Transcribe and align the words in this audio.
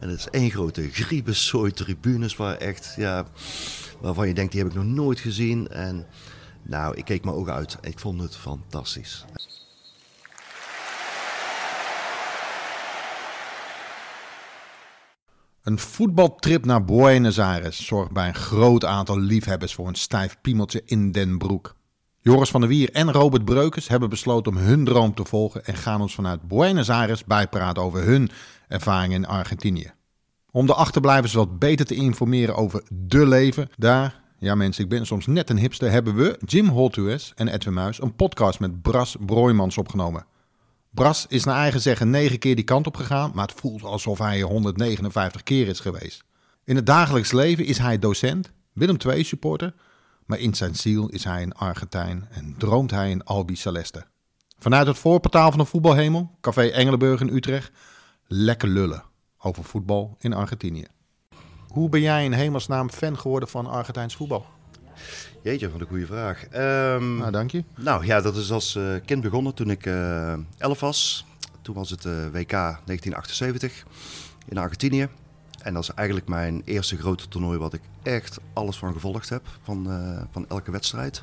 En 0.00 0.08
het 0.08 0.18
is 0.18 0.28
één 0.30 0.50
grote 0.50 0.90
griebessooi 0.90 1.72
tribunes 1.72 2.36
waar 2.36 2.56
echt, 2.56 2.94
ja, 2.96 3.26
waarvan 4.00 4.28
je 4.28 4.34
denkt, 4.34 4.52
die 4.52 4.60
heb 4.60 4.70
ik 4.70 4.76
nog 4.76 4.86
nooit 4.86 5.20
gezien. 5.20 5.68
En 5.68 6.06
nou, 6.62 6.96
ik 6.96 7.04
keek 7.04 7.24
mijn 7.24 7.36
ogen 7.36 7.52
uit. 7.52 7.78
Ik 7.80 7.98
vond 7.98 8.20
het 8.20 8.36
fantastisch. 8.36 9.24
Een 15.62 15.78
voetbaltrip 15.78 16.64
naar 16.64 16.84
Buenos 16.84 17.38
Aires 17.38 17.86
zorgt 17.86 18.12
bij 18.12 18.28
een 18.28 18.34
groot 18.34 18.84
aantal 18.84 19.18
liefhebbers 19.18 19.74
voor 19.74 19.88
een 19.88 19.94
stijf 19.94 20.36
piemeltje 20.40 20.82
in 20.84 21.12
Den 21.12 21.38
Broek. 21.38 21.78
Joris 22.22 22.50
van 22.50 22.60
der 22.60 22.68
Wier 22.70 22.90
en 22.90 23.12
Robert 23.12 23.44
Breukers 23.44 23.88
hebben 23.88 24.08
besloten 24.08 24.52
om 24.52 24.58
hun 24.58 24.84
droom 24.84 25.14
te 25.14 25.24
volgen 25.24 25.64
en 25.64 25.74
gaan 25.74 26.00
ons 26.00 26.14
vanuit 26.14 26.48
Buenos 26.48 26.90
Aires 26.90 27.24
bijpraten 27.24 27.82
over 27.82 28.04
hun 28.04 28.30
ervaringen 28.68 29.16
in 29.16 29.28
Argentinië. 29.28 29.92
Om 30.50 30.66
de 30.66 30.74
achterblijvers 30.74 31.32
wat 31.32 31.58
beter 31.58 31.86
te 31.86 31.94
informeren 31.94 32.56
over 32.56 32.82
de 32.88 33.26
leven, 33.26 33.68
daar, 33.76 34.20
ja 34.38 34.54
mensen, 34.54 34.84
ik 34.84 34.90
ben 34.90 35.06
soms 35.06 35.26
net 35.26 35.50
een 35.50 35.58
hipster, 35.58 35.90
hebben 35.90 36.14
we, 36.14 36.38
Jim 36.44 36.68
Holtues 36.68 37.32
en 37.36 37.48
Edwin 37.48 37.74
Muis, 37.74 38.02
een 38.02 38.14
podcast 38.14 38.60
met 38.60 38.82
Bras 38.82 39.16
Broijmans 39.20 39.78
opgenomen. 39.78 40.26
Bras 40.90 41.26
is 41.28 41.44
naar 41.44 41.56
eigen 41.56 41.80
zeggen 41.80 42.10
negen 42.10 42.38
keer 42.38 42.54
die 42.54 42.64
kant 42.64 42.86
op 42.86 42.96
gegaan, 42.96 43.30
maar 43.34 43.46
het 43.46 43.60
voelt 43.60 43.82
alsof 43.82 44.18
hij 44.18 44.40
159 44.40 45.42
keer 45.42 45.68
is 45.68 45.80
geweest. 45.80 46.24
In 46.64 46.76
het 46.76 46.86
dagelijks 46.86 47.32
leven 47.32 47.64
is 47.64 47.78
hij 47.78 47.98
docent, 47.98 48.52
Willem 48.72 48.96
II 49.06 49.24
supporter, 49.24 49.74
maar 50.30 50.38
in 50.38 50.54
zijn 50.54 50.74
ziel 50.74 51.08
is 51.08 51.24
hij 51.24 51.42
een 51.42 51.54
Argentijn 51.54 52.28
en 52.30 52.54
droomt 52.58 52.90
hij 52.90 53.10
een 53.10 53.24
Albi 53.24 53.56
Celeste. 53.56 54.04
Vanuit 54.58 54.86
het 54.86 54.98
voorportaal 54.98 55.50
van 55.50 55.58
de 55.58 55.64
voetbalhemel, 55.64 56.30
Café 56.40 56.68
Engelenburg 56.68 57.20
in 57.20 57.34
Utrecht, 57.34 57.70
lekker 58.26 58.68
lullen 58.68 59.02
over 59.38 59.64
voetbal 59.64 60.16
in 60.20 60.32
Argentinië. 60.32 60.86
Hoe 61.68 61.88
ben 61.88 62.00
jij 62.00 62.24
in 62.24 62.32
hemelsnaam 62.32 62.90
fan 62.90 63.18
geworden 63.18 63.48
van 63.48 63.66
Argentijns 63.66 64.16
voetbal? 64.16 64.46
Jeetje, 65.42 65.70
wat 65.70 65.80
een 65.80 65.86
goede 65.86 66.06
vraag. 66.06 66.44
Um, 66.44 67.16
nou, 67.16 67.30
dank 67.30 67.50
je. 67.50 67.64
Nou 67.76 68.06
ja, 68.06 68.20
dat 68.20 68.36
is 68.36 68.52
als 68.52 68.74
uh, 68.74 68.94
kind 69.04 69.22
begonnen 69.22 69.54
toen 69.54 69.70
ik 69.70 69.86
uh, 69.86 70.32
11 70.58 70.80
was. 70.80 71.26
Toen 71.62 71.74
was 71.74 71.90
het 71.90 72.04
uh, 72.04 72.12
WK 72.12 72.50
1978 72.50 73.84
in 74.48 74.58
Argentinië. 74.58 75.08
En 75.62 75.74
dat 75.74 75.82
is 75.82 75.90
eigenlijk 75.90 76.28
mijn 76.28 76.62
eerste 76.64 76.96
grote 76.96 77.28
toernooi 77.28 77.58
wat 77.58 77.72
ik 77.72 77.80
echt 78.02 78.40
alles 78.52 78.76
van 78.76 78.92
gevolgd 78.92 79.28
heb. 79.28 79.42
Van, 79.62 79.86
uh, 79.88 80.22
van 80.30 80.44
elke 80.48 80.70
wedstrijd. 80.70 81.22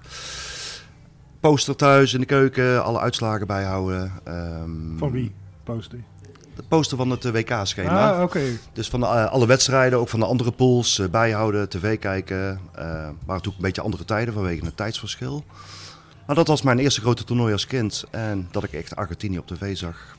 Poster 1.39 1.75
thuis 1.75 2.13
in 2.13 2.19
de 2.19 2.25
keuken, 2.25 2.83
alle 2.83 2.99
uitslagen 2.99 3.47
bijhouden. 3.47 4.11
Um, 4.27 4.95
van 4.97 5.11
wie 5.11 5.33
poster? 5.63 5.99
De 6.55 6.63
poster 6.67 6.97
van 6.97 7.09
het 7.09 7.31
WK-schema. 7.31 8.11
Ah, 8.11 8.21
oké. 8.21 8.41
Dus 8.73 8.89
van 8.89 8.99
de, 8.99 9.05
uh, 9.05 9.31
alle 9.31 9.45
wedstrijden, 9.45 9.99
ook 9.99 10.09
van 10.09 10.19
de 10.19 10.25
andere 10.25 10.51
pools, 10.51 10.99
uh, 10.99 11.07
bijhouden, 11.07 11.69
tv 11.69 11.99
kijken. 11.99 12.37
Uh, 12.47 12.81
waren 12.81 13.13
natuurlijk 13.25 13.55
een 13.55 13.61
beetje 13.61 13.81
andere 13.81 14.05
tijden 14.05 14.33
vanwege 14.33 14.65
het 14.65 14.77
tijdsverschil. 14.77 15.43
Maar 16.25 16.35
dat 16.35 16.47
was 16.47 16.61
mijn 16.61 16.79
eerste 16.79 17.01
grote 17.01 17.23
toernooi 17.23 17.53
als 17.53 17.67
kind. 17.67 18.03
En 18.11 18.47
dat 18.51 18.63
ik 18.63 18.73
echt 18.73 18.95
Argentinië 18.95 19.37
op 19.37 19.47
tv 19.47 19.77
zag. 19.77 20.15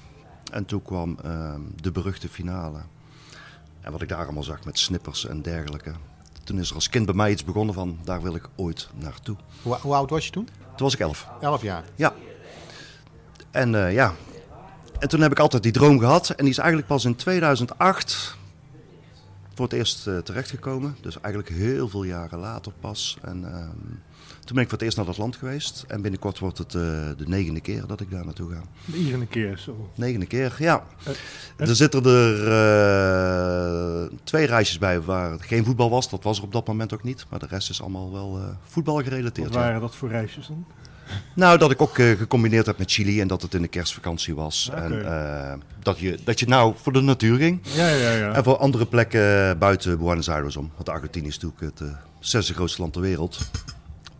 En 0.53 0.65
toen 0.65 0.83
kwam 0.83 1.19
ehm, 1.25 1.61
de 1.81 1.91
beruchte 1.91 2.29
finale. 2.29 2.79
En 3.81 3.93
wat 3.93 4.03
ik 4.03 4.09
daar 4.09 4.25
allemaal 4.25 4.43
zag 4.43 4.65
met 4.65 4.79
snippers 4.79 5.27
en 5.27 5.43
dergelijke. 5.43 5.93
Toen 6.45 6.59
is 6.59 6.69
er 6.69 6.75
als 6.75 6.89
kind 6.89 7.07
bij 7.07 7.15
mij 7.15 7.31
iets 7.31 7.45
begonnen 7.45 7.75
van, 7.75 7.99
daar 8.05 8.23
wil 8.23 8.35
ik 8.35 8.49
ooit 8.57 8.89
naartoe. 8.95 9.37
Hoe, 9.63 9.77
hoe 9.77 9.95
oud 9.95 10.11
was 10.11 10.25
je 10.25 10.31
toen? 10.31 10.45
Toen 10.45 10.87
was 10.87 10.95
ik 10.95 11.01
elf. 11.01 11.29
Elf 11.41 11.63
jaar? 11.63 11.85
Ja. 11.95 12.15
En 13.51 13.73
uh, 13.73 13.93
ja, 13.93 14.15
en 14.99 15.09
toen 15.09 15.21
heb 15.21 15.31
ik 15.31 15.39
altijd 15.39 15.63
die 15.63 15.73
droom 15.73 15.99
gehad. 15.99 16.31
En 16.31 16.37
die 16.37 16.49
is 16.49 16.59
eigenlijk 16.59 16.89
pas 16.89 17.05
in 17.05 17.17
2008 17.17 18.37
voor 19.59 19.67
het 19.67 19.77
eerst 19.77 20.07
uh, 20.07 20.19
terechtgekomen. 20.19 20.97
Dus 21.01 21.21
eigenlijk 21.21 21.55
heel 21.55 21.89
veel 21.89 22.03
jaren 22.03 22.39
later 22.39 22.73
pas. 22.81 23.19
En 23.23 23.41
uh, 23.41 23.51
toen 24.45 24.55
ben 24.55 24.63
ik 24.63 24.69
voor 24.69 24.79
het 24.79 24.83
eerst 24.83 24.97
naar 24.97 25.07
dat 25.07 25.19
land 25.19 25.37
geweest. 25.37 25.85
En 25.89 26.03
binnenkort 26.03 26.39
wordt 26.39 26.59
het 26.59 26.75
uh, 26.75 26.83
de 27.17 27.25
negende 27.27 27.61
keer 27.61 27.87
dat 27.87 28.01
ik 28.01 28.11
daar 28.11 28.25
naartoe 28.25 28.51
ga. 28.51 28.63
De 28.85 28.99
negende 28.99 29.27
keer, 29.27 29.59
zo. 29.59 29.91
Negende 29.95 30.27
keer, 30.27 30.57
ja. 30.59 30.87
er 31.57 31.77
zitten 31.77 32.05
er 32.05 32.41
twee 34.25 34.47
reisjes 34.47 34.79
bij 34.79 35.01
waar 35.01 35.31
het 35.31 35.43
geen 35.43 35.65
voetbal 35.65 35.91
was. 35.91 36.11
Dat 36.11 36.23
was 36.23 36.39
er 36.39 36.45
op 36.45 36.53
dat 36.53 36.67
moment 36.67 36.95
ook 36.95 37.03
niet. 37.03 37.27
Maar 37.31 37.39
de 37.39 37.47
rest 37.47 37.71
is 37.71 37.81
allemaal 37.81 38.13
wel 38.13 38.41
voetbal 38.63 39.03
gerelateerd. 39.03 39.49
Wat 39.49 39.57
waren 39.57 39.81
dat 39.81 39.97
voor 39.97 40.09
reisjes 40.09 40.47
dan? 40.47 40.67
Nou, 41.35 41.59
dat 41.59 41.71
ik 41.71 41.83
ook 41.83 41.99
uh, 41.99 42.19
gecombineerd 42.19 42.67
heb 42.67 42.79
met 42.79 42.91
Chili 42.91 43.21
en 43.21 43.29
dat 43.29 43.43
het 43.43 43.55
in 43.55 43.63
de 43.63 43.69
kerstvakantie 43.69 44.35
was. 44.35 44.69
Okay. 44.73 44.85
En 44.85 44.93
uh, 44.93 45.53
dat, 45.83 45.99
je, 45.99 46.19
dat 46.25 46.41
je 46.41 46.47
nou 46.47 46.75
voor 46.77 46.93
de 46.93 47.01
natuur 47.01 47.37
ging. 47.37 47.61
Ja, 47.63 47.89
ja, 47.89 48.13
ja. 48.13 48.33
En 48.33 48.45
voor 48.45 48.57
andere 48.57 48.87
plekken 48.87 49.59
buiten 49.59 49.99
Buenos 49.99 50.29
Aires 50.29 50.57
om. 50.57 50.71
Want 50.75 50.89
Argentinië 50.89 51.29
is 51.29 51.39
natuurlijk 51.39 51.79
het 51.79 51.89
uh, 51.89 51.97
zesde 52.21 52.55
grootste 52.55 52.81
land 52.81 52.93
ter 52.93 53.03
wereld. 53.03 53.39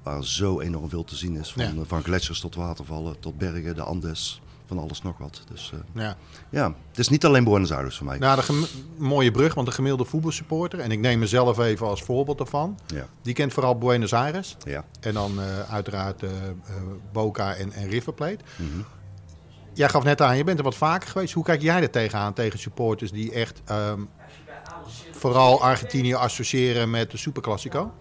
Waar 0.03 0.25
zo 0.25 0.61
enorm 0.61 0.89
veel 0.89 1.05
te 1.05 1.17
zien 1.17 1.37
is. 1.37 1.53
Van, 1.53 1.65
ja. 1.65 1.73
van 1.87 2.03
gletsjers 2.03 2.41
tot 2.41 2.55
watervallen, 2.55 3.21
tot 3.21 3.39
bergen, 3.39 3.75
de 3.75 3.83
Andes. 3.83 4.41
Van 4.69 4.79
alles 4.79 5.03
nog 5.03 5.19
wat. 5.19 5.43
Dus 5.51 5.73
ja. 5.95 6.17
ja, 6.51 6.75
het 6.89 6.99
is 6.99 7.09
niet 7.09 7.25
alleen 7.25 7.45
Buenos 7.45 7.73
Aires 7.73 7.97
voor 7.97 8.07
mij. 8.07 8.19
Nou, 8.19 8.41
de 8.47 8.69
mooie 8.97 9.31
brug, 9.31 9.55
want 9.55 9.67
de 9.67 9.73
gemiddelde 9.73 10.05
voetbalsupporter, 10.05 10.81
en 10.81 10.91
ik 10.91 10.99
neem 10.99 11.19
mezelf 11.19 11.59
even 11.59 11.87
als 11.87 12.03
voorbeeld 12.03 12.39
daarvan, 12.39 12.79
ja. 12.87 13.07
die 13.23 13.35
kent 13.35 13.53
vooral 13.53 13.79
Buenos 13.79 14.13
Aires. 14.13 14.57
Ja. 14.65 14.85
En 15.01 15.15
dan 15.15 15.33
uh, 15.39 15.73
uiteraard 15.73 16.23
uh, 16.23 16.31
Boca 17.13 17.55
en, 17.55 17.73
en 17.73 17.89
River 17.89 18.13
Plate. 18.13 18.39
Mm 18.57 18.71
-hmm. 18.73 18.85
Jij 19.73 19.89
gaf 19.89 20.05
net 20.05 20.23
aan, 20.23 20.37
je 20.37 20.45
bent 20.45 20.59
er 20.59 20.65
wat 20.65 20.75
vaker 20.75 21.09
geweest. 21.09 21.35
Hoe 21.35 21.45
kijk 21.45 21.63
jij 21.63 21.83
er 21.83 21.91
tegenaan, 21.91 22.33
tegen 22.33 22.59
supporters 22.59 23.11
die 23.11 23.33
echt 23.33 23.63
um, 23.71 24.09
vooral 25.13 25.63
Argentinië 25.63 26.15
associëren 26.15 26.91
met 26.91 27.11
de 27.11 27.17
Superclásico? 27.17 27.93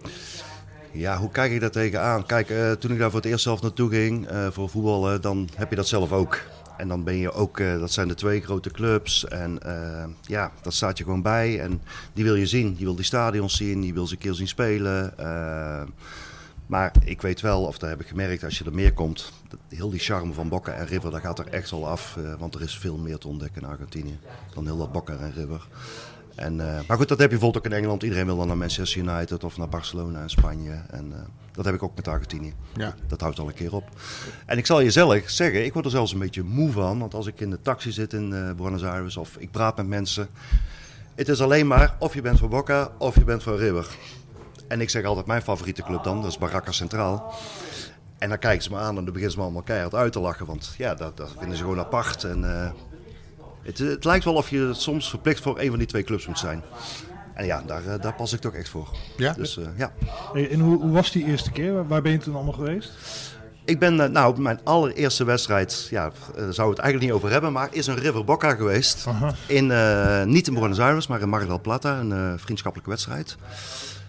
Ja, 0.92 1.18
hoe 1.18 1.30
kijk 1.30 1.52
ik 1.52 1.60
daar 1.60 1.70
tegenaan? 1.70 2.26
Kijk, 2.26 2.50
uh, 2.50 2.72
toen 2.72 2.90
ik 2.90 2.98
daar 2.98 3.10
voor 3.10 3.20
het 3.20 3.28
eerst 3.28 3.42
zelf 3.42 3.62
naartoe 3.62 3.90
ging 3.90 4.30
uh, 4.30 4.46
voor 4.50 4.68
voetballen, 4.68 5.20
dan 5.20 5.48
heb 5.54 5.70
je 5.70 5.76
dat 5.76 5.88
zelf 5.88 6.12
ook. 6.12 6.40
En 6.76 6.88
dan 6.88 7.04
ben 7.04 7.16
je 7.16 7.32
ook, 7.32 7.58
uh, 7.58 7.78
dat 7.78 7.92
zijn 7.92 8.08
de 8.08 8.14
twee 8.14 8.40
grote 8.40 8.70
clubs. 8.70 9.24
En 9.24 9.60
ja, 10.20 10.52
dat 10.62 10.74
staat 10.74 10.98
je 10.98 11.04
gewoon 11.04 11.22
bij. 11.22 11.60
En 11.60 11.82
die 12.12 12.24
wil 12.24 12.34
je 12.34 12.46
zien. 12.46 12.74
Die 12.74 12.84
wil 12.84 12.94
die 12.94 13.04
stadions 13.04 13.56
zien. 13.56 13.80
Die 13.80 13.94
wil 13.94 14.06
ze 14.06 14.12
een 14.12 14.18
keer 14.20 14.34
zien 14.34 14.48
spelen. 14.48 15.14
maar 16.66 16.92
ik 17.04 17.22
weet 17.22 17.40
wel, 17.40 17.62
of 17.62 17.78
daar 17.78 17.90
heb 17.90 18.00
ik 18.00 18.06
gemerkt, 18.06 18.44
als 18.44 18.58
je 18.58 18.64
er 18.64 18.74
meer 18.74 18.92
komt, 18.92 19.32
dat, 19.48 19.58
heel 19.68 19.90
die 19.90 20.00
charme 20.00 20.32
van 20.32 20.48
Boca 20.48 20.72
en 20.72 20.86
River, 20.86 21.10
dat 21.10 21.20
gaat 21.20 21.38
er 21.38 21.46
echt 21.46 21.72
al 21.72 21.88
af. 21.88 22.18
want 22.38 22.54
er 22.54 22.62
is 22.62 22.78
veel 22.78 22.96
meer 22.96 23.18
te 23.18 23.28
ontdekken 23.28 23.62
in 23.62 23.68
Argentinië 23.68 24.18
dan 24.54 24.64
heel 24.64 24.78
dat 24.78 24.92
Boca 24.92 25.16
en 25.16 25.32
River. 25.32 25.66
En, 26.38 26.54
uh, 26.54 26.78
maar 26.86 26.96
goed, 26.96 27.08
dat 27.08 27.18
heb 27.18 27.30
je 27.30 27.38
bijvoorbeeld 27.38 27.56
ook 27.56 27.72
in 27.72 27.78
Engeland. 27.78 28.02
Iedereen 28.02 28.26
wil 28.26 28.36
dan 28.36 28.46
naar 28.46 28.56
Manchester 28.56 29.00
United 29.00 29.44
of 29.44 29.56
naar 29.56 29.68
Barcelona 29.68 30.22
in 30.22 30.30
Spanje. 30.30 30.82
En 30.90 31.06
uh, 31.10 31.16
dat 31.52 31.64
heb 31.64 31.74
ik 31.74 31.82
ook 31.82 31.96
met 31.96 32.08
Argentinië. 32.08 32.54
Ja. 32.74 32.84
Dat, 32.84 33.08
dat, 33.08 33.20
houdt 33.20 33.38
al 33.38 33.48
een 33.48 33.54
keer 33.54 33.74
op. 33.74 33.90
En 34.46 34.58
ik 34.58 34.66
zal 34.66 34.80
je 34.80 34.90
zelf 34.90 35.22
zeggen, 35.26 35.64
ik 35.64 35.72
word 35.72 35.84
er 35.84 35.90
zelfs 35.90 36.12
een 36.12 36.18
beetje 36.18 36.42
moe 36.42 36.72
van. 36.72 36.98
Want 36.98 37.14
als 37.14 37.26
ik 37.26 37.40
in 37.40 37.50
de 37.50 37.60
taxi 37.62 37.92
zit 37.92 38.12
in 38.12 38.30
uh, 38.30 38.52
Buenos 38.52 38.84
Aires 38.84 39.16
of 39.16 39.36
ik 39.36 39.50
praat 39.50 39.76
met 39.76 39.86
mensen. 39.86 40.28
Het 41.14 41.28
is 41.28 41.40
alleen 41.40 41.66
maar 41.66 41.96
of 41.98 42.14
je 42.14 42.22
bent 42.22 42.38
voor 42.38 42.48
Boca 42.48 42.90
of 42.98 43.14
je 43.14 43.24
bent 43.24 43.42
voor 43.42 43.58
River. 43.58 43.86
En 44.68 44.80
ik 44.80 44.90
zeg 44.90 45.04
altijd 45.04 45.26
mijn 45.26 45.42
favoriete 45.42 45.82
club 45.82 46.02
dan, 46.02 46.22
dat 46.22 46.30
is 46.30 46.38
Barraca 46.38 46.72
Centraal. 46.72 47.34
En 48.18 48.28
dan 48.28 48.38
kijken 48.38 48.62
ze 48.62 48.70
me 48.70 48.76
aan 48.76 48.88
en 48.88 48.94
dan 48.94 49.04
beginnen 49.04 49.30
ze 49.30 49.36
me 49.36 49.42
allemaal 49.42 49.62
keihard 49.62 49.94
uit 49.94 50.12
te 50.12 50.20
lachen. 50.20 50.46
Want 50.46 50.74
ja, 50.76 50.94
dat, 50.94 51.16
dat 51.16 51.34
vinden 51.38 51.56
ze 51.56 51.62
gewoon 51.62 51.78
apart. 51.78 52.24
En 52.24 52.44
het, 53.68 53.78
het, 53.78 54.04
lijkt 54.04 54.24
wel 54.24 54.34
of 54.34 54.50
je 54.50 54.70
soms 54.72 55.08
verplicht 55.08 55.42
voor 55.42 55.60
een 55.60 55.68
van 55.68 55.78
die 55.78 55.86
twee 55.86 56.02
clubs 56.02 56.26
moet 56.26 56.38
zijn. 56.38 56.62
En 57.34 57.46
ja, 57.46 57.62
daar, 57.66 58.00
daar 58.00 58.14
pas 58.14 58.32
ik 58.32 58.40
toch 58.40 58.54
echt 58.54 58.68
voor. 58.68 58.96
Ja? 59.16 59.32
Dus, 59.32 59.56
uh, 59.56 59.66
ja. 59.76 59.92
En 60.34 60.60
hoe, 60.60 60.80
hoe, 60.80 60.90
was 60.90 61.12
die 61.12 61.24
eerste 61.24 61.50
keer? 61.50 61.88
Waar 61.88 62.02
ben 62.02 62.12
je 62.12 62.18
toen 62.18 62.34
allemaal 62.34 62.52
geweest? 62.52 62.92
Ik 63.64 63.78
ben, 63.78 63.94
uh, 63.94 64.04
nou, 64.04 64.40
mijn 64.40 64.60
allereerste 64.64 65.24
wedstrijd, 65.24 65.86
ja, 65.90 66.12
zou 66.50 66.70
het 66.70 66.78
eigenlijk 66.78 67.00
niet 67.00 67.12
over 67.12 67.30
hebben, 67.30 67.52
maar 67.52 67.68
is 67.70 67.86
een 67.86 67.98
River 67.98 68.24
Boca 68.24 68.54
geweest. 68.54 69.06
Aha. 69.06 69.34
In, 69.46 69.66
niet 70.30 70.46
in 70.46 70.54
Buenos 70.54 70.78
Aires, 70.78 71.06
maar 71.06 71.20
in 71.20 71.28
Mar 71.28 71.46
del 71.46 71.60
Plata, 71.60 71.98
een 71.98 72.38
vriendschappelijke 72.38 72.90
wedstrijd. 72.90 73.36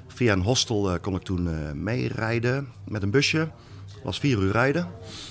Via 0.07 0.33
een 0.33 0.41
hostel 0.41 0.99
kon 1.01 1.15
ik 1.15 1.23
toen 1.23 1.49
meerijden 1.83 2.67
met 2.87 3.03
een 3.03 3.11
busje. 3.11 3.47
Was 4.03 4.19
vier 4.19 4.37
uur 4.37 4.51
rijden. 4.51 4.87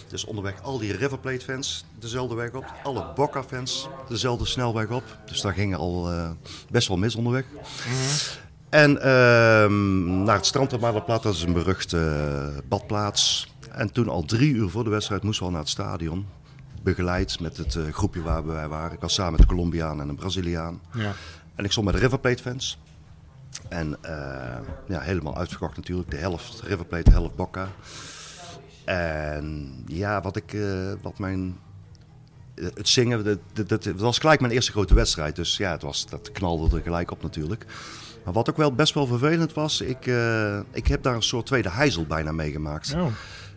Dus 0.09 0.25
onderweg 0.25 0.62
al 0.62 0.79
die 0.79 0.97
River 0.97 1.19
Plate 1.19 1.44
fans 1.44 1.85
dezelfde 1.99 2.35
weg 2.35 2.53
op. 2.53 2.65
Alle 2.82 3.12
Boca 3.15 3.43
fans 3.43 3.88
dezelfde 4.09 4.47
snelweg 4.47 4.88
op. 4.88 5.05
Dus 5.26 5.41
daar 5.41 5.53
ging 5.53 5.76
al 5.76 6.12
uh, 6.12 6.31
best 6.70 6.88
wel 6.88 6.97
mis 6.97 7.15
onderweg. 7.15 7.44
Mhm. 7.44 7.55
Mm 7.55 7.94
-hmm. 7.94 8.47
En 8.69 8.91
uh, 8.91 9.03
naar 10.25 10.37
het 10.37 10.47
strand 10.47 10.73
op 10.73 10.81
Mar 10.81 11.05
dat 11.06 11.25
is 11.25 11.43
een 11.43 11.53
beruchte 11.53 11.97
uh, 11.97 12.59
badplaats. 12.69 13.53
En 13.70 13.93
toen 13.93 14.09
al 14.09 14.23
drie 14.23 14.55
uur 14.55 14.69
voor 14.69 14.85
de 14.85 14.91
wedstrijd 14.91 15.23
moesten 15.23 15.43
we 15.43 15.49
al 15.49 15.55
naar 15.55 15.64
het 15.64 15.73
stadion. 15.73 16.26
Begeleid 16.82 17.41
met 17.41 17.56
het 17.56 17.75
uh, 17.75 17.93
groepje 17.93 18.23
waar 18.23 18.47
wij 18.47 18.69
waren. 18.69 18.93
Ik 18.93 19.00
was 19.00 19.14
samen 19.14 19.32
met 19.32 19.41
een 19.41 19.47
Colombiaan 19.47 20.00
en 20.00 20.09
een 20.09 20.17
Braziliaan. 20.17 20.81
Ja. 20.93 21.12
En 21.55 21.64
ik 21.64 21.71
stond 21.71 21.87
met 21.87 21.94
de 21.94 22.00
River 22.00 22.19
Plate 22.19 22.43
fans. 22.43 22.79
En 23.69 23.97
ja, 24.88 25.00
helemaal 25.00 25.37
uitverkocht 25.37 25.76
natuurlijk. 25.76 26.11
De 26.11 26.17
helft 26.17 26.61
River 26.61 26.85
Plate, 26.85 27.05
de 27.05 27.11
helft 27.11 27.37
Boca. 27.37 27.69
En 28.88 29.75
ja, 29.87 30.20
wat, 30.20 30.37
ik, 30.37 30.52
uh, 30.52 30.93
wat 31.02 31.19
mijn 31.19 31.58
het 32.55 32.88
zingen, 32.88 33.25
dat, 33.25 33.69
dat, 33.69 33.69
dat, 33.69 33.85
was 33.85 34.19
gelijk 34.19 34.40
mijn 34.40 34.52
eerste 34.52 34.73
grote 34.73 34.94
wedstrijd. 34.94 35.37
Dus 35.37 35.56
ja, 35.56 35.70
het 35.70 35.82
was, 35.82 36.06
dat 36.06 36.32
knalde 36.32 36.76
er 36.76 36.82
gelijk 36.82 37.11
op 37.11 37.23
natuurlijk. 37.23 37.67
Maar 38.25 38.32
wat 38.32 38.50
ook 38.50 38.56
wel 38.56 38.73
best 38.73 38.94
wel 38.94 39.06
vervelend 39.06 39.52
was, 39.52 39.81
ik, 39.81 40.06
eh, 40.06 40.61
ik 40.73 40.87
heb 40.87 41.02
daar 41.02 41.14
een 41.14 41.23
soort 41.23 41.46
tweede 41.46 41.70
heizel 41.70 42.06
bijna 42.06 42.32
meegemaakt. 42.32 42.94
Oh. 42.94 43.06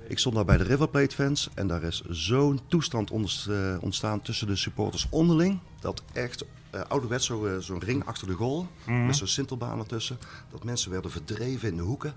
Ik 0.07 0.19
stond 0.19 0.35
daar 0.35 0.45
bij 0.45 0.57
de 0.57 0.63
River 0.63 0.89
Plate 0.89 1.15
fans 1.15 1.49
en 1.53 1.67
daar 1.67 1.83
is 1.83 2.03
zo'n 2.09 2.59
toestand 2.67 3.11
eh, 3.11 3.75
ontstaan 3.79 4.21
tussen 4.21 4.47
de 4.47 4.55
supporters 4.55 5.07
onderling. 5.09 5.59
Dat 5.79 6.03
echt 6.13 6.45
eh 6.71 6.81
ouderwets 6.87 7.25
zo, 7.25 7.45
eh, 7.45 7.57
zo'n 7.57 7.79
ring 7.79 8.05
achter 8.05 8.27
de 8.27 8.33
goal, 8.33 8.67
met 9.05 9.15
zo'n 9.15 9.27
sintelbaan 9.27 9.79
ertussen. 9.79 10.17
Dat 10.51 10.63
mensen 10.63 10.91
werden 10.91 11.11
verdreven 11.11 11.69
in 11.69 11.75
de 11.75 11.81
hoeken. 11.81 12.13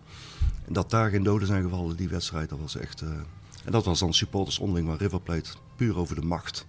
En 0.67 0.73
dat 0.73 0.91
daar 0.91 1.11
geen 1.11 1.23
doden 1.23 1.47
zijn 1.47 1.63
gevallen, 1.63 1.97
die 1.97 2.09
wedstrijd, 2.09 2.49
dat 2.49 2.59
was 2.61 2.77
echt... 2.77 3.01
eh, 3.01 3.09
en 3.65 3.73
dat 3.73 3.85
was 3.85 3.99
dan 3.99 4.15
supporters 4.15 4.59
onderling, 4.59 4.87
maar 4.89 4.97
River 4.97 5.21
Plate 5.21 5.51
puur 5.77 5.97
over 5.97 6.15
de 6.15 6.27
macht. 6.27 6.67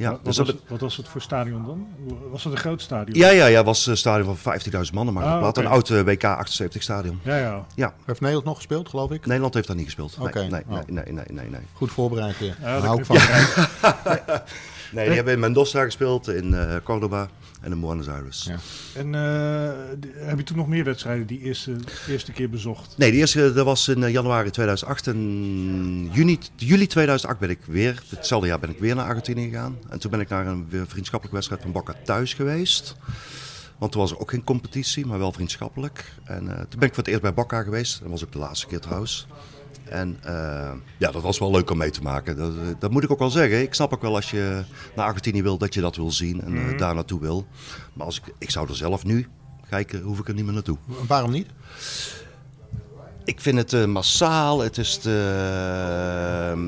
Ja, 0.00 0.10
wat, 0.10 0.24
dus 0.24 0.36
was 0.38 0.46
het, 0.48 0.56
wat 0.68 0.80
was 0.80 0.96
het 0.96 1.08
voor 1.08 1.20
stadion 1.20 1.64
dan? 1.64 1.86
Was 2.30 2.44
het 2.44 2.52
een 2.52 2.58
groot 2.58 2.82
stadion? 2.82 3.18
ja, 3.18 3.28
ja, 3.30 3.46
ja, 3.46 3.64
was 3.64 3.86
een 3.86 3.96
stadion 3.96 4.36
van 4.36 4.60
15.000 4.60 4.70
mannen, 4.92 5.14
maar 5.14 5.24
Ah, 5.24 5.40
dat 5.40 5.48
oké. 5.48 5.60
Een 5.60 5.72
oud 5.72 5.90
eh, 5.90 6.00
WK 6.00 6.24
78 6.24 6.82
stadion. 6.82 7.20
Ja, 7.22 7.36
ja. 7.36 7.66
Ja, 7.74 7.94
Heeft 8.04 8.20
Nederland 8.20 8.46
nog 8.46 8.56
gespeeld, 8.56 8.88
geloof 8.88 9.10
ik? 9.10 9.26
Nederland 9.26 9.54
heeft 9.54 9.66
daar 9.66 9.76
niet 9.76 9.84
gespeeld. 9.84 10.18
Nee, 10.18 10.26
Oké, 10.28 10.46
nee, 10.46 10.62
oh. 10.68 10.72
nee, 10.74 10.82
nee, 10.86 11.04
nee, 11.12 11.24
nee, 11.28 11.50
nee. 11.50 11.60
Goed 11.72 11.90
voorbereid 11.92 12.38
weer. 12.38 12.56
Ja, 12.60 12.64
Daar 12.64 12.74
dat 12.74 12.84
hou 12.84 13.00
ik 13.00 13.06
kun 13.06 13.18
van. 13.20 14.12
je 14.12 14.42
Nee, 14.92 15.06
die 15.06 15.14
hebben 15.14 15.34
in 15.34 15.40
Mendoza 15.40 15.84
gespeeld, 15.84 16.28
in 16.28 16.54
eh 16.54 16.74
Cordoba 16.84 17.28
en 17.60 17.72
in 17.72 17.80
Buenos 17.80 18.08
Aires. 18.08 18.44
Ja. 18.48 18.56
En 19.00 19.14
eh, 19.14 20.26
heb 20.28 20.38
je 20.38 20.44
toen 20.44 20.56
nog 20.56 20.66
meer 20.68 20.84
wedstrijden 20.84 21.26
die 21.26 21.40
eerste, 21.40 21.76
eerste 22.08 22.32
keer 22.32 22.50
bezocht? 22.50 22.94
Nee, 22.96 23.10
de 23.10 23.16
eerste 23.16 23.52
dat 23.52 23.64
was 23.64 23.88
in 23.88 24.02
eh, 24.02 24.12
januari 24.12 24.50
2008. 24.50 25.06
En 25.06 26.08
juni, 26.12 26.38
juli 26.56 26.86
2008 26.86 27.38
ben 27.38 27.50
ik 27.50 27.58
weer, 27.64 28.02
hetzelfde 28.08 28.48
jaar 28.48 28.58
ben 28.58 28.70
ik 28.70 28.78
weer 28.78 28.94
naar 28.94 29.06
Argentinië 29.06 29.48
gegaan. 29.50 29.78
En 29.90 29.98
toen 29.98 30.10
ben 30.10 30.20
ik 30.20 30.28
naar 30.28 30.46
een 30.46 30.66
vriendschappelijke 30.68 31.32
wedstrijd 31.32 31.62
van 31.62 31.72
Boca 31.72 31.94
thuis 32.04 32.34
geweest. 32.34 32.96
Want 33.78 33.92
toen 33.92 34.00
was 34.00 34.10
er 34.10 34.18
ook 34.18 34.30
geen 34.30 34.44
competitie, 34.44 35.06
maar 35.06 35.18
wel 35.18 35.32
vriendschappelijk. 35.32 36.12
En 36.24 36.48
eh, 36.48 36.64
toen 36.68 36.78
ben 36.78 36.88
ik 36.88 36.94
voor 36.94 37.02
het 37.02 37.12
eerst 37.12 37.22
bij 37.22 37.34
Boca 37.34 37.62
geweest. 37.62 38.00
Dat 38.00 38.10
was 38.10 38.24
ook 38.24 38.32
de 38.32 38.38
laatste 38.38 38.66
keer 38.66 38.80
trouwens. 38.80 39.26
En 39.90 40.16
eh, 40.22 40.72
ja, 40.98 41.10
dat 41.10 41.22
was 41.22 41.38
wel 41.38 41.50
leuk 41.50 41.70
om 41.70 41.76
mee 41.78 41.90
te 41.90 42.02
maken. 42.02 42.36
Dat, 42.36 42.54
eh, 42.54 42.62
dat 42.78 42.90
moet 42.90 43.04
ik 43.04 43.10
ook 43.10 43.18
wel 43.18 43.30
zeggen. 43.30 43.62
Ik 43.62 43.74
snap 43.74 43.92
ook 43.92 44.02
wel 44.02 44.14
als 44.14 44.30
je 44.30 44.62
naar 44.96 45.06
Argentinië 45.06 45.42
wil 45.42 45.58
dat 45.58 45.74
je 45.74 45.80
dat 45.80 45.96
wil 45.96 46.10
zien 46.10 46.40
en 46.40 46.56
eh, 46.56 46.78
daar 46.78 46.94
naartoe 46.94 47.20
wil. 47.20 47.46
Maar 47.92 48.06
als 48.06 48.20
ik, 48.20 48.34
ik 48.38 48.50
zou 48.50 48.68
er 48.68 48.76
zelf 48.76 49.04
nu 49.04 49.26
kijken, 49.68 50.02
hoef 50.02 50.18
ik 50.18 50.28
er 50.28 50.34
niet 50.34 50.44
meer 50.44 50.54
naartoe. 50.54 50.76
Waarom 51.06 51.30
niet? 51.30 51.46
Ik 53.24 53.40
vind 53.40 53.56
het 53.58 53.72
eh, 53.72 53.84
massaal. 53.84 54.60
Het 54.60 54.78
is 54.78 54.96
te, 54.96 55.10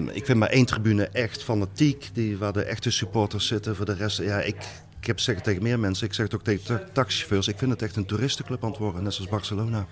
eh, 0.09 0.15
ik 0.17 0.25
vind 0.27 0.39
maar 0.39 0.49
één 0.49 0.65
tribune 0.67 1.09
echt 1.09 1.43
fanatiek, 1.43 2.11
die, 2.13 2.39
waar 2.39 2.53
de 2.53 2.63
echte 2.63 2.91
supporters 2.91 3.47
zitten. 3.47 3.77
Voor 3.77 3.85
de 3.87 3.95
rest, 3.95 4.19
ja, 4.19 4.41
ik, 4.41 4.57
ik 5.01 5.07
heb 5.07 5.17
het 5.17 5.25
zeggen 5.25 5.45
tegen 5.45 5.63
meer 5.63 5.79
mensen. 5.79 6.07
Ik 6.07 6.15
zeg 6.15 6.25
het 6.27 6.35
ook 6.35 6.43
tegen 6.45 6.65
ta- 6.65 6.85
taxichauffeurs. 6.93 7.49
Ik 7.49 7.59
vind 7.59 7.71
het 7.71 7.83
echt 7.83 7.97
een 7.97 8.07
toeristenclub 8.07 8.65
aan 8.65 8.71
het 8.71 8.79
worden, 8.79 9.03
net 9.03 9.15
zoals 9.15 9.31
Barcelona. 9.31 9.87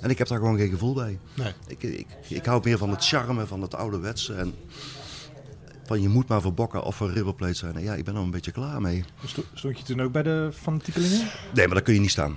En 0.00 0.10
ik 0.10 0.18
heb 0.18 0.28
daar 0.28 0.38
gewoon 0.38 0.56
geen 0.58 0.70
gevoel 0.70 0.94
bij. 0.94 1.18
Nee. 1.34 1.52
Ik, 1.66 1.82
ik, 1.82 2.06
ik 2.28 2.44
hou 2.44 2.60
meer 2.64 2.78
van 2.78 2.90
het 2.90 3.06
charme, 3.06 3.46
van 3.46 3.62
het 3.62 3.74
ouderwetse. 3.74 4.34
En 4.34 4.54
van 5.86 6.02
je 6.02 6.08
moet 6.08 6.28
maar 6.28 6.40
voor 6.40 6.54
Bokken 6.54 6.82
of 6.82 6.96
voor 6.96 7.12
River 7.12 7.34
Plate 7.34 7.54
zijn. 7.54 7.76
En 7.76 7.82
ja, 7.82 7.94
ik 7.94 8.04
ben 8.04 8.14
er 8.14 8.20
een 8.20 8.30
beetje 8.30 8.50
klaar 8.52 8.80
mee. 8.80 9.04
Sto- 9.24 9.44
Stond 9.54 9.78
je 9.78 9.84
toen 9.84 10.02
ook 10.02 10.12
bij 10.12 10.22
de 10.22 10.50
fanatiekelingen? 10.62 11.18
Nee, 11.54 11.66
maar 11.66 11.74
daar 11.74 11.82
kun 11.84 11.94
je 11.94 12.00
niet 12.00 12.10
staan. 12.10 12.36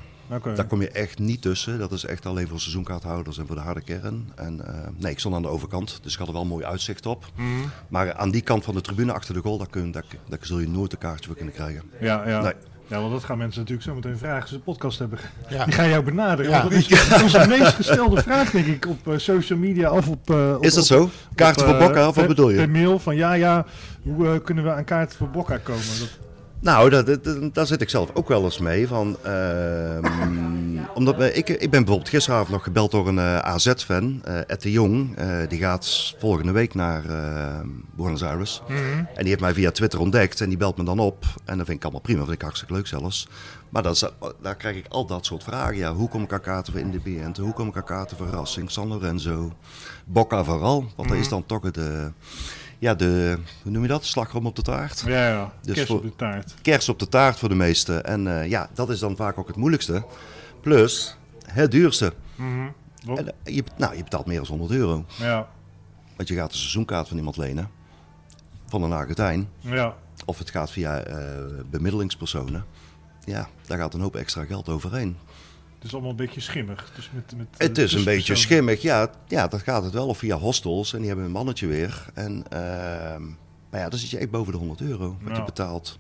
Daar 0.55 0.65
kom 0.67 0.81
je 0.81 0.89
echt 0.89 1.19
niet 1.19 1.41
tussen. 1.41 1.79
Dat 1.79 1.91
is 1.91 2.05
echt 2.05 2.25
alleen 2.25 2.47
voor 2.47 2.59
seizoenkaarthouders 2.59 3.37
en 3.37 3.47
voor 3.47 3.55
de 3.55 3.61
harde 3.61 3.81
kern. 3.81 4.31
En, 4.35 4.65
eh, 4.67 4.73
nee, 4.97 5.11
ik 5.11 5.19
stond 5.19 5.35
aan 5.35 5.41
de 5.41 5.47
overkant, 5.47 5.99
dus 6.03 6.13
ik 6.13 6.19
had 6.19 6.27
er 6.27 6.33
wel 6.33 6.45
mooi 6.45 6.65
uitzicht 6.65 7.05
op. 7.05 7.25
Maar 7.87 8.13
aan 8.13 8.31
die 8.31 8.41
kant 8.41 8.63
van 8.63 8.73
de 8.73 8.81
tribune 8.81 9.13
achter 9.13 9.33
de 9.33 9.41
goal, 9.41 9.57
daar, 9.57 9.69
kun, 9.69 9.91
daar, 9.91 10.03
daar 10.29 10.39
zul 10.41 10.59
je 10.59 10.67
nooit 10.69 10.91
een 10.91 10.97
kaartje 10.97 11.25
voor 11.25 11.35
kunnen 11.35 11.53
krijgen. 11.53 11.81
Ja, 11.99 12.27
ja. 12.27 12.41
Nee. 12.41 12.53
ja, 12.87 12.99
want 12.99 13.11
dat 13.11 13.23
gaan 13.23 13.37
mensen 13.37 13.59
natuurlijk 13.59 13.87
zo 13.87 13.95
meteen 13.95 14.17
vragen 14.17 14.41
als 14.41 14.49
ze 14.49 14.55
een 14.55 14.63
podcast 14.63 14.99
hebben. 14.99 15.19
Ja. 15.49 15.65
Die 15.65 15.73
gaan 15.73 15.89
jou 15.89 16.03
benaderen. 16.03 16.51
Ja. 16.51 16.61
Dat 16.61 16.71
is 16.71 16.87
onze 17.23 17.45
meest 17.47 17.73
gestelde 17.73 18.21
vraag, 18.21 18.51
denk 18.51 18.65
ik, 18.65 18.87
op 18.87 19.07
eh, 19.07 19.17
social 19.17 19.59
media 19.59 19.91
of 19.91 20.07
op... 20.07 20.29
eh, 20.29 20.53
op 20.55 20.63
Is 20.63 20.73
dat 20.73 20.83
op- 20.83 20.89
zo? 20.89 21.09
Kaarten 21.35 21.63
op, 21.67 21.69
voor 21.69 21.79
Bokka, 21.87 22.07
of 22.07 22.15
wat 22.15 22.27
bedoel 22.27 22.49
je? 22.49 22.55
Per 22.55 22.69
mail 22.69 22.99
van 22.99 23.15
ja, 23.15 23.33
ja, 23.33 23.65
hoe 24.03 24.39
kunnen 24.41 24.63
we 24.63 24.71
aan 24.73 24.83
kaarten 24.85 25.17
voor 25.17 25.29
Bokka 25.29 25.57
komen? 25.57 25.83
Dat, 25.99 26.09
Nou, 26.61 26.89
dat, 26.89 27.05
dat- 27.05 27.23
dat- 27.23 27.53
daar 27.55 27.67
zit 27.67 27.81
ik 27.81 27.89
zelf 27.89 28.09
ook 28.13 28.27
wel 28.27 28.43
eens 28.43 28.57
mee. 28.59 28.87
Van, 28.87 29.17
ehm, 29.23 30.05
omdat 30.97 31.21
ik, 31.21 31.49
ik 31.49 31.59
ben 31.59 31.69
bijvoorbeeld 31.69 32.09
gisteravond 32.09 32.49
nog 32.49 32.63
gebeld 32.63 32.91
door 32.91 33.07
een 33.07 33.17
eh, 33.19 33.37
AZ-fan, 33.37 34.21
eh 34.23 34.37
Ed 34.47 34.61
de 34.61 34.71
Jong. 34.71 35.15
Eh, 35.17 35.27
die 35.47 35.59
gaat 35.59 36.15
volgende 36.19 36.51
week 36.51 36.73
naar 36.73 37.05
eh, 37.05 37.59
Buenos 37.95 38.23
Aires. 38.23 38.61
En 38.67 39.07
die 39.17 39.27
heeft 39.27 39.39
mij 39.39 39.53
via 39.53 39.71
Twitter 39.71 39.99
ontdekt 39.99 40.41
en 40.41 40.49
die 40.49 40.57
belt 40.57 40.77
me 40.77 40.83
dan 40.83 40.99
op. 40.99 41.25
En 41.45 41.57
dat 41.57 41.65
vind 41.65 41.77
ik 41.77 41.83
allemaal 41.83 42.01
prima, 42.01 42.19
vind 42.21 42.33
ik 42.33 42.41
hartstikke 42.41 42.73
leuk 42.73 42.87
zelfs. 42.87 43.27
Maar 43.69 43.83
dat 43.83 43.93
is, 43.95 44.03
daar 44.41 44.55
krijg 44.55 44.75
ik 44.75 44.85
al 44.89 45.05
dat 45.05 45.25
soort 45.25 45.43
vragen. 45.43 45.75
Ja, 45.77 45.93
hoe 45.93 46.09
kom 46.09 46.23
ik 46.23 46.33
aan 46.33 46.41
kaarten 46.41 46.73
voor 46.73 46.81
Independiente? 46.81 47.41
Hoe 47.41 47.53
kom 47.53 47.67
ik 47.67 47.75
aan 47.75 47.83
kaarten 47.83 48.17
voor 48.17 48.27
Racing, 48.27 48.71
San 48.71 48.87
Lorenzo? 48.87 49.51
Bocca 50.05 50.43
vooral, 50.43 50.85
want 50.95 51.09
dat 51.09 51.17
is 51.17 51.29
dan 51.29 51.45
toch 51.45 51.71
de, 51.71 52.11
ja, 52.79 52.95
de, 52.95 53.37
hoe 53.63 53.71
noem 53.71 53.81
je 53.81 53.87
dat? 53.87 54.05
Slagroom 54.05 54.45
op 54.45 54.55
de 54.55 54.61
taart 54.61 55.03
ja, 55.05 55.27
ja. 55.29 55.53
Dus 55.61 55.75
kerst 55.75 55.89
op 55.91 56.01
de 56.01 56.15
taart. 56.15 56.53
kers 56.61 56.89
op 56.89 56.99
de 56.99 57.07
taart 57.07 57.39
voor 57.39 57.49
de 57.49 57.55
meesten. 57.55 58.05
En 58.05 58.41
eh, 58.41 58.49
ja, 58.49 58.69
dat 58.73 58.89
is 58.89 58.99
dan 58.99 59.15
vaak 59.15 59.37
ook 59.37 59.47
het 59.47 59.55
moeilijkste. 59.55 60.05
Plus 60.61 61.17
het 61.45 61.71
duurste. 61.71 62.13
En, 62.37 63.27
eh, 63.43 63.55
je, 63.55 63.63
nou, 63.77 63.95
je 63.97 64.03
betaalt 64.03 64.25
meer 64.25 64.37
dan 64.37 64.47
100 64.47 64.71
euro. 64.71 65.05
Ja, 65.17 65.47
Want 66.15 66.27
je 66.29 66.35
gaat 66.35 66.51
een 66.51 66.57
seizoenkaart 66.57 67.07
van 67.07 67.17
iemand 67.17 67.37
lenen. 67.37 67.69
Van 68.67 68.83
een 68.83 68.91
Argentijn. 68.91 69.49
ja. 69.59 69.95
Of 70.25 70.37
het 70.37 70.49
gaat 70.49 70.71
via 70.71 70.99
eh, 70.99 71.17
bemiddelingspersonen. 71.69 72.65
Ja, 73.25 73.47
daar 73.67 73.77
gaat 73.77 73.93
een 73.93 74.01
hoop 74.01 74.15
extra 74.15 74.45
geld 74.45 74.69
overheen. 74.69 75.17
Het 75.79 75.87
is 75.87 75.93
allemaal 75.93 76.09
een 76.11 76.15
beetje 76.25 76.41
schimmig. 76.41 76.91
Dus 76.95 77.09
met, 77.13 77.33
met, 77.37 77.47
Het 77.57 77.77
eh, 77.77 77.83
is 77.83 77.93
een 77.93 78.03
beetje 78.03 78.33
tussenpersonen. 78.33 78.41
schimmig. 78.41 78.81
Ja, 78.81 79.09
ja, 79.27 79.47
dat 79.47 79.61
gaat 79.61 79.83
het 79.83 79.93
wel. 79.93 80.07
Of 80.07 80.17
via 80.17 80.37
hostels. 80.37 80.93
En 80.93 80.97
die 80.99 81.07
hebben 81.07 81.25
een 81.25 81.31
mannetje 81.31 81.67
weer. 81.67 82.05
En, 82.13 82.43
ehm, 82.49 83.23
maar 83.69 83.79
ja, 83.79 83.89
dan 83.89 83.99
zit 83.99 84.09
je 84.09 84.17
echt 84.17 84.29
boven 84.31 84.51
de 84.51 84.57
100 84.59 84.81
euro. 84.81 85.17
Wat 85.21 85.35
je 85.37 85.43
betaalt. 85.43 85.97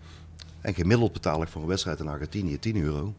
En 0.61 0.73
gemiddeld 0.73 1.13
betaal 1.13 1.41
ik 1.41 1.47
voor 1.47 1.61
een 1.61 1.67
wedstrijd 1.67 1.99
in 1.99 2.07
Argentinië 2.07 2.59
10 2.59 2.77
euro. 2.77 3.13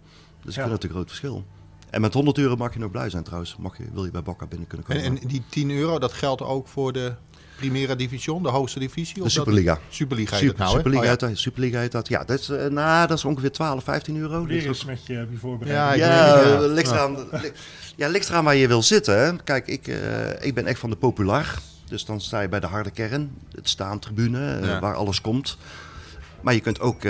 Dus 0.44 0.54
Ja. 0.54 0.60
ik 0.62 0.68
vind 0.68 0.72
het 0.72 0.84
een 0.84 0.90
groot 0.96 1.08
verschil. 1.08 1.44
En 1.90 2.00
met 2.00 2.14
100 2.14 2.38
euro 2.38 2.56
mag 2.56 2.72
je 2.72 2.78
nog 2.78 2.90
blij 2.90 3.10
zijn 3.10 3.22
trouwens. 3.24 3.56
Mag 3.56 3.76
je, 3.78 3.84
wil 3.92 4.04
je 4.04 4.10
bij 4.10 4.22
Bocca 4.22 4.46
binnen 4.46 4.68
kunnen 4.68 4.86
En, 4.88 5.02
komen. 5.02 5.20
en 5.22 5.28
die 5.28 5.42
10 5.48 5.70
euro, 5.70 5.98
dat 5.98 6.12
geldt 6.12 6.42
ook 6.42 6.68
voor 6.68 6.92
de 6.92 7.14
Primera 7.60 7.94
Division, 7.94 8.42
de 8.42 8.48
hoogste 8.48 8.78
divisie? 8.78 9.14
de 9.14 9.20
of 9.20 9.26
dat- 9.26 9.32
Superliga. 9.44 9.78
Superliga 9.88 10.30
heet 10.36 10.40
het 10.40 10.48
Super, 10.50 10.64
nou? 10.64 10.76
Superliga, 10.76 10.98
Oh, 11.00 11.04
ja. 11.04 11.10
heet 11.10 11.20
dat, 11.20 11.38
Superliga 11.38 11.78
heet 11.80 11.92
dat. 11.92 12.08
Ja, 12.08 12.24
dat 12.24 12.38
is, 12.38 12.48
eh, 12.48 12.66
nou, 12.66 13.06
dat 13.08 13.18
is 13.18 13.24
ongeveer 13.24 13.52
12, 13.52 13.84
15 13.84 14.16
euro. 14.16 14.44
Weer 14.46 14.56
Dus 14.58 14.66
eens 14.66 14.84
met 14.84 15.06
je 15.06 15.26
voorbereid. 15.38 15.76
Ja, 15.76 15.92
Ja, 15.92 16.42
ja. 16.48 16.58
ligt 16.66 16.90
eraan, 16.90 17.16
ja, 17.96 18.08
ligt 18.08 18.28
eraan 18.28 18.44
waar 18.44 18.56
je 18.56 18.68
wil 18.68 18.82
zitten. 18.82 19.18
hè. 19.24 19.36
Kijk, 19.44 19.66
ik, 19.66 19.86
eh, 19.88 19.96
ik 20.46 20.54
ben 20.54 20.66
echt 20.66 20.78
van 20.78 20.90
de 20.90 20.96
populair. 20.96 21.58
Dus 21.88 22.04
dan 22.04 22.20
sta 22.20 22.40
je 22.40 22.48
bij 22.48 22.60
de 22.60 22.66
harde 22.66 22.90
kern, 22.90 23.30
het 23.54 23.68
staantribune, 23.68 24.58
Ja. 24.62 24.80
waar 24.80 24.94
alles 24.94 25.20
komt. 25.20 25.56
Maar 26.40 26.54
je 26.54 26.60
kunt 26.60 26.80
ook 26.80 26.96
eh, 26.96 27.02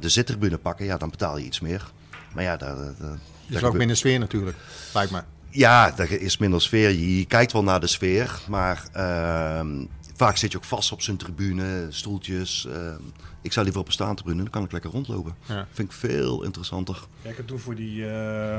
de 0.00 0.08
zittribune 0.08 0.58
pakken, 0.58 0.84
ja, 0.86 0.96
dan 0.96 1.10
betaal 1.10 1.38
je 1.38 1.44
iets 1.44 1.60
meer. 1.60 1.90
Maar 2.34 2.44
ja, 2.44 2.56
daar, 2.56 2.76
daar- 2.76 2.94
daar 2.98 3.18
is 3.48 3.62
ook 3.62 3.74
minder 3.76 3.96
sfeer 3.96 4.18
natuurlijk, 4.18 4.56
lijkt 4.94 5.10
me. 5.12 5.20
Ja, 5.50 5.90
daar 5.90 6.10
is 6.10 6.38
minder 6.38 6.62
sfeer. 6.62 6.88
Je, 6.90 7.18
je 7.18 7.24
kijkt 7.24 7.52
wel 7.52 7.62
naar 7.62 7.80
de 7.80 7.86
sfeer, 7.86 8.38
maar 8.48 8.88
ehm, 8.92 9.84
vaak 10.16 10.36
zit 10.36 10.52
je 10.52 10.58
ook 10.58 10.64
vast 10.64 10.92
op 10.92 11.02
zijn 11.02 11.16
tribune, 11.16 11.86
stoeltjes. 11.88 12.66
ehm. 12.72 13.00
ik 13.42 13.52
zou 13.52 13.64
liever 13.64 13.80
op 13.82 13.86
een 13.86 13.92
staantribune, 13.92 14.42
dan 14.42 14.50
kan 14.50 14.64
ik 14.64 14.72
lekker 14.72 14.90
rondlopen. 14.90 15.34
Ja. 15.46 15.66
Vind 15.72 15.90
ik 15.92 15.96
veel 15.98 16.42
interessanter. 16.44 17.00
Ja, 17.22 17.30
ik 17.30 17.36
heb 17.36 17.46
toen 17.46 17.58
voor 17.58 17.74
die, 17.74 18.10
eh, 18.10 18.58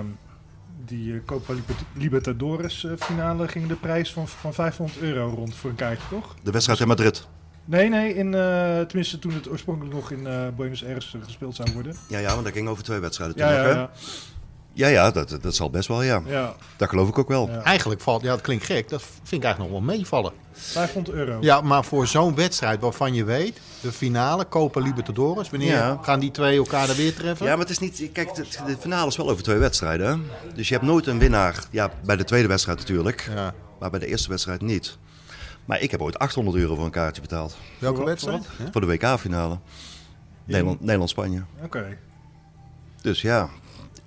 die 0.86 1.13
eh, 1.13 1.19
Copa 1.25 1.53
Liber- 1.53 1.75
Libertadores 1.93 2.84
eh, 2.84 2.91
finale 3.00 3.48
ging 3.48 3.67
de 3.67 3.75
prijs 3.75 4.13
van, 4.13 4.27
van 4.27 4.53
500 4.53 5.00
euro 5.00 5.27
rond 5.36 5.55
voor 5.55 5.69
een 5.69 5.75
kaartje, 5.75 6.08
toch? 6.10 6.36
De 6.43 6.51
wedstrijd 6.51 6.79
in 6.79 6.88
Madrid. 6.88 7.27
Nee, 7.65 7.89
nee, 7.89 8.13
in, 8.13 8.34
eh, 8.34 8.79
tenminste 8.81 9.19
toen 9.19 9.34
het 9.34 9.50
oorspronkelijk 9.50 9.96
nog 9.96 10.12
in 10.12 10.27
eh, 10.27 10.48
Buenos 10.58 10.84
Aires 10.86 11.15
gespeeld 11.24 11.55
zou 11.55 11.74
worden. 11.74 11.96
Ja, 12.08 12.19
ja, 12.19 12.31
want 12.34 12.43
dat 12.43 12.53
ging 12.53 12.67
over 12.67 12.84
twee 12.84 13.00
wedstrijden 13.00 13.36
toen 13.38 13.46
Ja, 13.48 13.51
nog, 13.51 13.62
ja, 13.65 13.67
hè? 13.74 13.79
ja. 13.79 13.89
Ja, 14.79 14.88
ja, 14.88 15.12
dat, 15.12 15.38
dat 15.41 15.55
zal 15.55 15.69
best 15.69 15.88
wel, 15.88 16.01
ja. 16.01 16.21
ja, 16.25 16.55
Dat 16.77 16.89
geloof 16.89 17.07
ik 17.09 17.17
ook 17.17 17.27
wel. 17.27 17.50
Ja. 17.50 17.62
Eigenlijk 17.63 18.01
valt, 18.01 18.21
ja, 18.21 18.29
dat 18.29 18.41
klinkt 18.41 18.65
gek, 18.65 18.89
dat 18.89 19.01
vind 19.01 19.31
ik 19.31 19.43
eigenlijk 19.43 19.74
nog 19.74 19.86
wel 19.86 19.95
meevallen. 19.95 20.31
500 20.51 21.17
euro. 21.17 21.38
Ja, 21.41 21.62
maar 21.62 21.83
voor 21.86 22.07
zo'n 22.07 22.36
wedstrijd 22.36 22.79
waarvan 22.81 23.13
je 23.13 23.24
weet, 23.24 23.59
de 23.81 23.91
finale, 23.91 24.48
Copa 24.50 24.79
Libertadores, 24.79 25.50
wanneer 25.50 25.71
Ja. 25.71 26.00
gaan 26.01 26.19
die 26.19 26.31
twee 26.31 26.57
elkaar 26.57 26.89
er 26.89 26.95
weer 26.95 27.13
treffen? 27.13 27.45
Ja, 27.45 27.51
maar 27.51 27.62
het 27.62 27.69
is 27.69 27.79
niet... 27.79 28.09
Kijk, 28.13 28.36
de, 28.36 28.45
de 28.65 28.77
finale 28.79 29.07
is 29.07 29.17
wel 29.17 29.29
over 29.29 29.43
twee 29.43 29.57
wedstrijden. 29.57 30.07
hè. 30.07 30.17
Dus 30.55 30.67
je 30.67 30.74
hebt 30.74 30.86
nooit 30.86 31.07
een 31.07 31.19
winnaar. 31.19 31.63
Ja, 31.71 31.91
bij 32.03 32.15
de 32.15 32.24
tweede 32.24 32.48
wedstrijd 32.48 32.77
natuurlijk. 32.79 33.29
Ja. 33.36 33.53
Maar 33.79 33.89
bij 33.89 34.00
de 34.00 34.07
eerste 34.07 34.29
wedstrijd 34.29 34.62
niet. 34.62 34.98
Maar 35.65 35.81
ik 35.81 35.91
heb 35.91 36.01
ooit 36.01 36.19
800 36.19 36.57
euro 36.57 36.75
voor 36.75 36.86
een 36.86 36.91
kaartje 36.91 37.21
betaald. 37.21 37.57
Welke 37.79 38.03
wedstrijd? 38.03 38.45
voor 38.71 38.81
de 38.81 38.88
WK-finale. 38.88 39.57
Nederland- 40.45 40.79
Nederland-Spanje. 40.81 41.43
Oké. 41.63 41.98
Dus 43.01 43.21
ja. 43.21 43.50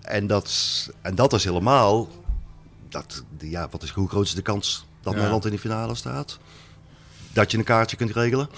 En 0.03 0.27
dat, 0.27 0.47
is- 0.47 0.89
en 1.03 1.15
dat 1.15 1.33
is 1.33 1.45
helemaal... 1.45 2.09
Dat, 2.89 3.25
ja, 3.39 3.69
wat 3.71 3.83
is, 3.83 3.91
hoe 3.91 4.09
groot 4.09 4.25
is 4.25 4.35
de 4.35 4.43
kans 4.43 4.87
dat 5.01 5.13
Ja. 5.13 5.19
Nederland 5.19 5.45
in 5.45 5.51
de 5.51 5.59
finale 5.59 5.95
staat? 5.95 6.39
Dat 7.33 7.51
je 7.51 7.59
een 7.59 7.65
kaartje 7.65 7.97
kunt 7.97 8.11
regelen? 8.11 8.49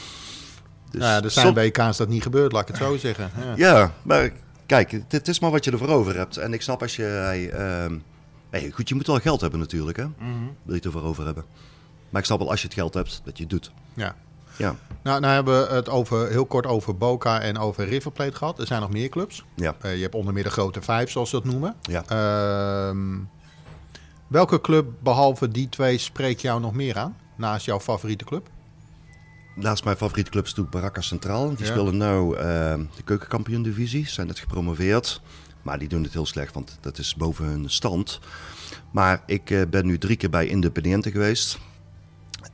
Dus 0.91 1.01
Nou 1.01 1.13
ja, 1.15 1.23
er 1.23 1.31
zijn 1.31 1.55
WK's 1.55 1.97
dat 1.97 2.09
niet 2.09 2.23
gebeurt, 2.23 2.53
laat 2.53 2.63
ik 2.63 2.69
het 2.69 2.77
zo 2.77 2.97
zeggen. 3.07 3.31
Ja. 3.39 3.55
Ja, 3.57 3.93
maar 4.03 4.31
kijk, 4.67 5.01
het, 5.09 5.29
is 5.29 5.39
maar 5.41 5.51
wat 5.51 5.65
je 5.65 5.71
ervoor 5.71 5.89
over 5.89 6.17
hebt. 6.17 6.37
En 6.37 6.53
ik 6.53 6.63
snap 6.63 6.83
als 6.83 6.97
je... 6.97 7.07
ehm, 7.53 7.99
hey, 8.51 8.71
goed, 8.71 8.89
je 8.89 8.95
moet 8.95 9.07
wel 9.07 9.19
geld 9.21 9.41
hebben 9.41 9.59
natuurlijk, 9.61 9.97
hè. 9.97 10.05
Mhm. 10.05 10.19
Wil 10.43 10.53
je 10.65 10.73
het 10.75 10.85
ervoor 10.85 11.03
over 11.03 11.25
hebben. 11.25 11.45
Maar 12.11 12.21
ik 12.21 12.27
snap 12.27 12.39
wel 12.39 12.51
als 12.51 12.61
je 12.61 12.67
het 12.67 12.77
geld 12.77 12.95
hebt, 12.95 13.21
dat 13.25 13.37
je 13.37 13.43
het 13.43 13.53
doet. 13.53 13.71
Ja. 13.95 14.15
Ja, 14.57 14.77
Nou, 15.03 15.21
nou 15.21 15.33
hebben 15.35 15.69
we 15.69 15.75
het 15.75 15.89
over, 15.89 16.29
heel 16.29 16.47
kort 16.47 16.67
over 16.67 16.97
Boca 16.97 17.41
en 17.41 17.59
over 17.59 17.89
River 17.89 18.11
Plate 18.11 18.37
gehad. 18.37 18.59
Er 18.59 18.67
zijn 18.67 18.81
nog 18.81 18.91
meer 18.91 19.09
clubs. 19.09 19.45
ja, 19.55 19.75
Eh, 19.81 19.97
je 19.97 20.03
hebt 20.03 20.15
onder 20.15 20.35
meer 20.35 20.43
de 20.43 20.51
grote 20.51 20.83
vijf, 20.83 21.11
zoals 21.11 21.31
ze 21.31 21.37
dat 21.37 21.45
noemen. 21.45 21.75
ja. 21.83 22.05
Ehm, 22.09 23.17
welke 24.27 24.61
club, 24.61 24.87
behalve 25.03 25.49
die 25.49 25.69
twee, 25.69 25.99
spreekt 25.99 26.41
jou 26.41 26.61
nog 26.61 26.73
meer 26.75 26.97
aan? 26.99 27.17
Naast 27.37 27.67
jouw 27.67 27.81
favoriete 27.81 28.25
club? 28.25 28.49
Naast 29.57 29.85
mijn 29.85 29.97
favoriete 29.97 30.31
club 30.31 30.45
is 30.45 30.49
natuurlijk 30.51 30.77
Baraka 30.77 31.01
Centraal. 31.01 31.49
Die 31.49 31.59
Ja. 31.59 31.73
spelen 31.73 31.97
nu 31.97 32.35
ehm, 32.35 32.85
de 32.97 33.03
keukenkampioen 33.05 33.63
divisie. 33.63 34.09
Zijn 34.09 34.27
net 34.27 34.39
gepromoveerd. 34.39 35.21
Maar 35.63 35.79
die 35.79 35.89
doen 35.89 36.03
het 36.03 36.13
heel 36.13 36.27
slecht, 36.27 36.55
want 36.55 36.79
dat 36.81 36.99
is 36.99 37.15
boven 37.15 37.45
hun 37.45 37.71
stand. 37.71 38.21
Maar 38.91 39.23
ik 39.27 39.51
eh, 39.51 39.63
ben 39.71 39.87
nu 39.87 39.99
drie 39.99 40.17
keer 40.17 40.31
bij 40.31 40.47
Independiente 40.47 41.11
geweest. 41.11 41.59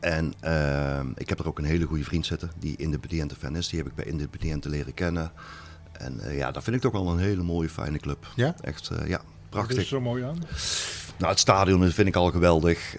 En 0.00 0.32
ehm, 0.40 1.06
ik 1.14 1.28
heb 1.28 1.38
er 1.38 1.46
ook 1.46 1.58
een 1.58 1.64
hele 1.64 1.86
goede 1.86 2.04
vriend 2.04 2.26
zitten 2.26 2.50
die 2.58 2.76
Independiente 2.76 3.34
fan 3.34 3.56
is. 3.56 3.68
Die 3.68 3.78
heb 3.78 3.88
ik 3.88 3.94
bij 3.94 4.04
Independiente 4.04 4.68
leren 4.68 4.94
kennen. 4.94 5.32
En 5.92 6.20
eh, 6.20 6.36
ja, 6.36 6.50
dat 6.50 6.62
vind 6.62 6.76
ik 6.76 6.82
toch 6.82 6.92
wel 6.92 7.08
een 7.08 7.18
hele 7.18 7.42
mooie, 7.42 7.68
fijne 7.68 7.98
club. 7.98 8.26
Ja? 8.36 8.54
Echt, 8.60 8.90
eh, 8.90 9.08
ja, 9.08 9.20
prachtig. 9.48 9.76
is 9.76 9.88
zo 9.88 10.00
mooi 10.00 10.24
aan. 10.24 10.38
Nou, 11.18 11.30
het 11.30 11.40
stadion 11.40 11.90
vind 11.90 12.08
ik 12.08 12.16
al 12.16 12.30
geweldig. 12.30 12.96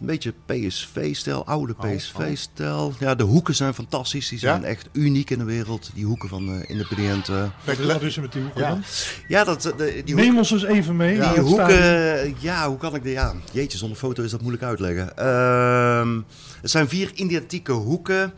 Een 0.00 0.06
beetje 0.06 0.34
PSV-stijl, 0.46 1.46
oude 1.46 1.74
Oh, 1.78 1.94
PSV-stijl. 1.96 2.94
Ja, 2.98 3.14
de 3.14 3.22
hoeken 3.24 3.54
zijn 3.54 3.74
fantastisch. 3.74 4.28
Die 4.28 4.38
zijn 4.38 4.60
Ja? 4.60 4.66
echt 4.66 4.88
uniek 4.92 5.30
in 5.30 5.38
de 5.38 5.44
wereld. 5.44 5.90
Die 5.94 6.04
hoeken 6.04 6.28
van 6.28 6.48
uh, 6.48 6.56
Independiente. 6.66 7.50
Wat 7.64 8.02
is 8.02 8.16
er 8.16 8.22
met 8.22 8.32
die 8.32 8.42
hoeken 8.42 8.60
Ja. 8.62 8.68
dan? 8.68 8.82
Ja, 9.28 9.44
dat, 9.44 9.64
eh, 9.64 9.76
de, 9.76 10.02
die, 10.04 10.14
hoek- 10.14 10.24
Neem 10.24 10.38
ons 10.38 10.50
eens 10.50 10.64
even 10.64 10.96
mee. 10.96 11.14
Ja, 11.16 11.20
die 11.34 11.46
stadion. 11.46 11.48
hoeken... 11.48 12.34
Ja, 12.40 12.68
hoe 12.68 12.78
kan 12.78 12.94
ik 12.94 13.02
de... 13.02 13.10
Ja, 13.10 13.34
jeetje, 13.52 13.78
zonder 13.78 13.98
foto 13.98 14.22
is 14.22 14.30
dat 14.30 14.40
moeilijk 14.40 14.64
uitleggen. 14.64 15.16
Ehm, 15.16 16.20
het 16.60 16.70
zijn 16.70 16.88
vier 16.88 17.10
identieke 17.14 17.72
hoeken 17.72 18.32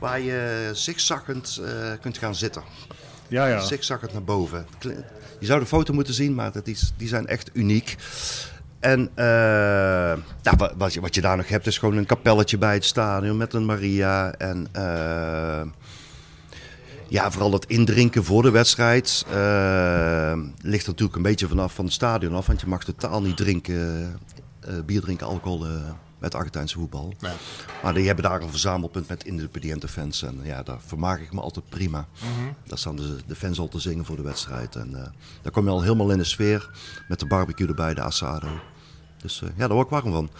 waar 0.00 0.20
je 0.20 0.70
zigzaggend 0.72 1.60
eh 1.64 1.72
kunt 2.00 2.18
gaan 2.18 2.34
zitten. 2.34 2.62
Ja, 3.28 3.46
ja. 3.46 3.60
zigzaggend 3.60 4.12
naar 4.12 4.24
boven. 4.24 4.66
Je 5.40 5.46
zou 5.46 5.60
de 5.60 5.66
foto 5.66 5.92
moeten 5.94 6.14
zien, 6.14 6.34
maar 6.34 6.52
dat 6.52 6.66
is, 6.66 6.92
die 6.96 7.08
zijn 7.08 7.26
echt 7.26 7.50
uniek. 7.52 7.96
En 8.86 9.10
nou, 10.42 10.56
wa- 10.56 10.72
wat, 10.76 10.94
je, 10.94 11.00
wat 11.00 11.14
je 11.14 11.20
daar 11.20 11.36
nog 11.36 11.48
hebt 11.48 11.66
is 11.66 11.78
gewoon 11.78 11.96
een 11.96 12.06
kapelletje 12.06 12.58
bij 12.58 12.74
het 12.74 12.84
stadion 12.84 13.36
met 13.36 13.52
een 13.52 13.64
Maria. 13.66 14.32
En 14.32 14.66
eh, 14.72 15.62
ja, 17.08 17.30
vooral 17.30 17.52
het 17.52 17.64
indrinken 17.66 18.24
voor 18.24 18.42
de 18.42 18.50
wedstrijd 18.50 19.24
eh, 19.28 20.38
ligt 20.62 20.82
er 20.84 20.90
natuurlijk 20.90 21.16
een 21.16 21.22
beetje 21.22 21.48
vanaf 21.48 21.74
van 21.74 21.84
het 21.84 21.94
stadion 21.94 22.34
af. 22.34 22.46
Want 22.46 22.60
je 22.60 22.66
mag 22.66 22.84
totaal 22.84 23.22
niet 23.22 23.36
drinken, 23.36 24.18
bier 24.86 25.00
drinken, 25.00 25.26
alcohol 25.26 25.66
met 26.18 26.34
Argentijnse 26.34 26.78
voetbal. 26.78 27.14
Nee. 27.20 27.32
Maar 27.82 27.94
die 27.94 28.06
hebben 28.06 28.24
daar 28.24 28.42
een 28.42 28.50
verzamelpunt 28.50 29.08
met 29.08 29.24
independiënte 29.24 29.88
fans. 29.88 30.22
En 30.22 30.40
ja, 30.42 30.62
daar 30.62 30.78
vermaak 30.86 31.20
ik 31.20 31.32
me 31.32 31.40
altijd 31.40 31.68
prima. 31.68 32.06
Daar 32.66 32.78
staan 32.78 32.96
de, 32.96 33.16
de 33.26 33.34
fans 33.34 33.58
al 33.58 33.68
te 33.68 33.78
zingen 33.78 34.04
voor 34.04 34.16
de 34.16 34.22
wedstrijd. 34.22 34.76
En 34.76 34.94
eh, 34.94 35.06
daar 35.42 35.52
kom 35.52 35.64
je 35.64 35.70
al 35.70 35.82
helemaal 35.82 36.10
in 36.10 36.18
de 36.18 36.24
sfeer. 36.24 36.70
Met 37.08 37.20
de 37.20 37.26
barbecue 37.26 37.68
erbij, 37.68 37.94
de 37.94 38.00
asado. 38.00 38.48
Dus 39.26 39.42
eh, 39.42 39.48
ja, 39.48 39.66
daar 39.66 39.76
word 39.76 39.86
ik 39.86 39.92
warm 39.92 40.12
van. 40.12 40.30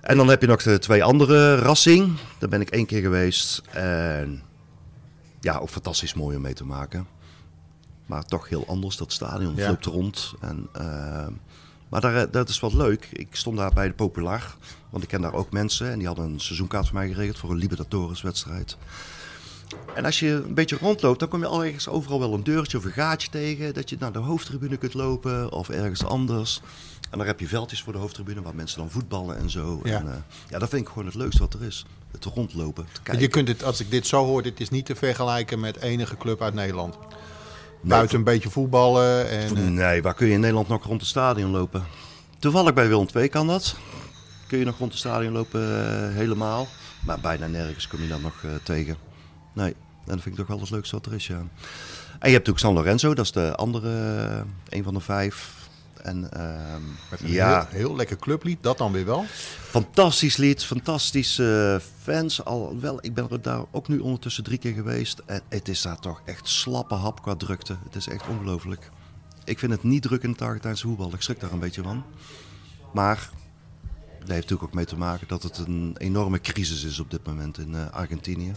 En 0.00 0.16
dan 0.16 0.28
heb 0.28 0.40
je 0.40 0.46
nog 0.46 0.62
de 0.62 0.78
twee 0.78 1.04
andere 1.04 1.54
Racing. 1.56 2.16
Daar 2.38 2.48
ben 2.48 2.60
ik 2.60 2.70
één 2.70 2.86
keer 2.86 3.00
geweest. 3.00 3.62
En 3.70 4.42
ja, 5.40 5.56
ook 5.58 5.68
fantastisch 5.68 6.14
mooi 6.14 6.36
om 6.36 6.42
mee 6.42 6.54
te 6.54 6.64
maken. 6.64 7.06
Maar 8.06 8.24
toch 8.24 8.48
heel 8.48 8.66
anders. 8.66 8.96
Dat 8.96 9.12
stadion 9.12 9.56
Ja. 9.56 9.68
loopt 9.68 9.84
rond. 9.86 10.32
En, 10.40 10.68
eh, 10.72 11.26
maar 11.88 12.00
daar, 12.00 12.16
eh, 12.16 12.26
dat 12.30 12.48
is 12.48 12.60
wat 12.60 12.72
leuk. 12.72 13.08
Ik 13.12 13.28
stond 13.30 13.56
daar 13.56 13.72
bij 13.72 13.86
de 13.88 13.94
Popular. 13.94 14.54
Want 14.90 15.02
ik 15.02 15.08
ken 15.08 15.20
daar 15.20 15.34
ook 15.34 15.52
mensen. 15.52 15.90
En 15.90 15.98
die 15.98 16.06
hadden 16.06 16.24
een 16.24 16.40
seizoenkaart 16.40 16.86
voor 16.86 16.98
mij 16.98 17.08
geregeld 17.08 17.38
voor 17.38 17.50
een 17.50 17.56
Libertadores 17.56 18.22
wedstrijd. 18.22 18.76
En 19.94 20.04
als 20.04 20.18
je 20.18 20.28
een 20.28 20.54
beetje 20.54 20.78
rondloopt, 20.80 21.20
dan 21.20 21.28
kom 21.28 21.40
je 21.40 21.46
al 21.46 21.64
ergens 21.64 21.88
overal 21.88 22.18
wel 22.18 22.34
een 22.34 22.44
deurtje 22.44 22.78
of 22.78 22.84
een 22.84 22.90
gaatje 22.92 23.28
tegen. 23.30 23.74
Dat 23.74 23.90
je 23.90 23.96
naar 23.98 24.12
de 24.12 24.18
hoofdtribune 24.18 24.76
kunt 24.76 24.94
lopen 24.94 25.52
of 25.52 25.68
ergens 25.68 26.04
anders. 26.04 26.60
En 27.10 27.18
dan 27.18 27.26
heb 27.26 27.40
je 27.40 27.48
veldjes 27.48 27.82
voor 27.82 27.92
de 27.92 27.98
hoofdtribune 27.98 28.42
waar 28.42 28.54
mensen 28.54 28.78
dan 28.78 28.90
voetballen 28.90 29.38
en 29.38 29.50
zo. 29.50 29.80
Ja. 29.84 29.98
En, 29.98 30.08
eh, 30.08 30.14
ja, 30.48 30.58
dat 30.58 30.68
vind 30.68 30.82
ik 30.82 30.88
gewoon 30.88 31.06
het 31.06 31.14
leukste 31.14 31.38
wat 31.42 31.54
er 31.54 31.62
is. 31.62 31.84
Het 32.12 32.24
rondlopen, 32.24 32.86
te 32.92 33.02
kijken. 33.02 33.22
Je 33.22 33.28
kunt 33.28 33.46
dit, 33.46 33.64
als 33.64 33.80
ik 33.80 33.90
dit 33.90 34.06
zo 34.06 34.24
hoor, 34.24 34.42
dit 34.42 34.60
is 34.60 34.70
niet 34.70 34.86
te 34.86 34.94
vergelijken 34.94 35.60
met 35.60 35.76
enige 35.80 36.16
club 36.16 36.42
uit 36.42 36.54
Nederland. 36.54 36.98
Buiten 37.82 38.18
een 38.18 38.24
beetje 38.24 38.50
voetballen 38.50 39.28
en... 39.28 39.56
eh, 39.56 39.62
Nee, 39.62 40.02
waar 40.02 40.14
kun 40.14 40.26
je 40.26 40.32
in 40.32 40.40
Nederland 40.40 40.68
nog 40.68 40.84
rond 40.84 41.00
het 41.00 41.10
stadion 41.10 41.50
lopen? 41.50 41.84
Toevallig 42.38 42.74
bij 42.74 42.88
Willem 42.88 43.06
II 43.14 43.28
kan 43.28 43.46
dat. 43.46 43.76
Kun 44.46 44.58
je 44.58 44.64
nog 44.64 44.78
rond 44.78 44.90
het 44.90 45.00
stadion 45.00 45.32
lopen 45.32 45.60
eh, 45.62 46.14
helemaal. 46.14 46.66
Maar 47.04 47.20
bijna 47.20 47.46
nergens 47.46 47.86
kom 47.88 48.02
je 48.02 48.08
dan 48.08 48.20
nog 48.20 48.44
tegen. 48.62 48.96
Nee, 49.54 49.68
en 49.72 50.14
dat 50.14 50.20
vind 50.22 50.26
ik 50.26 50.34
toch 50.34 50.46
wel 50.46 50.60
het 50.60 50.70
leukste 50.70 50.94
wat 50.94 51.06
er 51.06 51.14
is, 51.14 51.26
ja. 51.26 51.34
En 52.18 52.28
je 52.30 52.34
hebt 52.34 52.46
natuurlijk 52.46 52.58
San 52.58 52.74
Lorenzo, 52.74 53.14
dat 53.14 53.24
is 53.24 53.32
de 53.32 53.54
andere, 53.56 53.90
een 54.68 54.82
van 54.82 54.94
de 54.94 55.00
vijf. 55.00 55.56
En 56.08 56.32
ehm, 56.32 56.82
met 57.10 57.20
een 57.20 57.30
ja, 57.30 57.66
heel, 57.70 57.78
heel 57.78 57.96
lekker 57.96 58.16
clublied, 58.16 58.62
dat 58.62 58.78
dan 58.78 58.92
weer 58.92 59.04
wel. 59.04 59.24
fantastisch 59.60 60.36
lied, 60.36 60.64
fantastische 60.64 61.80
fans. 62.02 62.44
Al 62.44 62.80
wel, 62.80 62.98
ik 63.00 63.14
ben 63.14 63.30
er 63.30 63.42
daar 63.42 63.64
ook 63.70 63.88
nu 63.88 63.98
ondertussen 63.98 64.44
drie 64.44 64.58
keer 64.58 64.72
geweest. 64.72 65.22
En 65.26 65.42
het 65.48 65.68
is 65.68 65.82
daar 65.82 65.98
toch 65.98 66.22
echt 66.24 66.48
slappe 66.48 66.94
hap 66.94 67.22
qua 67.22 67.36
drukte. 67.36 67.76
Het 67.84 67.94
is 67.94 68.08
echt 68.08 68.28
ongelooflijk. 68.28 68.90
Ik 69.44 69.58
vind 69.58 69.72
het 69.72 69.82
niet 69.82 70.02
druk 70.02 70.22
in 70.22 70.30
het 70.30 70.42
Argentijnse 70.42 70.86
voetbal. 70.86 71.14
Ik 71.14 71.22
schrik 71.22 71.40
daar 71.40 71.52
een 71.52 71.58
beetje 71.58 71.82
van. 71.82 72.04
Maar 72.92 73.30
daar 74.18 74.36
heeft 74.36 74.48
natuurlijk 74.48 74.62
ook 74.62 74.74
mee 74.74 74.84
te 74.84 74.96
maken 74.96 75.28
dat 75.28 75.42
het 75.42 75.58
een 75.58 75.94
enorme 75.98 76.40
crisis 76.40 76.84
is 76.84 76.98
op 76.98 77.10
dit 77.10 77.26
moment 77.26 77.58
in 77.58 77.74
eh, 77.74 77.90
Argentinië. 77.90 78.52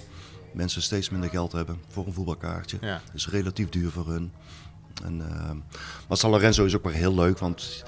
Mensen 0.53 0.81
steeds 0.81 1.09
minder 1.09 1.29
geld 1.29 1.51
hebben 1.51 1.81
voor 1.87 2.05
een 2.05 2.13
voetbalkaartje. 2.13 2.77
Ja. 2.81 3.01
Het 3.05 3.13
is 3.13 3.27
relatief 3.27 3.69
duur 3.69 3.91
voor 3.91 4.07
hun. 4.07 4.31
En, 5.03 5.21
ehm, 5.21 5.55
maar 6.07 6.17
San 6.17 6.31
Lorenzo 6.31 6.65
is 6.65 6.75
ook 6.75 6.83
weer 6.83 6.93
heel 6.93 7.15
leuk, 7.15 7.39
want... 7.39 7.83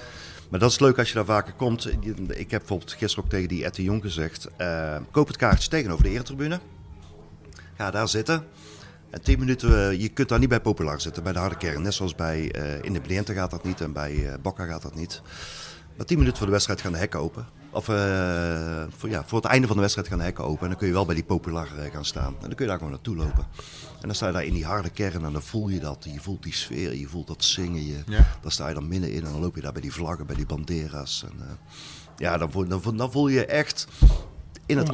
Maar 0.50 0.60
dat 0.60 0.70
is 0.70 0.78
leuk 0.80 0.98
als 0.98 1.08
je 1.08 1.14
daar 1.14 1.24
vaker 1.24 1.52
komt. 1.52 1.86
Ik 2.28 2.50
heb 2.50 2.60
bijvoorbeeld 2.60 2.92
gisteren 2.92 3.24
ook 3.24 3.30
tegen 3.30 3.48
die 3.48 3.64
Ette 3.64 3.82
Jong 3.82 4.02
gezegd... 4.02 4.48
eh, 4.56 4.96
koop 5.10 5.26
het 5.26 5.36
kaartje 5.36 5.68
tegenover 5.68 6.04
de 6.04 6.10
eretribune. 6.10 6.60
Ga 7.76 7.90
daar 7.90 8.08
zitten. 8.08 8.44
En 9.10 9.22
10 9.22 9.38
minuten, 9.38 9.90
eh, 9.90 10.00
je 10.00 10.08
kunt 10.08 10.28
daar 10.28 10.38
niet 10.38 10.48
bij 10.48 10.60
Populaar 10.60 11.00
zitten, 11.00 11.22
bij 11.22 11.32
de 11.32 11.38
harde 11.38 11.56
kern. 11.56 11.82
Net 11.82 11.94
zoals 11.94 12.14
bij 12.14 12.50
eh 12.52 12.82
Independiente 12.82 13.32
gaat 13.32 13.50
dat 13.50 13.64
niet 13.64 13.80
en 13.80 13.92
bij 13.92 14.28
eh 14.28 14.34
Boca 14.42 14.64
gaat 14.64 14.82
dat 14.82 14.94
niet. 14.94 15.22
Maar 15.96 16.06
10 16.06 16.18
minuten 16.18 16.38
voor 16.38 16.46
de 16.46 16.52
wedstrijd 16.52 16.80
gaan 16.80 16.92
de 16.92 16.98
hekken 16.98 17.20
open. 17.20 17.46
Of 17.74 17.88
eh, 17.88 18.84
voor, 18.96 19.08
ja, 19.08 19.24
voor 19.26 19.38
het 19.40 19.50
einde 19.50 19.66
van 19.66 19.76
de 19.76 19.82
wedstrijd 19.82 20.08
gaan 20.08 20.18
de 20.18 20.24
hekken 20.24 20.44
open. 20.44 20.62
En 20.62 20.68
dan 20.68 20.78
kun 20.78 20.86
je 20.86 20.92
wel 20.92 21.06
bij 21.06 21.14
die 21.14 21.24
Populaar 21.24 21.78
eh, 21.78 21.92
gaan 21.92 22.04
staan. 22.04 22.34
En 22.34 22.40
dan 22.40 22.48
kun 22.54 22.64
je 22.64 22.66
daar 22.66 22.76
gewoon 22.76 22.92
naartoe 22.92 23.16
lopen. 23.16 23.46
En 24.00 24.06
dan 24.06 24.14
sta 24.14 24.26
je 24.26 24.32
daar 24.32 24.44
in 24.44 24.52
die 24.54 24.64
harde 24.64 24.90
kern 24.90 25.24
en 25.24 25.32
dan 25.32 25.42
voel 25.42 25.68
je 25.68 25.80
dat. 25.80 26.06
Je 26.12 26.20
voelt 26.20 26.42
die 26.42 26.54
sfeer, 26.54 26.94
je 26.94 27.06
voelt 27.08 27.26
dat 27.26 27.44
zingen. 27.44 27.86
Je, 27.86 28.02
Ja. 28.06 28.26
Dan 28.42 28.50
sta 28.50 28.68
je 28.68 28.74
dan 28.74 28.88
middenin 28.88 29.24
en 29.24 29.32
dan 29.32 29.40
loop 29.40 29.54
je 29.54 29.60
daar 29.60 29.72
bij 29.72 29.82
die 29.82 29.92
vlaggen, 29.92 30.26
bij 30.26 30.36
die 30.36 30.46
bandera's. 30.46 31.24
En, 31.30 31.40
eh, 31.40 31.46
ja, 32.16 32.36
dan 32.38 32.50
voel, 32.50 32.68
dan, 32.68 32.96
dan 32.96 33.12
voel 33.12 33.28
je 33.28 33.46
echt 33.46 33.86
in 34.66 34.76
het, 34.78 34.88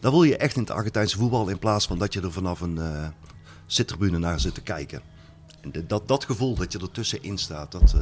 dan 0.00 0.12
voel 0.12 0.22
je 0.24 0.36
echt 0.36 0.54
in 0.56 0.62
het 0.62 0.70
Argentijnse 0.70 1.16
voetbal 1.18 1.48
in 1.48 1.58
plaats 1.58 1.86
van 1.86 1.98
dat 1.98 2.12
je 2.12 2.20
er 2.20 2.32
vanaf 2.32 2.60
een 2.60 2.78
eh 2.78 3.06
zittribune 3.66 4.18
naar 4.18 4.40
zit 4.40 4.54
te 4.54 4.60
kijken. 4.60 5.02
En 5.60 5.72
de- 5.72 5.86
dat, 5.86 6.08
dat 6.08 6.24
gevoel 6.24 6.54
dat 6.54 6.72
je 6.72 6.78
er 6.78 6.90
tussenin 6.90 7.38
staat, 7.38 7.72
dat, 7.72 7.94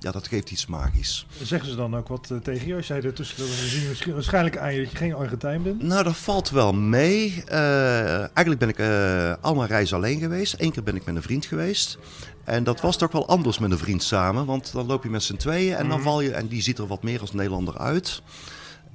ja, 0.00 0.10
dat 0.10 0.28
geeft 0.28 0.50
iets 0.50 0.66
magisch. 0.66 1.26
Zeggen 1.42 1.70
ze 1.70 1.76
dan 1.76 1.96
ook 1.96 2.08
wat 2.08 2.28
eh, 2.30 2.36
tegen 2.38 2.66
je 2.66 2.74
als 2.74 2.86
jij 2.86 3.02
ertussen 3.02 3.36
ze 3.46 3.68
zien 3.68 3.86
waarsch- 3.86 4.06
waarschijnlijk 4.06 4.56
aan 4.58 4.74
je 4.74 4.80
dat 4.82 4.90
je 4.90 4.96
geen 4.96 5.14
Argentijn 5.14 5.62
bent? 5.62 5.82
Nou, 5.82 6.02
dat 6.04 6.16
valt 6.16 6.50
wel 6.50 6.72
mee. 6.72 7.42
Eh, 7.46 8.18
eigenlijk 8.18 8.58
ben 8.58 8.68
ik 8.68 8.78
eh 8.78 9.32
allemaal 9.40 9.66
reizen 9.66 9.96
alleen 9.96 10.18
geweest. 10.20 10.54
Eén 10.58 10.72
keer 10.72 10.82
ben 10.82 10.96
ik 10.96 11.04
met 11.04 11.16
een 11.16 11.22
vriend 11.22 11.46
geweest. 11.46 11.98
En 12.44 12.64
dat 12.64 12.80
was 12.80 12.96
toch 12.96 13.12
wel 13.12 13.28
anders 13.28 13.58
met 13.58 13.70
een 13.70 13.78
vriend 13.78 14.02
samen. 14.02 14.46
Want 14.46 14.72
dan 14.72 14.86
loop 14.86 15.02
je 15.02 15.10
met 15.10 15.22
z'n 15.22 15.36
tweeën 15.36 15.74
en 15.76 15.88
dan 15.88 16.02
val 16.02 16.20
je... 16.20 16.30
En 16.30 16.46
die 16.46 16.62
ziet 16.62 16.78
er 16.78 16.86
wat 16.86 17.02
meer 17.02 17.20
als 17.20 17.32
Nederlander 17.32 17.78
uit. 17.78 18.22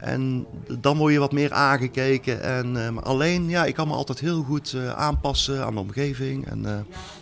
En 0.06 0.46
dan 0.80 0.98
word 0.98 1.14
je 1.14 1.20
wat 1.20 1.32
meer 1.32 1.54
aangekeken. 1.54 2.42
En, 2.42 2.86
eh, 2.86 3.04
alleen, 3.04 3.50
ja, 3.50 3.66
ik 3.66 3.74
kan 3.74 3.88
me 3.88 3.94
altijd 3.94 4.20
heel 4.20 4.44
goed 4.44 4.74
eh, 4.74 4.90
aanpassen 4.90 5.66
aan 5.66 5.74
de 5.74 5.80
omgeving. 5.80 6.48
En 6.48 6.66
eh, 6.66 6.80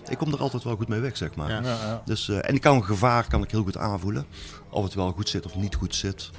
ik 0.09 0.17
kom 0.17 0.33
er 0.33 0.39
altijd 0.39 0.63
wel 0.63 0.75
goed 0.75 0.87
mee 0.87 0.99
weg, 0.99 1.17
zeg 1.17 1.35
maar. 1.35 1.49
Ja. 1.49 1.61
Ja, 1.61 1.85
ja. 1.85 2.01
Dus, 2.05 2.29
en 2.29 2.55
ik 2.55 2.61
kan 2.61 2.75
een 2.75 2.83
gevaar 2.83 3.27
kan 3.27 3.43
ik 3.43 3.51
heel 3.51 3.63
goed 3.63 3.77
aanvoelen. 3.77 4.25
Of 4.69 4.83
het 4.83 4.93
wel 4.93 5.11
goed 5.11 5.29
zit 5.29 5.45
of 5.45 5.55
niet 5.55 5.75
goed 5.75 5.95
zit. 5.95 6.29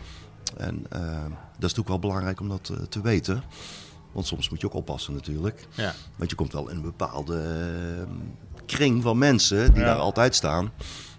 En 0.56 0.86
dat 0.88 1.00
is 1.58 1.58
natuurlijk 1.58 1.88
wel 1.88 1.98
belangrijk 1.98 2.40
om 2.40 2.48
dat 2.48 2.72
te 2.88 3.00
weten. 3.00 3.42
Want 4.12 4.26
soms 4.26 4.50
moet 4.50 4.60
je 4.60 4.66
ook 4.66 4.74
oppassen 4.74 5.14
natuurlijk. 5.14 5.66
Ja. 5.70 5.94
Want 6.16 6.30
je 6.30 6.36
komt 6.36 6.52
wel 6.52 6.68
in 6.68 6.76
een 6.76 6.82
bepaalde 6.82 7.42
kring 8.66 9.02
van 9.02 9.18
mensen 9.18 9.74
die 9.74 9.82
daar 9.82 9.96
altijd 9.96 10.34
staan. 10.34 10.72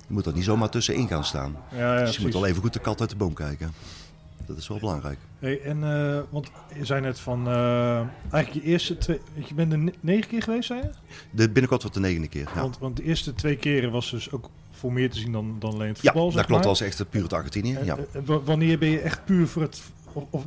Je 0.07 0.13
moet 0.13 0.25
er 0.25 0.33
niet 0.33 0.43
zomaar 0.43 0.69
tussenin 0.69 1.07
gaan 1.07 1.25
staan. 1.25 1.57
Ja, 1.71 1.97
ja, 1.97 2.05
dus 2.05 2.15
je 2.15 2.21
moet 2.21 2.33
wel 2.33 2.45
even 2.45 2.61
goed 2.61 2.73
de 2.73 2.79
kat 2.79 2.99
uit 2.99 3.09
de 3.09 3.15
boom 3.15 3.33
kijken. 3.33 3.73
Dat 4.47 4.57
is 4.57 4.67
wel 4.67 4.79
belangrijk. 4.79 5.17
Hey, 5.39 5.61
en, 5.61 5.83
eh, 5.83 6.19
want 6.29 6.51
je 6.77 6.85
zei 6.85 7.01
net 7.01 7.19
van, 7.19 7.47
eh, 7.47 7.95
eigenlijk 8.31 8.51
je 8.65 8.71
eerste 8.71 8.97
twee, 8.97 9.19
je 9.47 9.53
bent 9.53 9.71
er 9.71 9.77
ne- 9.77 9.93
negen 9.99 10.27
keer 10.29 10.41
geweest, 10.43 10.67
zei 10.67 10.81
je? 10.81 10.89
De 11.31 11.45
binnenkort 11.49 11.81
wordt 11.81 11.95
de 11.97 12.01
negende 12.03 12.27
keer. 12.27 12.49
Ja, 12.55 12.61
Want, 12.61 12.77
want 12.77 12.97
de 12.97 13.03
eerste 13.03 13.33
twee 13.33 13.55
keren 13.55 13.91
was 13.91 14.11
dus 14.11 14.31
ook 14.31 14.49
voor 14.71 14.93
meer 14.93 15.09
te 15.09 15.19
zien 15.19 15.31
dan, 15.31 15.55
dan 15.59 15.73
alleen 15.73 15.87
het 15.87 15.97
ja 16.01 16.03
voetbal, 16.03 16.23
dat 16.23 16.33
zeg 16.33 16.45
klopt. 16.45 16.49
maar. 16.63 16.69
Dat 16.71 16.79
was 16.79 16.87
echt 16.87 17.09
puur 17.09 17.23
het 17.23 17.33
Argentinië. 17.33 17.73
En, 17.75 17.85
Ja. 17.85 17.97
eh, 17.97 18.21
wa- 18.25 18.41
wanneer 18.41 18.77
ben 18.77 18.89
je 18.89 18.99
echt 18.99 19.25
puur 19.25 19.47
voor 19.47 19.61
het, 19.61 19.81
of, 20.15 20.23
of 20.29 20.43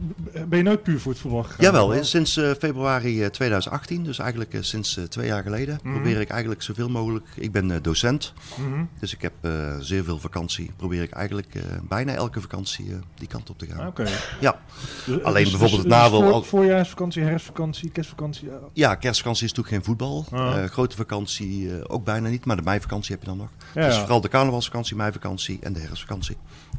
ben 0.49 0.59
je 0.59 0.65
nooit 0.65 0.83
puur 0.83 1.01
voor 1.01 1.13
het 1.13 1.21
voetbal 1.21 1.43
gegaan? 1.43 1.65
Jawel, 1.65 1.95
eh, 1.95 2.03
sinds 2.03 2.37
eh, 2.37 2.51
februari 2.59 3.23
eh, 3.23 3.29
2018, 3.31 4.05
dus 4.05 4.19
eigenlijk 4.19 4.55
eh, 4.55 4.63
sinds 4.63 4.97
eh, 4.97 5.05
twee 5.05 5.27
jaar 5.27 5.43
geleden, 5.43 5.79
Mhm. 5.83 5.93
probeer 5.95 6.21
ik 6.21 6.29
eigenlijk 6.29 6.63
zoveel 6.63 6.89
mogelijk. 6.89 7.27
Ik 7.37 7.53
ben 7.53 7.71
eh, 7.71 7.79
docent, 7.83 8.33
Mhm. 8.59 8.85
dus 9.01 9.15
ik 9.15 9.23
heb 9.23 9.33
eh, 9.41 9.77
zeer 9.81 10.05
veel 10.05 10.19
vakantie. 10.19 10.71
Probeer 10.77 11.03
ik 11.03 11.11
eigenlijk 11.11 11.55
eh, 11.55 11.63
bijna 11.89 12.13
elke 12.13 12.41
vakantie 12.41 12.91
eh, 12.91 12.97
die 13.15 13.29
kant 13.29 13.51
op 13.51 13.59
te 13.59 13.67
gaan. 13.67 13.87
Oké. 13.87 14.07
Ja. 14.41 14.61
Dus- 15.07 15.23
Alleen 15.23 15.43
dus- 15.43 15.51
bijvoorbeeld 15.53 15.61
dus- 15.61 15.71
het 15.71 15.83
dus 15.83 15.93
nadeel 15.93 16.21
voor- 16.23 16.33
al- 16.33 16.43
voorjaarsvakantie, 16.43 17.23
herfstvakantie, 17.23 17.91
kerstvakantie. 17.91 18.49
ja. 18.73 18.95
Kerstvakantie 18.95 19.45
is 19.45 19.53
natuurlijk 19.53 19.75
geen 19.77 19.85
voetbal. 19.85 20.27
Ah. 20.33 20.63
Eh, 20.63 20.71
grote 20.71 20.97
vakantie 20.97 21.71
eh, 21.79 21.85
ook 21.87 22.05
bijna 22.05 22.29
niet, 22.29 22.45
maar 22.45 22.57
de 22.57 22.63
meivakantie 22.63 23.11
heb 23.13 23.21
je 23.23 23.29
dan 23.29 23.37
nog. 23.39 23.49
Ja, 23.75 23.85
dus 23.87 23.95
ja. 23.95 24.01
vooral 24.01 24.21
de 24.21 24.29
carnavalsvakantie, 24.29 24.97
meivakantie 24.97 25.59
en 25.63 25.73
de 25.73 25.81
herfstvakantie. 25.81 26.37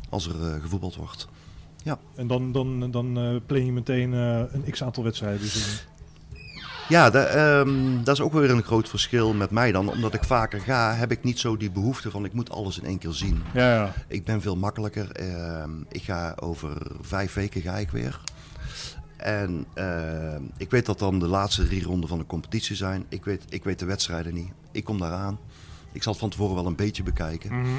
Als 0.10 0.28
er 0.28 0.36
eh, 0.54 0.62
gevoetbald 0.62 0.96
wordt. 0.96 1.28
En 2.16 2.28
dan, 2.28 2.52
dan, 2.52 2.92
dan 2.92 3.18
eh 3.18 3.36
plan 3.46 3.66
je 3.66 3.72
meteen 3.72 4.14
eh, 4.14 4.42
een 4.52 4.66
x-aantal 4.72 5.04
wedstrijden. 5.04 5.42
Dus. 5.42 5.88
Ja, 6.90 7.10
de, 7.10 7.20
ehm, 7.20 8.04
dat 8.04 8.16
is 8.16 8.22
ook 8.22 8.34
weer 8.34 8.50
een 8.50 8.64
groot 8.64 8.90
verschil 8.90 9.34
met 9.34 9.52
mij 9.52 9.72
dan. 9.72 9.90
Omdat 9.90 10.14
ik 10.14 10.24
vaker 10.24 10.60
ga, 10.60 10.94
heb 10.94 11.12
ik 11.12 11.24
niet 11.24 11.40
zo 11.40 11.58
die 11.58 11.72
behoefte 11.72 12.12
van 12.12 12.26
ik 12.26 12.34
moet 12.34 12.50
alles 12.50 12.80
in 12.80 12.86
één 12.86 12.98
keer 12.98 13.12
zien. 13.12 13.44
Ja, 13.54 13.74
ja. 13.74 13.94
Ik 14.08 14.26
ben 14.26 14.42
veel 14.42 14.56
makkelijker. 14.56 15.12
Ehm, 15.12 15.72
ik 15.90 16.04
ga 16.04 16.36
over 16.40 16.92
vijf 17.02 17.34
weken 17.34 17.62
ga 17.62 17.78
ik 17.78 17.90
weer. 17.90 18.20
En 19.18 19.66
ehm, 19.74 20.42
ik 20.58 20.72
weet 20.72 20.86
dat 20.86 21.00
dan 21.00 21.20
de 21.20 21.28
laatste 21.28 21.68
drie 21.68 21.84
ronden 21.84 22.10
van 22.10 22.18
de 22.18 22.26
competitie 22.26 22.76
zijn. 22.76 23.06
Ik 23.10 23.26
weet, 23.26 23.44
ik 23.50 23.64
weet 23.64 23.80
de 23.80 23.86
wedstrijden 23.86 24.34
niet. 24.34 24.52
Ik 24.72 24.84
kom 24.84 25.00
daaraan. 25.00 25.40
Ik 25.92 26.04
zal 26.04 26.12
het 26.12 26.22
van 26.22 26.30
tevoren 26.30 26.56
wel 26.56 26.66
een 26.66 26.76
beetje 26.76 27.04
bekijken. 27.04 27.60
Mhm. 27.60 27.70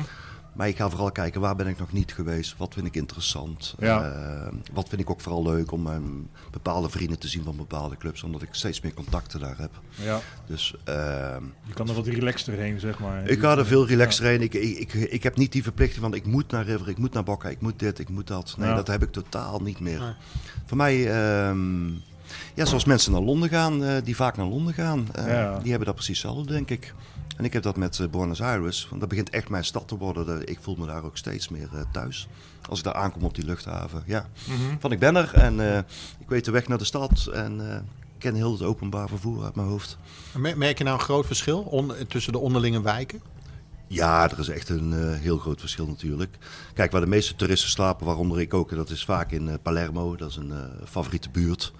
Maar 0.52 0.68
ik 0.68 0.76
ga 0.76 0.88
vooral 0.90 1.12
kijken 1.12 1.40
waar 1.40 1.56
ben 1.56 1.66
ik 1.66 1.78
nog 1.78 1.92
niet 1.92 2.12
geweest. 2.14 2.54
Wat 2.56 2.74
vind 2.74 2.86
ik 2.86 2.94
interessant. 2.96 3.74
Ja. 3.78 4.12
Ehm, 4.12 4.54
wat 4.72 4.88
vind 4.88 5.00
ik 5.00 5.10
ook 5.10 5.20
vooral 5.20 5.42
leuk 5.42 5.72
om 5.72 5.82
mijn 5.82 6.28
bepaalde 6.50 6.88
vrienden 6.90 7.18
te 7.18 7.28
zien 7.28 7.42
van 7.44 7.56
bepaalde 7.56 7.96
clubs. 7.96 8.22
Omdat 8.22 8.42
ik 8.42 8.48
steeds 8.50 8.80
meer 8.80 8.94
contacten 8.94 9.40
daar 9.40 9.58
heb. 9.58 9.70
ja. 9.94 10.20
Dus 10.46 10.74
ehm, 10.84 11.42
Je 11.66 11.72
kan 11.74 11.88
er 11.88 11.94
wat 11.94 12.06
relaxter 12.06 12.54
heen, 12.54 12.80
zeg 12.80 12.98
maar. 12.98 13.28
ik 13.28 13.40
ga 13.40 13.56
er 13.58 13.66
veel 13.66 13.86
relaxter 13.86 14.24
heen. 14.24 14.42
Ik, 14.42 14.54
ik, 14.54 14.78
ik, 14.78 14.92
ik 14.94 15.22
heb 15.22 15.36
niet 15.36 15.52
die 15.52 15.62
verplichting 15.62 16.00
van 16.02 16.14
ik 16.14 16.26
moet 16.26 16.50
naar 16.50 16.64
River, 16.64 16.88
ik 16.88 16.98
moet 16.98 17.12
naar 17.12 17.24
Bokka, 17.24 17.48
ik 17.48 17.60
moet 17.60 17.78
dit, 17.78 17.98
ik 17.98 18.08
moet 18.08 18.26
dat. 18.26 18.54
Nee, 18.58 18.68
Ja. 18.68 18.74
dat 18.74 18.86
heb 18.86 19.02
ik 19.02 19.12
totaal 19.12 19.60
niet 19.60 19.80
meer. 19.80 20.00
Nee. 20.00 20.12
Voor 20.66 20.76
mij, 20.76 21.10
ehm, 21.10 21.88
ja, 22.54 22.64
zoals 22.64 22.84
mensen 22.84 23.12
naar 23.12 23.20
Londen 23.20 23.48
gaan, 23.48 23.84
eh, 23.84 23.96
die 24.04 24.16
vaak 24.16 24.36
naar 24.36 24.46
Londen 24.46 24.74
gaan, 24.74 25.08
eh, 25.14 25.26
Ja. 25.26 25.58
die 25.58 25.68
hebben 25.70 25.86
dat 25.86 25.94
precies 25.96 26.22
hetzelfde, 26.22 26.52
denk 26.52 26.70
ik. 26.70 26.94
En 27.40 27.46
ik 27.46 27.52
heb 27.52 27.62
dat 27.62 27.76
met 27.76 27.98
eh, 27.98 28.08
Buenos 28.08 28.42
Aires, 28.42 28.86
want 28.88 29.00
dat 29.00 29.08
begint 29.10 29.30
echt 29.30 29.48
mijn 29.48 29.64
stad 29.64 29.88
te 29.88 29.96
worden. 29.96 30.26
De- 30.26 30.44
Ik 30.44 30.58
voel 30.60 30.76
me 30.78 30.86
daar 30.86 31.04
ook 31.04 31.16
steeds 31.16 31.48
meer 31.48 31.68
eh, 31.72 31.80
thuis. 31.92 32.28
Als 32.68 32.78
ik 32.78 32.84
daar 32.84 32.94
aankom 32.94 33.22
op 33.22 33.34
die 33.34 33.44
luchthaven, 33.44 34.02
ja. 34.06 34.28
Mhm. 34.48 34.78
Van 34.78 34.92
ik 34.92 34.98
ben 34.98 35.16
er 35.16 35.34
en 35.34 35.60
eh, 35.72 35.78
ik 36.18 36.28
weet 36.28 36.44
de 36.44 36.50
weg 36.50 36.68
naar 36.68 36.78
de 36.78 36.84
stad 36.84 37.26
en 37.34 37.60
ik 37.60 38.18
ken 38.18 38.34
heel 38.34 38.52
het 38.52 38.62
openbaar 38.62 39.08
vervoer 39.08 39.44
uit 39.44 39.54
mijn 39.54 39.68
hoofd. 39.68 39.98
Mer- 40.36 40.58
Merk 40.58 40.78
je 40.78 40.84
nou 40.84 40.98
een 40.98 41.04
groot 41.04 41.26
verschil 41.26 41.60
on- 41.60 41.92
tussen 42.08 42.32
de 42.32 42.38
onderlinge 42.38 42.82
wijken? 42.82 43.20
Ja, 43.86 44.30
er 44.30 44.38
is 44.38 44.48
echt 44.48 44.68
een 44.68 45.14
heel 45.14 45.38
groot 45.38 45.60
verschil 45.60 45.86
natuurlijk. 45.86 46.36
Kijk, 46.74 46.92
waar 46.92 47.00
de 47.00 47.06
meeste 47.06 47.36
toeristen 47.36 47.70
slapen, 47.70 48.06
waaronder 48.06 48.40
ik 48.40 48.54
ook, 48.54 48.70
dat 48.74 48.90
is 48.90 49.04
vaak 49.04 49.30
in 49.32 49.58
Palermo. 49.62 50.16
Dat 50.16 50.30
is 50.30 50.36
een 50.36 50.52
favoriete 50.84 51.30
buurt. 51.30 51.72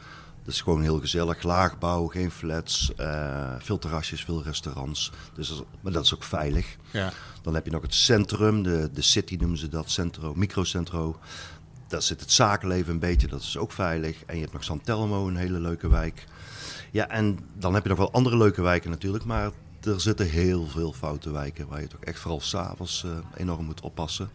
Dat 0.50 0.59
is 0.59 0.64
gewoon 0.64 0.83
heel 0.83 1.00
gezellig. 1.00 1.42
Laagbouw, 1.42 2.07
geen 2.07 2.30
flats, 2.30 2.92
eh, 2.97 3.54
veel 3.59 3.78
terrasjes, 3.78 4.25
veel 4.25 4.42
restaurants. 4.42 5.12
Dus 5.35 5.49
dat 5.49 5.59
is- 5.59 5.64
maar 5.80 5.92
dat 5.92 6.04
is 6.04 6.14
ook 6.14 6.23
veilig. 6.23 6.76
Ja. 6.90 7.12
Dan 7.42 7.54
heb 7.54 7.64
je 7.64 7.71
nog 7.71 7.83
het 7.83 7.95
centrum, 7.95 8.62
de, 8.62 8.90
de 8.92 9.02
city 9.02 9.37
noemen 9.40 9.59
ze 9.59 9.69
dat, 9.69 9.90
centro, 9.90 10.35
microcentro. 10.35 11.19
Daar 11.88 12.02
zit 12.02 12.21
het 12.21 12.32
zakenleven 12.32 12.93
een 12.93 12.99
beetje, 12.99 13.26
dat 13.26 13.41
is 13.41 13.56
ook 13.56 13.73
veilig. 13.73 14.25
En 14.26 14.34
je 14.34 14.41
hebt 14.41 14.52
nog 14.52 14.65
San 14.65 14.80
Telmo, 14.80 15.28
een 15.28 15.36
hele 15.36 15.60
leuke 15.60 15.89
wijk. 15.89 16.25
Ja, 16.91 17.08
en 17.08 17.39
dan 17.58 17.75
heb 17.75 17.82
je 17.82 17.89
nog 17.89 17.99
wel 17.99 18.13
andere 18.13 18.36
leuke 18.36 18.63
wijken 18.63 18.91
natuurlijk, 18.91 19.25
maar 19.25 19.50
er 19.82 20.00
zitten 20.00 20.26
heel 20.26 20.67
veel 20.67 20.93
foute 20.93 21.30
wijken 21.32 21.69
waar 21.69 21.80
je 21.80 21.86
toch 21.86 22.00
echt 22.00 22.19
vooral 22.19 22.41
s'avonds 22.41 23.04
eh 23.04 23.10
enorm 23.36 23.65
moet 23.65 23.80
oppassen. 23.80 24.30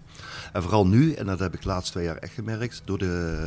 En 0.54 0.62
vooral 0.62 0.88
nu, 0.88 1.14
en 1.14 1.26
dat 1.26 1.40
heb 1.40 1.54
ik 1.54 1.62
de 1.62 1.68
laatste 1.68 1.92
twee 1.92 2.06
jaar 2.06 2.18
echt 2.18 2.34
gemerkt, 2.34 2.82
door 2.86 2.98
de 2.98 3.38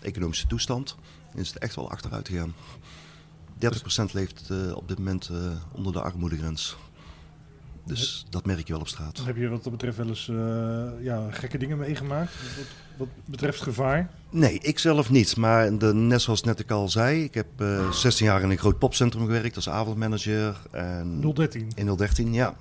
eh, 0.00 0.08
economische 0.08 0.46
toestand 0.46 0.96
is 1.36 1.48
het 1.48 1.58
echt 1.58 1.74
wel 1.74 1.90
achteruit 1.90 2.28
gegaan. 2.28 2.54
30% 3.58 4.12
leeft 4.12 4.50
eh, 4.50 4.76
op 4.76 4.88
dit 4.88 4.98
moment 4.98 5.28
eh, 5.28 5.36
onder 5.72 5.92
de 5.92 6.00
armoedegrens. 6.00 6.76
Dus 7.84 8.26
dat 8.30 8.46
merk 8.46 8.66
je 8.66 8.72
wel 8.72 8.80
op 8.80 8.88
straat. 8.88 9.22
Heb 9.24 9.36
je 9.36 9.48
wat 9.48 9.62
dat 9.62 9.72
betreft 9.72 9.96
wel 9.96 10.08
eens 10.08 10.28
eh, 10.28 11.04
ja, 11.04 11.30
gekke 11.30 11.58
dingen 11.58 11.78
meegemaakt? 11.78 12.32
Wat, 12.56 12.66
wat 12.96 13.08
betreft 13.24 13.62
gevaar? 13.62 14.10
Nee, 14.30 14.58
ik 14.58 14.78
zelf 14.78 15.10
niet. 15.10 15.36
Maar 15.36 15.78
de, 15.78 15.94
net 15.94 16.22
zoals 16.22 16.42
net 16.42 16.60
ik 16.60 16.70
al 16.70 16.88
zei, 16.88 17.22
ik 17.22 17.34
heb 17.34 17.46
eh 17.56 17.90
16 17.90 18.26
jaar 18.26 18.42
in 18.42 18.50
een 18.50 18.58
groot 18.58 18.78
popcentrum 18.78 19.24
gewerkt 19.24 19.56
als 19.56 19.68
avondmanager. 19.68 20.56
En 20.70 21.32
013. 21.34 21.70
in 21.74 21.96
013, 21.96 22.32
ja. 22.32 22.54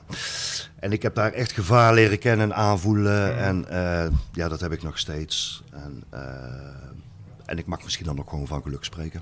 En 0.80 0.92
ik 0.92 1.02
heb 1.02 1.16
daar 1.16 1.32
echt 1.32 1.52
gevaar 1.52 1.94
leren 1.94 2.20
kennen 2.20 2.52
en 2.52 2.56
aanvoelen. 2.56 3.38
En 3.38 3.66
ja, 4.34 4.48
dat 4.48 4.60
heb 4.60 4.72
ik 4.72 4.84
nog 4.84 4.98
steeds. 4.98 5.64
En, 5.72 6.04
en 7.46 7.58
ik 7.58 7.66
mag 7.66 7.84
misschien 7.84 8.06
dan 8.06 8.20
ook 8.20 8.30
gewoon 8.30 8.48
van 8.48 8.62
geluk 8.62 8.84
spreken. 8.84 9.22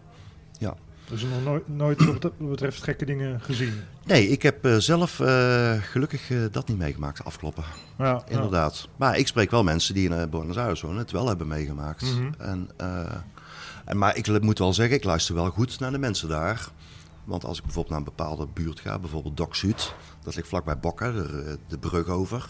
Ja. 0.59 0.75
Dus 1.09 1.21
nog 1.23 1.43
nooit, 1.43 1.67
nooit 1.67 2.05
wat 2.05 2.21
dat 2.21 2.37
betreft 2.37 2.83
gekke 2.83 3.05
dingen 3.05 3.41
gezien. 3.41 3.73
Nee, 4.05 4.27
ik 4.27 4.41
heb 4.41 4.65
eh, 4.65 4.75
zelf 4.77 5.19
eh, 5.19 5.73
gelukkig 5.81 6.31
eh, 6.31 6.37
dat 6.51 6.67
niet 6.67 6.77
meegemaakt, 6.77 7.23
afkloppen. 7.23 7.63
Ja, 7.97 8.05
ja. 8.05 8.23
Inderdaad. 8.27 8.87
Maar 8.95 9.17
ik 9.17 9.27
spreek 9.27 9.51
wel 9.51 9.63
mensen 9.63 9.93
die 9.93 10.09
in 10.09 10.29
Buenos 10.29 10.57
Aires 10.57 10.81
wonen, 10.81 10.97
het 10.97 11.11
wel 11.11 11.27
hebben 11.27 11.47
meegemaakt. 11.47 12.01
Mhm. 12.01 12.31
en, 12.37 12.69
en, 13.85 13.97
maar 13.97 14.17
ik 14.17 14.41
moet 14.41 14.59
wel 14.59 14.73
zeggen, 14.73 14.95
ik 14.95 15.03
luister 15.03 15.35
wel 15.35 15.49
goed 15.49 15.79
naar 15.79 15.91
de 15.91 15.97
mensen 15.97 16.29
daar. 16.29 16.69
Want 17.23 17.45
als 17.45 17.57
ik 17.57 17.63
bijvoorbeeld 17.63 17.95
naar 17.95 18.07
een 18.07 18.15
bepaalde 18.15 18.47
buurt 18.53 18.79
ga, 18.79 18.99
bijvoorbeeld 18.99 19.37
Dock 19.37 19.55
Zuid, 19.55 19.93
dat 20.23 20.35
ligt 20.35 20.47
vlakbij 20.47 20.79
Bokka, 20.79 21.11
de, 21.11 21.57
de 21.67 21.77
brug 21.77 22.07
over. 22.07 22.49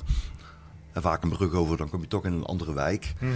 En 0.92 1.02
vaak 1.02 1.24
een 1.24 1.30
brug 1.30 1.54
over, 1.54 1.78
dan 1.78 1.90
kom 1.90 2.02
je 2.02 2.08
toch 2.08 2.26
in 2.26 2.34
een 2.34 2.46
andere 2.46 2.74
wijk. 2.74 3.14
Mhm. 3.20 3.32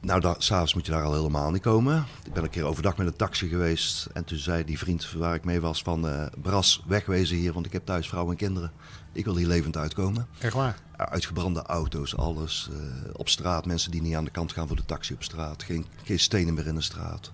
Nou, 0.00 0.20
da- 0.20 0.34
s'avonds 0.38 0.74
moet 0.74 0.86
je 0.86 0.92
daar 0.92 1.02
al 1.04 1.14
helemaal 1.14 1.50
niet 1.50 1.62
komen. 1.62 2.04
Ik 2.24 2.32
ben 2.32 2.42
een 2.42 2.50
keer 2.50 2.64
overdag 2.64 2.96
met 2.96 3.06
een 3.06 3.16
taxi 3.16 3.48
geweest. 3.48 4.06
En 4.12 4.24
toen 4.24 4.38
zei 4.38 4.64
die 4.64 4.78
vriend 4.78 5.12
waar 5.12 5.34
ik 5.34 5.44
mee 5.44 5.60
was 5.60 5.82
van... 5.82 6.08
eh, 6.08 6.26
Bras, 6.42 6.82
wegwezen 6.86 7.36
hier, 7.36 7.52
want 7.52 7.66
ik 7.66 7.72
heb 7.72 7.86
thuis 7.86 8.08
vrouw 8.08 8.30
en 8.30 8.36
kinderen. 8.36 8.72
Ik 9.12 9.24
wil 9.24 9.36
hier 9.36 9.46
levend 9.46 9.76
uitkomen. 9.76 10.26
Echt 10.38 10.54
waar? 10.54 10.76
Uitgebrande 10.96 11.62
auto's, 11.62 12.16
alles. 12.16 12.68
eh, 12.72 12.78
op 13.12 13.28
straat, 13.28 13.66
mensen 13.66 13.90
die 13.90 14.02
niet 14.02 14.14
aan 14.14 14.24
de 14.24 14.30
kant 14.30 14.52
gaan 14.52 14.66
voor 14.66 14.76
de 14.76 14.84
taxi 14.84 15.14
op 15.14 15.22
straat. 15.22 15.62
Geen, 15.62 15.86
geen 16.04 16.18
stenen 16.18 16.54
meer 16.54 16.66
in 16.66 16.74
de 16.74 16.80
straat. 16.80 17.30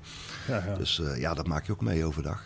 Ja, 0.48 0.62
ja. 0.66 0.74
Dus 0.74 1.00
eh, 1.00 1.20
ja, 1.20 1.34
dat 1.34 1.46
maak 1.46 1.66
je 1.66 1.72
ook 1.72 1.80
mee 1.82 2.04
overdag. 2.04 2.42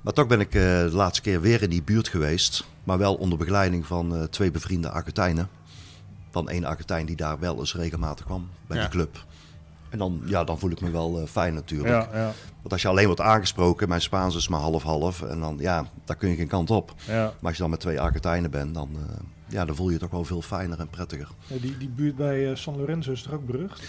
Maar 0.00 0.12
toch 0.12 0.26
ben 0.26 0.40
ik 0.40 0.52
de 0.52 0.88
laatste 0.92 1.22
keer 1.22 1.40
weer 1.40 1.62
in 1.62 1.70
die 1.70 1.82
buurt 1.82 2.08
geweest. 2.08 2.64
Maar 2.84 2.98
wel 2.98 3.14
onder 3.14 3.38
begeleiding 3.38 3.86
van 3.86 4.26
twee 4.30 4.50
bevriende 4.50 4.90
Argentijnen. 4.90 5.48
Van 6.30 6.48
één 6.48 6.64
Argentijn 6.64 7.06
die 7.06 7.16
daar 7.16 7.38
wel 7.38 7.58
eens 7.58 7.74
regelmatig 7.74 8.24
kwam 8.24 8.48
bij 8.66 8.76
Ja. 8.76 8.82
de 8.84 8.88
club. 8.90 9.24
En 9.90 9.98
dan, 9.98 10.22
ja, 10.24 10.44
dan 10.44 10.58
voel 10.58 10.70
ik 10.70 10.80
me 10.80 10.90
wel 10.90 11.20
eh, 11.20 11.26
fijn 11.26 11.54
natuurlijk. 11.54 11.88
ja, 11.88 12.18
ja, 12.18 12.32
Want 12.60 12.72
als 12.72 12.82
je 12.82 12.88
alleen 12.88 13.06
wordt 13.06 13.20
aangesproken, 13.20 13.88
mijn 13.88 14.00
Spaans 14.00 14.36
is 14.36 14.48
maar 14.48 14.60
half-half. 14.60 15.22
En 15.22 15.40
dan, 15.40 15.56
ja, 15.58 15.86
daar 16.04 16.16
kun 16.16 16.28
je 16.28 16.36
geen 16.36 16.46
kant 16.46 16.70
op. 16.70 16.94
ja. 17.06 17.22
Maar 17.22 17.34
als 17.40 17.54
je 17.56 17.60
dan 17.62 17.70
met 17.70 17.80
twee 17.80 18.00
Argentijnen 18.00 18.50
bent, 18.50 18.74
dan, 18.74 18.88
eh, 18.94 19.16
ja, 19.50 19.64
dan 19.64 19.76
voel 19.76 19.86
je 19.86 19.92
je 19.92 19.98
toch 19.98 20.10
wel 20.10 20.24
veel 20.24 20.42
fijner 20.42 20.80
en 20.80 20.88
prettiger. 20.88 21.28
Ja, 21.46 21.56
die, 21.60 21.76
die 21.78 21.88
buurt 21.88 22.16
bij 22.16 22.50
eh, 22.50 22.56
San 22.56 22.76
Lorenzo 22.76 23.12
is 23.12 23.22
toch 23.22 23.32
ook 23.32 23.46
berucht? 23.46 23.82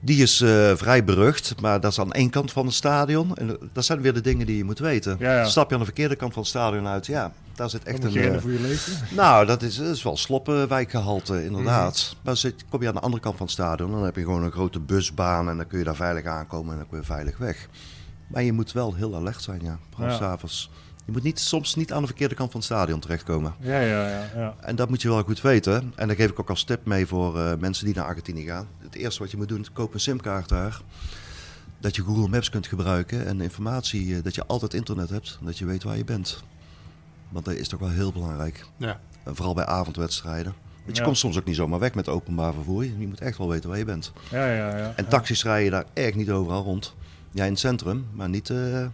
Die 0.00 0.22
is 0.22 0.40
eh, 0.40 0.72
vrij 0.76 1.04
berucht, 1.04 1.60
maar 1.60 1.80
dat 1.80 1.90
is 1.90 1.98
aan 2.00 2.12
één 2.12 2.30
kant 2.30 2.52
van 2.52 2.66
het 2.66 2.74
stadion. 2.74 3.34
En 3.36 3.58
dat 3.72 3.84
zijn 3.84 4.00
weer 4.00 4.14
de 4.14 4.20
dingen 4.20 4.46
die 4.46 4.56
je 4.56 4.64
moet 4.64 4.78
weten. 4.78 5.16
Ja, 5.18 5.34
ja. 5.36 5.44
Stap 5.44 5.68
je 5.68 5.74
aan 5.74 5.80
de 5.80 5.86
verkeerde 5.86 6.16
kant 6.16 6.32
van 6.32 6.42
het 6.42 6.50
stadion 6.50 6.86
uit, 6.86 7.06
ja, 7.06 7.32
daar 7.54 7.70
zit 7.70 7.84
echt 7.84 8.04
een... 8.04 8.16
eh, 8.16 8.40
voor 8.40 8.52
je 8.52 8.60
leven. 8.60 8.92
nou, 9.14 9.46
dat 9.46 9.62
is, 9.62 9.76
dat 9.76 9.86
is 9.96 10.02
wel 10.02 10.16
sloppenwijkgehalte, 10.16 11.44
inderdaad. 11.44 12.10
Mhm. 12.12 12.20
Maar 12.26 12.36
zit, 12.36 12.64
kom 12.68 12.82
je 12.82 12.88
aan 12.88 12.94
de 12.94 13.00
andere 13.00 13.22
kant 13.22 13.36
van 13.36 13.46
het 13.46 13.54
stadion, 13.54 13.90
dan 13.90 14.04
heb 14.04 14.16
je 14.16 14.22
gewoon 14.22 14.42
een 14.42 14.52
grote 14.52 14.80
busbaan 14.80 15.48
en 15.48 15.56
dan 15.56 15.66
kun 15.66 15.78
je 15.78 15.84
daar 15.84 15.96
veilig 15.96 16.24
aankomen 16.24 16.72
en 16.72 16.78
dan 16.78 16.88
kun 16.88 16.98
je 16.98 17.04
veilig 17.04 17.38
weg. 17.38 17.68
Maar 18.26 18.42
je 18.42 18.52
moet 18.52 18.72
wel 18.72 18.94
heel 18.94 19.14
alert 19.14 19.42
zijn, 19.42 19.60
ja, 19.62 19.78
vooral 19.94 20.18
Ja. 20.20 20.36
Je 21.06 21.12
moet 21.12 21.22
niet, 21.22 21.40
soms 21.40 21.74
niet 21.74 21.92
aan 21.92 22.00
de 22.00 22.06
verkeerde 22.06 22.34
kant 22.34 22.50
van 22.50 22.60
het 22.60 22.68
stadion 22.68 23.00
terechtkomen. 23.00 23.54
Ja, 23.60 23.80
ja, 23.80 24.08
ja. 24.08 24.30
ja. 24.34 24.54
En 24.60 24.76
dat 24.76 24.88
moet 24.88 25.02
je 25.02 25.08
wel 25.08 25.22
goed 25.22 25.40
weten. 25.40 25.92
En 25.96 26.08
dat 26.08 26.16
geef 26.16 26.30
ik 26.30 26.40
ook 26.40 26.50
als 26.50 26.64
tip 26.64 26.84
mee 26.86 27.06
voor 27.06 27.40
eh, 27.40 27.52
mensen 27.58 27.84
die 27.86 27.94
naar 27.94 28.04
Argentinië 28.04 28.44
gaan. 28.46 28.68
Het 28.78 28.94
eerste 28.94 29.20
wat 29.22 29.30
je 29.30 29.36
moet 29.36 29.48
doen, 29.48 29.66
koop 29.72 29.94
een 29.94 30.00
simkaart 30.00 30.48
daar. 30.48 30.80
Dat 31.78 31.96
je 31.96 32.02
Google 32.02 32.28
Maps 32.28 32.50
kunt 32.50 32.66
gebruiken 32.66 33.26
en 33.26 33.40
informatie, 33.40 34.16
eh, 34.16 34.22
dat 34.22 34.34
je 34.34 34.46
altijd 34.46 34.74
internet 34.74 35.10
hebt. 35.10 35.38
Dat 35.42 35.58
je 35.58 35.64
weet 35.64 35.82
waar 35.82 35.96
je 35.96 36.04
bent. 36.04 36.42
Want 37.28 37.44
dat 37.44 37.54
is 37.54 37.68
toch 37.68 37.80
wel 37.80 37.88
heel 37.90 38.12
belangrijk. 38.12 38.64
Ja. 38.76 39.00
En 39.24 39.36
vooral 39.36 39.54
bij 39.54 39.66
avondwedstrijden. 39.66 40.54
Want 40.84 40.96
je 40.96 41.02
Ja. 41.02 41.04
komt 41.04 41.18
soms 41.18 41.38
ook 41.38 41.44
niet 41.44 41.56
zomaar 41.56 41.78
weg 41.78 41.94
met 41.94 42.08
openbaar 42.08 42.52
vervoer. 42.52 42.84
Je 42.84 43.06
moet 43.08 43.20
echt 43.20 43.38
wel 43.38 43.48
weten 43.48 43.68
waar 43.68 43.78
je 43.78 43.84
bent. 43.84 44.12
Ja, 44.30 44.46
ja, 44.52 44.76
ja. 44.76 44.92
En 44.96 45.08
taxis 45.08 45.42
rijden 45.42 45.70
daar 45.70 45.84
echt 45.92 46.14
niet 46.14 46.30
overal 46.30 46.62
rond. 46.62 46.94
Ja, 47.30 47.44
in 47.44 47.50
het 47.50 47.60
centrum, 47.60 48.06
maar 48.12 48.28
niet 48.28 48.50
eh, 48.50 48.86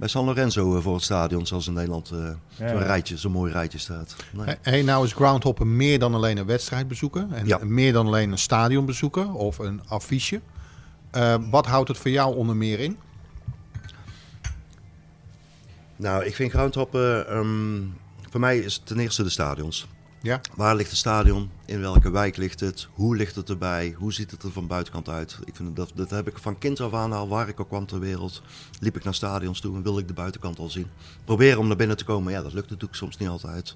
bij 0.00 0.08
San 0.08 0.24
Lorenzo 0.24 0.76
eh, 0.76 0.82
voor 0.82 0.94
het 0.94 1.02
stadion, 1.02 1.46
zoals 1.46 1.66
in 1.66 1.72
Nederland 1.72 2.10
eh 2.10 2.18
Ja, 2.56 2.68
zo'n 2.68 2.82
rijtje, 2.82 3.16
zo'n 3.16 3.32
mooi 3.32 3.52
rijtje 3.52 3.78
staat. 3.78 4.16
Nee. 4.32 4.56
Hey, 4.62 4.82
nou 4.82 5.04
is 5.04 5.12
groundhoppen 5.12 5.76
meer 5.76 5.98
dan 5.98 6.14
alleen 6.14 6.36
een 6.36 6.46
wedstrijd 6.46 6.88
bezoeken. 6.88 7.32
En 7.32 7.46
Ja. 7.46 7.58
meer 7.62 7.92
dan 7.92 8.06
alleen 8.06 8.32
een 8.32 8.38
stadion 8.38 8.86
bezoeken 8.86 9.32
of 9.32 9.58
een 9.58 9.80
affiche. 9.88 10.40
Eh, 11.10 11.34
wat 11.50 11.66
houdt 11.66 11.88
het 11.88 11.98
voor 11.98 12.10
jou 12.10 12.36
onder 12.36 12.56
meer 12.56 12.78
in? 12.78 12.96
Nou, 15.96 16.24
ik 16.24 16.34
vind 16.34 16.50
groundhoppen, 16.50 17.28
ehm 17.28 17.80
voor 18.30 18.40
mij 18.40 18.58
is 18.58 18.74
het 18.74 18.86
ten 18.86 18.98
eerste 18.98 19.22
de 19.22 19.28
stadions. 19.30 19.86
Ja? 20.22 20.40
Waar 20.56 20.76
ligt 20.76 20.90
het 20.90 20.98
stadion? 20.98 21.50
In 21.64 21.80
welke 21.80 22.10
wijk 22.10 22.36
ligt 22.36 22.60
het? 22.60 22.88
Hoe 22.92 23.16
ligt 23.16 23.34
het 23.36 23.48
erbij? 23.48 23.94
Hoe 23.98 24.12
ziet 24.12 24.30
het 24.30 24.42
er 24.42 24.50
van 24.52 24.66
buitenkant 24.66 25.08
uit? 25.08 25.38
Ik 25.44 25.56
vind 25.56 25.76
dat, 25.76 25.90
dat 25.94 26.10
heb 26.10 26.28
ik 26.28 26.38
van 26.38 26.58
kind 26.58 26.80
af 26.80 26.94
aan 26.94 27.12
al, 27.12 27.28
waar 27.28 27.48
ik 27.48 27.60
ook 27.60 27.68
kwam 27.68 27.86
ter 27.86 28.00
wereld. 28.00 28.42
Liep 28.80 28.96
ik 28.96 29.04
naar 29.04 29.14
stadions 29.14 29.60
toe 29.60 29.76
en 29.76 29.82
wilde 29.82 30.00
ik 30.00 30.06
de 30.08 30.12
buitenkant 30.14 30.58
al 30.58 30.70
zien. 30.70 30.86
Proberen 31.24 31.58
om 31.58 31.66
naar 31.66 31.76
binnen 31.76 31.96
te 31.96 32.04
komen, 32.04 32.32
ja, 32.32 32.42
dat 32.42 32.52
lukt 32.52 32.68
natuurlijk 32.70 32.98
soms 32.98 33.16
niet 33.16 33.28
altijd. 33.28 33.74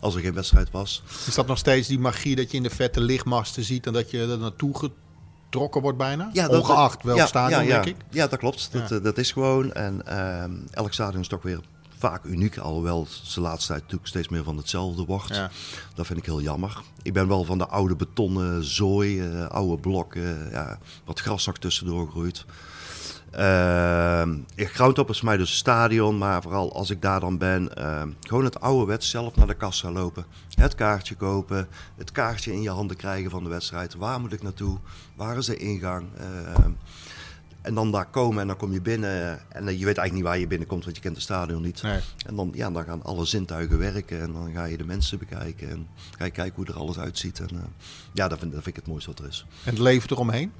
Als 0.00 0.14
er 0.14 0.20
geen 0.20 0.34
wedstrijd 0.34 0.70
was. 0.70 1.02
Is 1.26 1.34
dat 1.34 1.46
nog 1.46 1.58
steeds 1.58 1.88
die 1.88 1.98
magie 1.98 2.36
dat 2.36 2.50
je 2.50 2.56
in 2.56 2.62
de 2.62 2.70
vette 2.70 3.00
lichtmasten 3.00 3.64
ziet 3.64 3.86
en 3.86 3.92
dat 3.92 4.10
je 4.10 4.26
er 4.26 4.38
naartoe 4.38 4.78
getrokken 5.48 5.82
wordt 5.82 5.98
bijna? 5.98 6.30
Ja, 6.32 6.48
dat- 6.48 6.60
Ongeacht 6.60 7.02
welk 7.02 7.18
ja, 7.18 7.26
stadion, 7.26 7.62
ja, 7.62 7.68
ja. 7.68 7.82
denk 7.82 7.96
ik. 7.98 8.04
Ja, 8.10 8.26
dat 8.26 8.38
klopt. 8.38 8.72
Dat, 8.72 8.90
eh, 8.92 9.02
dat 9.02 9.18
is 9.18 9.32
gewoon. 9.32 9.72
En 9.72 10.06
ehm, 10.06 10.52
elk 10.70 10.92
stadion 10.92 11.20
is 11.20 11.28
toch 11.28 11.42
weer 11.42 11.60
vaak 12.00 12.24
uniek. 12.24 12.58
Alhoewel 12.58 13.06
de 13.34 13.40
laatste 13.40 13.66
tijd 13.66 13.80
natuurlijk 13.80 14.08
steeds 14.08 14.28
meer 14.28 14.44
van 14.44 14.56
hetzelfde 14.56 15.04
wordt. 15.04 15.34
Ja. 15.34 15.50
Dat 15.94 16.06
vind 16.06 16.18
ik 16.18 16.24
heel 16.24 16.40
jammer. 16.40 16.80
Ik 17.02 17.12
ben 17.12 17.28
wel 17.28 17.44
van 17.44 17.58
de 17.58 17.66
oude 17.66 17.96
betonnen 17.96 18.64
zooi, 18.64 19.20
eh, 19.20 19.46
oude 19.46 19.80
blokken, 19.80 20.50
ja, 20.50 20.78
wat 21.04 21.20
gras 21.20 21.46
nog 21.46 21.58
tussendoor 21.58 22.08
groeit. 22.10 22.44
Ehm 23.30 24.36
Groundhop 24.56 25.10
is 25.10 25.18
voor 25.18 25.28
mij 25.28 25.36
dus 25.36 25.50
een 25.50 25.56
stadion, 25.56 26.18
maar 26.18 26.42
vooral 26.42 26.74
als 26.74 26.90
ik 26.90 27.02
daar 27.02 27.20
dan 27.20 27.38
ben, 27.38 27.70
gewoon 28.20 28.44
het 28.44 28.60
ouderwets 28.60 29.10
zelf 29.10 29.36
naar 29.36 29.46
de 29.46 29.54
kassa 29.54 29.90
lopen. 29.90 30.24
Het 30.54 30.74
kaartje 30.74 31.14
kopen, 31.14 31.68
het 31.96 32.12
kaartje 32.12 32.52
in 32.52 32.62
je 32.62 32.70
handen 32.70 32.96
krijgen 32.96 33.30
van 33.30 33.42
de 33.42 33.48
wedstrijd. 33.48 33.94
Waar 33.94 34.20
moet 34.20 34.32
ik 34.32 34.42
naartoe? 34.42 34.78
Waar 35.16 35.36
is 35.36 35.46
de 35.46 35.56
ingang? 35.56 36.06
Ehm, 36.16 36.70
en 37.62 37.74
dan 37.74 37.90
daar 37.90 38.06
komen 38.06 38.40
en 38.40 38.46
dan 38.46 38.56
kom 38.56 38.72
je 38.72 38.80
binnen 38.80 39.40
en 39.48 39.68
eh, 39.68 39.78
je 39.78 39.84
weet 39.84 39.96
eigenlijk 39.96 40.12
niet 40.12 40.22
waar 40.22 40.38
je 40.38 40.46
binnenkomt, 40.46 40.84
want 40.84 40.96
je 40.96 41.02
kent 41.02 41.14
het 41.14 41.24
stadion 41.24 41.62
niet. 41.62 41.82
Nee. 41.82 42.00
En 42.26 42.36
dan, 42.36 42.50
ja, 42.54 42.70
dan 42.70 42.84
gaan 42.84 43.02
alle 43.02 43.24
zintuigen 43.24 43.78
werken 43.78 44.20
en 44.20 44.32
dan 44.32 44.50
ga 44.54 44.64
je 44.64 44.76
de 44.76 44.84
mensen 44.84 45.18
bekijken 45.18 45.70
en 45.70 45.86
ga 46.18 46.24
je 46.24 46.30
kijken 46.30 46.56
hoe 46.56 46.66
er 46.66 46.80
alles 46.80 46.98
uitziet. 46.98 47.40
En, 47.40 47.50
eh, 47.50 47.62
ja, 48.12 48.28
dat 48.28 48.38
vind, 48.38 48.52
dat 48.52 48.62
vind 48.62 48.76
ik 48.76 48.82
het 48.82 48.90
mooiste 48.90 49.10
wat 49.10 49.18
er 49.18 49.26
is. 49.26 49.46
En 49.64 49.70
het 49.70 49.78
leven 49.78 50.10
eromheen? 50.10 50.52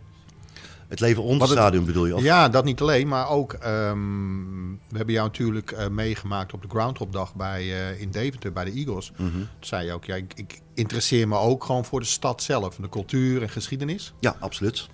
Het 0.88 1.00
leven 1.00 1.22
rond 1.22 1.40
Wat 1.40 1.48
het 1.48 1.58
stadion 1.58 1.84
bedoel 1.84 2.06
je? 2.06 2.14
Of? 2.14 2.22
Ja, 2.22 2.48
dat 2.48 2.64
niet 2.64 2.80
alleen, 2.80 3.08
maar 3.08 3.28
ook... 3.28 3.52
ehm, 3.52 4.70
we 4.70 4.96
hebben 4.96 5.14
jou 5.14 5.26
natuurlijk 5.26 5.70
eh, 5.70 5.88
meegemaakt 5.88 6.52
op 6.52 6.62
de 6.62 6.68
Groundhop-dag 6.68 7.34
bij, 7.34 7.68
in 7.98 8.10
Deventer 8.10 8.52
bij 8.52 8.64
de 8.64 8.72
Eagles. 8.72 9.12
Mhm. 9.16 9.30
Toen 9.30 9.46
zei 9.60 9.86
je 9.86 9.92
ook, 9.92 10.04
ja, 10.04 10.14
ik, 10.14 10.32
ik 10.34 10.60
interesseer 10.74 11.28
me 11.28 11.36
ook 11.36 11.64
gewoon 11.64 11.84
voor 11.84 12.00
de 12.00 12.06
stad 12.06 12.42
zelf. 12.42 12.76
De 12.76 12.88
cultuur 12.88 13.42
en 13.42 13.48
geschiedenis. 13.48 14.12
Ja, 14.20 14.36
absoluut. 14.38 14.88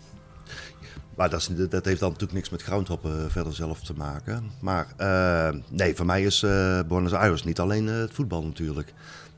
Maar 1.16 1.31
dat, 1.31 1.40
is, 1.40 1.68
dat 1.68 1.85
heeft 1.85 2.00
dan 2.00 2.09
natuurlijk 2.09 2.38
niks 2.38 2.50
met 2.50 2.62
groundhoppen 2.62 3.31
verder 3.31 3.55
zelf 3.55 3.81
te 3.81 3.94
maken. 3.94 4.50
Maar 4.61 4.87
eh, 4.96 5.61
nee, 5.68 5.94
voor 5.94 6.07
mij 6.07 6.22
is 6.22 6.42
eh 6.42 6.81
Buenos 6.88 7.12
Aires 7.12 7.44
niet 7.44 7.61
alleen 7.61 7.88
eh, 7.88 7.98
het 7.98 8.14
voetbal 8.14 8.42
natuurlijk. 8.42 8.92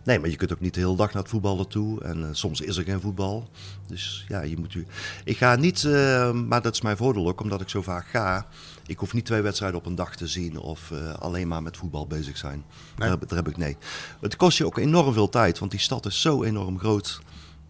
Nee, 0.08 0.18
maar 0.18 0.30
je 0.30 0.36
kunt 0.36 0.52
ook 0.52 0.60
niet 0.60 0.74
de 0.74 0.80
hele 0.80 0.96
dag 0.96 1.12
naar 1.12 1.22
het 1.22 1.30
voetbal 1.30 1.56
naartoe. 1.56 2.02
En 2.02 2.22
eh, 2.24 2.28
soms 2.32 2.60
is 2.60 2.76
er 2.76 2.84
geen 2.84 3.00
voetbal. 3.00 3.48
Dus 3.86 4.24
ja, 4.28 4.40
je 4.40 4.56
moet 4.56 4.74
u. 4.74 4.86
Ik 5.24 5.36
ga 5.36 5.56
niet, 5.56 5.84
eh, 5.84 6.32
maar 6.32 6.62
dat 6.62 6.74
is 6.74 6.80
mijn 6.80 6.96
voordeel 6.96 7.28
ook, 7.28 7.40
omdat 7.40 7.60
ik 7.60 7.68
zo 7.68 7.82
vaak 7.82 8.06
ga. 8.06 8.46
Ik 8.86 8.98
hoef 8.98 9.12
niet 9.12 9.24
twee 9.24 9.42
wedstrijden 9.42 9.78
op 9.78 9.86
een 9.86 9.94
dag 9.94 10.16
te 10.16 10.26
zien 10.26 10.58
of 10.58 10.90
eh, 10.90 11.14
alleen 11.14 11.48
maar 11.48 11.62
met 11.62 11.76
voetbal 11.76 12.06
bezig 12.06 12.36
zijn. 12.36 12.64
Daar, 12.96 13.10
heb, 13.10 13.28
daar 13.28 13.38
heb 13.38 13.48
ik 13.48 13.56
nee. 13.56 13.76
Het 14.20 14.36
kost 14.36 14.58
je 14.58 14.66
ook 14.66 14.78
enorm 14.78 15.12
veel 15.12 15.28
tijd, 15.28 15.58
want 15.58 15.70
die 15.70 15.80
stad 15.80 16.06
is 16.06 16.20
zo 16.20 16.42
enorm 16.42 16.78
groot. 16.78 17.20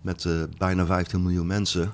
Met 0.01 0.25
eh, 0.25 0.33
bijna 0.59 0.87
15 0.87 1.23
miljoen 1.23 1.47
mensen. 1.47 1.93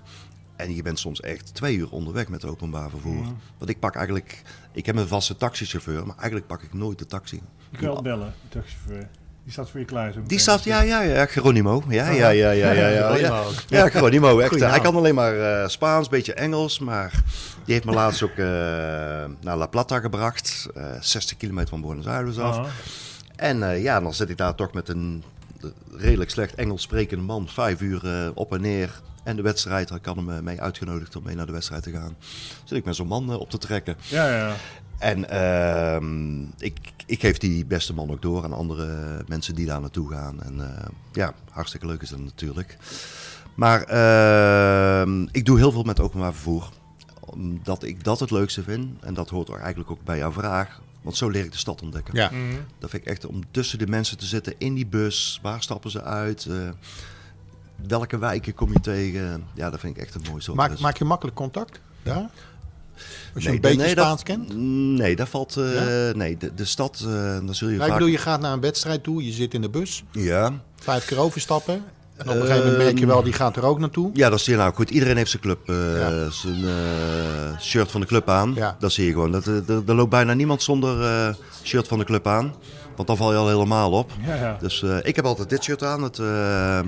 En 0.56 0.74
je 0.74 0.82
bent 0.82 0.98
soms 0.98 1.20
echt 1.20 1.54
twee 1.54 1.76
uur 1.76 1.90
onderweg 1.90 2.28
met 2.28 2.44
openbaar 2.44 2.90
vervoer. 2.90 3.24
Want 3.58 3.70
ik 3.70 3.78
pak 3.78 3.94
eigenlijk, 3.94 4.42
ik 4.72 4.86
heb 4.86 4.96
een 4.96 5.08
vaste 5.08 5.36
taxichauffeur, 5.36 6.06
maar 6.06 6.16
eigenlijk 6.16 6.46
pak 6.46 6.62
ik 6.62 6.72
nooit 6.72 6.98
de 6.98 7.06
taxi. 7.06 7.40
Je 7.70 7.78
wel 7.80 8.02
bellen, 8.02 8.34
de 8.48 8.58
taxichauffeur. 8.58 9.08
Die 9.44 9.52
staat 9.52 9.70
voor 9.70 9.80
je 9.80 9.86
klaar. 9.86 10.12
zo 10.12 10.22
Die 10.26 10.38
staat, 10.38 10.64
ja, 10.64 10.80
ja, 10.80 11.00
ja, 11.00 11.26
Geronimo. 11.26 11.82
Ja, 11.88 12.10
ja, 12.10 12.28
ja, 12.28 12.50
ja, 12.50 12.70
ja. 12.70 12.88
ja, 12.88 13.16
ja. 13.28 13.44
Ja, 13.68 13.88
Geronimo. 13.88 14.38
Echt, 14.38 14.48
Goeie 14.48 14.64
hij 14.64 14.80
kan 14.80 14.96
alleen 14.96 15.14
maar 15.14 15.62
eh, 15.62 15.68
Spaans, 15.68 16.08
beetje 16.08 16.34
Engels, 16.34 16.78
maar 16.78 17.22
die 17.64 17.74
heeft 17.74 17.84
me 17.84 17.92
laatst 17.92 18.22
ook 18.22 18.30
eh, 18.30 18.36
naar 19.40 19.56
La 19.56 19.66
Plata 19.66 20.00
gebracht. 20.00 20.68
eh 20.74 20.84
60 21.00 21.36
kilometer 21.36 21.68
van 21.68 21.80
Buenos 21.80 22.06
Aires 22.06 22.38
af. 22.38 22.58
Aha. 22.58 22.68
En 23.36 23.62
eh, 23.70 23.82
ja, 23.82 24.00
dan 24.00 24.14
zit 24.14 24.30
ik 24.30 24.36
daar 24.36 24.54
toch 24.54 24.72
met 24.72 24.88
een 24.88 25.24
redelijk 25.96 26.30
slecht 26.30 26.54
Engels 26.54 26.82
sprekende 26.82 27.24
man, 27.24 27.48
vijf 27.48 27.80
uur 27.80 28.06
eh, 28.06 28.30
op 28.34 28.52
en 28.52 28.60
neer. 28.60 29.00
En 29.24 29.36
de 29.36 29.42
wedstrijd, 29.42 29.90
ik 29.90 30.04
had 30.04 30.16
hem 30.16 30.30
eh, 30.30 30.40
mee 30.40 30.60
uitgenodigd 30.60 31.16
om 31.16 31.22
mee 31.22 31.34
naar 31.34 31.46
de 31.46 31.52
wedstrijd 31.52 31.82
te 31.82 31.90
gaan. 31.90 32.16
Zit 32.64 32.78
ik 32.78 32.84
met 32.84 32.96
zo'n 32.96 33.06
man 33.06 33.30
eh, 33.30 33.38
op 33.38 33.50
te 33.50 33.58
trekken. 33.58 33.96
Ja, 34.08 34.36
ja. 34.36 34.54
En 34.98 35.28
ehm, 35.28 36.42
ik, 36.58 36.78
ik 37.06 37.20
geef 37.20 37.38
die 37.38 37.66
beste 37.66 37.94
man 37.94 38.10
ook 38.10 38.22
door 38.22 38.44
aan 38.44 38.52
andere 38.52 39.18
mensen 39.26 39.54
die 39.54 39.66
daar 39.66 39.80
naartoe 39.80 40.10
gaan. 40.10 40.42
En 40.42 40.60
eh, 40.60 40.86
ja, 41.12 41.34
hartstikke 41.50 41.86
leuk 41.86 42.02
is 42.02 42.08
dat 42.08 42.18
natuurlijk. 42.18 42.76
Maar 43.54 43.82
ehm, 43.82 45.26
ik 45.30 45.44
doe 45.44 45.58
heel 45.58 45.72
veel 45.72 45.82
met 45.82 46.00
openbaar 46.00 46.32
vervoer. 46.32 46.68
Omdat 47.20 47.82
ik 47.82 48.04
dat 48.04 48.20
het 48.20 48.30
leukste 48.30 48.62
vind. 48.62 49.04
En 49.04 49.14
dat 49.14 49.30
hoort 49.30 49.48
er 49.48 49.58
eigenlijk 49.58 49.90
ook 49.90 50.04
bij 50.04 50.18
jouw 50.18 50.32
vraag. 50.32 50.80
Want 51.02 51.16
zo 51.16 51.28
leer 51.28 51.44
ik 51.44 51.52
de 51.52 51.58
stad 51.58 51.82
ontdekken. 51.82 52.14
Ja. 52.14 52.30
Mhm. 52.30 52.60
Dat 52.78 52.90
vind 52.90 53.02
ik 53.02 53.08
echt 53.08 53.26
om 53.26 53.42
tussen 53.50 53.78
de 53.78 53.86
mensen 53.86 54.18
te 54.18 54.26
zitten 54.26 54.54
in 54.58 54.74
die 54.74 54.86
bus. 54.86 55.38
Waar 55.42 55.62
stappen 55.62 55.90
ze 55.90 56.02
uit? 56.02 56.48
Welke 57.88 58.18
wijken 58.18 58.54
kom 58.54 58.72
je 58.72 58.80
tegen? 58.80 59.44
Ja, 59.54 59.70
dat 59.70 59.80
vind 59.80 59.96
ik 59.96 60.02
echt 60.02 60.14
het 60.14 60.28
mooiste. 60.30 60.54
wat 60.54 60.64
er 60.64 60.70
Maak, 60.70 60.80
maak 60.80 60.96
je 60.96 61.04
makkelijk 61.04 61.36
contact 61.36 61.80
daar? 62.02 62.28
Als 63.34 63.42
je 63.42 63.48
Nee, 63.48 63.54
een 63.54 63.60
beetje 63.62 63.76
nee, 63.82 63.94
dat- 63.94 64.04
Spaans 64.04 64.22
kent? 64.22 64.56
Nee, 64.98 65.16
dat 65.16 65.28
valt. 65.28 65.56
eh, 65.56 65.74
Ja? 66.08 66.12
Nee, 66.16 66.36
de, 66.36 66.54
de 66.54 66.64
stad, 66.64 67.00
eh 67.06 67.12
dan 67.46 67.54
zul 67.54 67.68
je 67.68 67.74
Ja, 67.74 67.80
ik 67.80 67.86
vaak. 67.86 67.98
bedoel, 67.98 68.12
je 68.12 68.18
gaat 68.18 68.40
naar 68.40 68.52
een 68.52 68.60
wedstrijd 68.60 69.02
toe, 69.02 69.24
je 69.24 69.32
zit 69.32 69.54
in 69.54 69.60
de 69.60 69.68
bus, 69.68 70.04
Ja. 70.12 70.52
vijf 70.80 71.04
keer 71.04 71.18
overstappen. 71.18 71.74
En 72.16 72.28
op 72.28 72.34
een 72.34 72.40
gegeven 72.40 72.58
moment 72.66 72.82
merk 72.84 72.98
je 72.98 73.06
wel, 73.06 73.22
die 73.22 73.32
gaat 73.32 73.56
er 73.56 73.62
ook 73.64 73.78
naartoe. 73.78 74.10
ja, 74.12 74.30
dat 74.30 74.40
zie 74.40 74.52
je 74.52 74.58
nou 74.58 74.74
goed. 74.74 74.90
Iedereen 74.90 75.16
heeft 75.16 75.30
zijn 75.30 75.42
club, 75.42 75.68
eh, 75.68 75.98
Ja. 75.98 76.30
zijn 76.30 76.64
eh, 76.64 77.58
shirt 77.60 77.90
van 77.90 78.00
de 78.00 78.06
club 78.06 78.28
aan. 78.28 78.52
Ja. 78.54 78.76
Dat 78.78 78.92
zie 78.92 79.04
je 79.06 79.12
gewoon. 79.12 79.32
Dat, 79.32 79.46
eh, 79.46 79.68
er, 79.68 79.82
er 79.86 79.94
loopt 79.94 80.10
bijna 80.10 80.32
niemand 80.34 80.62
zonder 80.62 81.02
eh, 81.04 81.34
shirt 81.64 81.88
van 81.88 81.98
de 81.98 82.04
club 82.04 82.26
aan. 82.26 82.54
Want 82.96 83.08
dan 83.08 83.16
val 83.16 83.32
je 83.32 83.38
al 83.38 83.48
helemaal 83.48 83.90
op. 83.92 84.10
Ja, 84.26 84.34
ja. 84.34 84.56
Dus 84.60 84.82
eh, 84.82 84.96
ik 85.02 85.16
heb 85.16 85.24
altijd 85.24 85.48
dit 85.50 85.62
shirt 85.64 85.82
aan. 85.82 86.02
Het, 86.02 86.18
eh, 86.18 86.80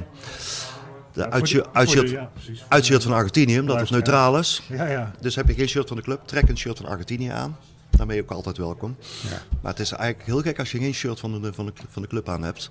de 1.16 1.31
uitshirt, 1.31 2.11
ja, 2.11 3.00
van 3.00 3.12
Argentinië, 3.12 3.61
omdat 3.61 3.81
het 3.81 3.90
neutraal 3.90 4.38
is. 4.38 4.62
Ja, 4.68 4.87
ja. 4.87 5.12
Dus 5.20 5.37
heb 5.37 5.48
je 5.48 5.55
geen 5.55 5.68
shirt 5.68 5.88
van 5.88 5.96
de 5.96 6.02
club, 6.02 6.20
trek 6.26 6.48
een 6.48 6.59
shirt 6.59 6.76
van 6.76 6.87
Argentinië 6.87 7.29
aan. 7.29 7.57
Dan 7.97 8.07
ben 8.07 8.17
je 8.17 8.23
ook 8.23 8.31
altijd 8.31 8.57
welkom. 8.57 8.97
Ja. 9.31 9.43
Maar 9.63 9.73
het 9.73 9.81
is 9.81 9.93
eigenlijk 9.93 10.29
heel 10.29 10.41
gek 10.41 10.59
als 10.59 10.73
je 10.73 10.79
geen 10.79 10.95
shirt 10.95 11.21
van 11.21 11.43
de, 11.43 11.53
van 11.53 11.67
de, 11.67 11.73
van 11.89 12.03
de 12.03 12.09
club 12.09 12.29
aan 12.29 12.43
hebt. 12.43 12.71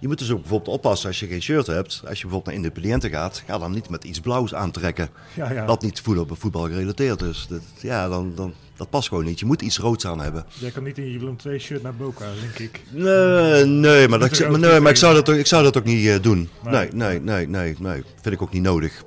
Je 0.00 0.06
moet 0.08 0.18
dus 0.18 0.30
ook 0.30 0.40
bijvoorbeeld 0.40 0.76
oppassen 0.76 1.08
als 1.08 1.20
je 1.20 1.26
geen 1.26 1.42
shirt 1.42 1.66
hebt. 1.66 2.00
Als 2.08 2.18
je 2.20 2.22
bijvoorbeeld 2.26 2.44
naar 2.44 2.54
Independiente 2.54 3.08
gaat, 3.08 3.42
ga 3.46 3.58
dan 3.58 3.72
niet 3.72 3.88
met 3.88 4.04
iets 4.04 4.20
blauws 4.20 4.54
aantrekken. 4.54 5.08
Ja, 5.34 5.52
ja. 5.52 5.66
Dat 5.66 5.82
niet 5.82 6.00
voetbal, 6.00 6.36
voetbal 6.36 6.62
gerelateerd 6.66 7.22
is. 7.22 7.46
Dat, 7.48 7.60
ja, 7.80 8.08
dan, 8.08 8.32
dan, 8.34 8.54
dat 8.76 8.90
past 8.90 9.08
gewoon 9.08 9.24
niet. 9.24 9.38
Je 9.38 9.46
moet 9.46 9.62
iets 9.62 9.78
roods 9.78 10.06
aan 10.06 10.20
hebben. 10.20 10.44
Jij 10.58 10.70
kan 10.70 10.82
niet 10.82 10.98
in 10.98 11.10
je 11.12 11.18
Willem 11.18 11.36
II 11.46 11.58
shirt 11.58 11.82
naar 11.82 11.94
Boca, 11.96 12.24
denk 12.40 12.58
ik. 12.58 12.80
Nee, 12.90 13.64
nee, 13.64 14.08
maar, 14.08 14.18
dat, 14.18 14.44
ook 14.44 14.56
nee, 14.58 14.80
maar 14.80 14.90
ik, 14.90 14.96
zou 14.96 15.14
dat, 15.14 15.28
ook- 15.28 15.36
ik 15.36 15.46
zou 15.46 15.62
dat 15.62 15.76
ook 15.76 15.84
niet 15.84 16.06
eh, 16.06 16.22
doen. 16.22 16.48
Nee. 16.64 16.72
Nee, 16.72 16.90
nee, 16.92 17.20
nee, 17.20 17.46
nee, 17.48 17.76
nee. 17.78 18.02
Vind 18.22 18.34
ik 18.34 18.42
ook 18.42 18.52
niet 18.52 18.62
nodig. 18.62 19.04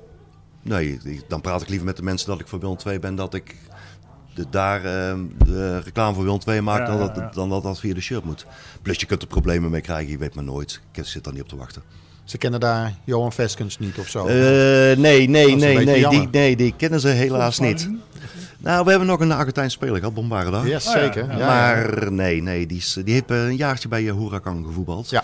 Nee, 0.62 0.98
ik- 1.04 1.22
dan 1.28 1.40
praat 1.40 1.62
ik 1.62 1.68
liever 1.68 1.86
met 1.86 1.96
de 1.96 2.02
mensen 2.02 2.28
dat 2.28 2.40
ik 2.40 2.46
voor 2.48 2.60
Willem 2.60 2.76
2 2.76 2.98
ben, 2.98 3.14
dat 3.14 3.34
ik 3.34 3.54
de, 4.34 4.44
daar 4.50 4.84
eh, 4.84 5.18
de 5.44 5.78
reclame 5.80 6.14
voor 6.14 6.24
Willem 6.24 6.38
2 6.38 6.62
maak, 6.62 6.78
Ja, 6.78 6.86
dan, 6.86 6.98
ja, 6.98 7.06
dat, 7.06 7.16
ja. 7.16 7.30
dan 7.34 7.48
dat 7.48 7.62
dat 7.62 7.80
via 7.80 7.94
de 7.94 8.00
shirt 8.00 8.24
moet. 8.24 8.46
Plus 8.82 9.00
je 9.00 9.06
kunt 9.06 9.22
er 9.22 9.28
problemen 9.28 9.70
mee 9.70 9.80
krijgen, 9.80 10.10
je 10.10 10.18
weet 10.18 10.34
maar 10.34 10.44
nooit. 10.44 10.80
Ik 10.92 11.04
zit 11.04 11.24
daar 11.24 11.32
niet 11.32 11.42
op 11.42 11.48
te 11.48 11.56
wachten. 11.56 11.82
Ze 12.24 12.38
kennen 12.38 12.60
daar 12.60 12.94
Johan 13.04 13.32
Veskens 13.32 13.78
niet 13.78 13.98
of 13.98 14.08
zo. 14.08 14.26
Eh, 14.26 14.34
nee, 14.34 14.96
nee, 14.96 15.28
nee, 15.28 15.56
nee, 15.84 16.08
die, 16.08 16.28
nee, 16.30 16.56
die 16.56 16.74
kennen 16.76 17.00
ze 17.00 17.08
helaas 17.08 17.58
niet. 17.58 17.90
Nou, 18.58 18.84
we 18.84 18.90
hebben 18.90 19.08
nog 19.08 19.20
een 19.20 19.32
Argentijn 19.32 19.70
speler 19.70 19.96
gehad, 19.98 20.14
Bombarda. 20.14 20.62
yes, 20.64 20.86
Oh 20.86 20.94
ja, 20.94 21.00
zeker. 21.00 21.26
ja. 21.26 21.32
Ja, 21.32 21.38
ja. 21.38 21.46
maar 21.46 22.12
nee, 22.12 22.42
nee, 22.42 22.66
die, 22.66 22.76
is, 22.78 22.98
die 23.04 23.14
heeft 23.14 23.30
eh, 23.30 23.44
een 23.44 23.56
jaartje 23.56 23.88
bij 23.88 24.02
uh, 24.02 24.12
Huracan 24.12 24.64
gevoetbald. 24.66 25.10
Ja. 25.10 25.22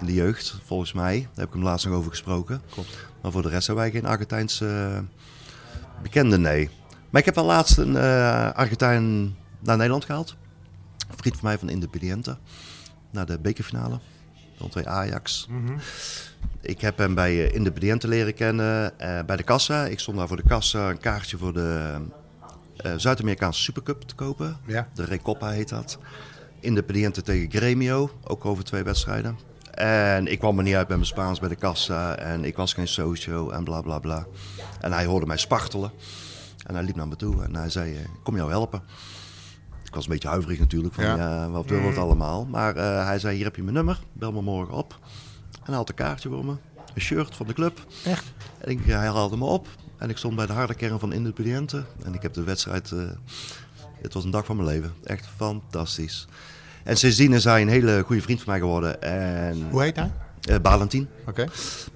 In 0.00 0.06
de 0.06 0.14
jeugd, 0.14 0.54
volgens 0.64 0.92
mij. 0.92 1.18
Daar 1.20 1.28
heb 1.34 1.46
ik 1.46 1.52
hem 1.52 1.62
laatst 1.62 1.86
nog 1.86 1.94
over 1.94 2.10
gesproken. 2.10 2.62
Klopt. 2.70 2.96
Maar 3.22 3.32
voor 3.32 3.42
de 3.42 3.48
rest 3.48 3.66
hebben 3.66 3.84
wij 3.84 3.92
geen 3.92 4.06
Argentijnse 4.06 4.66
eh, 4.66 4.98
bekenden, 6.02 6.40
nee. 6.40 6.70
Maar 7.10 7.20
ik 7.20 7.26
heb 7.26 7.34
wel 7.34 7.44
laatst 7.44 7.78
een 7.78 7.96
eh, 7.96 8.50
Argentijn 8.50 9.36
naar 9.60 9.76
Nederland 9.76 10.04
gehaald. 10.04 10.36
Een 11.10 11.16
vriend 11.16 11.36
van 11.36 11.48
mij 11.48 11.58
van 11.58 11.68
Independiente. 11.68 12.36
Naar 13.10 13.26
de 13.26 13.38
bekerfinale. 13.38 13.98
02 14.68 14.86
Ajax. 14.86 15.46
Mhm. 15.50 15.78
Ik 16.60 16.80
heb 16.80 16.98
hem 16.98 17.14
bij 17.14 17.46
eh, 17.46 17.54
Independiente 17.54 18.08
leren 18.08 18.34
kennen, 18.34 18.98
eh, 18.98 19.24
bij 19.24 19.36
de 19.36 19.42
kassa. 19.42 19.86
Ik 19.86 20.00
stond 20.00 20.16
daar 20.16 20.28
voor 20.28 20.36
de 20.36 20.48
kassa 20.48 20.90
een 20.90 20.98
kaartje 20.98 21.38
voor 21.38 21.52
de 21.52 22.00
Zuid-Amerikaanse 22.96 23.62
Supercup 23.62 24.02
te 24.02 24.14
kopen. 24.14 24.56
Ja. 24.66 24.88
De 24.94 25.04
Recopa 25.04 25.48
heet 25.48 25.68
dat. 25.68 25.98
Independiente 26.60 27.22
tegen 27.22 27.50
Gremio, 27.50 28.10
ook 28.24 28.44
over 28.44 28.64
twee 28.64 28.82
wedstrijden. 28.82 29.38
En 29.74 30.26
ik 30.26 30.38
kwam 30.38 30.58
er 30.58 30.64
niet 30.64 30.74
uit 30.74 30.88
met 30.88 30.96
mijn 30.96 31.08
Spaans 31.08 31.40
bij 31.40 31.48
de 31.48 31.56
kassa 31.56 32.16
en 32.16 32.44
ik 32.44 32.56
was 32.56 32.72
geen 32.72 32.88
socio 32.88 33.50
en 33.50 33.64
bla 33.64 33.80
bla 33.80 33.98
bla. 33.98 34.26
En 34.80 34.92
hij 34.92 35.04
hoorde 35.04 35.26
mij 35.26 35.36
spartelen 35.36 35.92
en 36.68 36.74
hij 36.74 36.82
liep 36.84 36.96
naar 36.96 37.08
me 37.08 37.16
toe 37.16 37.42
en 37.44 37.54
hij 37.56 37.70
zei, 37.70 37.94
eh, 37.96 38.00
kom 38.22 38.36
jou 38.36 38.50
helpen. 38.50 38.82
Ik 39.84 39.94
was 39.94 40.04
een 40.04 40.10
beetje 40.12 40.28
huiverig 40.28 40.58
natuurlijk, 40.58 40.94
van 40.94 41.04
Ja. 41.04 41.16
ja, 41.16 41.50
wat 41.50 41.66
wil 41.68 41.82
het 41.82 41.96
allemaal. 41.98 42.44
Maar 42.46 42.76
eh, 42.76 43.04
hij 43.06 43.18
zei, 43.18 43.34
hier 43.36 43.44
heb 43.44 43.56
je 43.56 43.62
mijn 43.62 43.74
nummer, 43.74 44.00
bel 44.12 44.32
me 44.32 44.42
morgen 44.42 44.74
op. 44.74 44.98
En 45.52 45.64
hij 45.64 45.74
had 45.74 45.88
een 45.88 45.94
kaartje 45.94 46.28
voor 46.28 46.44
me, 46.44 46.54
een 46.94 47.00
shirt 47.00 47.36
van 47.36 47.46
de 47.46 47.52
club. 47.52 47.86
Echt? 48.04 48.24
En 48.58 48.70
ik, 48.70 48.84
hij 48.84 49.06
haalde 49.06 49.36
me 49.36 49.44
op 49.44 49.68
en 49.98 50.10
ik 50.10 50.16
stond 50.16 50.36
bij 50.36 50.46
de 50.46 50.52
harde 50.52 50.74
kern 50.74 50.98
van 50.98 51.12
Independiente. 51.12 51.84
En 52.04 52.14
ik 52.14 52.22
heb 52.22 52.32
de 52.34 52.42
wedstrijd, 52.42 52.92
eh, 52.92 52.98
het 54.02 54.14
was 54.14 54.24
een 54.24 54.30
dag 54.30 54.44
van 54.44 54.56
mijn 54.56 54.68
leven. 54.68 54.92
Echt 55.04 55.26
fantastisch. 55.36 56.26
En 56.84 56.96
sindsdien 56.96 57.32
is 57.32 57.44
hij 57.44 57.62
een 57.62 57.68
hele 57.68 58.02
goede 58.06 58.22
vriend 58.22 58.42
van 58.42 58.50
mij 58.52 58.60
geworden. 58.60 59.02
En 59.02 59.70
Hoe 59.70 59.82
heet 59.82 59.96
hij? 59.96 60.10
eh 60.40 60.56
Valentin, 60.62 61.08
Oké. 61.26 61.46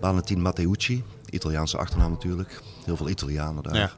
Valentin 0.01 0.41
Matteucci, 0.43 1.05
Italiaanse 1.31 1.77
achternaam 1.79 2.11
natuurlijk. 2.11 2.61
Heel 2.85 2.97
veel 2.97 3.09
Italianen 3.09 3.63
daar. 3.63 3.75
Ja. 3.75 3.91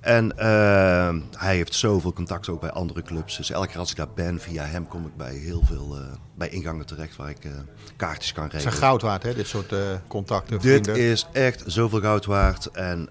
En 0.00 0.38
eh, 0.38 1.14
hij 1.36 1.56
heeft 1.56 1.74
zoveel 1.74 2.12
contact 2.12 2.48
ook 2.48 2.60
bij 2.60 2.70
andere 2.70 3.02
clubs. 3.02 3.36
Dus 3.36 3.50
elke 3.50 3.66
keer 3.68 3.78
als 3.78 3.90
ik 3.90 3.96
daar 3.96 4.12
ben, 4.14 4.40
via 4.40 4.64
hem 4.64 4.88
kom 4.88 5.06
ik 5.06 5.16
bij 5.16 5.34
heel 5.34 5.62
veel 5.64 5.96
eh, 5.96 6.02
bij 6.34 6.48
ingangen 6.48 6.86
terecht 6.86 7.16
waar 7.16 7.30
ik 7.30 7.44
eh, 7.44 7.50
kaartjes 7.96 8.32
kan 8.32 8.44
Het 8.44 8.52
is 8.52 8.62
regelen. 8.64 8.82
goud 8.82 9.02
waard, 9.02 9.22
hè? 9.22 9.34
Dit 9.34 9.46
soort 9.46 9.74
contacten, 10.08 10.58
Dit 10.58 10.62
vrienden. 10.86 10.96
is 11.10 11.26
echt 11.32 11.62
zoveel 11.66 12.00
goud 12.00 12.24
waard. 12.24 12.66
En, 12.66 13.08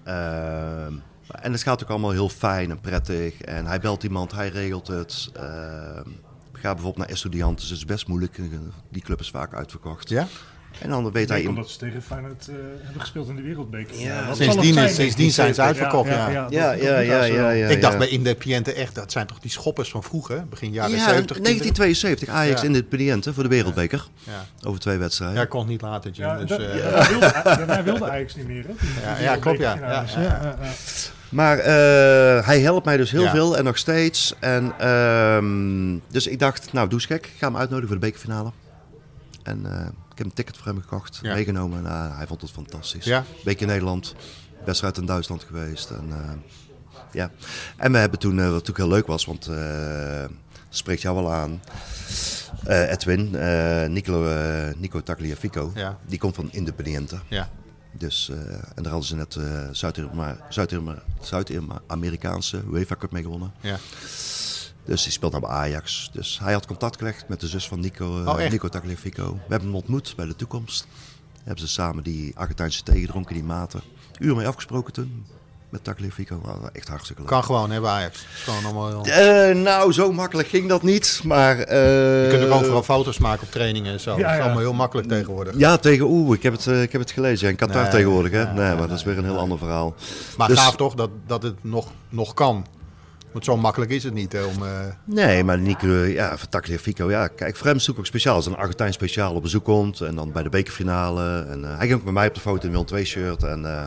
en 1.40 1.52
het 1.52 1.62
gaat 1.62 1.82
ook 1.82 1.88
allemaal 1.90 2.10
heel 2.10 2.28
fijn 2.28 2.70
en 2.70 2.80
prettig. 2.80 3.40
En 3.40 3.66
hij 3.66 3.80
belt 3.80 4.02
iemand, 4.02 4.32
hij 4.32 4.48
regelt 4.48 4.86
het. 4.86 5.30
Ehm, 5.34 6.08
ga 6.52 6.72
bijvoorbeeld 6.74 6.96
naar 6.96 7.08
Estudiantes, 7.16 7.68
dat 7.68 7.76
is 7.76 7.84
best 7.84 8.06
moeilijk. 8.08 8.38
Die 8.88 9.02
club 9.02 9.20
is 9.20 9.30
vaak 9.30 9.54
uitverkocht. 9.54 10.08
Ja? 10.08 10.26
En 10.78 10.90
dan 10.90 11.12
weet 11.12 11.28
hij... 11.28 11.46
omdat 11.46 11.70
ze 11.70 11.78
tegen 11.78 12.02
Feyenoord 12.02 12.48
eh, 12.48 12.54
hebben 12.82 13.00
gespeeld 13.00 13.28
in 13.28 13.36
de 13.36 13.42
wereldbeker. 13.42 13.98
Ja, 13.98 14.34
sindsdien 14.34 14.74
zijn, 14.74 14.88
sindsdien 14.90 15.30
zijn 15.30 15.54
ze 15.54 15.62
uitverkocht, 15.62 16.08
ja. 16.08 16.28
Ja, 16.28 16.46
ja, 16.50 16.72
ja, 16.72 17.22
ja, 17.22 17.50
ja. 17.50 17.68
ik 17.68 17.80
dacht 17.80 17.92
ja. 17.92 17.98
bij 17.98 18.08
Independiente 18.08 18.72
echt, 18.72 18.94
dat 18.94 19.12
zijn 19.12 19.26
toch 19.26 19.38
die 19.38 19.50
schoppers 19.50 19.90
van 19.90 20.02
vroeger, 20.02 20.44
begin 20.48 20.72
jaren 20.72 20.90
Ja, 20.90 20.96
70. 21.08 21.36
1972, 21.36 22.28
Ajax 22.28 22.60
Ja. 22.60 22.66
in 22.66 22.72
de 22.72 22.82
Pediente 22.82 23.34
voor 23.34 23.42
de 23.42 23.48
wereldbeker. 23.48 24.08
Ja. 24.24 24.68
Over 24.68 24.80
twee 24.80 24.98
wedstrijden. 24.98 25.38
Ja, 25.38 25.44
kon 25.44 25.66
niet 25.66 25.80
laten, 25.80 26.10
Jim. 26.10 26.26
Ja, 26.26 26.36
dus, 26.44 26.50
eh, 26.50 26.58
daarna 26.58 27.08
wilde, 27.08 27.40
daarna 27.44 27.82
wilde 27.82 28.10
Ajax 28.10 28.34
niet 28.36 28.46
meer. 28.46 28.64
Hè? 28.66 28.72
Die- 29.14 29.24
Ja, 29.24 29.36
klopt, 29.36 29.58
ja. 29.58 30.04
Maar 31.30 31.58
eh, 31.58 32.46
hij 32.46 32.60
helpt 32.60 32.84
mij 32.84 32.96
dus 32.96 33.10
heel 33.10 33.22
Ja. 33.22 33.30
veel 33.30 33.56
en 33.56 33.64
nog 33.64 33.78
steeds. 33.78 34.34
En, 34.38 34.72
ehm, 34.78 35.98
dus 36.12 36.26
ik 36.26 36.38
dacht, 36.38 36.72
nou 36.72 36.88
doe 36.88 36.98
eens 36.98 37.06
gek, 37.06 37.26
ik 37.26 37.32
ga 37.38 37.46
hem 37.46 37.56
uitnodigen 37.56 37.88
voor 37.88 38.00
de 38.00 38.06
bekerfinale. 38.06 38.50
En 39.42 39.60
eh, 39.66 39.86
heb 40.20 40.26
een 40.26 40.32
ticket 40.34 40.56
voor 40.56 40.66
hem 40.66 40.80
gekocht, 40.80 41.18
Ja. 41.22 41.34
meegenomen. 41.34 41.78
En 41.78 41.86
ah, 41.92 42.16
hij 42.16 42.26
vond 42.26 42.40
het 42.40 42.50
fantastisch. 42.50 43.04
Ja. 43.04 43.24
Week 43.44 43.60
in 43.60 43.66
Nederland, 43.66 44.14
wedstrijd 44.64 44.96
in 44.96 45.06
Duitsland 45.06 45.42
geweest. 45.42 45.90
En, 45.90 46.06
eh, 46.10 46.30
ja. 47.12 47.30
en 47.76 47.92
we 47.92 47.98
hebben 47.98 48.18
toen, 48.18 48.38
eh, 48.38 48.44
wat 48.44 48.52
natuurlijk 48.52 48.78
heel 48.78 48.88
leuk 48.88 49.06
was, 49.06 49.24
want 49.24 49.46
eh 49.46 50.24
spreekt 50.68 51.02
jou 51.02 51.16
wel 51.16 51.32
aan. 51.32 51.60
Edwin, 52.66 53.30
Nico, 53.92 54.28
Nico 54.76 55.02
Tagliafico, 55.02 55.72
Ja. 55.74 55.98
die 56.06 56.18
komt 56.18 56.34
van 56.34 56.48
Independiente. 56.52 57.18
ja. 57.28 57.48
Dus, 57.92 58.28
en 58.74 58.82
daar 58.82 58.92
hadden 58.92 59.08
ze 59.08 59.16
net 59.16 59.36
eh 59.36 59.44
Zuid-Amerika- 59.72 60.46
Zuid-Amerika- 60.48 61.02
Zuid-Amerikaanse 61.20 62.62
UEFA 62.72 62.96
Cup 62.96 63.10
mee 63.12 63.22
gewonnen. 63.22 63.52
ja. 63.60 63.78
Dus 64.90 65.02
die 65.02 65.12
speelt 65.12 65.32
nou 65.32 65.44
bij 65.44 65.54
Ajax. 65.54 66.10
Dus 66.12 66.38
hij 66.42 66.52
had 66.52 66.66
contact 66.66 66.96
gelegd 66.96 67.24
met 67.28 67.40
de 67.40 67.46
zus 67.46 67.68
van 67.68 67.80
Nico, 67.80 68.22
eh, 68.22 68.28
Oh? 68.28 68.50
Nico 68.50 68.68
Tagliafico. 68.68 69.32
We 69.32 69.38
hebben 69.48 69.68
hem 69.68 69.76
ontmoet 69.76 70.12
bij 70.16 70.26
de 70.26 70.36
toekomst. 70.36 70.86
Hebben 71.44 71.60
ze 71.66 71.68
samen 71.68 72.02
die 72.02 72.32
Argentijnse 72.36 72.82
thee 72.82 73.00
gedronken, 73.00 73.34
die 73.34 73.44
maten. 73.44 73.80
Uur 74.18 74.36
mee 74.36 74.46
afgesproken 74.46 74.92
toen. 74.92 75.24
Met 75.68 75.84
Tagliafico. 75.84 76.40
Oh, 76.44 76.66
echt 76.72 76.88
hartstikke 76.88 77.20
leuk. 77.20 77.30
Kan 77.30 77.44
gewoon, 77.44 77.70
hè, 77.70 77.80
bij 77.80 77.90
Ajax. 77.90 78.24
Gewoon 78.34 78.64
allemaal... 78.64 79.06
Je 79.06 79.12
Eh, 79.12 79.56
nou, 79.56 79.92
zo 79.92 80.12
makkelijk 80.12 80.48
ging 80.48 80.68
dat 80.68 80.82
niet. 80.82 81.20
Maar, 81.24 81.58
eh, 81.58 82.28
kunt 82.30 82.44
ook 82.50 82.52
overal 82.52 82.82
foto's 82.82 83.18
maken 83.18 83.42
op 83.46 83.50
trainingen 83.50 83.92
en 83.92 84.00
zo. 84.00 84.10
Ja, 84.10 84.16
dat 84.22 84.30
is 84.30 84.36
ja. 84.36 84.42
allemaal 84.42 84.60
heel 84.60 84.72
makkelijk 84.72 85.08
tegewoordig. 85.08 85.54
Ja, 85.58 85.76
tegen 85.76 86.06
Oeh, 86.06 86.36
ik 86.36 86.42
heb 86.42 86.52
het, 86.52 86.66
ik 86.66 86.92
heb 86.92 87.00
het 87.00 87.10
gelezen. 87.10 87.44
Ja, 87.46 87.50
in 87.52 87.56
Qatar 87.58 87.82
Nee, 87.82 87.90
tegenwoordig, 87.90 88.32
hè? 88.32 88.44
nee, 88.44 88.76
maar 88.76 88.88
dat 88.88 88.98
is 88.98 89.04
weer 89.04 89.18
een 89.18 89.24
heel 89.24 89.38
ander 89.38 89.58
verhaal. 89.58 89.94
Maar 90.36 90.48
Dus- 90.48 90.58
gaaf 90.58 90.76
toch 90.76 90.94
dat, 90.94 91.10
dat 91.26 91.42
het 91.42 91.64
nog, 91.64 91.88
nog 92.08 92.34
kan. 92.34 92.66
Want 93.32 93.44
zo 93.44 93.56
makkelijk 93.56 93.90
is 93.90 94.04
het 94.04 94.14
niet 94.14 94.32
hè, 94.32 94.42
om... 94.44 94.62
eh, 94.62 94.70
Nee, 95.04 95.44
maar 95.44 95.58
Nico, 95.58 95.88
ja, 95.88 96.36
van 96.38 96.48
Tagliafico, 96.48 97.10
ja, 97.10 97.28
kijk, 97.28 97.56
voor 97.56 97.66
hem 97.66 97.76
is 97.76 97.86
het 97.86 97.96
natuurlijk 97.96 97.98
ook 97.98 98.06
speciaal. 98.06 98.34
Als 98.34 98.46
een 98.46 98.56
Argentijn 98.56 98.92
speciaal 98.92 99.34
op 99.34 99.42
bezoek 99.42 99.64
komt 99.64 100.00
en 100.00 100.14
dan 100.14 100.32
bij 100.32 100.42
de 100.42 100.48
bekerfinale. 100.48 101.46
En, 101.48 101.64
eh, 101.64 101.76
hij 101.78 101.86
ging 101.86 101.98
ook 101.98 102.04
met 102.04 102.14
mij 102.14 102.28
op 102.28 102.34
de 102.34 102.40
foto 102.40 102.64
in 102.64 102.70
Willem 102.70 102.86
2 102.86 103.04
shirt 103.04 103.42
en 103.42 103.64
eh, 103.64 103.84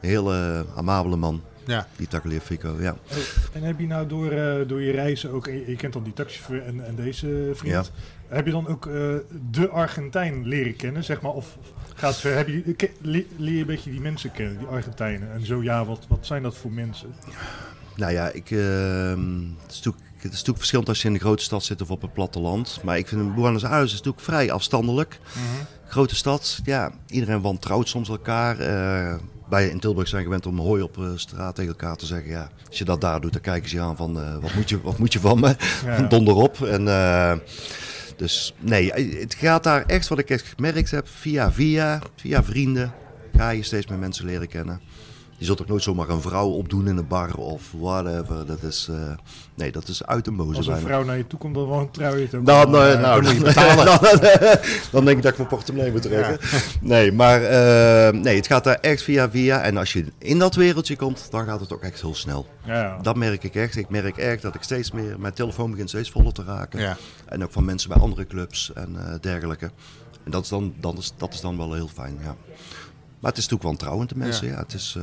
een 0.00 0.08
hele 0.08 0.64
amabele 0.76 1.16
man, 1.16 1.42
ja. 1.64 1.86
die 1.96 2.08
Tagliafico, 2.08 2.76
ja. 2.80 2.96
Hey, 3.06 3.22
En 3.52 3.62
heb 3.62 3.78
je 3.80 3.86
nou 3.86 4.06
door, 4.06 4.30
door 4.66 4.82
je 4.82 4.92
reizen 4.92 5.30
ook, 5.32 5.46
je, 5.46 5.64
je 5.66 5.76
kent 5.76 5.92
dan 5.92 6.02
die 6.02 6.12
taxichauffeur 6.12 6.62
en, 6.66 6.86
en 6.86 6.94
deze 6.94 7.50
vriend, 7.54 7.90
heb 8.28 8.46
je 8.46 8.52
dan 8.52 8.68
ook 8.68 8.86
eh, 8.86 8.92
de 9.50 9.68
Argentijn 9.68 10.46
leren 10.46 10.76
kennen, 10.76 11.04
zeg 11.04 11.20
maar? 11.20 11.32
Of 11.32 11.58
gaat 11.94 12.16
ver? 12.16 12.36
Heb 12.36 12.48
je, 12.48 12.76
leer 13.00 13.26
je 13.38 13.60
een 13.60 13.66
beetje 13.66 13.90
die 13.90 14.00
mensen 14.00 14.32
kennen, 14.32 14.58
die 14.58 14.66
Argentijnen? 14.66 15.32
En 15.32 15.46
zo 15.46 15.62
ja, 15.62 15.84
wat, 15.84 16.06
wat 16.08 16.26
zijn 16.26 16.42
dat 16.42 16.56
voor 16.56 16.72
mensen? 16.72 17.14
Nou 17.96 18.12
ja, 18.12 18.28
ik, 18.28 18.50
ehm, 18.50 19.40
het, 19.60 19.70
is 19.70 19.76
natuurlijk, 19.76 20.04
het 20.16 20.32
is 20.32 20.38
natuurlijk 20.38 20.58
verschillend 20.58 20.88
als 20.88 21.02
je 21.02 21.08
in 21.08 21.14
de 21.14 21.20
grote 21.20 21.42
stad 21.42 21.64
zit 21.64 21.82
of 21.82 21.90
op 21.90 22.02
het 22.02 22.12
platteland. 22.12 22.80
Maar 22.82 22.98
ik 22.98 23.08
vind 23.08 23.34
Buenos 23.34 23.64
Aires 23.64 23.90
is 23.90 23.96
natuurlijk 23.96 24.24
vrij 24.24 24.52
afstandelijk. 24.52 25.20
Grote 25.86 26.14
stad, 26.14 26.60
ja, 26.64 26.92
iedereen 27.06 27.40
wantrouwt 27.40 27.88
soms 27.88 28.08
elkaar. 28.08 28.58
Eh, 28.58 29.14
wij 29.48 29.68
in 29.68 29.80
Tilburg 29.80 30.08
zijn 30.08 30.22
gewend 30.22 30.46
om 30.46 30.58
hooi 30.58 30.82
op 30.82 30.98
eh, 30.98 31.04
straat 31.14 31.54
tegen 31.54 31.70
elkaar 31.70 31.96
te 31.96 32.06
zeggen. 32.06 32.30
Ja, 32.30 32.50
als 32.68 32.78
je 32.78 32.84
dat 32.84 33.00
daar 33.00 33.20
doet, 33.20 33.32
dan 33.32 33.40
kijken 33.40 33.68
ze 33.68 33.76
je 33.76 33.82
aan 33.82 33.96
van 33.96 34.20
eh, 34.20 34.36
wat, 34.40 34.54
moet 34.54 34.68
je, 34.68 34.80
wat 34.80 34.98
moet 34.98 35.12
je 35.12 35.20
van 35.20 35.40
me? 35.40 35.56
Ja. 35.84 36.02
Donder 36.02 36.34
op. 36.34 36.62
En, 36.62 36.84
dus 38.16 38.54
nee, 38.60 38.92
het 39.20 39.34
gaat 39.34 39.62
daar 39.62 39.84
echt, 39.86 40.08
wat 40.08 40.18
ik 40.18 40.30
echt 40.30 40.46
gemerkt 40.56 40.90
heb, 40.90 41.08
via 41.08 41.52
via, 41.52 42.00
via 42.16 42.42
vrienden, 42.44 42.92
ga 43.36 43.50
je 43.50 43.62
steeds 43.62 43.86
meer 43.86 43.98
mensen 43.98 44.26
leren 44.26 44.48
kennen. 44.48 44.80
Je 45.44 45.50
zult 45.50 45.62
ook 45.62 45.68
nooit 45.68 45.82
zomaar 45.82 46.08
een 46.08 46.20
vrouw 46.20 46.48
opdoen 46.48 46.88
in 46.88 46.96
een 46.96 47.06
bar 47.06 47.34
of 47.34 47.62
whatever. 47.78 48.46
Dat 48.46 48.62
is, 48.62 48.88
eh, 48.90 48.96
nee, 49.54 49.72
dat 49.72 49.88
is 49.88 50.06
uit 50.06 50.24
de 50.24 50.30
boze 50.30 50.56
Als 50.56 50.66
een 50.66 50.72
bijna. 50.72 50.86
vrouw 50.88 51.04
naar 51.04 51.16
je 51.16 51.26
toe 51.26 51.38
komt, 51.38 51.54
dan 51.54 51.90
je. 51.98 52.28
Nou, 52.30 52.44
wel. 52.44 52.68
nou, 52.68 52.92
Eh, 52.92 53.00
nou, 53.00 53.22
dan 53.22 53.36
moet 53.36 53.46
je 53.46 53.54
dan, 53.54 53.76
betalen. 53.76 54.40
dan, 54.40 54.58
dan 54.90 55.04
denk 55.04 55.16
ik 55.16 55.22
dat 55.22 55.32
ik 55.32 55.38
mijn 55.38 55.48
portemonnee 55.50 55.92
moet 55.92 56.02
trekken. 56.02 56.38
Nee, 56.80 57.12
maar 57.12 57.42
eh, 57.42 58.12
nee, 58.20 58.36
het 58.36 58.46
gaat 58.46 58.64
daar 58.64 58.78
echt 58.80 59.02
via 59.02 59.30
via. 59.30 59.60
En 59.60 59.76
als 59.76 59.92
je 59.92 60.04
in 60.18 60.38
dat 60.38 60.54
wereldje 60.54 60.96
komt, 60.96 61.26
dan 61.30 61.44
gaat 61.46 61.60
het 61.60 61.72
ook 61.72 61.82
echt 61.82 62.00
heel 62.00 62.14
snel. 62.14 62.46
ja. 62.64 62.98
Dat 63.02 63.16
merk 63.16 63.42
ik 63.44 63.54
echt. 63.54 63.76
Ik 63.76 63.88
merk 63.88 64.16
echt 64.16 64.42
dat 64.42 64.54
ik 64.54 64.62
steeds 64.62 64.90
meer, 64.90 65.20
mijn 65.20 65.34
telefoon 65.34 65.70
begint 65.70 65.88
steeds 65.88 66.10
voller 66.10 66.32
te 66.32 66.44
raken. 66.44 66.80
Ja. 66.80 66.96
En 67.28 67.42
ook 67.44 67.52
van 67.52 67.64
mensen 67.64 67.88
bij 67.88 67.98
andere 67.98 68.26
clubs 68.26 68.72
en 68.74 68.96
eh, 68.96 69.14
dergelijke. 69.20 69.70
En 70.24 70.30
dat 70.30 70.42
is, 70.42 70.48
dan, 70.48 70.74
dat, 70.80 70.98
is, 70.98 71.12
dat 71.16 71.34
is 71.34 71.40
dan 71.40 71.56
wel 71.56 71.72
heel 71.74 71.88
fijn, 71.94 72.18
ja. 72.24 72.36
Maar 73.24 73.32
het 73.32 73.42
is 73.42 73.48
natuurlijk 73.48 73.62
wantrouwend, 73.78 74.08
de 74.10 74.16
mensen. 74.18 74.46
Ja. 74.48 74.58
Het 74.58 74.74
is, 74.74 74.94
eh, 74.98 75.02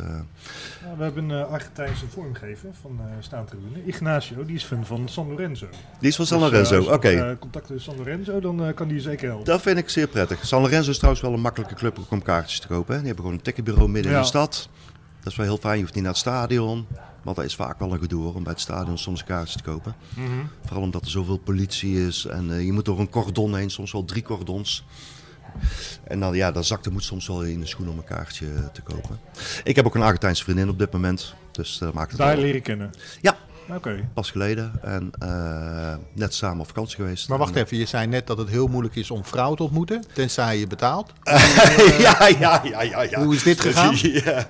Ja, 0.81 0.95
we 0.97 1.03
hebben 1.03 1.29
een 1.29 1.43
eh, 1.45 1.51
Argentijnse 1.51 2.07
vormgever 2.07 2.69
van 2.81 2.99
uh, 2.99 3.05
Staantribune. 3.19 3.85
Ignacio, 3.85 4.45
die 4.45 4.55
is 4.55 4.63
fan 4.63 4.85
van 4.85 5.09
San 5.09 5.27
Lorenzo. 5.29 5.67
die 5.99 6.09
is 6.09 6.15
van 6.15 6.25
San 6.25 6.39
Dus, 6.39 6.49
Lorenzo, 6.49 6.75
als 6.75 6.85
je 6.85 6.91
oké. 6.93 7.09
eh, 7.09 7.37
contact 7.39 7.69
met 7.69 7.81
San 7.81 7.95
Lorenzo, 7.97 8.39
dan 8.39 8.65
eh, 8.65 8.73
kan 8.73 8.87
die 8.87 8.95
je 8.95 9.01
zeker 9.01 9.27
helpen. 9.27 9.45
Dat 9.45 9.61
vind 9.61 9.77
ik 9.77 9.89
zeer 9.89 10.07
prettig. 10.07 10.45
San 10.45 10.61
Lorenzo 10.61 10.89
is 10.89 10.95
trouwens 10.97 11.23
wel 11.23 11.33
een 11.33 11.41
makkelijke 11.41 11.75
club 11.75 11.97
om 12.09 12.21
kaartjes 12.21 12.59
te 12.59 12.67
kopen. 12.67 12.93
Hè. 12.93 12.97
Die 12.97 13.07
hebben 13.07 13.23
gewoon 13.25 13.37
een 13.39 13.43
ticketbureau 13.45 13.89
midden 13.89 14.11
in 14.11 14.17
de 14.19 14.25
stad. 14.25 14.69
Dat 15.23 15.31
is 15.31 15.37
wel 15.37 15.45
heel 15.45 15.57
fijn. 15.57 15.75
Je 15.75 15.81
hoeft 15.81 15.93
niet 15.93 16.03
naar 16.03 16.11
het 16.13 16.21
stadion. 16.21 16.87
Want 17.23 17.35
dat 17.35 17.45
is 17.45 17.55
vaak 17.55 17.79
wel 17.79 17.93
een 17.93 17.99
gedoe 17.99 18.23
hoor, 18.23 18.35
om 18.35 18.43
bij 18.43 18.51
het 18.51 18.61
stadion 18.61 18.97
soms 18.97 19.23
kaartjes 19.23 19.55
te 19.55 19.63
kopen. 19.63 19.95
Mhm. 20.15 20.29
Vooral 20.65 20.83
omdat 20.83 21.03
er 21.03 21.09
zoveel 21.09 21.37
politie 21.37 22.07
is. 22.07 22.25
En 22.25 22.65
je 22.65 22.71
moet 22.73 22.85
door 22.85 22.99
een 22.99 23.09
cordon 23.09 23.55
heen, 23.55 23.69
soms 23.69 23.91
wel 23.91 24.05
drie 24.05 24.23
cordons. 24.23 24.85
En 26.03 26.19
dan, 26.19 26.35
ja, 26.35 26.51
dan 26.51 26.63
zakt 26.63 26.83
de 26.83 26.91
moed 26.91 27.03
soms 27.03 27.27
wel 27.27 27.41
in 27.43 27.59
de 27.59 27.65
schoen 27.65 27.89
om 27.89 27.97
een 27.97 28.03
kaartje 28.03 28.45
te 28.73 28.81
kopen. 28.81 29.19
Ik 29.63 29.75
heb 29.75 29.85
ook 29.85 29.95
een 29.95 30.01
Argentijnse 30.01 30.43
vriendin 30.43 30.69
op 30.69 30.79
dit 30.79 30.91
moment. 30.91 31.33
Dus 31.51 31.77
dat 31.77 31.93
maakt 31.93 32.09
het 32.09 32.19
Daar 32.19 32.35
wel- 32.35 32.43
leren 32.45 32.61
kennen. 32.61 32.91
Ja, 33.21 33.37
Oké. 33.75 34.07
pas 34.13 34.31
geleden. 34.31 34.71
En 34.81 35.11
eh, 35.19 35.95
net 36.13 36.33
samen 36.33 36.59
op 36.59 36.67
vakantie 36.67 36.95
geweest. 36.95 37.29
Maar 37.29 37.37
wacht 37.37 37.55
En- 37.55 37.63
even, 37.63 37.77
je 37.77 37.85
zei 37.85 38.07
net 38.07 38.27
dat 38.27 38.37
het 38.37 38.49
heel 38.49 38.67
moeilijk 38.67 38.95
is 38.95 39.11
om 39.11 39.25
vrouwen 39.25 39.57
te 39.57 39.63
ontmoeten, 39.63 40.03
tenzij 40.13 40.59
je 40.59 40.67
betaalt. 40.67 41.11
ja, 41.99 42.27
ja, 42.39 42.61
ja, 42.63 42.81
ja, 42.81 43.01
ja. 43.01 43.23
Hoe 43.23 43.35
is 43.35 43.43
dit 43.43 43.59
gegaan? 43.61 43.95
ja. 44.01 44.47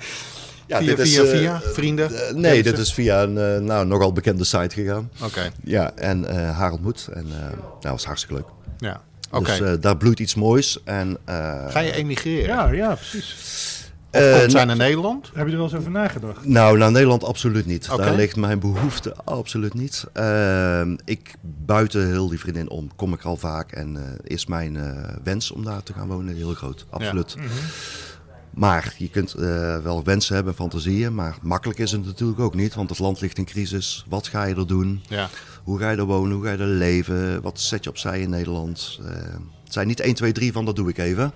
Ja, 0.68 0.78
via, 0.78 0.88
dit 0.96 1.00
is, 1.00 1.14
via, 1.20 1.24
eh, 1.24 1.30
via, 1.38 1.62
vrienden? 1.74 2.28
eh, 2.28 2.34
nee, 2.34 2.64
dit 2.64 2.78
is 2.78 2.94
via 2.94 3.22
een 3.24 3.38
eh, 3.38 3.60
nou, 3.62 3.86
nogal 3.86 4.14
bekende 4.14 4.44
site 4.44 4.70
gegaan. 4.76 5.10
Oké, 5.24 5.52
Ja, 5.64 5.92
en 5.96 6.26
eh 6.26 6.58
haar 6.58 6.72
ontmoet. 6.72 7.08
En 7.14 7.26
eh 7.32 7.40
nou, 7.82 7.94
was 7.94 8.06
hartstikke 8.06 8.36
leuk. 8.36 8.46
ja. 8.78 9.02
Dus 9.40 9.60
eh, 9.60 9.74
daar 9.80 9.98
bloeit 9.98 10.20
iets 10.20 10.36
moois. 10.36 10.84
En, 10.84 11.18
eh, 11.26 11.68
Ga 11.70 11.80
je 11.80 11.94
emigreren? 11.94 12.56
Ja, 12.56 12.72
ja, 12.72 12.96
precies. 12.96 13.34
Of 14.12 14.22
eh, 14.22 14.40
komt 14.40 14.52
zij 14.52 14.66
naar 14.66 14.76
Nederland? 14.76 15.32
Heb 15.34 15.46
je 15.46 15.52
er 15.52 15.58
wel 15.58 15.68
eens 15.68 15.76
over 15.76 15.92
nagedacht? 15.92 16.46
Nou, 16.46 16.78
naar 16.78 16.92
Nederland 16.92 17.24
absoluut 17.24 17.66
niet. 17.66 17.88
Daar 17.98 18.16
ligt 18.16 18.36
mijn 18.36 18.60
behoefte 18.60 19.16
absoluut 19.24 19.74
niet. 19.74 20.06
Ehm, 20.14 20.96
ik 21.06 21.34
buiten 21.66 22.08
heel 22.08 22.28
die 22.30 22.40
vriendin 22.40 22.70
om, 22.70 22.96
kom 22.96 23.14
ik 23.14 23.22
al 23.22 23.38
vaak. 23.38 23.72
En 23.72 23.98
eh, 23.98 24.04
is 24.24 24.46
mijn 24.46 24.78
eh, 24.78 25.16
wens 25.24 25.52
om 25.52 25.64
daar 25.64 25.84
te 25.84 25.94
gaan 25.94 26.08
wonen 26.08 26.36
heel 26.36 26.54
groot. 26.54 26.86
Absoluut. 26.90 27.36
Mhm. 27.36 27.48
Maar 28.52 28.96
je 28.98 29.10
kunt 29.10 29.34
eh, 29.34 29.78
wel 29.78 30.04
wensen 30.04 30.36
hebben, 30.36 30.54
fantasieën. 30.54 31.16
Maar 31.16 31.38
makkelijk 31.42 31.80
is 31.80 31.92
het 31.92 32.06
natuurlijk 32.06 32.40
ook 32.40 32.56
niet. 32.56 32.74
Want 32.74 32.90
het 32.90 33.00
land 33.00 33.22
ligt 33.22 33.38
in 33.38 33.46
crisis. 33.46 34.06
Wat 34.10 34.28
ga 34.28 34.44
je 34.44 34.56
er 34.56 34.68
doen? 34.68 35.04
Ja. 35.08 35.30
Hoe 35.64 35.80
ga 35.80 35.92
je 35.92 35.98
er 35.98 36.06
wonen? 36.06 36.36
Hoe 36.36 36.46
ga 36.46 36.52
je 36.52 36.58
er 36.58 36.66
leven? 36.66 37.42
Wat 37.42 37.60
zet 37.60 37.84
je 37.84 37.90
opzij 37.90 38.22
in 38.22 38.30
Nederland? 38.30 39.00
Eh, 39.06 39.14
het 39.64 39.74
zijn 39.74 39.88
niet 39.88 40.00
1, 40.00 40.14
2, 40.14 40.32
3 40.32 40.52
van 40.52 40.66
dat 40.66 40.76
doe 40.76 40.90
ik 40.90 40.98
even. 40.98 41.32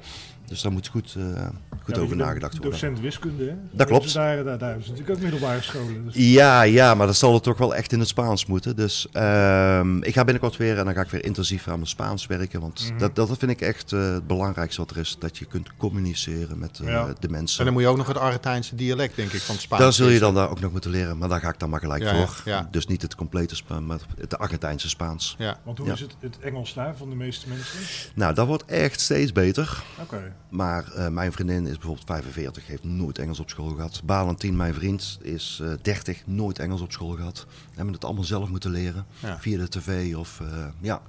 Dus 0.48 0.62
daar 0.62 0.72
moet 0.72 0.88
goed, 0.88 1.16
eh, 1.18 1.48
goed 1.84 1.96
Ja, 1.96 2.02
over 2.02 2.16
nagedacht 2.16 2.54
worden. 2.54 2.72
Docent 2.72 3.00
wiskunde, 3.00 3.44
hè? 3.46 3.54
Dat 3.72 3.88
klopt. 3.88 4.14
Daar, 4.14 4.44
daar, 4.44 4.58
daar 4.58 4.68
hebben 4.68 4.86
ze 4.86 4.92
natuurlijk 4.92 5.18
ook 5.18 5.24
middelbare 5.24 5.62
scholen. 5.62 6.06
Dus. 6.06 6.14
Ja, 6.16 6.62
ja, 6.62 6.94
maar 6.96 7.06
dan 7.06 7.16
zal 7.16 7.34
het 7.34 7.44
toch 7.44 7.58
wel 7.58 7.76
echt 7.76 7.92
in 7.92 8.00
het 8.00 8.08
Spaans 8.08 8.46
moeten. 8.46 8.76
Dus 8.76 9.08
ehm, 9.12 9.98
ik 10.04 10.14
ga 10.14 10.24
binnenkort 10.24 10.58
weer 10.58 10.78
en 10.78 10.86
dan 10.86 10.94
ga 10.94 11.02
ik 11.02 11.10
weer 11.10 11.26
intensief 11.26 11.68
aan 11.68 11.74
mijn 11.76 11.88
Spaans 11.88 12.28
werken. 12.28 12.62
Want 12.62 12.90
Mhm. 12.90 13.00
dat, 13.00 13.16
dat 13.16 13.38
vind 13.38 13.52
ik 13.52 13.62
echt 13.62 13.92
eh, 13.94 14.14
het 14.14 14.28
belangrijkste 14.28 14.82
wat 14.82 14.92
er 14.92 14.98
is. 14.98 15.16
Dat 15.20 15.38
je 15.38 15.46
kunt 15.46 15.70
communiceren 15.78 16.60
met 16.60 16.80
eh, 16.80 16.88
Ja. 16.88 17.14
de 17.20 17.30
mensen. 17.30 17.60
En 17.60 17.66
dan 17.66 17.74
moet 17.74 17.84
je 17.84 17.88
ook 17.90 17.98
nog 17.98 18.08
het 18.08 18.18
Argentijnse 18.18 18.76
dialect, 18.76 19.16
denk 19.16 19.32
ik, 19.32 19.42
van 19.42 19.56
het 19.56 19.64
Spaans. 19.64 19.82
Daar 19.82 19.94
zul 19.94 20.08
je 20.10 20.20
dan 20.20 20.34
daar 20.34 20.50
ook 20.50 20.60
nog 20.60 20.72
moeten 20.72 20.92
leren, 20.92 21.18
maar 21.18 21.30
daar 21.30 21.40
ga 21.40 21.50
ik 21.50 21.60
dan 21.60 21.70
maar 21.70 21.80
gelijk 21.80 22.04
Ja, 22.04 22.16
voor. 22.28 22.42
ja. 22.46 22.68
Dus 22.72 22.88
niet 22.88 23.02
het 23.02 23.16
complete 23.16 23.56
Spaans, 23.56 23.86
maar 23.86 24.00
het 24.20 24.38
Argentijnse 24.38 24.90
Spaans. 24.90 25.36
Ja. 25.38 25.58
Want 25.64 25.78
hoe 25.78 25.88
Ja. 25.88 25.94
is 25.94 26.00
het, 26.00 26.16
het 26.20 26.40
Engels 26.40 26.74
daar 26.74 26.96
van 26.98 27.10
de 27.10 27.16
meeste 27.16 27.48
mensen? 27.50 27.80
Nou, 28.16 28.34
dat 28.34 28.48
wordt 28.48 28.66
echt 28.66 29.02
steeds 29.02 29.32
beter. 29.32 29.84
Oké. 30.02 30.34
Maar 30.50 30.92
eh, 30.94 31.08
mijn 31.08 31.32
vriendin 31.32 31.66
is 31.68 31.74
bijvoorbeeld 31.74 32.06
45, 32.06 32.68
heeft 32.68 32.84
nooit 32.84 33.18
Engels 33.20 33.40
op 33.40 33.50
school 33.50 33.70
gehad. 33.70 34.02
Valentien, 34.06 34.56
mijn 34.56 34.74
vriend, 34.74 35.18
is 35.22 35.60
eh 35.64 35.70
30, 35.82 36.22
nooit 36.26 36.60
Engels 36.60 36.82
op 36.82 36.92
school 36.92 37.10
gehad. 37.16 37.46
Hebben 37.76 37.94
het 37.94 38.06
allemaal 38.06 38.24
zelf 38.24 38.50
moeten 38.50 38.72
leren, 38.72 39.06
Ja. 39.20 39.40
via 39.40 39.58
de 39.58 39.68
tv 39.70 40.16
of 40.16 40.40
eh, 40.42 40.66
ja. 40.82 41.02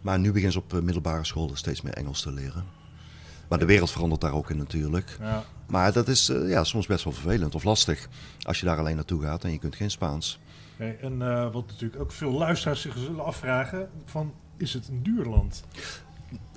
Maar 0.00 0.18
nu 0.18 0.32
begint 0.32 0.52
ze 0.52 0.58
op 0.58 0.74
eh, 0.74 0.80
middelbare 0.80 1.24
school 1.24 1.50
steeds 1.54 1.80
meer 1.82 1.94
Engels 1.94 2.20
te 2.22 2.32
leren. 2.32 2.64
Maar 3.48 3.58
de 3.58 3.64
wereld 3.64 3.90
verandert 3.90 4.20
daar 4.20 4.32
ook 4.32 4.50
in 4.50 4.56
natuurlijk. 4.56 5.16
Ja. 5.20 5.44
Maar 5.66 5.92
dat 5.92 6.08
is 6.08 6.28
eh, 6.28 6.48
ja, 6.48 6.64
soms 6.64 6.86
best 6.86 7.04
wel 7.04 7.12
vervelend 7.12 7.54
of 7.54 7.64
lastig 7.64 8.08
als 8.42 8.60
je 8.60 8.66
daar 8.66 8.78
alleen 8.78 8.96
naartoe 8.96 9.22
gaat 9.22 9.44
en 9.44 9.50
je 9.52 9.58
kunt 9.58 9.76
geen 9.76 9.90
Spaans. 9.90 10.38
Hey, 10.76 10.98
en 11.00 11.22
eh, 11.22 11.52
wat 11.52 11.66
natuurlijk 11.66 12.00
ook 12.02 12.12
veel 12.12 12.32
luisteraars 12.32 12.80
zich 12.80 12.98
zullen 12.98 13.24
afvragen: 13.24 13.88
van, 14.04 14.34
is 14.56 14.72
het 14.72 14.88
een 14.88 15.02
duur 15.02 15.24
land? 15.24 15.64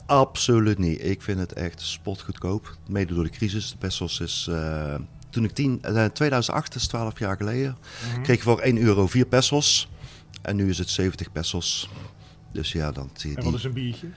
Absoluut 0.06 0.78
niet. 0.78 1.04
Ik 1.06 1.22
vind 1.22 1.40
het 1.40 1.54
echt 1.54 1.82
spotgoedkoop. 1.82 2.76
Mede 2.88 3.14
door 3.14 3.24
de 3.24 3.30
crisis. 3.30 3.72
De 3.72 3.78
pesos 3.78 4.20
is... 4.20 4.48
eh, 4.50 4.96
toen 5.30 5.44
ik 5.44 5.52
10, 5.52 5.80
eh, 5.82 6.06
2008, 6.06 6.74
dat 6.74 6.82
is 6.82 6.88
12 6.88 7.20
jaar 7.20 7.38
geleden, 7.38 7.78
kreeg 8.24 8.38
je 8.38 8.44
voor 8.44 8.60
1 8.60 8.78
euro 8.78 9.08
4 9.08 9.26
pesos. 9.26 9.90
En 10.42 10.56
nu 10.56 10.70
is 10.70 10.78
het 10.78 10.90
70 10.90 11.32
pesos. 11.32 11.90
Dus 12.52 12.72
ja, 12.72 12.92
dan 12.92 13.10
zie 13.14 13.30
je 13.32 13.38
En 13.38 13.44
wat 13.44 13.54
is 13.54 13.64
een 13.64 13.74
biertje? 13.74 14.08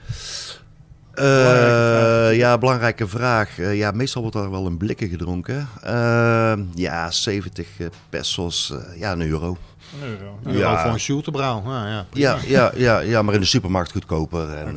Eh, 1.13 1.23
Belangrijke 1.23 2.35
ja, 2.37 2.57
belangrijke 2.57 3.07
vraag. 3.07 3.59
Eh, 3.59 3.77
ja, 3.77 3.91
meestal 3.91 4.21
wordt 4.21 4.37
daar 4.37 4.51
wel 4.51 4.65
een 4.65 4.77
blikken 4.77 5.09
gedronken. 5.09 5.67
Eh, 5.83 6.53
ja, 6.75 7.11
70 7.11 7.67
pesos. 8.09 8.71
eh, 8.71 8.99
ja, 8.99 9.11
een 9.11 9.21
euro. 9.21 9.57
Een 10.01 10.07
euro. 10.09 10.39
Een 10.43 10.51
Ja. 10.57 10.69
euro 10.69 10.77
voor 10.81 10.91
een 10.91 10.99
shooterbrouw. 10.99 11.61
Nou, 11.61 11.87
ja. 11.87 12.05
Ja, 12.13 12.37
ja, 12.45 12.71
ja, 12.75 12.99
ja, 12.99 13.21
maar 13.21 13.33
in 13.33 13.39
de 13.39 13.45
supermarkt 13.45 13.91
goedkoper. 13.91 14.49
En. 14.53 14.75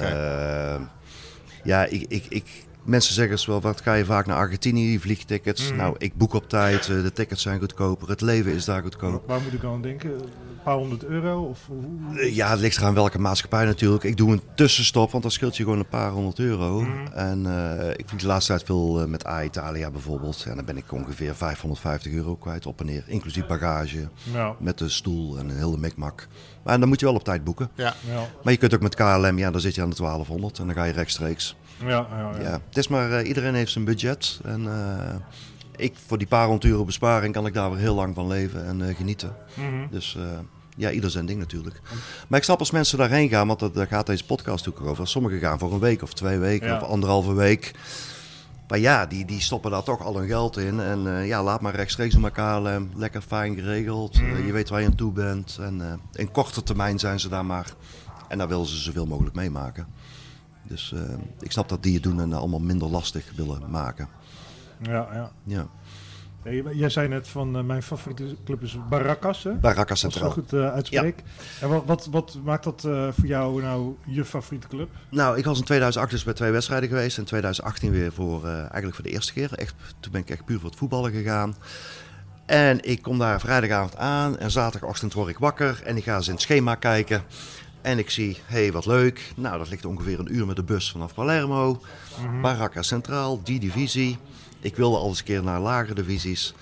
Ja, 1.63 1.85
ik, 1.85 2.05
ik, 2.09 2.27
ik, 2.29 2.45
mensen 2.85 3.15
zeggen 3.15 3.33
eens 3.33 3.47
wel, 3.47 3.61
wat 3.61 3.81
ga 3.81 3.95
je 3.95 4.05
vaak 4.05 4.27
naar 4.27 4.37
Argentinië, 4.37 4.99
vliegtickets. 4.99 5.69
Mhm. 5.69 5.77
Nou, 5.77 5.95
ik 5.99 6.17
boek 6.17 6.33
op 6.33 6.49
tijd, 6.49 6.89
eh, 6.89 7.03
de 7.03 7.13
tickets 7.13 7.43
zijn 7.43 7.59
goedkoper, 7.59 8.09
het 8.09 8.21
leven 8.21 8.53
is 8.53 8.65
daar 8.65 8.83
goedkoop. 8.83 9.27
Waar 9.27 9.41
moet 9.41 9.53
ik 9.53 9.65
aan 9.65 9.83
denken? 9.83 10.21
Een 10.61 10.67
paar 10.67 10.75
honderd 10.77 11.05
euro? 11.05 11.43
Of 11.43 11.61
hoe? 11.67 12.19
Eh, 12.19 12.35
Ja, 12.35 12.51
het 12.51 12.61
ligt 12.61 12.77
eraan 12.77 12.95
welke 12.95 13.19
maatschappij 13.19 13.65
natuurlijk. 13.65 14.05
Ik 14.05 14.17
doe 14.17 14.33
een 14.33 14.43
tussenstop, 14.55 15.11
want 15.11 15.23
dan 15.23 15.33
scheelt 15.33 15.57
je 15.57 15.63
gewoon 15.63 15.79
een 15.79 15.89
paar 15.89 16.11
honderd 16.11 16.39
euro. 16.39 16.81
Mhm. 16.81 17.13
En 17.13 17.47
eh, 17.47 17.89
ik 17.97 18.09
vlieg 18.09 18.21
de 18.21 18.27
laatste 18.27 18.53
tijd 18.53 18.65
veel 18.67 19.01
eh, 19.01 19.07
met 19.07 19.27
A 19.27 19.43
Italia 19.45 19.91
bijvoorbeeld. 19.91 20.45
En 20.49 20.57
dan 20.57 20.65
ben 20.65 20.77
ik 20.77 20.93
ongeveer 20.93 21.35
550 21.35 22.13
euro 22.13 22.37
kwijt 22.37 22.67
op 22.67 22.81
en 22.81 22.87
neer, 22.87 23.05
inclusief 23.07 23.47
bagage, 23.47 24.09
met 24.59 24.79
de 24.79 24.89
stoel 24.89 25.39
en 25.39 25.49
een 25.49 25.57
hele 25.57 25.77
mikmak. 25.79 26.29
Maar 26.63 26.79
dan 26.81 26.89
moet 26.89 27.01
je 27.01 27.07
wel 27.07 27.15
op 27.15 27.25
tijd 27.25 27.45
boeken. 27.45 27.71
Ja. 27.75 27.95
ja, 28.07 28.27
Maar 28.43 28.53
je 28.53 28.59
kunt 28.59 28.75
ook 28.75 28.81
met 28.81 28.95
KLM, 28.95 29.39
ja, 29.39 29.51
dan 29.51 29.61
zit 29.61 29.75
je 29.75 29.83
aan 29.83 29.91
de 29.91 29.97
1200 29.97 30.59
en 30.59 30.67
dan 30.67 30.75
ga 30.75 30.85
je 30.85 30.93
rechtstreeks. 30.93 31.57
ja, 31.81 31.87
ja. 31.89 32.07
ja. 32.39 32.43
Ja, 32.43 32.61
het 32.69 32.77
is 32.77 32.89
maar, 32.89 33.23
iedereen 33.23 33.55
heeft 33.55 33.73
zijn 33.73 33.85
budget. 33.85 34.41
En 34.45 34.67
eh, 34.67 35.15
ik, 35.81 35.95
voor 36.07 36.19
die 36.19 36.27
paar 36.27 36.47
honderd 36.47 36.73
euro 36.73 36.85
besparing 36.85 37.33
kan 37.35 37.47
ik 37.47 37.55
daar 37.55 37.71
weer 37.71 37.79
heel 37.81 37.95
lang 37.95 38.15
van 38.15 38.27
leven 38.27 38.67
en 38.67 38.89
eh, 38.89 38.97
genieten. 38.97 39.37
Mhm. 39.55 39.87
Dus 39.91 40.17
eh, 40.17 40.23
ja, 40.77 40.91
ieder 40.91 41.11
zijn 41.11 41.27
ding 41.27 41.39
natuurlijk. 41.39 41.81
Maar 42.29 42.39
ik 42.39 42.45
snap 42.45 42.59
als 42.59 42.71
mensen 42.71 42.99
daarheen 42.99 43.29
gaan, 43.29 43.47
want 43.47 43.59
dat, 43.59 43.75
daar 43.75 43.87
gaat 43.87 44.07
deze 44.07 44.25
podcast 44.25 44.69
ook 44.69 44.81
over. 44.81 45.09
Sommigen 45.09 45.39
gaan 45.39 45.59
voor 45.59 45.73
een 45.73 45.79
week 45.79 46.03
of 46.03 46.13
twee 46.15 46.39
weken 46.39 46.69
Ja. 46.69 46.77
of 46.77 46.83
anderhalve 46.89 47.33
week. 47.33 47.75
Maar 48.69 48.79
ja, 48.79 49.07
die, 49.07 49.25
die 49.25 49.41
stoppen 49.41 49.71
daar 49.71 49.83
toch 49.83 50.03
al 50.03 50.17
hun 50.19 50.29
geld 50.29 50.57
in. 50.57 50.81
En 50.81 51.17
eh, 51.17 51.27
ja, 51.27 51.43
laat 51.43 51.61
maar 51.61 51.75
rechtstreeks 51.75 52.15
naar 52.15 52.31
KLM. 52.31 52.91
Lekker 52.95 53.21
fijn 53.23 53.55
geregeld. 53.55 54.21
Mhm. 54.21 54.47
Je 54.47 54.53
weet 54.53 54.69
waar 54.69 54.81
je 54.81 54.87
aan 54.87 54.95
toe 54.95 55.13
bent. 55.13 55.59
En 55.61 56.01
in 56.13 56.31
korte 56.31 56.63
termijn 56.63 56.99
zijn 56.99 57.21
ze 57.21 57.29
daar 57.29 57.47
maar. 57.47 57.67
En 58.29 58.39
daar 58.39 58.49
willen 58.49 58.67
ze 58.67 58.77
zoveel 58.77 59.07
mogelijk 59.07 59.35
meemaken. 59.35 59.87
Dus 60.63 60.95
ik 61.41 61.53
snap 61.53 61.69
dat 61.69 61.83
die 61.83 61.95
het 61.95 62.03
doen 62.03 62.21
en 62.21 62.33
allemaal 62.33 62.61
minder 62.61 62.89
lastig 62.89 63.33
willen 63.37 63.71
maken. 63.71 64.09
Ja, 64.83 65.09
ja. 65.13 65.31
Ja. 65.45 65.67
Hey, 66.43 66.65
jij 66.73 66.89
zei 66.89 67.09
net 67.09 67.29
van 67.29 67.57
eh, 67.57 67.63
mijn 67.63 67.83
favoriete 67.83 68.37
club 68.45 68.63
is 68.63 68.77
Barracas, 68.89 69.43
hè? 69.43 69.53
Barracas 69.53 70.05
Als 70.05 70.17
ik 70.17 70.23
het 70.23 70.31
Centraal. 70.31 70.31
goed 70.31 70.53
eh, 70.53 70.75
uitspreek. 70.75 71.23
En 71.61 71.69
wat, 71.69 71.85
wat, 71.87 72.09
wat 72.11 72.39
maakt 72.45 72.65
dat 72.65 72.85
eh, 72.85 73.09
voor 73.13 73.27
jou 73.27 73.63
nou 73.63 73.97
je 74.07 74.25
favoriete 74.25 74.69
club? 74.69 74.89
Nou, 75.09 75.39
ik 75.39 75.45
was 75.45 75.59
in 75.59 75.65
2008 75.65 76.11
dus 76.11 76.25
bij 76.25 76.35
twee 76.35 76.51
wedstrijden 76.51 76.89
geweest. 76.89 77.19
In 77.19 77.25
2018 77.25 77.91
weer 77.91 78.13
voor, 78.13 78.47
eigenlijk 78.47 78.95
voor 78.95 79.05
de 79.05 79.11
eerste 79.11 79.33
keer. 79.33 79.53
Echt, 79.55 79.75
toen 80.01 80.13
ben 80.13 80.21
ik 80.21 80.31
echt 80.31 80.45
puur 80.45 80.61
voor 80.61 80.69
het 80.69 80.79
voetballen 80.79 81.13
gegaan. 81.13 81.55
En 82.47 82.85
ik 82.85 83.03
kom 83.03 83.19
daar 83.19 83.41
vrijdagavond 83.41 83.97
aan 83.97 84.39
en 84.39 84.51
zaterdagochtend 84.51 85.13
word 85.13 85.29
ik 85.29 85.39
wakker 85.39 85.83
en 85.85 85.97
ik 85.97 86.05
ga 86.05 86.17
eens 86.17 86.27
in 86.27 86.33
het 86.33 86.43
schema 86.43 86.75
kijken. 86.75 87.23
En 87.83 87.99
ik 87.99 88.11
zie, 88.11 88.39
hé, 88.47 88.61
hey, 88.63 88.73
wat 88.73 88.87
leuk. 88.87 89.33
Nou, 89.37 89.59
dat 89.59 89.69
ligt 89.69 89.85
ongeveer 89.85 90.19
een 90.19 90.35
uur 90.35 90.47
met 90.47 90.57
de 90.57 90.63
bus 90.63 90.91
vanaf 90.91 91.15
Palermo. 91.15 91.81
Baracca 92.43 92.83
Centraal, 92.83 93.43
die 93.43 93.61
divisie. 93.61 94.19
Ik 94.61 94.77
wilde 94.77 94.97
al 94.97 95.09
eens 95.09 95.19
een 95.19 95.25
keer 95.25 95.43
naar 95.43 95.61
lagere 95.61 95.95
divisies. 95.95 96.55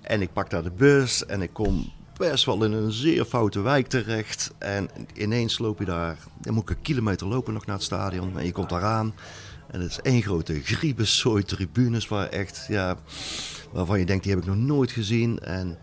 En 0.00 0.22
ik 0.22 0.32
pak 0.32 0.50
daar 0.50 0.62
de 0.62 0.70
bus 0.70 1.26
en 1.26 1.42
ik 1.42 1.52
kom 1.52 1.92
best 2.16 2.44
wel 2.44 2.64
in 2.64 2.72
een 2.72 2.92
zeer 2.92 3.24
foute 3.24 3.60
wijk 3.60 3.86
terecht. 3.86 4.52
En 4.58 4.88
ineens 5.14 5.58
loop 5.58 5.78
je 5.78 5.84
daar, 5.84 6.16
dan 6.40 6.54
moet 6.54 6.62
ik 6.62 6.76
een 6.76 6.82
kilometer 6.82 7.26
lopen 7.26 7.52
nog 7.52 7.66
naar 7.66 7.76
het 7.76 7.84
stadion. 7.84 8.38
En 8.38 8.44
je 8.44 8.52
komt 8.52 8.68
daar 8.68 8.84
aan 8.84 9.14
en 9.72 9.80
het 9.80 9.90
is 9.90 10.00
één 10.00 10.22
grote 10.22 10.60
griebessooi 10.62 11.42
tribunes 11.42 12.08
waar 12.08 12.28
echt, 12.28 12.64
ja, 12.68 12.96
waarvan 13.72 13.98
je 13.98 14.06
denkt, 14.06 14.22
die 14.22 14.32
heb 14.32 14.42
ik 14.42 14.48
nog 14.48 14.56
nooit 14.56 14.90
gezien. 14.90 15.38
En 15.38 15.78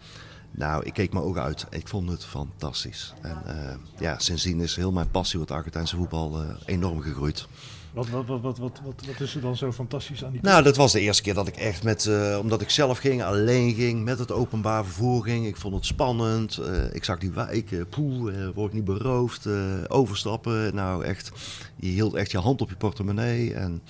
nou, 0.51 0.85
ik 0.85 0.93
keek 0.93 1.13
mijn 1.13 1.25
ogen 1.25 1.41
uit. 1.41 1.65
Ik 1.69 1.87
vond 1.87 2.09
het 2.09 2.25
fantastisch. 2.25 3.13
En 3.21 3.41
eh, 3.45 3.75
ja, 3.99 4.19
sindsdien 4.19 4.61
is 4.61 4.75
heel 4.75 4.91
mijn 4.91 5.11
passie 5.11 5.39
voor 5.39 5.47
het 5.47 5.57
Argentijnse 5.57 5.95
voetbal 5.95 6.41
eh, 6.41 6.49
enorm 6.65 7.01
gegroeid. 7.01 7.47
Wat, 7.93 8.09
wat, 8.09 8.25
wat, 8.25 8.41
wat, 8.41 8.57
wat, 8.57 8.79
wat, 9.05 9.19
is 9.19 9.35
er 9.35 9.41
dan 9.41 9.55
zo 9.55 9.71
fantastisch 9.71 10.25
aan 10.25 10.31
die 10.31 10.41
Nou, 10.41 10.63
dat 10.63 10.75
was 10.75 10.91
de 10.91 10.99
eerste 10.99 11.23
keer 11.23 11.33
dat 11.33 11.47
ik 11.47 11.55
echt 11.55 11.83
met, 11.83 12.05
eh, 12.05 12.37
omdat 12.41 12.61
ik 12.61 12.69
zelf 12.69 12.97
ging, 12.97 13.23
alleen 13.23 13.73
ging, 13.73 14.03
met 14.03 14.19
het 14.19 14.31
openbaar 14.31 14.85
vervoer 14.85 15.23
ging. 15.23 15.45
Ik 15.47 15.57
vond 15.57 15.75
het 15.75 15.85
spannend. 15.85 16.57
Eh, 16.57 16.93
ik 16.93 17.03
zag 17.03 17.19
die 17.19 17.31
wijken, 17.31 17.87
poeh, 17.87 18.33
eh, 18.33 18.49
word 18.53 18.67
ik 18.67 18.73
niet 18.73 18.85
beroofd, 18.85 19.45
eh, 19.45 19.53
overstappen. 19.87 20.75
Nou, 20.75 21.03
echt, 21.03 21.31
je 21.75 21.89
hield 21.89 22.13
echt 22.13 22.31
je 22.31 22.37
hand 22.37 22.61
op 22.61 22.69
je 22.69 22.75
portemonnee. 22.75 23.53
En 23.53 23.81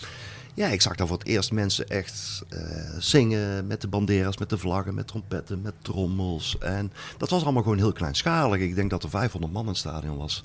ja, 0.60 0.68
ik 0.68 0.82
zag 0.82 0.96
daar 0.96 1.08
voor 1.08 1.18
het 1.18 1.28
eerst 1.28 1.52
mensen 1.52 1.88
echt 1.90 2.44
eh, 2.50 2.60
zingen 2.98 3.68
met 3.68 3.82
de 3.82 3.88
banderas, 3.88 4.38
met 4.38 4.50
de 4.50 4.58
vlaggen, 4.58 4.94
met 4.94 5.08
trompetten, 5.08 5.62
met 5.62 5.74
trommels. 5.82 6.58
En 6.60 6.92
dat 7.18 7.30
was 7.30 7.44
allemaal 7.44 7.64
gewoon 7.64 7.78
heel 7.78 7.92
kleinschalig. 7.92 8.60
Ik 8.60 8.76
denk 8.76 8.90
dat 8.90 9.04
er 9.04 9.10
500 9.10 9.54
man 9.54 9.62
in 9.62 9.68
het 9.70 9.78
stadion 9.78 10.18
was. 10.18 10.44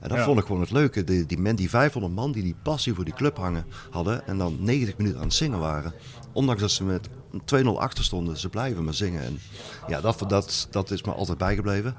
En 0.00 0.08
dat 0.08 0.18
Ja. 0.18 0.24
vond 0.24 0.38
ik 0.38 0.46
gewoon 0.46 0.60
het 0.60 0.70
leuke. 0.70 1.04
Die, 1.04 1.26
die, 1.26 1.38
men, 1.38 1.56
die 1.56 1.68
500 1.70 2.14
man 2.14 2.32
die 2.32 2.42
die 2.42 2.56
passie 2.62 2.94
voor 2.94 3.04
die 3.04 3.14
club 3.14 3.36
hangen 3.36 3.66
hadden 3.90 4.26
en 4.26 4.38
dan 4.38 4.56
90 4.60 4.96
minuten 4.96 5.18
aan 5.18 5.24
het 5.26 5.34
zingen 5.34 5.58
waren. 5.58 5.92
Ondanks 6.32 6.60
dat 6.60 6.70
ze 6.70 6.84
met 6.84 7.08
2-0 7.64 7.66
achter 7.78 8.04
stonden, 8.04 8.36
ze 8.38 8.48
blijven 8.48 8.84
maar 8.84 8.94
zingen. 8.94 9.22
En 9.22 9.38
ja, 9.86 10.00
dat, 10.00 10.24
dat, 10.28 10.68
dat 10.70 10.90
is 10.90 11.02
me 11.02 11.12
altijd 11.12 11.38
bijgebleven. 11.38 11.96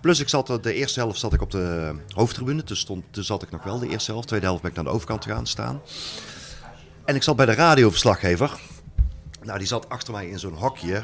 Plus 0.00 0.20
ik 0.20 0.28
zat 0.28 0.58
de 0.62 0.74
eerste 0.74 1.00
helft 1.00 1.18
zat 1.18 1.32
ik 1.32 1.42
op 1.42 1.50
de 1.50 1.94
hoofdtribune. 2.14 2.62
Toen, 2.64 2.76
stond, 2.76 3.04
toen 3.10 3.24
zat 3.24 3.42
ik 3.42 3.50
nog 3.50 3.62
wel 3.62 3.78
de 3.78 3.88
eerste 3.88 4.10
helft. 4.10 4.28
Tweede 4.28 4.46
helft 4.46 4.60
ben 4.62 4.70
ik 4.70 4.76
naar 4.76 4.86
de 4.86 4.90
overkant 4.90 5.24
gaan 5.24 5.46
staan. 5.46 5.80
En 7.08 7.14
ik 7.14 7.22
zat 7.22 7.36
bij 7.36 7.46
de 7.46 7.54
radioverslaggever. 7.54 8.60
Nou, 9.42 9.58
die 9.58 9.66
zat 9.66 9.88
achter 9.88 10.12
mij 10.12 10.28
in 10.28 10.38
zo'n 10.38 10.52
hokje. 10.52 11.02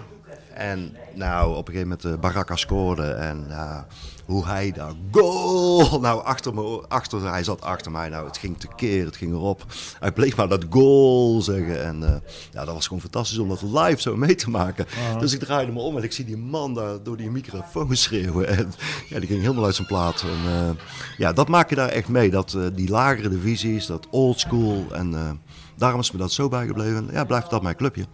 En 0.55 0.97
nou, 1.15 1.51
op 1.51 1.69
een 1.69 1.75
gegeven 1.75 1.89
moment 1.89 2.05
uh, 2.05 2.21
Baraka 2.21 2.57
scoorde 2.57 3.11
en 3.11 3.47
uh, 3.49 3.79
hoe 4.25 4.47
hij 4.47 4.73
daar 4.73 4.93
goal, 5.11 6.01
nou 6.01 6.25
achter 6.25 6.55
me, 6.55 6.85
achter, 6.89 7.31
hij 7.31 7.45
zat 7.45 7.61
achter 7.61 7.91
mij, 7.91 8.09
nou 8.09 8.27
het 8.27 8.39
ging 8.39 8.59
tekeer, 8.59 9.05
het 9.05 9.17
ging 9.17 9.33
erop. 9.33 9.65
Hij 9.99 10.13
bleef 10.13 10.37
maar 10.37 10.49
dat 10.49 10.65
goal 10.71 11.43
zeggen 11.43 11.85
en 11.85 12.01
uh, 12.03 12.09
ja, 12.53 12.65
dat 12.65 12.75
was 12.75 12.87
gewoon 12.87 13.03
fantastisch 13.03 13.39
om 13.39 13.49
dat 13.49 13.63
live 13.63 14.01
zo 14.01 14.17
mee 14.17 14.35
te 14.35 14.51
maken. 14.51 14.87
-huh. 14.89 15.21
Dus 15.21 15.33
ik 15.33 15.41
draaide 15.41 15.73
me 15.73 15.81
om 15.81 15.97
en 15.97 16.03
ik 16.03 16.13
zie 16.13 16.25
die 16.25 16.37
man 16.37 16.75
daar 16.75 17.03
door 17.03 17.17
die 17.17 17.31
microfoon 17.31 17.97
schreeuwen 18.07 18.49
en 18.49 18.73
ja, 19.09 19.19
die 19.19 19.29
ging 19.29 19.41
helemaal 19.41 19.65
uit 19.65 19.75
zijn 19.75 19.87
plaat. 19.89 20.23
En 20.23 20.79
ja, 21.17 21.33
dat 21.33 21.49
maak 21.49 21.69
je 21.69 21.77
daar 21.77 21.89
echt 21.89 22.09
mee, 22.09 22.31
dat 22.31 22.59
die 22.75 22.89
lagere 22.89 23.29
divisies, 23.29 23.87
dat 23.87 24.07
old 24.11 24.41
school 24.41 24.85
en 24.93 25.41
daarom 25.75 26.01
is 26.01 26.11
me 26.11 26.19
dat 26.19 26.33
zo 26.33 26.49
bijgebleven. 26.49 27.09
Ja, 27.13 27.25
blijft 27.25 27.51
dat 27.51 27.63
mijn 27.63 27.77
clubje. 27.77 28.05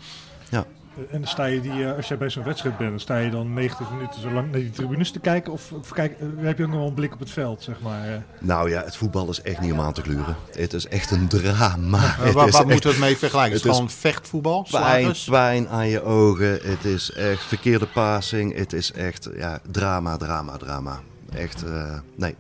Ja. 0.51 0.67
En 0.97 1.21
dan 1.21 1.27
sta 1.27 1.45
je 1.45 1.61
die, 1.61 1.87
als 1.87 2.09
jij 2.09 2.19
bij 2.19 2.31
zo'n 2.31 2.45
wedstrijd 2.45 2.79
bent, 2.79 2.91
dan 2.91 3.01
sta 3.01 3.19
je 3.19 3.31
dan 3.31 3.53
90 3.53 3.91
minuten 3.91 4.21
zo 4.21 4.31
lang 4.31 4.51
naar 4.51 4.61
die 4.61 4.71
tribunes 4.71 5.11
te 5.11 5.21
kijken? 5.21 5.53
Of, 5.53 5.73
of 5.73 5.93
kijk, 5.93 6.17
heb 6.37 6.59
je 6.59 6.65
ook 6.65 6.71
nog 6.71 6.79
wel 6.79 6.89
een 6.89 6.95
blik 6.95 7.13
op 7.13 7.19
het 7.19 7.31
veld, 7.31 7.63
zeg 7.63 7.81
maar? 7.81 8.25
Nou 8.41 8.71
ja, 8.71 8.85
het 8.85 8.97
voetbal 8.97 9.29
is 9.29 9.43
echt 9.43 9.61
niet 9.61 9.73
om 9.73 9.81
aan 9.81 9.93
te 9.93 10.03
gluren. 10.03 10.37
Het 10.53 10.73
is 10.73 10.89
echt 10.89 11.11
een 11.11 11.29
drama. 11.29 12.17
Uh, 12.21 12.31
waar 12.33 12.51
waar 12.51 12.67
moeten 12.67 12.91
we 12.91 12.97
het 12.97 12.99
mee 12.99 13.17
vergelijken? 13.17 13.57
Het 13.57 13.65
is 13.65 13.71
gewoon 13.71 13.91
vechtvoetbal? 13.91 14.67
Pijn, 14.71 15.15
pijn 15.27 15.69
aan 15.69 15.89
je 15.89 16.03
ogen. 16.03 16.59
Het 16.63 16.85
is 16.85 17.13
echt 17.13 17.43
verkeerde 17.43 17.87
passing. 17.87 18.57
Het 18.57 18.73
is 18.73 18.93
echt 18.93 19.29
ja, 19.37 19.61
drama, 19.71 20.17
drama, 20.17 20.57
drama. 20.57 21.01
Echt, 21.35 21.65
uh, 21.67 21.99
nee. 22.17 22.35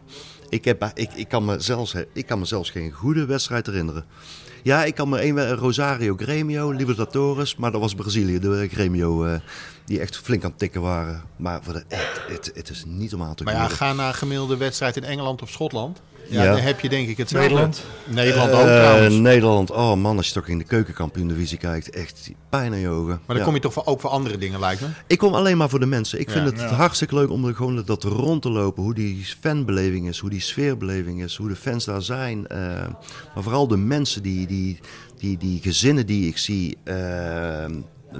Ik, 0.48 0.64
heb, 0.64 0.90
ik, 0.94 1.12
ik, 1.14 1.28
kan 1.28 1.44
me 1.44 1.60
zelfs, 1.60 1.94
ik 2.12 2.26
kan 2.26 2.38
me 2.38 2.44
zelfs 2.44 2.70
geen 2.70 2.92
goede 2.92 3.26
wedstrijd 3.26 3.66
herinneren. 3.66 4.04
Ja, 4.62 4.84
ik 4.84 4.94
kan 4.94 5.08
me 5.08 5.18
één 5.18 5.54
Rosario 5.54 6.16
Gremio, 6.16 6.70
Libertadores, 6.70 7.56
maar 7.56 7.70
dat 7.70 7.80
was 7.80 7.94
Brazilië, 7.94 8.38
de 8.38 8.68
Gremio, 8.68 9.24
uh, 9.26 9.34
die 9.84 10.00
echt 10.00 10.16
flink 10.16 10.44
aan 10.44 10.50
het 10.50 10.58
tikken 10.58 10.80
waren. 10.80 11.22
Maar 11.36 11.62
voor 11.62 11.72
de, 11.72 11.84
het, 11.88 12.22
het, 12.28 12.50
het 12.54 12.70
is 12.70 12.84
niet 12.86 13.14
om 13.14 13.22
aan 13.22 13.34
te 13.34 13.44
Maar 13.44 13.54
ja, 13.54 13.68
ga 13.68 13.92
naar 13.92 14.14
gemiddelde 14.14 14.56
wedstrijd 14.56 14.96
in 14.96 15.04
Engeland 15.04 15.42
of 15.42 15.50
Schotland. 15.50 16.00
Ja, 16.30 16.42
Ja. 16.44 16.52
dan 16.52 16.60
heb 16.60 16.80
je 16.80 16.88
denk 16.88 17.08
ik 17.08 17.16
het 17.16 17.32
Nederland. 17.32 17.84
Nederland 18.06 18.50
ook 18.52 18.58
Eh, 18.60 18.64
trouwens. 18.64 19.14
Nederland, 19.16 19.70
oh 19.70 19.94
man, 19.94 20.16
als 20.16 20.26
je 20.26 20.32
toch 20.32 20.46
in 20.48 20.58
de 20.58 20.64
keukenkampioen-divisie 20.64 21.58
kijkt, 21.58 21.90
echt 21.90 22.30
pijn 22.48 22.72
aan 22.72 22.78
je 22.78 22.88
ogen. 22.88 23.08
Maar 23.08 23.20
dan 23.26 23.36
Ja. 23.36 23.44
kom 23.44 23.54
je 23.54 23.60
toch 23.60 23.72
voor, 23.72 23.86
ook 23.86 24.00
voor 24.00 24.10
andere 24.10 24.38
dingen, 24.38 24.60
lijkt 24.60 24.80
me. 24.80 24.86
Ik 25.06 25.18
kom 25.18 25.34
alleen 25.34 25.56
maar 25.56 25.68
voor 25.68 25.80
de 25.80 25.86
mensen. 25.86 26.20
Ik 26.20 26.30
vind 26.30 26.44
het 26.46 26.60
Ja. 26.60 26.66
hartstikke 26.66 27.14
leuk 27.14 27.30
om 27.30 27.44
er 27.44 27.54
gewoon 27.54 27.82
dat 27.86 28.04
rond 28.04 28.42
te 28.42 28.50
lopen. 28.50 28.82
Hoe 28.82 28.94
die 28.94 29.24
fanbeleving 29.40 30.08
is, 30.08 30.18
hoe 30.18 30.30
die 30.30 30.40
sfeerbeleving 30.40 31.22
is, 31.22 31.36
hoe 31.36 31.48
de 31.48 31.56
fans 31.56 31.84
daar 31.84 32.02
zijn. 32.02 32.46
eh, 32.46 32.58
maar 33.34 33.42
vooral 33.42 33.66
de 33.68 33.76
mensen, 33.76 34.22
die, 34.22 34.46
die, 34.46 34.78
die, 35.18 35.36
die 35.38 35.60
gezinnen 35.62 36.06
die 36.06 36.26
ik 36.28 36.38
zie. 36.38 36.76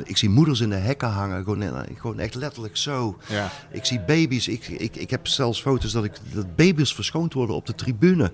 Ik 0.05 0.17
zie 0.17 0.29
moeders 0.29 0.61
in 0.61 0.71
de 0.71 0.77
hekken 0.77 1.09
hangen, 1.09 1.45
gewoon, 1.45 1.63
eh, 1.63 1.81
gewoon 1.95 2.19
echt 2.19 2.35
letterlijk 2.35 2.77
zo. 2.77 3.19
Ja. 3.29 3.51
Ik 3.71 3.85
zie 3.85 4.01
baby's, 4.01 4.49
ik, 4.49 4.69
ik, 4.69 4.97
ik 4.97 5.11
heb 5.11 5.27
zelfs 5.27 5.61
foto's 5.61 5.93
dat, 5.93 6.05
ik, 6.05 6.13
dat 6.33 6.57
baby's 6.57 6.95
verschoond 6.95 7.33
worden 7.33 7.57
op 7.57 7.67
de 7.67 7.75
tribune. 7.75 8.33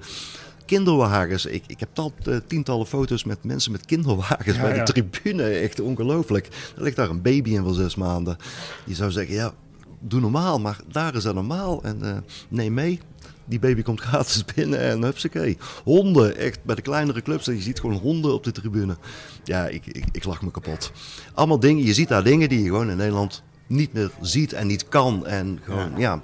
Kinderwagens, 0.64 1.46
ik, 1.46 1.64
ik 1.66 1.80
heb 1.80 1.88
tal, 1.92 2.12
eh, 2.24 2.36
tientallen 2.46 2.86
foto's 2.86 3.24
met 3.24 3.44
mensen 3.44 3.72
met 3.72 3.86
kinderwagens 3.86 4.56
Ja, 4.56 4.62
bij 4.62 4.72
de 4.72 4.92
tribune. 4.92 5.42
Echt 5.42 5.80
ongelooflijk. 5.80 6.46
Er 6.76 6.82
ligt 6.82 6.96
daar 6.96 7.10
een 7.10 7.22
baby 7.22 7.50
in 7.50 7.62
van 7.62 7.74
zes 7.74 7.94
maanden. 7.94 8.36
Je 8.84 8.94
zou 8.94 9.10
zeggen, 9.10 9.34
ja, 9.34 9.52
doe 10.00 10.20
normaal, 10.20 10.60
maar 10.60 10.78
daar 10.88 11.14
is 11.14 11.22
dat 11.22 11.34
normaal. 11.34 11.82
En 11.82 12.02
eh, 12.02 12.16
neem 12.48 12.74
mee. 12.74 13.00
Die 13.48 13.58
baby 13.58 13.82
komt 13.82 14.00
gratis 14.00 14.44
binnen 14.54 14.80
en 14.80 15.02
hupsakee. 15.02 15.58
Honden, 15.84 16.36
echt 16.36 16.64
bij 16.64 16.74
de 16.74 16.82
kleinere 16.82 17.22
clubs. 17.22 17.44
Je 17.44 17.60
ziet 17.60 17.80
gewoon 17.80 17.96
honden 17.96 18.34
op 18.34 18.44
de 18.44 18.52
tribune. 18.52 18.96
Ja, 19.44 19.66
ik, 19.66 19.86
ik, 19.86 20.04
ik 20.12 20.24
lach 20.24 20.42
me 20.42 20.50
kapot. 20.50 20.92
Allemaal 21.34 21.60
dingen, 21.60 21.84
je 21.84 21.94
ziet 21.94 22.08
daar 22.08 22.24
dingen 22.24 22.48
die 22.48 22.58
je 22.58 22.64
gewoon 22.64 22.90
in 22.90 22.96
Nederland 22.96 23.42
niet 23.66 23.92
meer 23.92 24.10
ziet 24.20 24.52
en 24.52 24.66
niet 24.66 24.88
kan. 24.88 25.26
En 25.26 25.60
gewoon, 25.62 25.92
ja, 25.96 26.20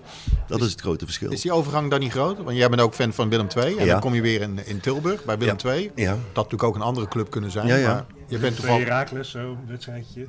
dat 0.46 0.60
is 0.60 0.70
het 0.70 0.80
grote 0.80 1.04
verschil. 1.04 1.30
Is 1.30 1.40
die 1.40 1.52
overgang 1.52 1.90
dan 1.90 2.00
niet 2.00 2.12
groot? 2.12 2.36
Want 2.42 2.56
jij 2.56 2.68
bent 2.68 2.80
ook 2.82 2.94
fan 2.94 3.12
van 3.12 3.28
Willem 3.28 3.46
II. 3.56 3.76
En 3.76 3.84
Ja. 3.84 3.92
dan 3.92 4.00
kom 4.00 4.14
je 4.14 4.20
weer 4.20 4.40
in, 4.40 4.58
in 4.66 4.80
Tilburg 4.80 5.24
bij 5.24 5.38
Willem 5.38 5.56
Ja. 5.62 5.70
II. 5.70 5.90
Ja. 5.94 6.10
Dat 6.10 6.18
natuurlijk 6.34 6.62
ook 6.62 6.74
een 6.74 6.80
andere 6.82 7.08
club 7.08 7.30
kunnen 7.30 7.50
zijn. 7.50 7.66
Ja, 7.66 7.76
ja. 7.76 7.88
Maar 7.92 8.04
je 8.26 8.38
bent 8.38 8.40
Bij 8.40 8.50
toevallig... 8.50 8.84
Herakles, 8.88 9.30
zo, 9.30 9.56
wedstrijdje. 9.68 10.26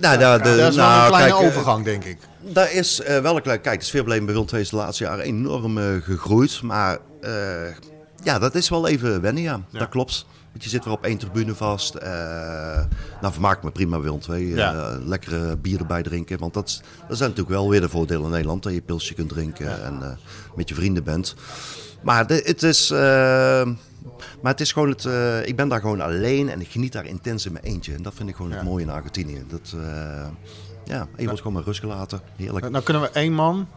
Nou, 0.00 0.18
daar- 0.18 0.42
de- 0.42 0.56
Dat 0.56 0.70
is 0.70 0.76
wel 0.76 0.86
nou, 0.86 1.02
een 1.02 1.08
kleine 1.08 1.30
kijk, 1.30 1.40
eh, 1.42 1.46
overgang, 1.48 1.84
denk 1.84 2.04
ik. 2.04 2.18
Daar 2.40 2.72
is 2.72 3.00
eh, 3.00 3.18
wel 3.20 3.36
een 3.36 3.42
klein... 3.42 3.60
Kijk, 3.60 3.80
de 3.80 3.86
sfeerbeleving 3.86 4.26
bij 4.26 4.34
Willem 4.34 4.50
II 4.52 4.62
is 4.62 4.68
de 4.70 4.76
laatste 4.76 5.04
jaren 5.04 5.24
enorm 5.24 5.78
eh, 5.78 5.84
gegroeid. 6.02 6.62
Maar 6.62 6.98
eh, 7.20 7.30
ja, 8.22 8.38
dat 8.38 8.54
is 8.54 8.68
wel 8.68 8.88
even 8.88 9.20
wennen, 9.20 9.42
ja. 9.42 9.60
Ja. 9.70 9.78
Dat 9.78 9.88
klopt. 9.88 10.26
Want 10.50 10.64
je 10.64 10.68
zit 10.70 10.84
weer 10.84 10.92
op 10.94 11.04
één 11.04 11.18
tribune 11.18 11.54
vast. 11.54 11.94
eh 11.94 12.84
nou, 13.20 13.32
vermaak 13.32 13.62
me 13.62 13.70
prima 13.70 14.00
Willem 14.00 14.18
II. 14.30 14.50
eh, 14.50 14.56
Ja. 14.56 14.98
lekkere 15.04 15.56
bier 15.56 15.78
erbij 15.80 16.02
drinken. 16.02 16.38
Want 16.38 16.54
dat, 16.54 16.68
is- 16.68 16.80
dat 17.08 17.16
zijn 17.16 17.30
natuurlijk 17.30 17.56
wel 17.56 17.68
weer 17.70 17.80
de 17.80 17.88
voordelen 17.88 18.24
in 18.24 18.30
Nederland. 18.30 18.62
Dat 18.62 18.72
je 18.72 18.80
pilsje 18.82 19.14
kunt 19.14 19.28
drinken 19.28 19.84
en 19.84 20.02
eh, 20.02 20.10
met 20.54 20.68
je 20.68 20.74
vrienden 20.74 21.04
bent. 21.04 21.34
Maar 22.02 22.26
de, 22.26 22.42
het 22.44 22.62
is... 22.62 22.90
maar 24.42 24.52
het 24.52 24.60
is 24.60 24.72
gewoon 24.72 24.88
het. 24.88 25.04
ik 25.48 25.56
ben 25.56 25.68
daar 25.68 25.80
gewoon 25.80 26.00
alleen 26.00 26.48
en 26.48 26.60
ik 26.60 26.68
geniet 26.68 26.92
daar 26.92 27.06
intens 27.06 27.46
in 27.46 27.52
mijn 27.52 27.64
eentje. 27.64 27.94
En 27.94 28.02
dat 28.02 28.14
vind 28.14 28.28
ik 28.28 28.34
gewoon 28.36 28.50
Ja. 28.50 28.56
het 28.56 28.64
mooie 28.66 28.84
in 28.84 28.90
Argentinië. 28.90 29.44
Dat, 29.48 29.74
eh, 29.76 30.26
ja, 30.84 31.06
je 31.16 31.24
wordt 31.24 31.38
gewoon 31.38 31.52
maar 31.52 31.62
rust 31.62 31.80
gelaten. 31.80 32.20
Heerlijk. 32.36 32.70
Nou 32.70 32.84
kunnen 32.84 33.02
we 33.02 33.08
één 33.10 33.32
man 33.32 33.68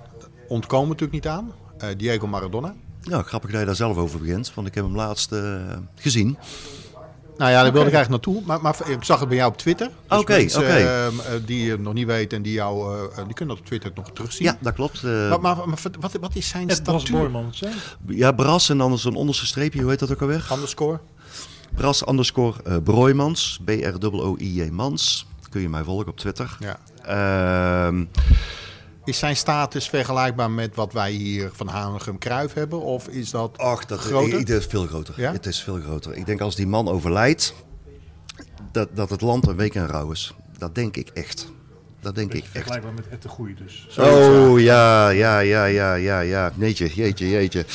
ontkomen 0.47 0.87
natuurlijk 0.89 1.13
niet 1.13 1.27
aan. 1.27 1.51
Diego 1.97 2.27
Maradona. 2.27 2.75
Ja, 3.03 3.21
grappig 3.21 3.51
dat 3.51 3.59
je 3.59 3.65
daar 3.65 3.75
zelf 3.75 3.97
over 3.97 4.19
begint, 4.19 4.53
want 4.53 4.67
ik 4.67 4.75
heb 4.75 4.83
hem 4.83 4.95
laatst 4.95 5.31
eh, 5.31 5.55
gezien. 5.95 6.37
Nou 7.37 7.51
ja, 7.51 7.63
daar 7.63 7.71
wilde 7.71 7.87
ik 7.87 7.93
eigenlijk 7.93 8.25
naartoe. 8.25 8.43
Maar, 8.45 8.61
maar 8.61 8.89
ik 8.89 9.03
zag 9.03 9.19
het 9.19 9.27
bij 9.27 9.37
jou 9.37 9.51
op 9.51 9.57
Twitter. 9.57 9.89
Dus 10.07 10.19
Oké, 10.19 10.37
mensen, 10.37 10.61
oké. 10.61 10.69
eh, 10.69 11.07
eh, 11.07 11.13
die 11.45 11.71
het 11.71 11.81
nog 11.81 11.93
niet 11.93 12.05
weten 12.05 12.37
en 12.37 12.43
die 12.43 12.53
jou, 12.53 12.97
die 13.25 13.33
kunnen 13.33 13.55
dat 13.55 13.63
op 13.63 13.65
Twitter 13.65 13.91
nog 13.95 14.11
terugzien. 14.11 14.45
Ja, 14.45 14.57
dat 14.59 14.73
klopt. 14.73 15.03
Maar, 15.03 15.41
maar, 15.41 15.57
maar 15.69 15.77
wat, 15.99 16.11
wat 16.19 16.35
is 16.35 16.47
zijn 16.47 16.69
statuur? 16.69 17.31
Ja, 18.07 18.31
Bras 18.31 18.69
en 18.69 18.77
dan 18.77 18.97
zo'n 18.97 19.15
onderste 19.15 19.45
streepje, 19.45 19.81
hoe 19.81 19.89
heet 19.89 19.99
dat 19.99 20.11
ook 20.11 20.21
alweer? 20.21 20.47
Underscore? 20.53 20.99
Bras 21.75 22.07
underscore 22.07 22.81
Broijmans, 22.81 23.59
B-R-O-O-I-J 23.65 24.69
Mans. 24.71 25.25
Kun 25.49 25.61
je 25.61 25.69
mij 25.69 25.83
volgen 25.83 26.07
op 26.07 26.17
Twitter. 26.17 26.57
Ja. 26.59 26.77
Is 29.05 29.17
zijn 29.17 29.35
status 29.35 29.89
vergelijkbaar 29.89 30.51
met 30.51 30.75
wat 30.75 30.93
wij 30.93 31.11
hier 31.11 31.49
van 31.53 31.67
Hanegem 31.67 32.17
Kruif 32.17 32.53
hebben? 32.53 32.81
Of 32.81 33.07
is 33.07 33.29
dat 33.29 33.57
ach, 33.57 33.85
dat 33.85 33.99
groter? 33.99 34.39
Het 34.39 34.49
is 34.49 34.65
veel 34.65 34.85
groter. 34.87 35.13
Ja? 35.17 35.31
Het 35.31 35.45
is 35.45 35.63
veel 35.63 35.79
groter. 35.79 36.13
Ik 36.13 36.25
denk 36.25 36.41
als 36.41 36.55
die 36.55 36.67
man 36.67 36.87
overlijdt, 36.87 37.53
dat, 38.71 38.95
dat 38.95 39.09
het 39.09 39.21
land 39.21 39.47
een 39.47 39.55
week 39.55 39.75
in 39.75 39.85
rouw 39.85 40.11
is. 40.11 40.33
Dat 40.57 40.75
denk 40.75 40.95
ik 40.97 41.09
echt. 41.09 41.51
Dat 41.99 42.15
denk 42.15 42.33
ik 42.33 42.43
echt. 42.43 42.51
vergelijkbaar 42.51 42.93
met 42.93 43.07
Ed 43.09 43.21
de 43.21 43.29
Goeie 43.29 43.55
dus. 43.55 43.87
Oh 43.99 44.59
ja, 44.59 45.09
ja, 45.09 45.39
ja, 45.39 45.65
ja, 45.65 45.93
ja, 45.93 46.19
ja. 46.19 46.51
Jeetje, 46.57 46.87
jeetje, 46.93 47.29
jeetje. 47.29 47.65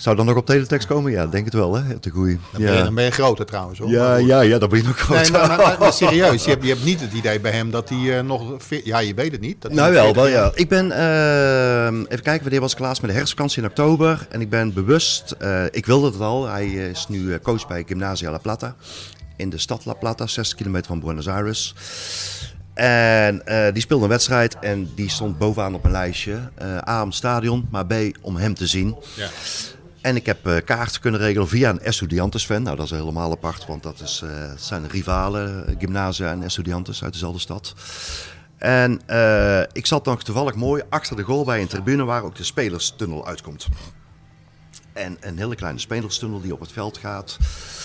Zou 0.00 0.16
dan 0.16 0.26
nog 0.26 0.36
op 0.36 0.46
teletext 0.46 0.86
komen? 0.88 1.12
Ja, 1.12 1.26
denk 1.26 1.44
het 1.44 1.54
wel, 1.54 1.74
hè? 1.74 1.98
Te 1.98 2.10
goeie. 2.10 2.38
Dan, 2.52 2.62
ben 2.62 2.76
je, 2.76 2.82
dan 2.82 2.94
ben 2.94 3.04
je 3.04 3.10
groter 3.10 3.46
trouwens 3.46 3.78
hoor. 3.78 3.88
ja, 3.90 4.16
ja, 4.16 4.40
ja, 4.40 4.58
dan 4.58 4.68
ben 4.68 4.78
je 4.78 4.84
nog 4.84 4.98
groot. 4.98 5.20
Nee, 5.22 5.30
maar, 5.30 5.48
maar- 5.48 5.58
maar- 5.58 5.76
maar 5.78 5.92
serieus, 5.92 6.44
je 6.44 6.50
hebt, 6.50 6.62
je 6.62 6.68
hebt 6.68 6.84
niet 6.84 7.00
het 7.00 7.12
idee 7.12 7.40
bij 7.40 7.50
hem 7.52 7.70
dat 7.70 7.88
hij 7.88 8.18
eh, 8.18 8.24
nog... 8.24 8.56
Ja, 8.84 8.98
je 8.98 9.14
weet 9.14 9.32
het 9.32 9.40
niet. 9.40 9.62
Dat 9.62 9.72
Nou 9.72 9.92
wel, 9.92 10.02
40 10.14 10.22
wel 10.22 10.32
ja. 10.32 10.50
Ik 10.54 10.68
ben, 10.68 10.90
ehm, 10.92 12.00
even 12.00 12.22
kijken, 12.22 12.42
wanneer 12.42 12.60
was 12.60 12.72
ik 12.72 12.78
laatst 12.78 13.00
met 13.02 13.10
de 13.10 13.16
herfstvakantie 13.16 13.62
in 13.62 13.68
oktober. 13.68 14.26
En 14.30 14.40
ik 14.40 14.50
ben 14.50 14.72
bewust, 14.72 15.34
eh, 15.38 15.64
ik 15.70 15.86
wilde 15.86 16.06
het 16.10 16.20
al. 16.20 16.46
Hij 16.48 16.66
is 16.66 17.06
nu 17.08 17.32
eh, 17.32 17.38
coach 17.42 17.66
bij 17.66 17.84
Gymnasia 17.86 18.30
La 18.30 18.38
Plata. 18.38 18.74
In 19.36 19.50
de 19.50 19.58
stad 19.58 19.84
La 19.84 19.94
Plata, 19.94 20.26
60 20.26 20.56
kilometer 20.56 20.86
van 20.86 21.00
Buenos 21.00 21.28
Aires. 21.28 21.74
En 22.74 23.42
die 23.72 23.82
speelde 23.82 24.02
een 24.04 24.10
wedstrijd 24.10 24.58
en 24.58 24.90
die 24.94 25.10
stond 25.10 25.38
bovenaan 25.38 25.74
op 25.74 25.82
mijn 25.82 25.94
lijstje. 25.94 26.38
A, 26.88 27.00
om 27.02 27.06
het 27.08 27.16
stadion, 27.16 27.68
maar 27.70 27.86
B, 27.86 27.92
om 28.20 28.36
hem 28.36 28.54
te 28.54 28.66
zien. 28.66 28.96
Ja. 29.14 29.28
En 30.00 30.16
ik 30.16 30.26
heb 30.26 30.46
eh, 30.46 30.56
kaarten 30.64 31.00
kunnen 31.00 31.20
regelen 31.20 31.48
via 31.48 31.70
een 31.70 31.80
Estudiantes 31.80 32.44
fan. 32.44 32.62
Nou, 32.62 32.76
dat 32.76 32.84
is 32.84 32.90
helemaal 32.90 33.30
apart, 33.30 33.66
want 33.66 33.82
dat 33.82 34.00
is, 34.00 34.22
eh, 34.24 34.50
zijn 34.56 34.88
rivalen, 34.88 35.66
eh, 35.66 35.74
Gymnasia 35.78 36.30
en 36.30 36.42
Estudiantes 36.42 37.02
uit 37.02 37.12
dezelfde 37.12 37.40
stad. 37.40 37.74
En 38.58 39.00
ik 39.72 39.86
zat 39.86 40.04
nog 40.04 40.22
toevallig 40.22 40.54
mooi 40.54 40.82
achter 40.88 41.16
de 41.16 41.22
goal 41.22 41.44
bij 41.44 41.60
een 41.60 41.66
tribune 41.66 42.04
waar 42.04 42.22
ook 42.22 42.36
de 42.36 42.44
spelerstunnel 42.44 43.26
uitkomt. 43.26 43.66
En 44.92 45.16
een 45.20 45.38
hele 45.38 45.54
kleine 45.54 45.78
spelerstunnel 45.78 46.40
die 46.40 46.52
op 46.52 46.60
het 46.60 46.72
veld 46.72 46.98
gaat. 46.98 47.38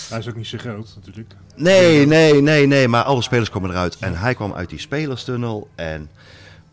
Hij 0.10 0.20
is 0.20 0.28
ook 0.28 0.36
niet 0.36 0.48
zo 0.48 0.58
groot 0.58 0.94
natuurlijk. 0.96 1.36
Nee, 1.56 2.06
nee, 2.06 2.42
nee, 2.42 2.68
nee, 2.68 2.88
maar 2.88 3.04
alle 3.04 3.22
spelers 3.22 3.50
komen 3.50 3.70
eruit. 3.70 3.98
En 4.00 4.18
hij 4.18 4.36
kwam 4.36 4.54
uit 4.54 4.70
die 4.70 4.80
spelerstunnel 4.80 5.70
en 5.76 6.10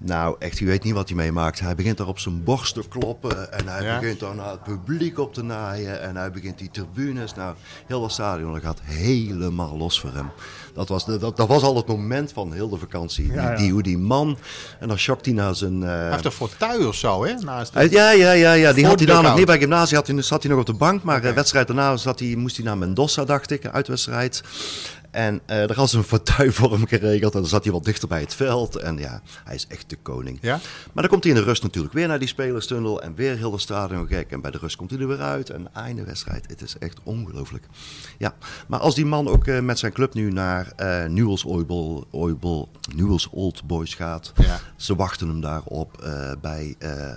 nou 0.05 0.37
echt, 0.39 0.61
u 0.61 0.67
weet 0.67 0.83
niet 0.85 0.95
wat 0.95 1.09
hij 1.09 1.17
meemaakt. 1.17 1.61
Hij 1.61 1.75
begint 1.75 1.97
daar 1.99 2.07
op 2.07 2.19
zijn 2.19 2.45
borst 2.45 2.75
te 2.75 2.83
kloppen 2.89 3.53
en 3.53 3.69
hij 3.69 3.83
Ja. 3.85 3.99
begint 3.99 4.21
dan 4.21 4.37
naar 4.37 4.51
het 4.51 4.63
publiek 4.63 5.19
op 5.19 5.35
te 5.35 5.43
naaien 5.43 6.01
en 6.03 6.17
hij 6.17 6.31
begint 6.31 6.59
die 6.59 6.71
tribunes. 6.71 7.35
Nou, 7.35 7.55
heel 7.87 8.01
dat 8.01 8.13
stadion 8.13 8.53
dat 8.53 8.63
gaat 8.63 8.81
helemaal 8.85 9.77
los 9.77 10.01
voor 10.01 10.11
hem. 10.15 10.31
Dat 10.75 10.89
was, 10.89 11.05
de, 11.05 11.19
dat, 11.19 11.37
dat 11.37 11.49
was 11.49 11.63
al 11.63 11.77
het 11.77 11.87
moment 11.87 12.33
van 12.33 12.53
heel 12.53 12.69
de 12.69 12.77
vakantie. 12.79 13.25
Die, 13.25 13.33
Ja, 13.33 13.51
ja. 13.51 13.57
Die, 13.57 13.73
hoe 13.73 13.83
die 13.83 13.99
man, 13.99 14.39
en 14.81 14.89
dan 14.89 14.99
schokt 14.99 15.25
hij 15.25 15.35
naar 15.35 15.55
zijn... 15.55 15.83
eh, 15.83 15.89
Hij 15.89 16.11
heeft 16.11 16.23
toch 16.23 16.35
fauteuil 16.35 16.89
of 16.89 16.95
zo, 16.95 17.25
hè? 17.25 17.35
Naast 17.35 17.75
hij- 17.75 17.89
ja, 17.91 18.11
ja, 18.11 18.33
ja, 18.33 18.53
ja. 18.53 18.73
Die 18.73 18.87
had 18.87 18.99
hij 18.99 19.09
namelijk 19.09 19.09
dugout. 19.09 19.37
niet 19.37 19.47
bij 19.47 19.59
gymnasie. 19.59 19.97
Had 19.97 20.07
hij, 20.07 20.23
zat 20.23 20.43
hij 20.43 20.51
nog 20.51 20.61
op 20.61 20.67
de 20.67 20.73
bank. 20.75 21.03
Maar 21.03 21.17
Oké. 21.19 21.27
de 21.29 21.33
wedstrijd 21.33 21.67
daarna 21.67 21.97
zat 21.97 22.19
hij, 22.19 22.35
moest 22.37 22.57
hij 22.57 22.65
naar 22.65 22.79
Mendoza, 22.79 23.25
dacht 23.25 23.51
ik. 23.51 23.67
Uitwedstrijd. 23.67 24.43
En 25.13 25.41
uh, 25.47 25.71
er 25.71 25.75
was 25.75 25.93
een 25.93 26.03
fauteuil 26.03 26.53
voor 26.53 26.73
hem 26.73 26.87
geregeld. 26.87 27.35
En 27.35 27.41
dan 27.41 27.49
zat 27.49 27.65
hij 27.65 27.73
wat 27.73 27.85
dichter 27.85 28.09
bij 28.09 28.21
het 28.21 28.35
veld. 28.35 28.77
En 28.77 28.99
ja, 28.99 29.23
hij 29.45 29.55
is 29.55 29.67
echt 29.67 29.91
de 29.91 29.97
koning. 29.97 30.39
Ja? 30.41 30.61
Maar 30.93 31.03
dan 31.03 31.09
komt 31.09 31.25
hij 31.25 31.33
in 31.33 31.39
de 31.39 31.45
rust 31.45 31.63
natuurlijk 31.63 31.95
weer 31.95 32.09
naar 32.09 32.19
die 32.19 32.29
spelerstunnel. 32.29 33.03
En 33.03 33.15
weer 33.15 33.37
heel 33.37 33.51
de 33.51 33.59
stadion 33.59 34.07
gek. 34.07 34.31
En 34.31 34.41
bij 34.41 34.51
de 34.51 34.59
rust 34.59 34.77
komt 34.77 34.91
hij 34.91 35.01
er 35.01 35.09
weer 35.09 35.21
uit. 35.21 35.51
En 35.51 35.75
einde 35.75 36.05
wedstrijd. 36.05 36.45
Het 36.49 36.63
is 36.63 36.79
echt 36.79 36.99
ongelooflijk. 37.03 37.67
Ja, 38.19 38.35
maar 38.69 38.81
als 38.81 38.95
die 38.95 39.07
man 39.07 39.29
ook 39.29 39.47
uh, 39.47 39.61
met 39.61 39.79
zijn 39.79 39.93
club 39.93 40.15
nu 40.15 40.31
naar 40.33 40.73
uh, 40.81 41.05
Newell's, 41.05 41.45
Oibel, 41.45 42.07
Oibel, 42.11 42.71
Newell's 42.95 43.29
Old 43.31 43.67
Boys 43.67 43.95
gaat. 43.95 44.33
Ja. 44.37 44.61
Ze 44.77 44.97
wachten 44.97 45.29
hem 45.29 45.41
daar 45.41 45.63
op 45.65 46.11
bij 46.41 46.77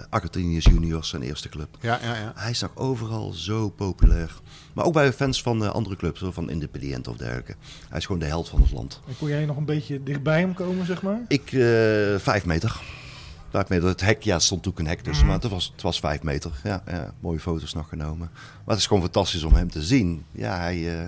Argentiniërs 0.09 0.65
Juniors, 0.65 1.09
zijn 1.09 1.21
eerste 1.21 1.49
club. 1.49 1.77
Ja, 1.81 1.99
ja, 2.03 2.15
ja. 2.15 2.31
Hij 2.35 2.51
is 2.51 2.61
nog 2.61 2.71
overal 2.75 3.33
zo 3.33 3.69
populair. 3.69 4.33
Maar 4.75 4.85
ook 4.85 4.93
bij 4.93 5.13
fans 5.13 5.41
van 5.41 5.73
andere 5.73 5.95
clubs, 5.95 6.23
van 6.25 6.49
Independiente 6.49 7.09
of 7.09 7.17
dergelijke. 7.17 7.55
Hij 7.89 7.97
is 7.97 8.05
gewoon 8.05 8.21
de 8.21 8.25
held 8.25 8.49
van 8.49 8.61
het 8.61 8.71
land. 8.71 9.01
En 9.07 9.17
kon 9.17 9.27
jij 9.27 9.45
nog 9.45 9.57
een 9.57 9.65
beetje 9.65 10.03
dichtbij 10.03 10.39
hem 10.39 10.53
komen, 10.53 10.85
zeg 10.85 11.01
maar? 11.01 11.19
Ik, 11.27 11.51
uh, 11.51 11.63
vijf 12.17 12.45
meter. 12.45 12.81
Vijf 13.55 13.69
meter. 13.69 13.87
Het 13.87 14.01
hek, 14.01 14.23
ja, 14.23 14.39
stond 14.39 14.65
natuurlijk 14.65 14.89
een 14.89 14.95
hek 14.95 15.05
tussen, 15.05 15.25
mm. 15.25 15.31
maar 15.31 15.41
het 15.41 15.51
was, 15.51 15.71
het 15.73 15.81
was 15.81 15.99
vijf 15.99 16.23
meter. 16.23 16.51
Ja, 16.63 16.83
ja, 16.87 17.13
mooie 17.19 17.39
foto's 17.39 17.73
nog 17.73 17.89
genomen. 17.89 18.29
Maar 18.65 18.73
het 18.75 18.77
is 18.77 18.87
gewoon 18.87 19.03
fantastisch 19.03 19.43
om 19.43 19.53
hem 19.53 19.71
te 19.71 19.81
zien. 19.81 20.25
Ja, 20.31 20.59
hij, 20.59 20.77
uh, 20.77 20.99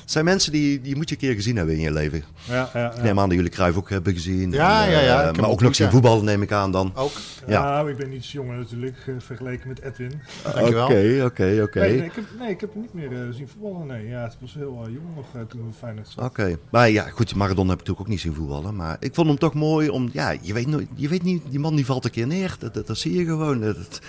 het 0.00 0.10
zijn 0.10 0.24
mensen 0.24 0.52
die, 0.52 0.80
die 0.80 0.96
moet 0.96 1.08
je 1.08 1.14
een 1.14 1.20
keer 1.20 1.34
gezien 1.34 1.56
hebben 1.56 1.74
in 1.74 1.80
je 1.80 1.92
leven. 1.92 2.24
Ja, 2.44 2.70
ja, 2.72 2.80
ja. 2.80 2.92
Ik 2.92 3.02
neem 3.02 3.18
aan 3.18 3.28
dat 3.28 3.36
jullie 3.36 3.52
Cruijff 3.52 3.76
ook 3.76 3.90
hebben 3.90 4.12
gezien. 4.12 4.50
Ja, 4.50 4.84
en, 4.84 4.90
ja, 4.90 5.00
ja. 5.00 5.32
Maar 5.32 5.48
ook 5.48 5.60
nog 5.60 5.74
zien 5.74 5.90
voetballen 5.90 6.24
neem 6.24 6.42
ik 6.42 6.52
aan 6.52 6.72
dan. 6.72 6.92
Ook. 6.94 7.12
Ja, 7.46 7.80
ja 7.80 7.88
ik 7.88 7.96
ben 7.96 8.12
iets 8.12 8.32
jonger 8.32 8.56
natuurlijk, 8.56 8.96
uh, 9.06 9.14
vergeleken 9.18 9.68
met 9.68 9.80
Edwin. 9.80 10.20
Oké, 10.46 11.22
oké, 11.24 11.62
oké. 11.62 11.80
Nee, 11.80 12.04
ik 12.04 12.12
heb, 12.14 12.24
nee, 12.38 12.50
ik 12.50 12.60
heb 12.60 12.72
hem 12.72 12.82
niet 12.82 12.94
meer 12.94 13.32
zien 13.32 13.48
voetballen. 13.48 13.86
Nee, 13.86 14.06
ja, 14.06 14.22
het 14.22 14.36
was 14.40 14.54
heel 14.54 14.88
jong 14.90 15.16
nog 15.16 15.46
toen 15.48 15.66
we 15.66 15.72
Feyenoord 15.72 16.14
Oké, 16.16 16.24
okay. 16.24 16.56
maar 16.70 16.90
ja, 16.90 17.08
goed, 17.08 17.34
Maradona 17.34 17.70
heb 17.70 17.80
ik 17.80 17.86
natuurlijk 17.86 18.00
ook 18.00 18.12
niet 18.12 18.20
zien 18.20 18.34
voetballen. 18.34 18.76
Maar 18.76 18.96
ik 19.00 19.14
vond 19.14 19.28
hem 19.28 19.38
toch 19.38 19.54
mooi 19.54 19.88
om, 19.88 20.08
ja, 20.12 20.34
je 20.40 20.52
weet, 20.52 20.66
nooit, 20.66 20.88
je 20.94 21.08
weet 21.08 21.22
niet, 21.22 21.42
die 21.48 21.58
man 21.58 21.74
die 21.76 21.85
valt 21.86 22.04
een 22.04 22.10
keer 22.10 22.26
neer. 22.26 22.56
Dat, 22.58 22.74
dat, 22.74 22.86
dat 22.86 22.98
zie 22.98 23.18
je 23.18 23.24
gewoon. 23.24 23.60
Dat, 23.60 24.00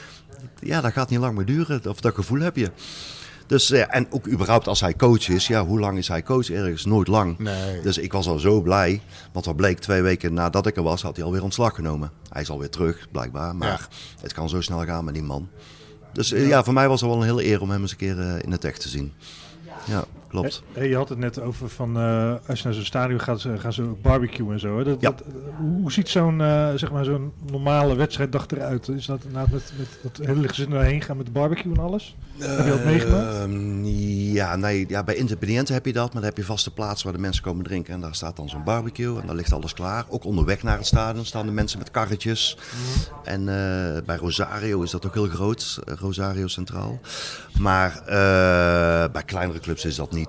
ja, 0.59 0.81
dat 0.81 0.91
gaat 0.91 1.09
niet 1.09 1.19
lang 1.19 1.35
meer 1.35 1.45
duren. 1.45 1.81
Of 1.87 2.01
dat 2.01 2.15
gevoel 2.15 2.39
heb 2.39 2.55
je. 2.55 2.71
Dus, 3.47 3.67
ja, 3.67 3.87
en 3.89 4.07
ook 4.09 4.27
überhaupt 4.27 4.67
als 4.67 4.81
hij 4.81 4.95
coach 4.95 5.29
is, 5.29 5.47
ja, 5.47 5.65
hoe 5.65 5.79
lang 5.79 5.97
is 5.97 6.07
hij 6.07 6.23
coach? 6.23 6.49
Ergens 6.49 6.85
nooit 6.85 7.07
lang. 7.07 7.37
Nee. 7.37 7.81
Dus 7.81 7.97
ik 7.97 8.11
was 8.11 8.27
al 8.27 8.39
zo 8.39 8.61
blij. 8.61 9.01
Want 9.31 9.45
wat 9.45 9.55
bleek, 9.55 9.79
twee 9.79 10.01
weken 10.01 10.33
nadat 10.33 10.67
ik 10.67 10.75
er 10.75 10.83
was, 10.83 11.01
had 11.01 11.15
hij 11.15 11.25
alweer 11.25 11.43
ontslag 11.43 11.75
genomen. 11.75 12.11
Hij 12.29 12.41
is 12.41 12.49
alweer 12.49 12.69
terug, 12.69 13.07
blijkbaar. 13.11 13.55
Maar 13.55 13.67
ja. 13.67 13.79
het 14.21 14.33
kan 14.33 14.49
zo 14.49 14.61
snel 14.61 14.85
gaan 14.85 15.05
met 15.05 15.13
die 15.13 15.23
man. 15.23 15.49
Dus 16.13 16.29
ja. 16.29 16.37
ja, 16.37 16.63
voor 16.63 16.73
mij 16.73 16.87
was 16.87 17.01
het 17.01 17.09
wel 17.09 17.19
een 17.19 17.27
hele 17.27 17.45
eer 17.45 17.61
om 17.61 17.69
hem 17.69 17.81
eens 17.81 17.91
een 17.91 17.97
keer 17.97 18.17
uh, 18.17 18.41
in 18.41 18.51
het 18.51 18.63
echt 18.63 18.81
te 18.81 18.89
zien. 18.89 19.13
Ja, 19.85 20.05
klopt. 20.27 20.63
Hey, 20.73 20.87
je 20.89 20.95
had 20.95 21.09
het 21.09 21.17
net 21.17 21.41
over 21.41 21.69
van 21.69 21.97
uh, 21.97 22.33
als 22.47 22.59
je 22.59 22.65
naar 22.65 22.73
zo'n 22.73 22.83
stadion 22.83 23.19
gaat, 23.19 23.45
gaan 23.57 23.73
ze 23.73 23.83
barbecue 24.01 24.51
en 24.51 24.59
zo. 24.59 24.77
Hè? 24.77 24.83
Dat, 24.83 25.01
ja. 25.01 25.09
dat, 25.09 25.23
hoe 25.57 25.91
ziet 25.91 26.09
zo'n 26.09 26.39
uh, 26.39 26.73
zeg 26.73 26.91
maar 26.91 27.05
zo'n 27.05 27.31
normale 27.51 27.95
wedstrijddag 27.95 28.45
eruit? 28.47 28.87
Is 28.87 29.05
dat 29.05 29.23
inderdaad 29.23 29.51
met, 29.51 29.73
met 29.77 29.87
dat 30.01 30.27
hele 30.27 30.47
gezin 30.47 30.71
erheen 30.73 31.01
gaan 31.01 31.17
met 31.17 31.25
de 31.25 31.31
barbecue 31.31 31.73
en 31.73 31.79
alles? 31.79 32.15
Uh, 32.37 32.47
heb 32.47 32.65
je 32.65 32.71
dat 32.71 32.85
meegemaakt? 32.85 33.35
ja, 34.33 34.55
nee, 34.55 34.85
ja, 34.87 35.03
bij 35.03 35.15
Independiente 35.15 35.73
heb 35.73 35.85
je 35.85 35.93
dat, 35.93 36.05
maar 36.05 36.21
dan 36.21 36.29
heb 36.29 36.37
je 36.37 36.43
vaste 36.43 36.73
plaats 36.73 37.03
waar 37.03 37.13
de 37.13 37.19
mensen 37.19 37.43
komen 37.43 37.63
drinken. 37.63 37.93
En 37.93 38.01
daar 38.01 38.15
staat 38.15 38.35
dan 38.35 38.49
zo'n 38.49 38.63
barbecue 38.63 39.19
en 39.19 39.27
daar 39.27 39.35
ligt 39.35 39.53
alles 39.53 39.73
klaar. 39.73 40.05
Ook 40.09 40.23
onderweg 40.23 40.63
naar 40.63 40.77
het 40.77 40.85
stadion 40.85 41.25
staan 41.25 41.45
de 41.45 41.51
mensen 41.51 41.79
met 41.79 41.91
karretjes. 41.91 42.57
Mm. 42.57 43.23
En 43.23 43.45
bij 44.05 44.15
Rosario 44.15 44.81
is 44.81 44.91
dat 44.91 45.05
ook 45.05 45.13
heel 45.13 45.27
groot, 45.27 45.79
Rosario 45.85 46.47
Centraal. 46.47 46.99
Maar 47.59 48.01
bij 49.11 49.23
kleinere 49.25 49.59
clubs 49.59 49.85
is 49.85 49.95
dat 49.95 50.11
niet. 50.11 50.26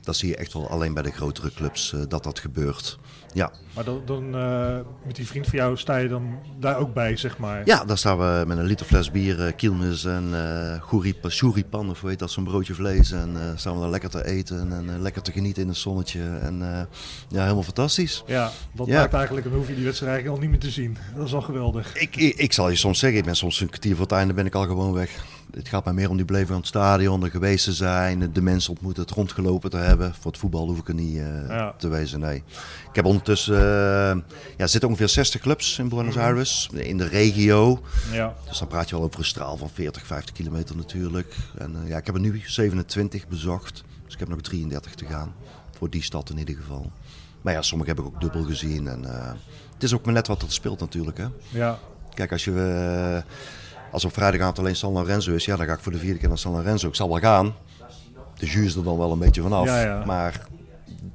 Dat 0.00 0.16
zie 0.16 0.28
je 0.28 0.36
echt 0.36 0.52
wel 0.52 0.68
alleen 0.68 0.94
bij 0.94 1.02
de 1.02 1.10
grotere 1.10 1.50
clubs 1.54 1.92
uh, 1.92 2.00
dat 2.08 2.22
dat 2.22 2.38
gebeurt. 2.38 2.98
Ja. 3.32 3.50
Maar 3.74 3.84
dan, 3.84 4.02
dan 4.04 4.36
uh, 4.36 4.78
met 5.06 5.16
die 5.16 5.26
vriend 5.26 5.46
van 5.46 5.58
jou 5.58 5.76
sta 5.76 5.96
je 5.96 6.08
dan 6.08 6.38
daar 6.58 6.78
ook 6.78 6.94
bij, 6.94 7.16
zeg 7.16 7.38
maar? 7.38 7.62
Ja, 7.64 7.84
daar 7.84 7.98
staan 7.98 8.18
we 8.18 8.44
met 8.46 8.58
een 8.58 8.64
liter 8.64 8.86
fles 8.86 9.10
bier, 9.10 9.46
uh, 9.46 9.52
kielmis 9.56 10.04
en 10.04 10.30
uh, 10.92 11.30
shuripan, 11.30 11.90
of 11.90 12.00
weet 12.00 12.18
dat, 12.18 12.30
zo'n 12.30 12.44
broodje 12.44 12.74
vlees. 12.74 13.12
En 13.12 13.36
staan 13.56 13.74
we 13.74 13.80
daar 13.80 13.90
lekker 13.90 14.10
te 14.10 14.26
eten 14.26 14.72
en 14.72 15.02
lekker 15.02 15.22
te 15.22 15.32
genieten 15.32 15.62
in 15.62 15.68
het 15.68 15.76
zonnetje. 15.76 16.20
En 16.20 16.88
ja, 17.28 17.42
helemaal 17.42 17.62
fantastisch. 17.62 18.22
Ja, 18.26 18.50
dat 18.72 18.86
ja. 18.86 19.00
maakt 19.00 19.14
eigenlijk, 19.14 19.46
dan 19.46 19.56
hoef 19.56 19.68
je 19.68 19.74
die 19.74 19.84
wedstrijd 19.84 20.12
eigenlijk 20.12 20.42
al 20.42 20.48
niet 20.48 20.60
meer 20.60 20.70
te 20.70 20.74
zien. 20.80 20.96
Dat 21.16 21.26
is 21.26 21.34
al 21.34 21.42
geweldig. 21.42 21.96
Ik, 21.96 22.16
ik, 22.16 22.36
ik 22.36 22.52
zal 22.52 22.68
je 22.68 22.76
soms 22.76 22.98
zeggen, 22.98 23.18
ik 23.18 23.24
ben 23.24 23.36
soms 23.36 23.60
een 23.60 23.68
kwartier 23.68 23.92
voor 23.92 24.04
het 24.04 24.12
einde 24.12 24.34
ben 24.34 24.46
ik 24.46 24.54
al 24.54 24.66
gewoon 24.66 24.92
weg 24.92 25.24
het 25.50 25.68
gaat 25.68 25.84
mij 25.84 25.94
meer 25.94 26.10
om 26.10 26.16
die 26.16 26.24
beleving 26.24 26.50
van 26.50 26.58
het 26.58 26.66
stadion, 26.66 27.24
er 27.24 27.30
geweest 27.30 27.64
te 27.64 27.72
zijn, 27.72 28.32
de 28.32 28.42
mensen 28.42 28.70
ontmoeten, 28.70 29.02
het 29.02 29.10
rondgelopen 29.10 29.70
te 29.70 29.76
hebben. 29.76 30.14
Voor 30.14 30.30
het 30.30 30.40
voetbal 30.40 30.66
hoef 30.66 30.78
ik 30.78 30.88
er 30.88 30.94
niet 30.94 31.14
uh, 31.14 31.48
ja. 31.48 31.74
te 31.78 31.88
wezen, 31.88 32.20
nee. 32.20 32.36
Ik 32.88 32.94
heb 32.94 33.04
ondertussen, 33.04 33.54
uh, 33.54 33.60
ja, 33.60 34.22
er 34.56 34.68
zitten 34.68 34.88
ongeveer 34.88 35.08
60 35.08 35.40
clubs 35.40 35.78
in 35.78 35.88
Buenos 35.88 36.16
Aires, 36.16 36.68
in 36.72 36.98
de 36.98 37.06
regio. 37.06 37.82
Ja. 38.12 38.34
Dus 38.48 38.58
dan 38.58 38.68
praat 38.68 38.88
je 38.88 38.96
wel 38.96 39.04
over 39.04 39.18
een 39.18 39.24
straal 39.24 39.56
van 39.56 39.70
40, 39.70 40.06
50 40.06 40.34
kilometer 40.34 40.76
natuurlijk. 40.76 41.36
En 41.58 41.76
uh, 41.82 41.88
ja, 41.88 41.96
ik 41.96 42.06
heb 42.06 42.14
er 42.14 42.20
nu 42.20 42.42
27 42.44 43.28
bezocht, 43.28 43.84
dus 44.04 44.14
ik 44.14 44.20
heb 44.20 44.28
nog 44.28 44.40
33 44.40 44.94
te 44.94 45.04
gaan. 45.04 45.34
Voor 45.78 45.90
die 45.90 46.02
stad 46.02 46.30
in 46.30 46.38
ieder 46.38 46.56
geval. 46.56 46.90
Maar 47.42 47.52
ja, 47.52 47.62
sommige 47.62 47.90
heb 47.90 47.98
ik 47.98 48.06
ook 48.06 48.20
dubbel 48.20 48.44
gezien. 48.44 48.88
En, 48.88 49.04
het 49.74 49.82
is 49.82 49.94
ook 49.94 50.04
maar 50.04 50.14
net 50.14 50.26
wat 50.26 50.42
er 50.42 50.52
speelt 50.52 50.80
natuurlijk, 50.80 51.18
hè. 51.18 51.26
Ja. 51.48 51.78
Kijk, 52.14 52.32
als 52.32 52.44
je 52.44 52.52
als 53.96 54.04
op 54.04 54.12
vrijdagavond 54.12 54.58
alleen 54.58 54.76
San 54.76 54.92
Lorenzo 54.92 55.34
is, 55.34 55.44
ja, 55.44 55.56
dan 55.56 55.66
ga 55.66 55.72
ik 55.72 55.80
voor 55.80 55.92
de 55.92 55.98
vierde 55.98 56.18
keer 56.18 56.28
naar 56.28 56.38
San 56.38 56.52
Lorenzo. 56.52 56.88
Ik 56.88 56.94
zal 56.94 57.08
wel 57.08 57.18
gaan. 57.18 57.54
De 58.38 58.46
jus 58.46 58.76
er 58.76 58.84
dan 58.84 58.98
wel 58.98 59.12
een 59.12 59.18
beetje 59.18 59.42
vanaf. 59.42 59.66
Ja, 59.66 59.80
ja. 59.80 60.04
Maar 60.04 60.46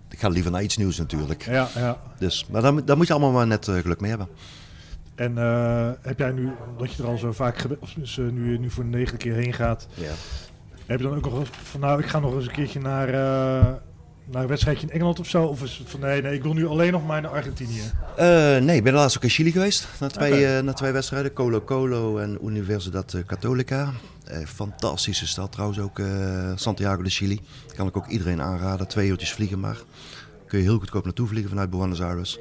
ik 0.09 0.19
ga 0.19 0.27
liever 0.27 0.51
naar 0.51 0.63
iets 0.63 0.77
nieuws 0.77 0.97
natuurlijk. 0.97 1.45
Ja, 1.45 1.67
ja. 1.75 1.97
Dus, 2.17 2.45
maar 2.51 2.61
daar, 2.61 2.85
daar 2.85 2.97
moet 2.97 3.07
je 3.07 3.13
allemaal 3.13 3.31
maar 3.31 3.47
net 3.47 3.67
uh, 3.67 3.77
geluk 3.77 3.99
mee 3.99 4.09
hebben. 4.09 4.27
En 5.15 5.31
uh, 5.31 5.89
heb 6.01 6.19
jij 6.19 6.31
nu, 6.31 6.51
omdat 6.71 6.93
je 6.93 7.03
er 7.03 7.09
al 7.09 7.17
zo 7.17 7.31
vaak, 7.31 7.65
of 7.79 7.93
dus, 7.93 8.17
uh, 8.17 8.31
nu, 8.31 8.57
nu 8.57 8.69
voor 8.69 8.83
de 8.83 8.89
negende 8.89 9.17
keer 9.17 9.33
heen 9.33 9.53
gaat, 9.53 9.87
ja. 9.93 10.11
heb 10.85 10.99
je 10.99 11.05
dan 11.05 11.15
ook 11.15 11.31
nog 11.31 11.47
van 11.63 11.79
nou, 11.79 11.99
ik 11.99 12.05
ga 12.05 12.19
nog 12.19 12.33
eens 12.33 12.45
een 12.45 12.51
keertje 12.51 12.79
naar 12.79 13.07
naar 14.31 14.41
een 14.41 14.47
wedstrijdje 14.47 14.87
in 14.87 14.93
Engeland 14.93 15.19
of 15.19 15.27
zo? 15.27 15.43
Of 15.43 15.63
is 15.63 15.77
het 15.77 15.89
van 15.89 15.99
nee, 15.99 16.21
nee, 16.21 16.33
ik 16.33 16.43
wil 16.43 16.53
nu 16.53 16.67
alleen 16.67 16.91
nog 16.91 17.05
maar 17.05 17.21
naar 17.21 17.31
Argentinië? 17.31 17.81
Uh, 18.19 18.57
nee, 18.57 18.75
ik 18.75 18.83
ben 18.83 18.93
laatst 18.93 19.17
ook 19.17 19.23
in 19.23 19.29
Chili 19.29 19.51
geweest. 19.51 19.87
Naar 19.99 20.09
twee, 20.09 20.31
okay. 20.31 20.57
uh, 20.57 20.63
naar 20.63 20.75
twee 20.75 20.91
wedstrijden. 20.91 21.33
Colo 21.33 21.61
Colo 21.61 22.17
en 22.17 22.37
Universidad 22.45 23.15
Católica. 23.27 23.91
Uh, 24.31 24.37
fantastische 24.45 25.27
stad 25.27 25.51
trouwens 25.51 25.79
ook. 25.79 26.01
Santiago 26.55 27.01
de 27.03 27.09
Chili. 27.09 27.41
Kan 27.75 27.87
ik 27.87 27.97
ook 27.97 28.07
iedereen 28.07 28.41
aanraden. 28.41 28.87
Twee 28.87 29.09
uurtjes 29.09 29.33
vliegen 29.33 29.59
maar. 29.59 29.77
Kun 30.47 30.59
je 30.59 30.65
heel 30.65 30.79
goedkoop 30.79 31.03
naartoe 31.03 31.27
vliegen 31.27 31.49
vanuit 31.49 31.69
Buenos 31.69 32.01
Aires. 32.01 32.39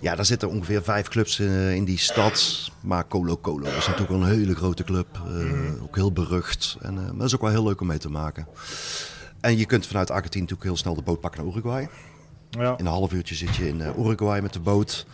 Ja, 0.00 0.14
daar 0.14 0.24
zitten 0.24 0.48
ongeveer 0.48 0.82
vijf 0.82 1.08
clubs 1.08 1.40
in 1.74 1.84
die 1.84 1.98
stad. 1.98 2.70
Maar 2.80 3.06
Colo 3.06 3.38
Colo 3.38 3.66
is 3.66 3.86
natuurlijk 3.86 4.08
wel 4.08 4.22
een 4.22 4.38
hele 4.38 4.54
grote 4.54 4.84
club. 4.84 5.20
Mm. 5.28 5.78
Ook 5.82 5.96
heel 5.96 6.12
berucht. 6.12 6.76
En, 6.80 6.94
maar 6.94 7.16
dat 7.16 7.26
is 7.26 7.34
ook 7.34 7.40
wel 7.40 7.50
heel 7.50 7.64
leuk 7.64 7.80
om 7.80 7.86
mee 7.86 7.98
te 7.98 8.10
maken. 8.10 8.46
En 9.40 9.56
je 9.56 9.66
kunt 9.66 9.86
vanuit 9.86 10.10
Argentinië 10.10 10.42
natuurlijk 10.42 10.68
heel 10.68 10.78
snel 10.78 10.94
de 10.94 11.02
boot 11.02 11.20
pakken 11.20 11.44
naar 11.44 11.52
Uruguay. 11.52 11.88
Ja. 12.50 12.78
In 12.78 12.86
een 12.86 12.92
half 12.92 13.12
uurtje 13.12 13.34
zit 13.34 13.56
je 13.56 13.68
in 13.68 13.80
uh, 13.80 13.98
Uruguay 13.98 14.40
met 14.40 14.52
de 14.52 14.60
boot. 14.60 15.06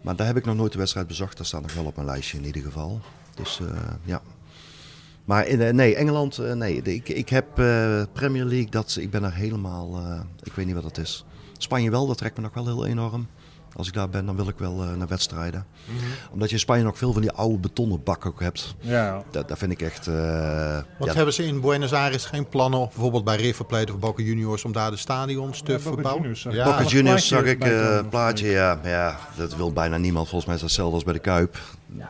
Maar 0.00 0.16
daar 0.16 0.26
heb 0.26 0.36
ik 0.36 0.44
nog 0.44 0.56
nooit 0.56 0.72
de 0.72 0.78
wedstrijd 0.78 1.06
bezocht. 1.06 1.36
Dat 1.36 1.46
staat 1.46 1.62
nog 1.62 1.74
wel 1.74 1.84
op 1.84 1.94
mijn 1.94 2.06
lijstje 2.06 2.38
in 2.38 2.44
ieder 2.44 2.62
geval. 2.62 3.00
Dus 3.34 3.60
uh, 3.62 3.68
ja. 4.04 4.22
Maar 5.24 5.46
in, 5.46 5.60
uh, 5.60 5.70
nee, 5.70 5.94
Engeland, 5.94 6.38
nee. 6.54 6.82
Ik, 6.82 7.08
ik 7.08 7.28
heb 7.28 7.46
Premier 8.12 8.44
League, 8.44 8.70
dat, 8.70 8.96
ik 9.00 9.10
ben 9.10 9.24
er 9.24 9.34
helemaal, 9.34 10.00
ik 10.42 10.52
weet 10.52 10.66
niet 10.66 10.74
wat 10.74 10.82
dat 10.82 10.98
is. 10.98 11.24
Spanje 11.58 11.90
wel, 11.90 12.06
dat 12.06 12.18
trekt 12.18 12.36
me 12.36 12.42
nog 12.42 12.54
wel 12.54 12.64
heel 12.64 12.86
enorm. 12.86 13.26
Als 13.76 13.86
ik 13.86 13.94
daar 13.94 14.08
ben, 14.08 14.26
dan 14.26 14.36
wil 14.36 14.48
ik 14.48 14.58
wel 14.58 14.84
uh, 14.84 14.94
naar 14.94 15.08
wedstrijden. 15.08 15.66
Mm 15.84 15.98
-hmm. 15.98 16.06
Omdat 16.32 16.48
je 16.48 16.54
in 16.54 16.60
Spanje 16.60 16.82
nog 16.82 16.98
veel 16.98 17.12
van 17.12 17.22
die 17.22 17.32
oude 17.32 17.58
betonnen 17.58 18.02
bakken 18.02 18.30
ook 18.30 18.40
hebt. 18.40 18.74
Ja. 18.80 19.22
Dat, 19.30 19.48
dat 19.48 19.58
vind 19.58 19.72
ik 19.72 19.82
echt... 19.82 20.06
Uh, 20.06 20.14
Wat 20.98 21.08
ja. 21.08 21.14
hebben 21.14 21.34
ze 21.34 21.46
in 21.46 21.60
Buenos 21.60 21.92
Aires 21.92 22.24
geen 22.24 22.48
plannen, 22.48 22.80
bijvoorbeeld 22.80 23.24
bij 23.24 23.36
River 23.36 23.64
Plate 23.64 23.92
of 23.92 23.98
Boca 23.98 24.22
Juniors, 24.22 24.64
om 24.64 24.72
daar 24.72 24.90
de 24.90 24.96
stadions 24.96 25.62
te 25.62 25.72
ja, 25.72 25.80
verbouwen? 25.80 26.22
Juniors, 26.22 26.42
ja. 26.42 26.64
Boca 26.64 26.84
Juniors 26.84 27.28
zag 27.28 27.42
ik 27.42 27.64
uh, 27.64 27.98
plaatje, 28.10 28.48
ja, 28.48 28.80
ja. 28.84 29.18
Dat 29.36 29.56
wil 29.56 29.72
bijna 29.72 29.96
niemand. 29.96 30.28
Volgens 30.28 30.46
mij 30.46 30.54
is 30.54 30.60
dat 30.60 30.70
hetzelfde 30.70 30.94
als 30.94 31.04
bij 31.04 31.14
de 31.14 31.18
Kuip. 31.18 31.58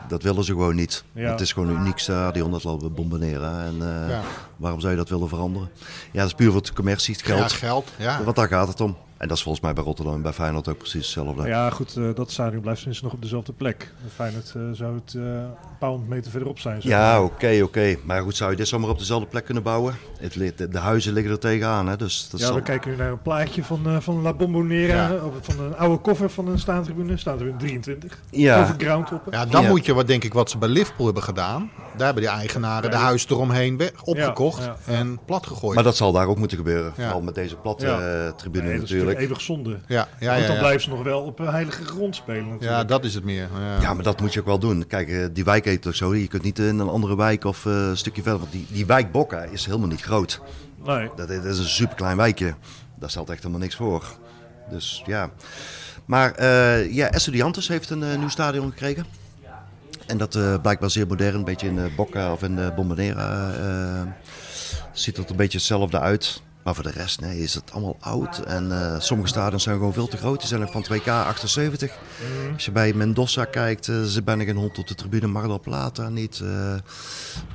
Dat 0.07 0.23
willen 0.23 0.43
ze 0.43 0.51
gewoon 0.51 0.75
niet. 0.75 1.03
Ja. 1.11 1.31
Het 1.31 1.41
is 1.41 1.53
gewoon 1.53 1.69
een 1.69 1.79
uniek 1.79 1.99
stadion, 1.99 2.51
dat 2.51 2.63
laten 2.63 2.87
we 2.87 2.89
bombarderen. 2.89 3.61
En 3.61 3.75
ja. 4.09 4.21
waarom 4.55 4.79
zou 4.79 4.91
je 4.91 4.97
dat 4.97 5.09
willen 5.09 5.27
veranderen? 5.27 5.69
Ja, 6.11 6.19
dat 6.19 6.27
is 6.27 6.33
puur 6.33 6.51
voor 6.51 6.61
de 6.61 6.73
commercie, 6.73 7.13
het 7.13 7.23
geld. 7.25 7.51
Ja, 7.51 7.57
geld, 7.57 7.91
ja. 7.97 8.23
Want 8.23 8.35
daar 8.35 8.47
gaat 8.47 8.67
het 8.67 8.81
om. 8.81 8.97
En 9.23 9.29
dat 9.29 9.37
is 9.37 9.43
volgens 9.43 9.63
mij 9.63 9.73
bij 9.73 9.83
Rotterdam 9.83 10.13
en 10.13 10.21
bij 10.21 10.33
Feyenoord 10.33 10.67
ook 10.67 10.77
precies 10.77 11.01
hetzelfde. 11.01 11.47
Ja, 11.47 11.69
goed, 11.69 11.95
uh, 11.95 12.15
dat 12.15 12.31
stadion 12.31 12.61
blijft 12.61 12.79
tenminste 12.79 13.05
nog 13.05 13.13
op 13.13 13.21
dezelfde 13.21 13.53
plek. 13.53 13.93
Feyenoord 14.15 14.53
uh, 14.57 14.63
zou 14.71 14.95
het 14.95 15.13
uh, 15.13 15.23
een 15.23 15.77
paar 15.79 15.89
honderd 15.89 16.09
meter 16.09 16.31
verderop 16.31 16.59
zijn. 16.59 16.79
Ja, 16.81 17.23
oké, 17.23 17.47
oké. 17.47 17.63
Okay. 17.63 17.99
Maar 18.03 18.21
goed, 18.21 18.35
zou 18.35 18.51
je 18.51 18.57
dit 18.57 18.67
zomaar 18.67 18.89
op 18.89 18.99
dezelfde 18.99 19.27
plek 19.27 19.45
kunnen 19.45 19.63
bouwen? 19.63 19.95
Het, 20.19 20.33
de, 20.57 20.67
de 20.67 20.77
huizen 20.77 21.13
liggen 21.13 21.31
er 21.31 21.39
tegenaan, 21.39 21.87
hè? 21.87 21.97
Dus 21.97 22.27
dat 22.31 22.39
ja, 22.39 22.45
zal... 22.45 22.55
we 22.55 22.61
kijken 22.61 22.91
nu 22.91 22.97
naar 22.97 23.11
een 23.11 23.21
plaatje 23.21 23.63
van, 23.63 24.01
van 24.01 24.21
La 24.21 24.33
Bombonera, 24.33 24.93
ja. 24.93 25.19
van 25.41 25.59
een 25.59 25.77
oude 25.77 25.97
koffer 25.97 26.29
van 26.29 26.47
een 26.47 26.59
staantribune. 26.59 27.17
Staat 27.17 27.39
er 27.39 27.47
in 27.47 27.57
23. 27.57 28.19
Ja. 28.29 28.61
Over 28.61 28.75
groundtoppen. 28.77 29.31
Ja, 29.31 29.45
dan 29.45 29.63
ja. 29.63 29.69
moet 29.69 29.85
je, 29.85 29.93
wat 29.93 30.07
denk 30.07 30.23
ik, 30.23 30.33
wat 30.33 30.49
ze 30.49 30.57
bij 30.57 30.69
Liverpool 30.69 31.05
hebben 31.05 31.23
gedaan 31.23 31.71
Daar 31.97 32.05
hebben 32.05 32.23
die 32.23 32.31
eigenaren 32.31 32.91
de 32.91 32.97
huis 32.97 33.29
eromheen 33.29 33.77
weg, 33.77 34.03
opgekocht 34.03 34.63
ja, 34.63 34.75
en 34.85 35.19
plat 35.25 35.47
gegooid. 35.47 35.75
Maar 35.75 35.83
dat 35.83 35.95
zal 35.95 36.11
daar 36.11 36.27
ook 36.27 36.37
moeten 36.37 36.57
gebeuren. 36.57 36.93
Ja. 36.95 37.03
Vooral 37.03 37.21
met 37.21 37.35
deze 37.35 37.55
platte 37.55 37.85
Ja. 37.85 38.25
eh, 38.25 38.31
tribune 38.31 38.67
Nee, 38.67 38.81
is 38.81 38.91
natuurlijk. 39.13 39.29
eeuwig 39.29 39.41
zonde. 39.41 39.79
ja, 39.87 40.07
ja, 40.19 40.27
Want 40.29 40.41
ja, 40.41 40.47
dan 40.47 40.57
blijven 40.57 40.81
ze 40.81 40.89
nog 40.89 41.03
wel 41.03 41.21
op 41.21 41.39
een 41.39 41.47
heilige 41.47 41.85
grond 41.85 42.15
spelen 42.15 42.43
natuurlijk. 42.43 42.71
ja, 42.71 42.83
dat 42.83 43.03
is 43.05 43.13
het 43.13 43.23
meer. 43.23 43.47
Ja. 43.59 43.81
Ja, 43.81 43.93
maar 43.93 44.03
dat 44.03 44.19
moet 44.21 44.33
je 44.33 44.39
ook 44.39 44.45
wel 44.45 44.59
doen. 44.59 44.87
Kijk, 44.87 45.09
eh, 45.09 45.25
die 45.33 45.43
wijk 45.43 45.65
heet 45.65 45.81
toch 45.81 45.95
zo. 45.95 46.15
Je 46.15 46.27
kunt 46.27 46.43
niet 46.43 46.59
in 46.59 46.79
een 46.79 46.87
andere 46.89 47.15
wijk 47.15 47.43
of 47.43 47.65
eh, 47.65 47.71
een 47.73 47.97
stukje 47.97 48.21
verder. 48.21 48.39
Want 48.39 48.51
die, 48.51 48.65
die 48.69 48.85
wijk 48.85 49.11
Bokka 49.11 49.41
is 49.43 49.65
helemaal 49.65 49.87
niet 49.87 50.01
groot. 50.01 50.41
Nee. 50.85 51.09
Dat, 51.15 51.29
is- 51.29 51.37
dat 51.41 51.45
is 51.53 51.59
een 51.59 51.65
superklein 51.65 52.17
wijkje. 52.17 52.53
Daar 52.99 53.09
stelt 53.09 53.29
echt 53.29 53.39
helemaal 53.39 53.61
niks 53.61 53.75
voor. 53.75 54.05
Dus 54.69 55.03
ja. 55.05 55.29
Maar 56.05 56.31
eh 56.31 56.93
ja, 56.93 57.09
Estudiantes 57.11 57.67
heeft 57.67 57.89
een 57.89 58.19
nieuw 58.19 58.29
stadion 58.29 58.69
gekregen. 58.69 59.05
En 60.07 60.17
dat 60.17 60.35
eh 60.35 60.61
blijkbaar 60.61 60.89
zeer 60.89 61.07
modern. 61.07 61.35
Een 61.35 61.43
beetje 61.43 61.67
in 61.67 61.79
eh 61.79 61.85
Bocca 61.95 62.31
of 62.31 62.43
in 62.43 62.57
uh, 62.57 62.75
Bombonera. 62.75 63.51
eh, 63.53 64.01
ziet 64.91 65.17
er 65.17 65.23
een 65.29 65.35
beetje 65.35 65.57
hetzelfde 65.57 65.99
uit. 65.99 66.41
Maar 66.63 66.75
voor 66.75 66.83
de 66.83 66.91
rest 66.91 67.19
nee, 67.19 67.39
is 67.39 67.53
het 67.53 67.71
allemaal 67.71 67.97
oud. 67.99 68.37
En 68.39 68.71
eh, 68.71 68.99
sommige 68.99 69.29
stadions 69.29 69.63
zijn 69.63 69.75
gewoon 69.75 69.93
veel 69.93 70.07
te 70.07 70.17
groot. 70.17 70.39
Die 70.39 70.47
zijn 70.47 70.61
ook 70.61 70.71
van 70.71 70.85
2K 70.93 71.07
78. 71.07 71.91
Als 72.53 72.65
je 72.65 72.71
bij 72.71 72.93
Mendoza 72.93 73.45
kijkt, 73.45 73.87
eh 73.87 74.03
zit 74.03 74.23
bijna 74.25 74.43
geen 74.43 74.55
hond 74.55 74.77
op 74.77 74.87
de 74.87 74.95
tribune. 74.95 75.27
Mar 75.27 75.47
del 75.47 75.59
Plata 75.59 76.09
niet. 76.09 76.39
Eh, 76.39 76.75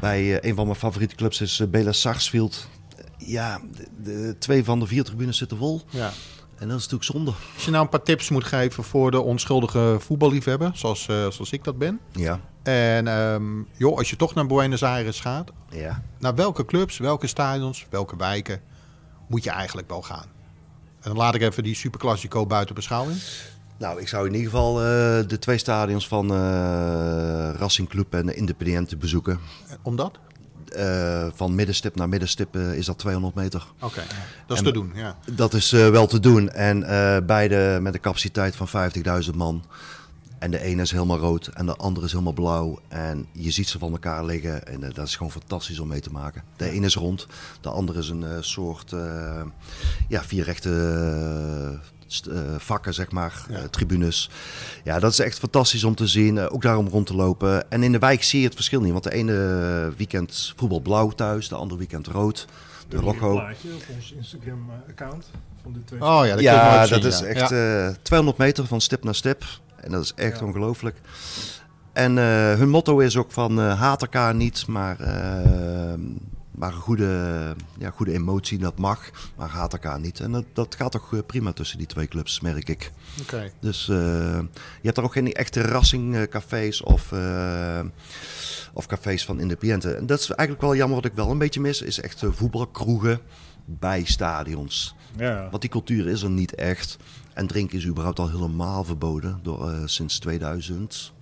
bij 0.00 0.44
een 0.44 0.54
van 0.54 0.66
mijn 0.66 0.78
favoriete 0.78 1.14
clubs 1.14 1.40
is 1.40 1.62
Bela 1.70 1.92
Sarsfield. 1.92 2.68
ja, 3.16 3.61
de, 3.76 3.86
de 4.02 4.36
twee 4.38 4.64
van 4.64 4.80
de 4.80 4.86
vier 4.86 5.04
tribunes 5.04 5.38
zitten 5.38 5.56
vol. 5.56 5.82
Ja. 5.90 6.11
En 6.56 6.68
dat 6.68 6.78
is 6.78 6.88
natuurlijk 6.88 7.04
zonde. 7.04 7.32
Als 7.54 7.64
je 7.64 7.70
nou 7.70 7.82
een 7.82 7.90
paar 7.90 8.02
tips 8.02 8.28
moet 8.28 8.44
geven 8.44 8.84
voor 8.84 9.11
de 9.11 9.20
onschuldige 9.20 9.96
voetballiefhebber, 9.98 10.70
zoals, 10.74 11.02
zoals 11.04 11.50
ik 11.50 11.64
dat 11.64 11.78
ben. 11.78 12.00
Ja, 12.12 12.40
En 12.62 13.09
ehm, 13.09 13.62
joh, 13.76 13.96
als 13.96 14.11
je 14.11 14.16
toch 14.16 14.34
naar 14.34 14.46
Buenos 14.46 14.82
Aires 14.82 15.20
gaat, 15.20 15.50
ja. 15.70 16.02
naar 16.18 16.34
welke 16.34 16.64
clubs, 16.64 16.98
welke 16.98 17.26
stadions, 17.26 17.86
welke 17.90 18.16
wijken 18.16 18.61
moet 19.28 19.44
je 19.44 19.50
eigenlijk 19.50 19.88
wel 19.88 20.02
gaan? 20.02 20.26
En 21.00 21.08
dan 21.14 21.16
laat 21.16 21.34
ik 21.34 21.42
even 21.42 21.62
die 21.62 21.74
Superclassico 21.74 22.46
buiten 22.46 22.74
beschouwing. 22.74 23.18
Nou, 23.78 24.00
ik 24.00 24.08
zou 24.08 24.26
in 24.26 24.34
ieder 24.34 24.50
geval 24.50 24.76
eh, 24.78 24.84
de 25.28 25.36
twee 25.38 25.58
stadions 25.58 26.08
van 26.08 26.30
eh 26.34 27.50
Racing 27.58 27.88
Club 27.88 28.14
en 28.14 28.36
Independiente 28.36 28.96
bezoeken. 28.96 29.38
Omdat? 29.82 30.18
Eh, 30.68 31.26
van 31.34 31.54
middenstip 31.54 31.96
naar 31.96 32.08
middenstip 32.08 32.56
is 32.56 32.86
dat 32.86 32.98
200 32.98 33.34
meter. 33.34 33.66
Oké, 33.80 34.02
dat 34.46 34.56
is 34.56 34.58
En- 34.58 34.64
te 34.64 34.72
doen, 34.72 34.92
ja. 34.94 35.16
Dat 35.32 35.54
is 35.54 35.70
wel 35.70 36.06
te 36.06 36.20
doen. 36.20 36.50
En 36.50 36.80
beide 37.26 37.78
met 37.82 37.94
een 37.94 38.00
capaciteit 38.00 38.56
van 38.56 38.68
50.000 38.68 39.34
man. 39.34 39.64
En 40.39 40.51
de 40.51 40.61
ene 40.61 40.82
is 40.82 40.91
helemaal 40.91 41.18
rood 41.18 41.47
en 41.47 41.66
de 41.66 41.76
andere 41.76 42.07
is 42.07 42.12
helemaal 42.12 42.32
blauw. 42.32 42.78
En 42.89 43.26
je 43.32 43.51
ziet 43.51 43.68
ze 43.68 43.78
van 43.78 43.93
elkaar 43.93 44.24
liggen. 44.24 44.66
En 44.66 44.84
eh, 44.84 44.95
dat 44.95 45.07
is 45.07 45.16
gewoon 45.16 45.32
fantastisch 45.32 45.78
om 45.78 45.89
mee 45.89 46.01
te 46.01 46.11
maken. 46.11 46.43
De 46.57 46.70
ene 46.70 46.86
is 46.86 46.95
rond, 46.95 47.26
de 47.61 47.68
andere 47.68 47.99
is 47.99 48.09
een 48.09 48.24
eh, 48.24 48.36
soort 48.41 48.93
eh, 48.93 49.43
ja, 50.09 50.22
vier 50.24 50.45
rechte 50.45 50.70
eh, 51.72 51.89
st- 52.07 52.26
eh, 52.26 52.41
vakken, 52.59 52.95
zeg 52.95 53.11
maar, 53.11 53.47
Ja. 53.51 53.68
tribunes. 53.68 54.30
Ja, 54.84 54.99
dat 54.99 55.12
is 55.12 55.18
echt 55.18 55.39
fantastisch 55.39 55.84
om 55.84 55.95
te 55.95 56.07
zien. 56.07 56.39
Eh, 56.39 56.53
ook 56.53 56.62
daarom 56.62 56.89
rond 56.89 57.07
te 57.07 57.14
lopen. 57.14 57.70
En 57.70 57.82
in 57.82 57.93
de 57.93 57.99
wijk 57.99 58.22
zie 58.22 58.41
je 58.41 58.47
het 58.47 58.55
verschil 58.55 58.80
niet. 58.80 58.93
Want 58.93 59.05
de 59.05 59.12
ene 59.12 59.93
weekend 59.97 60.53
voetbal 60.57 60.80
blauw 60.80 61.09
thuis, 61.11 61.49
de 61.49 61.55
andere 61.55 61.78
weekend 61.78 62.07
rood. 62.07 62.47
De 62.89 62.99
Hier 62.99 63.09
een 63.09 63.16
plaatje 63.18 63.68
op 63.74 63.82
ons 63.95 64.12
Instagram-account 64.12 65.30
van 65.62 65.72
de 65.72 65.84
twee. 65.84 66.01
Oh 66.03 66.20
ja, 66.26 66.30
dat 66.34 66.41
Ja, 66.41 66.86
zien, 66.86 67.03
is 67.03 67.18
ja. 67.18 67.24
echt 67.26 67.51
Ja. 67.51 67.86
eh 67.89 67.95
200 68.03 68.39
meter 68.39 68.66
van 68.66 68.80
stip 68.80 69.05
naar 69.05 69.14
stip. 69.14 69.45
En 69.89 69.95
dat 69.95 70.05
is 70.05 70.12
echt 70.14 70.39
Ja. 70.41 70.47
ongelooflijk. 70.47 70.97
En 71.93 72.18
eh, 72.18 72.24
hun 72.55 72.68
motto 72.68 72.99
is 72.99 73.16
ook 73.16 73.32
van 73.32 73.61
eh, 73.61 73.80
haat 73.80 74.03
elkaar 74.03 74.34
niet, 74.34 74.66
maar, 74.66 75.01
eh, 75.01 75.95
maar 76.51 76.72
een 76.72 76.80
goede, 76.80 77.55
ja, 77.78 77.91
goede 77.91 78.12
emotie, 78.12 78.59
dat 78.59 78.78
mag. 78.78 79.11
Maar 79.36 79.49
haat 79.49 79.72
elkaar 79.72 80.01
niet. 80.01 80.20
En 80.20 80.32
dat, 80.32 80.45
dat 80.53 80.74
gaat 80.74 80.93
toch 80.93 81.14
eh, 81.14 81.18
prima 81.26 81.53
tussen 81.53 81.78
die 81.78 81.86
twee 81.86 82.07
clubs, 82.09 82.41
merk 82.41 82.68
ik. 82.68 82.93
Oké. 83.20 83.51
Dus 83.61 83.86
je 83.86 84.47
hebt 84.82 84.97
er 84.97 85.05
ook 85.05 85.12
geen 85.12 85.32
echte 85.32 85.61
rassingcafés 85.61 86.82
of, 86.82 87.12
of 88.72 88.86
cafés 88.86 89.24
van 89.24 89.41
Independiente. 89.41 89.93
En 89.95 90.07
dat 90.07 90.20
is 90.20 90.30
eigenlijk 90.30 90.61
wel 90.68 90.76
jammer 90.76 90.97
wat 90.97 91.05
ik 91.11 91.16
wel 91.16 91.30
een 91.30 91.39
beetje 91.39 91.61
mis, 91.61 91.82
is 91.82 92.01
echt 92.01 92.22
voetbalkroegen 92.30 93.20
bij 93.64 94.05
stadions. 94.05 94.95
Ja. 95.16 95.49
Want 95.51 95.61
die 95.62 95.70
cultuur 95.70 96.09
is 96.09 96.22
er 96.22 96.30
niet 96.30 96.55
echt. 96.55 96.97
En 97.39 97.47
drinken 97.47 97.78
is 97.78 97.86
überhaupt 97.86 98.18
al 98.18 98.28
helemaal 98.30 98.84
verboden 98.84 99.39
door, 99.43 99.70
eh, 99.70 99.78
sinds 99.84 100.18
2000. 100.18 101.12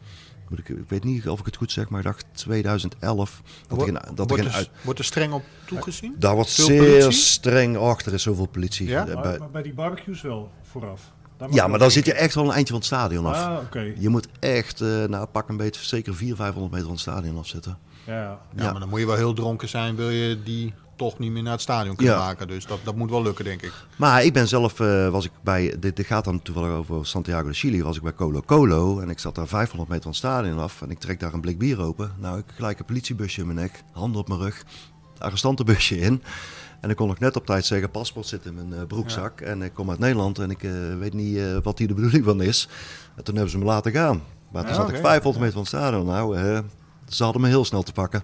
Moet 0.48 0.58
ik, 0.58 0.68
ik 0.68 0.88
weet 0.88 1.04
niet 1.04 1.28
of 1.28 1.38
ik 1.40 1.46
het 1.46 1.56
goed 1.56 1.72
zeg, 1.72 1.88
maar 1.88 2.00
ik 2.00 2.06
dacht 2.06 2.24
2011. 2.32 3.42
Dat 3.68 3.78
er 3.78 3.84
geen, 3.84 3.98
dat 4.14 4.28
wordt, 4.28 4.44
er, 4.44 4.52
uit, 4.52 4.70
wordt 4.82 4.98
er 4.98 5.04
streng 5.04 5.32
op 5.32 5.42
toegezien? 5.66 6.14
daar 6.18 6.34
wordt 6.34 6.50
veel 6.50 6.64
zeer 6.64 6.78
politie? 6.98 7.12
streng. 7.12 7.76
Och, 7.76 8.00
er 8.00 8.12
is 8.12 8.22
zoveel 8.22 8.46
politie. 8.46 8.88
Ja? 8.88 9.06
Eh, 9.06 9.14
Maar, 9.14 9.22
bij- 9.22 9.38
maar 9.38 9.50
bij 9.50 9.62
die 9.62 9.74
barbecues 9.74 10.20
wel, 10.22 10.50
vooraf. 10.62 11.12
Daar 11.36 11.48
mag 11.48 11.56
ja, 11.56 11.66
maar 11.66 11.78
dan 11.78 11.90
zit 11.90 12.04
je 12.06 12.12
echt 12.12 12.34
wel 12.34 12.44
een 12.44 12.50
eindje 12.50 12.66
van 12.72 12.76
het 12.76 12.86
stadion 12.86 13.26
af. 13.26 13.36
Ah, 13.46 13.58
oké. 13.62 13.92
Je 13.98 14.08
moet 14.08 14.28
echt, 14.38 14.80
eh, 14.80 15.04
nou 15.04 15.26
pak 15.26 15.48
een 15.48 15.56
beetje, 15.56 15.84
zeker 15.84 16.14
400, 16.14 16.40
500 16.40 16.70
meter 16.72 16.86
van 16.86 16.94
het 16.96 17.00
stadion 17.04 17.38
afzitten. 17.38 17.78
Ja. 18.06 18.12
Ja, 18.14 18.38
Ja. 18.56 18.70
maar 18.70 18.80
dan 18.80 18.88
moet 18.88 19.00
je 19.00 19.06
wel 19.06 19.16
heel 19.16 19.32
dronken 19.34 19.68
zijn, 19.68 19.96
wil 19.96 20.10
je 20.10 20.42
die 20.42 20.74
toch 20.96 21.18
niet 21.18 21.30
meer 21.30 21.42
naar 21.42 21.52
het 21.52 21.60
stadion 21.60 21.96
kunnen 21.96 22.14
Ja. 22.14 22.20
maken. 22.20 22.48
Dus 22.48 22.66
dat, 22.66 22.78
dat 22.84 22.96
moet 22.96 23.10
wel 23.10 23.22
lukken, 23.22 23.44
denk 23.44 23.62
ik. 23.62 23.72
Maar 23.96 24.24
ik 24.24 24.32
ben 24.32 24.48
zelf, 24.48 24.80
eh, 24.80 25.08
was 25.08 25.24
ik 25.24 25.30
bij, 25.42 25.74
dit, 25.78 25.96
dit 25.96 26.06
gaat 26.06 26.24
dan 26.24 26.42
toevallig 26.42 26.70
over 26.70 27.06
Santiago 27.06 27.48
de 27.48 27.54
Chili, 27.54 27.82
was 27.82 27.96
ik 27.96 28.02
bij 28.02 28.12
Colo 28.14 28.42
Colo. 28.46 29.00
En 29.00 29.10
ik 29.10 29.18
zat 29.18 29.34
daar 29.34 29.46
500 29.48 29.88
meter 29.88 30.02
van 30.02 30.10
het 30.12 30.20
stadion 30.20 30.58
af 30.58 30.82
en 30.82 30.90
ik 30.90 30.98
trek 30.98 31.20
daar 31.20 31.34
een 31.34 31.40
blik 31.40 31.58
bier 31.58 31.80
open. 31.80 32.12
Nou, 32.18 32.38
ik 32.38 32.44
gelijk 32.54 32.78
een 32.78 32.84
politiebusje 32.84 33.40
in 33.40 33.46
mijn 33.46 33.58
nek, 33.58 33.82
handen 33.92 34.20
op 34.20 34.28
mijn 34.28 34.40
rug, 34.40 34.64
arrestantenbusje 35.18 35.98
in. 35.98 36.22
En 36.80 36.90
ik 36.90 36.96
kon 36.96 37.08
nog 37.08 37.18
net 37.18 37.36
op 37.36 37.46
tijd 37.46 37.64
zeggen, 37.64 37.90
paspoort 37.90 38.26
zit 38.26 38.44
in 38.44 38.54
mijn 38.54 38.72
eh, 38.74 38.86
broekzak. 38.86 39.40
En 39.40 39.62
ik 39.62 39.74
kom 39.74 39.90
uit 39.90 39.98
Nederland 39.98 40.38
en 40.38 40.50
ik 40.50 40.62
eh, 40.62 40.70
weet 40.98 41.14
niet 41.14 41.40
wat 41.62 41.78
hier 41.78 41.88
de 41.88 41.94
bedoeling 41.94 42.24
van 42.24 42.42
is. 42.42 42.68
En 43.16 43.24
toen 43.24 43.34
hebben 43.34 43.52
ze 43.52 43.58
me 43.58 43.64
laten 43.64 43.92
gaan. 43.92 44.22
Maar 44.52 44.62
toen 44.62 44.70
Ja, 44.74 44.76
zat 44.80 44.88
ik 44.88 44.96
500 44.96 45.36
meter 45.44 45.52
van 45.52 45.60
het 45.60 45.68
stadion. 45.70 46.06
Nou, 46.06 46.36
ze 47.08 47.22
hadden 47.24 47.42
me 47.42 47.48
heel 47.48 47.64
snel 47.64 47.82
te 47.82 47.92
pakken. 47.92 48.22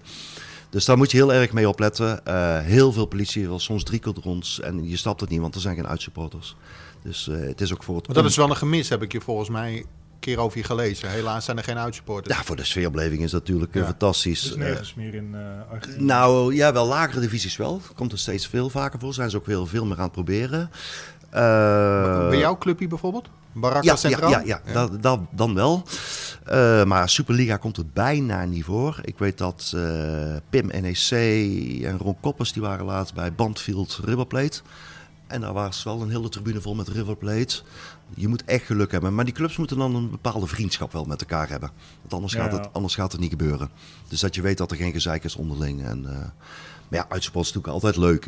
Dus 0.73 0.85
daar 0.85 0.97
moet 0.97 1.11
je 1.11 1.17
heel 1.17 1.33
erg 1.33 1.51
mee 1.53 1.67
opletten. 1.67 2.25
Eh, 2.25 2.59
heel 2.59 2.91
veel 2.91 3.05
politie, 3.05 3.47
wel 3.47 3.59
soms 3.59 3.83
drie 3.83 3.99
keer 3.99 4.13
rond. 4.21 4.59
En 4.63 4.89
je 4.89 4.97
stapt 4.97 5.21
het 5.21 5.29
niet, 5.29 5.39
want 5.39 5.55
er 5.55 5.61
zijn 5.61 5.75
geen 5.75 5.87
uitsupporters. 5.87 6.55
Dus 7.03 7.27
eh, 7.27 7.39
het 7.39 7.61
is 7.61 7.73
ook 7.73 7.83
voor 7.83 7.95
het... 7.95 8.07
Maar 8.07 8.15
dat 8.15 8.25
is 8.25 8.35
wel 8.35 8.49
een 8.49 8.55
gemis, 8.55 8.89
heb 8.89 9.01
ik 9.01 9.11
je 9.11 9.21
volgens 9.21 9.49
mij 9.49 9.73
een 9.77 9.85
keer 10.19 10.37
over 10.37 10.57
je 10.57 10.63
gelezen. 10.63 11.09
Helaas 11.09 11.45
zijn 11.45 11.57
er 11.57 11.63
geen 11.63 11.77
uitsupporters. 11.77 12.37
Ja, 12.37 12.43
voor 12.43 12.55
de 12.55 12.63
sfeerbeleving 12.63 13.21
is 13.23 13.31
dat 13.31 13.39
natuurlijk 13.41 13.73
eh, 13.75 13.81
Ja. 13.81 13.87
fantastisch. 13.87 14.41
Dus 14.41 14.55
nergens 14.55 14.93
meer 14.93 15.13
in 15.13 15.35
eh 15.35 15.71
Argentinië. 15.71 16.05
nou 16.05 16.55
ja, 16.55 16.73
wel 16.73 16.87
lagere 16.87 17.19
divisies 17.19 17.57
wel. 17.57 17.81
Komt 17.95 18.11
er 18.11 18.19
steeds 18.19 18.47
veel 18.47 18.69
vaker 18.69 18.99
voor. 18.99 19.13
Zijn 19.13 19.29
ze 19.29 19.37
ook 19.37 19.45
veel, 19.45 19.65
veel 19.65 19.85
meer 19.85 19.97
aan 19.97 20.03
het 20.03 20.11
proberen. 20.11 20.69
Eh, 21.33 22.29
Bij 22.29 22.37
jouw 22.39 22.57
clubje 22.57 22.87
bijvoorbeeld? 22.87 23.29
Baraka 23.51 23.79
Ja, 23.81 23.91
ja, 23.91 23.95
Centraal? 23.95 24.29
ja, 24.29 24.41
ja, 24.45 24.61
Dat, 24.73 25.03
dat, 25.03 25.19
dan 25.31 25.53
wel. 25.53 25.83
Eh, 26.45 26.83
maar 26.83 27.09
Superliga 27.09 27.57
komt 27.57 27.77
er 27.77 27.85
bijna 27.93 28.45
niet 28.45 28.63
voor. 28.63 28.99
Ik 29.01 29.17
weet 29.17 29.37
dat 29.37 29.73
eh, 29.75 30.35
Pim 30.49 30.67
NEC 30.67 31.09
en 31.83 31.97
Ron 31.97 32.17
Koppers 32.19 32.53
die 32.53 32.61
waren 32.61 32.85
laatst 32.85 33.13
bij 33.13 33.33
Bandfield 33.33 33.99
River 34.03 34.25
Plate. 34.27 34.61
En 35.27 35.41
daar 35.41 35.53
was 35.53 35.83
wel 35.83 36.01
een 36.01 36.09
hele 36.09 36.29
tribune 36.29 36.61
vol 36.61 36.75
met 36.75 36.87
River 36.87 37.15
Plate. 37.15 37.61
Je 38.15 38.27
moet 38.27 38.43
echt 38.45 38.65
geluk 38.65 38.91
hebben. 38.91 39.15
Maar 39.15 39.25
die 39.25 39.33
clubs 39.33 39.57
moeten 39.57 39.77
dan 39.77 39.95
een 39.95 40.09
bepaalde 40.09 40.47
vriendschap 40.47 40.91
wel 40.91 41.05
met 41.05 41.21
elkaar 41.21 41.49
hebben. 41.49 41.69
Want 42.01 42.13
anders, 42.13 42.33
Ja, 42.33 42.41
gaat, 42.43 42.51
ja. 42.51 42.57
het, 42.57 42.69
anders 42.73 42.95
gaat 42.95 43.11
het 43.11 43.21
niet 43.21 43.29
gebeuren. 43.29 43.69
Dus 44.07 44.19
dat 44.19 44.35
je 44.35 44.41
weet 44.41 44.57
dat 44.57 44.71
er 44.71 44.77
geen 44.77 44.91
gezeik 44.91 45.23
is 45.23 45.35
onderling. 45.35 45.83
En, 45.85 46.01
maar 46.01 46.99
ja, 46.99 47.05
uitsport 47.09 47.45
is 47.45 47.53
natuurlijk 47.53 47.73
altijd 47.83 47.97
leuk. 47.97 48.25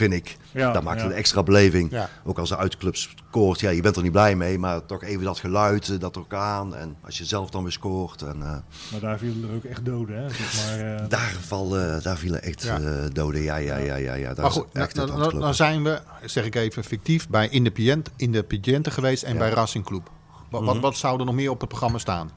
Vind 0.00 0.12
ik. 0.12 0.36
Ja, 0.52 0.72
dat 0.72 0.82
maakt 0.82 1.00
ja. 1.00 1.06
een 1.06 1.12
extra 1.12 1.42
beleving. 1.42 1.90
Ja. 1.90 2.08
Ook 2.24 2.38
als 2.38 2.48
de 2.48 2.56
uitclub 2.56 2.96
scoort, 2.96 3.60
ja, 3.60 3.70
je 3.70 3.82
bent 3.82 3.96
er 3.96 4.02
niet 4.02 4.12
blij 4.12 4.36
mee, 4.36 4.58
maar 4.58 4.86
toch 4.86 5.02
even 5.02 5.24
dat 5.24 5.38
geluid, 5.38 5.88
eh, 5.88 5.98
dat 5.98 6.16
ook 6.18 6.34
aan. 6.34 6.74
En 6.74 6.96
als 7.04 7.18
je 7.18 7.24
zelf 7.24 7.50
dan 7.50 7.62
weer 7.62 7.72
scoort. 7.72 8.22
En, 8.22 8.42
eh, 8.42 8.56
Maar 8.90 9.00
daar 9.00 9.18
vielen 9.18 9.48
er 9.50 9.56
ook 9.56 9.64
echt 9.64 9.84
doden, 9.84 10.16
hè? 10.22 10.28
Zeg 10.30 10.66
maar, 10.66 10.94
eh, 10.94 11.08
daar, 11.08 11.34
vallen, 11.40 12.02
daar 12.02 12.16
vielen 12.16 12.42
echt 12.42 12.62
Ja. 12.62 12.78
eh, 12.80 12.92
doden. 13.12 13.42
Ja, 13.42 13.56
ja, 13.56 13.76
ja, 13.76 13.94
ja. 13.94 14.14
ja. 14.14 14.34
Daar 14.34 14.42
Maar 14.44 14.50
goed, 14.50 14.66
echt 14.72 14.94
nou, 14.94 15.08
nou, 15.18 15.38
nou 15.38 15.54
zijn 15.54 15.82
we, 15.84 16.00
zeg 16.24 16.44
ik 16.44 16.54
even 16.54 16.84
fictief, 16.84 17.28
bij 17.28 17.48
Independiente, 17.48 18.10
Independiente 18.16 18.90
geweest 18.90 19.22
en 19.22 19.32
Ja. 19.32 19.38
bij 19.38 19.50
Racing 19.50 19.84
Club. 19.84 20.10
Wat, 20.50 20.64
wat, 20.64 20.74
Mhm. 20.74 20.82
wat 20.82 20.96
zou 20.96 21.18
er 21.18 21.24
nog 21.24 21.34
meer 21.34 21.50
op 21.50 21.60
het 21.60 21.68
programma 21.68 21.98
staan? 21.98 22.30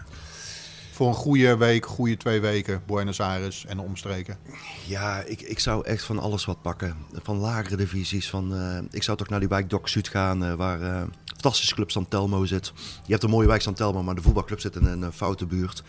Voor 0.93 1.07
een 1.07 1.13
goede 1.13 1.57
week, 1.57 1.85
goede 1.85 2.17
twee 2.17 2.39
weken, 2.41 2.81
Buenos 2.85 3.19
Aires 3.21 3.65
en 3.65 3.79
omstreken. 3.79 4.37
Ja, 4.85 5.21
ik, 5.21 5.41
ik 5.41 5.59
zou 5.59 5.85
echt 5.85 6.03
van 6.03 6.19
alles 6.19 6.45
wat 6.45 6.61
pakken. 6.61 6.95
Van 7.23 7.37
lagere 7.37 7.75
divisies. 7.75 8.29
Van, 8.29 8.55
eh, 8.55 8.77
ik 8.91 9.03
zou 9.03 9.17
toch 9.17 9.29
naar 9.29 9.39
die 9.39 9.49
wijk 9.49 9.69
Doc 9.69 9.89
Zuid 9.89 10.07
gaan, 10.07 10.43
eh, 10.45 10.53
waar 10.53 10.81
eh 10.81 11.01
fantastische 11.25 11.75
club 11.75 11.91
San 11.91 12.07
Telmo 12.07 12.45
zit. 12.45 12.73
Je 13.05 13.11
hebt 13.11 13.23
een 13.23 13.29
mooie 13.29 13.47
wijk 13.47 13.61
San 13.61 13.73
Telmo, 13.73 14.03
maar 14.03 14.15
de 14.15 14.21
voetbalclub 14.21 14.59
zit 14.59 14.75
in 14.75 14.85
een 14.85 15.11
foute 15.11 15.45
buurt. 15.45 15.83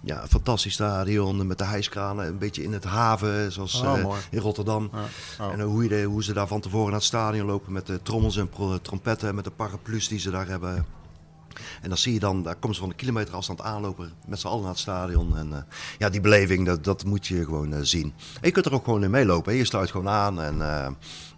Ja, 0.00 0.22
een 0.22 0.28
fantastisch 0.28 0.72
stadion 0.72 1.46
met 1.46 1.58
de 1.58 1.64
hijskranen, 1.64 2.26
een 2.26 2.38
beetje 2.38 2.62
in 2.62 2.72
het 2.72 2.84
haven, 2.84 3.52
zoals 3.52 3.80
Oh, 3.82 4.16
in 4.30 4.38
Rotterdam. 4.38 4.90
Ja. 4.92 5.44
Oh. 5.46 5.52
En 5.52 5.60
hoe, 5.60 5.82
je 5.82 5.88
de, 5.88 6.02
hoe 6.02 6.24
ze 6.24 6.32
daar 6.32 6.46
van 6.46 6.60
tevoren 6.60 6.86
naar 6.86 6.94
het 6.98 7.04
stadion 7.04 7.46
lopen 7.46 7.72
met 7.72 7.86
de 7.86 8.02
trommels 8.02 8.36
en 8.36 8.48
pro- 8.48 8.78
trompetten 8.80 9.28
en 9.28 9.34
met 9.34 9.44
de 9.44 9.50
paraplu's 9.50 10.08
die 10.08 10.18
ze 10.18 10.30
daar 10.30 10.48
hebben. 10.48 10.86
En 11.82 11.88
dan 11.88 11.98
zie 11.98 12.12
je 12.12 12.18
dan, 12.18 12.42
daar 12.42 12.54
komen 12.54 12.74
ze 12.74 12.80
van 12.80 12.90
een 12.90 12.96
kilometer 12.96 13.34
afstand 13.34 13.60
aanlopen 13.60 14.12
met 14.26 14.40
z'n 14.40 14.46
allen 14.46 14.60
naar 14.60 14.70
het 14.70 14.78
stadion. 14.78 15.36
En 15.36 15.52
eh, 15.52 15.62
ja, 15.98 16.08
die 16.08 16.20
beleving, 16.20 16.66
dat, 16.66 16.84
dat 16.84 17.04
moet 17.04 17.26
je 17.26 17.44
gewoon 17.44 17.72
eh, 17.72 17.78
zien. 17.82 18.12
En 18.34 18.40
je 18.46 18.50
kunt 18.50 18.66
er 18.66 18.74
ook 18.74 18.84
gewoon 18.84 19.04
in 19.04 19.10
meelopen. 19.10 19.52
Hè. 19.52 19.58
Je 19.58 19.64
sluit 19.64 19.90
gewoon 19.90 20.08
aan 20.08 20.40
en 20.40 20.62
eh, 20.62 20.88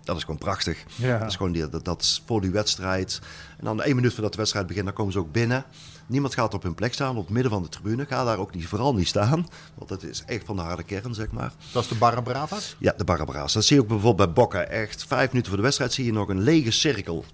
dat 0.05 0.17
is 0.17 0.23
gewoon 0.25 0.39
prachtig. 0.39 0.85
Ja. 0.95 1.19
Dat 1.19 1.29
is 1.29 1.37
gewoon 1.37 1.53
die, 1.53 1.69
dat, 1.69 1.85
dat 1.85 2.03
is 2.03 2.23
voor 2.27 2.41
die 2.41 2.51
wedstrijd. 2.51 3.21
En 3.59 3.65
dan 3.65 3.83
één 3.83 3.95
minuut 3.95 4.13
voordat 4.13 4.33
de 4.33 4.39
wedstrijd 4.39 4.67
begint, 4.67 4.85
dan 4.85 4.95
komen 4.95 5.13
ze 5.13 5.19
ook 5.19 5.33
binnen. 5.33 5.65
Niemand 6.07 6.35
gaat 6.35 6.55
op 6.55 6.63
hun 6.63 6.75
plek 6.75 6.95
staan, 6.95 7.17
op 7.17 7.25
het 7.25 7.33
midden 7.33 7.53
van 7.53 7.63
de 7.63 7.69
tribune. 7.69 8.07
Ga 8.07 8.25
daar 8.25 8.39
ook 8.39 8.55
niet, 8.55 8.67
vooral 8.67 8.95
niet 8.95 9.09
staan, 9.09 9.47
want 9.75 9.89
dat 9.89 10.03
is 10.03 10.23
echt 10.27 10.45
van 10.45 10.57
de 10.57 10.63
harde 10.63 10.83
kern, 10.83 11.15
zeg 11.15 11.31
maar. 11.31 11.53
Dat 11.73 11.83
is 11.83 11.89
de 11.89 11.95
Barra 11.95 12.21
Brava's? 12.21 12.77
Ja, 12.79 12.95
de 12.97 13.05
Barbara's. 13.05 13.53
Dat 13.53 13.65
zie 13.65 13.77
je 13.77 13.83
ook 13.83 13.89
bijvoorbeeld 13.89 14.35
bij 14.35 14.45
Bocca. 14.45 14.63
Echt 14.63 15.05
vijf 15.07 15.29
minuten 15.29 15.49
voor 15.49 15.57
de 15.57 15.63
wedstrijd 15.63 15.93
zie 15.93 16.05
je 16.05 16.13
nog 16.13 16.29
een 16.29 16.41
lege 16.41 16.71
cirkel. 16.71 17.25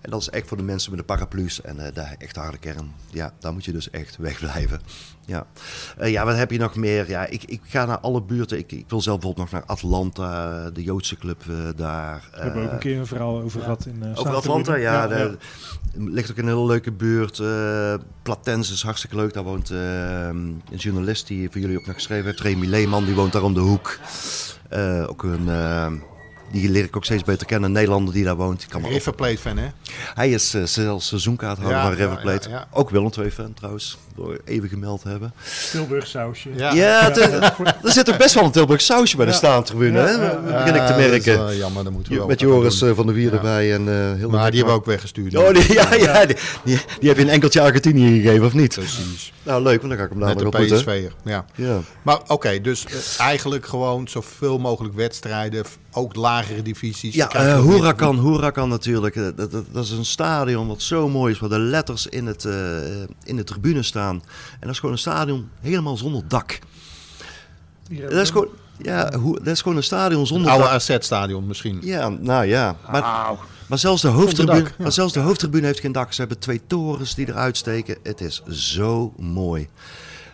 En 0.00 0.10
dat 0.10 0.20
is 0.20 0.30
echt 0.30 0.48
voor 0.48 0.56
de 0.56 0.62
mensen 0.62 0.90
met 0.90 1.00
de 1.00 1.06
paraplu's 1.06 1.60
en 1.60 1.86
eh 1.86 1.94
de 1.94 2.00
echt 2.00 2.36
harde 2.36 2.58
kern. 2.58 2.92
Ja, 3.10 3.32
daar 3.38 3.52
moet 3.52 3.64
je 3.64 3.72
dus 3.72 3.90
echt 3.90 4.16
wegblijven. 4.16 4.80
Ja, 5.24 5.46
Eh, 5.96 6.10
ja 6.10 6.24
wat 6.24 6.36
heb 6.36 6.50
je 6.50 6.58
nog 6.58 6.74
meer? 6.74 7.08
Ja, 7.08 7.26
ik, 7.26 7.44
ik 7.44 7.60
ga 7.64 7.84
naar 7.84 7.98
alle 7.98 8.22
buurten. 8.22 8.58
Ik, 8.58 8.72
ik 8.72 8.84
wil 8.88 9.00
zelf 9.00 9.18
bijvoorbeeld 9.18 9.50
nog 9.50 9.60
naar 9.60 9.70
Atlanta, 9.70 10.70
de 10.70 10.82
Joodse 10.82 11.16
club 11.16 11.42
eh, 11.48 11.56
daar. 11.76 12.28
We 12.32 12.40
hebben 12.40 12.62
ook 12.64 12.72
een 12.72 12.78
keer 12.78 12.98
een 12.98 13.06
verhaal 13.06 13.40
over 13.40 13.60
gehad 13.60 13.86
in 13.86 14.02
uh, 14.02 14.10
over 14.14 14.34
Atlanta, 14.34 14.74
ja. 14.74 15.06
daar 15.06 15.34
ligt 15.94 16.30
ook 16.30 16.36
een 16.36 16.46
hele 16.46 16.66
leuke 16.66 16.92
buurt. 16.92 17.42
Platense 18.22 18.72
is 18.72 18.82
hartstikke 18.82 19.16
leuk. 19.16 19.32
Daar 19.32 19.44
woont 19.44 19.70
een 19.70 20.62
journalist 20.74 21.26
die 21.26 21.50
voor 21.50 21.60
jullie 21.60 21.78
ook 21.78 21.86
nog 21.86 21.94
geschreven 21.94 22.24
heeft. 22.24 22.40
Remy 22.40 22.66
Leeman, 22.66 23.04
die 23.04 23.14
woont 23.14 23.32
daar 23.32 23.42
om 23.42 23.54
de 23.54 23.60
hoek. 23.60 23.98
Ook 25.06 25.22
een, 25.22 25.48
die 26.50 26.70
leer 26.70 26.84
ik 26.84 26.96
ook 26.96 27.04
steeds 27.04 27.24
beter 27.24 27.46
kennen. 27.46 27.68
Een 27.68 27.74
Nederlander 27.74 28.14
die 28.14 28.24
daar 28.24 28.36
woont. 28.36 28.62
Ik 28.62 28.68
kan 28.68 28.84
River 28.86 29.14
Plate 29.14 29.38
fan, 29.38 29.56
hè? 29.56 29.66
hij 30.14 30.30
is 30.30 30.54
eh, 30.54 30.62
zelfs 30.64 31.06
seizoenkaarthouder 31.08 31.76
Ja, 31.78 31.82
van 31.82 31.92
River 31.94 32.18
Plate. 32.20 32.48
ja, 32.48 32.54
ja. 32.54 32.68
Ook 32.72 32.90
Willem 32.90 33.10
II 33.18 33.30
fan 33.30 33.54
trouwens. 33.54 33.98
Door 34.16 34.40
even 34.44 34.68
gemeld 34.68 35.02
te 35.02 35.08
hebben. 35.08 35.32
Tilburg 35.70 36.06
sausje. 36.06 36.48
Ja. 36.56 36.72
Eh, 36.74 37.16
er 37.84 37.92
zit 37.92 38.10
ook 38.10 38.16
best 38.18 38.34
wel 38.34 38.44
een 38.44 38.50
Tilburg 38.50 38.80
sausje 38.80 39.16
bij 39.16 39.26
de 39.26 39.32
staantribune. 39.32 39.98
Ja, 39.98 40.06
hè? 40.06 40.40
begin 40.40 40.74
ik 40.74 40.86
te 40.86 40.92
Ja, 40.92 40.96
dat 40.96 40.98
is 40.98 41.08
merken. 41.10 41.38
wel 41.38 41.54
jammer, 41.54 41.84
dat 41.84 41.92
moeten 41.92 42.12
we 42.12 42.18
wel 42.18 42.26
Met 42.26 42.40
Joris 42.40 42.78
doen. 42.78 42.88
eh, 42.88 42.94
van 42.96 43.06
der 43.06 43.14
Wier 43.14 43.30
Ja. 43.30 43.36
erbij. 43.36 43.74
En, 43.74 43.88
eh, 43.88 43.94
heel 44.18 44.28
Maar 44.30 44.50
die 44.50 44.58
hebben 44.58 44.74
we 44.74 44.80
ook 44.80 44.86
weggestuurd. 44.86 45.36
Oh, 45.36 45.54
die, 45.54 45.72
ja, 45.72 45.94
ja, 45.94 46.26
die, 46.26 46.36
die, 46.64 46.80
die 47.00 47.08
heb 47.08 47.18
je 47.18 47.22
een 47.24 47.28
enkeltje 47.30 47.60
Argentinië 47.60 48.20
gegeven, 48.22 48.46
of 48.46 48.52
niet? 48.52 48.74
Precies. 48.74 49.32
Nou, 49.42 49.62
leuk, 49.62 49.76
want 49.82 49.88
dan 49.88 49.98
ga 49.98 50.04
ik 50.04 50.10
hem 50.10 50.18
Met 50.18 50.28
dadelijk 50.28 50.56
de 50.56 50.58
ontmoeten. 50.62 50.86
PSV'er. 50.94 51.12
Ja. 51.32 51.44
Ja. 51.54 51.80
Maar 52.02 52.20
oké, 52.26 52.60
dus 52.60 52.84
eh, 52.84 53.24
eigenlijk 53.26 53.66
gewoon 53.66 54.08
zoveel 54.08 54.58
mogelijk 54.58 54.94
wedstrijden, 54.94 55.64
ook 55.92 56.14
lagere 56.14 56.62
divisies. 56.62 57.14
Ja, 57.14 57.28
weer- 57.32 57.62
Huracan, 57.62 58.18
Huracan 58.20 58.68
natuurlijk. 58.68 59.16
Eh, 59.16 59.22
Dat, 59.36 59.50
dat, 59.50 59.64
dat 59.72 59.84
is 59.84 59.90
een 59.90 60.04
stadion 60.04 60.66
wat 60.68 60.82
zo 60.82 61.08
mooi 61.08 61.32
is, 61.32 61.38
waar 61.38 61.48
de 61.48 61.58
letters 61.58 62.06
in, 62.06 62.26
het, 62.26 62.44
eh, 62.44 62.76
in 63.24 63.36
de 63.36 63.44
tribune 63.44 63.82
staan. 63.82 64.14
En 64.52 64.58
dat 64.60 64.70
is 64.70 64.78
gewoon 64.78 64.94
een 64.94 65.00
stadion 65.00 65.48
helemaal 65.60 65.96
zonder 65.96 66.22
dak. 66.28 66.58
Hier 67.88 68.02
Dat 68.10 68.12
is 68.22 68.30
gewoon, 68.30 68.48
ja, 68.82 69.12
hoe, 69.18 69.36
dat 69.38 69.46
is 69.46 69.62
gewoon 69.62 69.76
een 69.76 69.82
stadion 69.82 70.26
zonder 70.26 70.50
Oude 70.50 70.64
dak. 70.64 70.72
AZ-stadion 70.72 71.46
misschien. 71.46 71.78
Ja, 71.82 72.08
nou 72.08 72.44
ja. 72.44 72.76
Maar, 72.90 73.36
maar, 73.66 73.78
zelfs 73.78 74.02
de 74.02 74.08
hoofdtribune, 74.08 74.58
dak, 74.62 74.68
ja. 74.68 74.82
maar 74.82 74.92
zelfs 74.92 75.12
de 75.12 75.20
hoofdtribune 75.20 75.66
heeft 75.66 75.80
geen 75.80 75.92
dak. 75.92 76.12
Ze 76.12 76.20
hebben 76.20 76.38
twee 76.38 76.60
torens 76.66 77.14
die 77.14 77.28
eruit 77.28 77.56
steken. 77.56 77.96
Het 78.02 78.20
is 78.20 78.42
zo 78.46 79.12
mooi. 79.16 79.68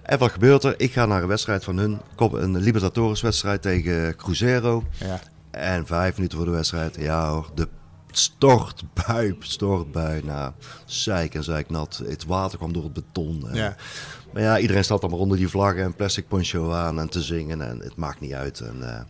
En 0.03 0.19
wat 0.19 0.31
gebeurt 0.33 0.65
er? 0.65 0.75
Ik 0.77 0.93
ga 0.93 1.07
naar 1.07 1.23
een 1.23 1.29
wedstrijd 1.29 1.65
van 1.65 1.77
hun. 1.77 2.01
Kom- 2.15 2.35
Een 2.35 2.57
Libertadores-wedstrijd 2.59 3.63
tegen 3.63 4.17
Cruzeiro. 4.17 4.85
Ja. 4.99 5.21
En 5.55 5.87
vijf 5.87 6.15
minuten 6.17 6.37
voor 6.39 6.47
de 6.47 6.53
wedstrijd, 6.53 6.97
ja 6.99 7.29
hoor, 7.31 7.51
de 7.55 7.69
stortbui, 8.11 9.37
stortbui. 9.39 10.23
Nou, 10.25 10.53
zeik 10.85 11.35
en 11.35 11.45
zeik 11.45 11.71
nat. 11.71 12.03
Het 12.07 12.25
water 12.27 12.59
kwam 12.59 12.73
door 12.73 12.83
het 12.85 12.93
beton. 12.93 13.49
En- 13.49 13.55
Ja. 13.57 13.77
Maar 14.33 14.43
ja, 14.43 14.59
iedereen 14.59 14.85
staat 14.85 15.01
dan 15.01 15.11
maar 15.11 15.19
onder 15.19 15.37
die 15.37 15.49
vlaggen 15.49 15.83
en 15.83 15.95
plastic 15.95 16.29
poncho 16.29 16.73
aan 16.73 17.01
en 17.01 17.09
te 17.09 17.23
zingen. 17.23 17.61
En 17.69 17.79
het 17.81 17.97
maakt 17.97 18.21
niet 18.21 18.33
uit. 18.33 18.61
En, 18.61 18.95
eh, 18.95 19.01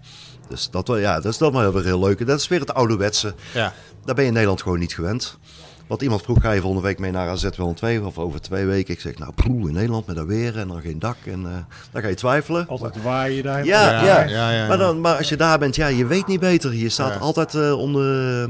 dus 0.49 0.71
dat, 0.71 0.89
wel, 0.89 0.97
ja, 0.97 1.15
dat 1.21 1.33
is 1.33 1.39
dan 1.39 1.53
wel 1.53 1.73
weer 1.73 1.85
heel 1.85 1.99
leuk. 2.01 2.27
Dat 2.27 2.41
is 2.41 2.49
weer 2.49 2.61
het 2.61 2.75
ouderwetse. 2.75 3.35
Ja. 3.55 3.73
Daar 4.05 4.15
ben 4.15 4.23
je 4.25 4.29
in 4.29 4.33
Nederland 4.35 4.63
gewoon 4.63 4.79
niet 4.79 4.95
gewend. 4.95 5.39
Want 5.87 6.03
iemand 6.03 6.23
vroeg, 6.23 6.41
ga 6.41 6.51
je 6.53 6.61
volgende 6.61 6.87
week 6.87 6.99
mee 6.99 7.11
naar 7.11 7.29
AZ 7.29 7.49
wel 7.57 7.73
2 7.75 8.05
of 8.05 8.19
over 8.19 8.41
twee 8.41 8.65
weken? 8.65 8.95
Ik 8.95 9.01
zeg, 9.01 9.19
nou 9.19 9.33
poeh, 9.33 9.69
in 9.69 9.75
Nederland 9.75 10.07
met 10.07 10.17
dat 10.17 10.27
weer 10.27 10.59
en 10.59 10.69
dan 10.69 10.81
geen 10.81 10.99
dak. 10.99 11.17
En 11.27 11.47
eh, 11.47 11.53
dan 11.93 12.03
ga 12.03 12.09
je 12.09 12.15
twijfelen. 12.15 12.69
Altijd 12.69 13.03
waaien 13.03 13.43
daar. 13.43 13.65
Ja, 13.65 13.91
Ja, 13.91 14.05
ja, 14.05 14.23
ja, 14.29 14.51
ja, 14.51 14.67
Maar, 14.67 14.79
dan, 14.79 15.01
maar 15.01 15.17
als 15.17 15.29
je 15.29 15.37
daar 15.37 15.59
bent, 15.59 15.77
ja, 15.77 15.87
je 15.87 16.07
weet 16.07 16.27
niet 16.27 16.41
beter. 16.41 16.75
Je 16.75 16.89
staat 16.89 17.13
Ja. 17.13 17.19
altijd 17.19 17.55
eh, 17.55 17.79
onder, 17.79 18.49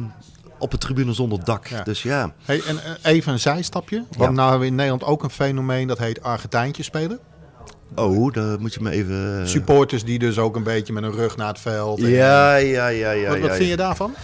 op 0.59 0.71
de 0.71 0.79
tribune 0.79 1.13
zonder 1.13 1.45
dak. 1.45 1.67
Ja. 1.67 1.83
Dus 1.83 2.03
ja, 2.03 2.33
Hey, 2.45 2.61
en 2.67 2.77
eh, 3.03 3.13
even 3.13 3.33
een 3.33 3.41
zijstapje. 3.41 3.97
Want 3.97 4.21
Ja. 4.21 4.31
nou 4.31 4.41
hebben 4.51 4.61
we 4.61 4.67
in 4.67 4.75
Nederland 4.75 5.05
ook 5.05 5.23
een 5.23 5.31
fenomeen 5.31 5.87
dat 5.89 5.99
heet 5.99 6.23
Argentijntje 6.23 6.83
spelen. 6.83 7.19
oh, 7.95 8.33
daar 8.33 8.61
moet 8.61 8.75
je 8.75 8.81
me 8.81 8.91
even... 8.91 9.49
Supporters 9.49 10.05
die 10.05 10.19
dus 10.19 10.39
ook 10.39 10.57
een 10.57 10.63
beetje 10.63 10.93
met 10.93 11.03
een 11.03 11.13
rug 11.13 11.37
naar 11.37 11.49
het 11.49 11.61
veld. 11.61 11.99
en- 12.01 12.09
Ja, 12.09 12.55
ja, 12.57 12.87
ja, 12.89 13.11
ja. 13.11 13.29
wat 13.29 13.39
wat 13.39 13.51
ja, 13.51 13.57
vind 13.57 13.69
je 13.69 13.77
daarvan? 13.77 14.15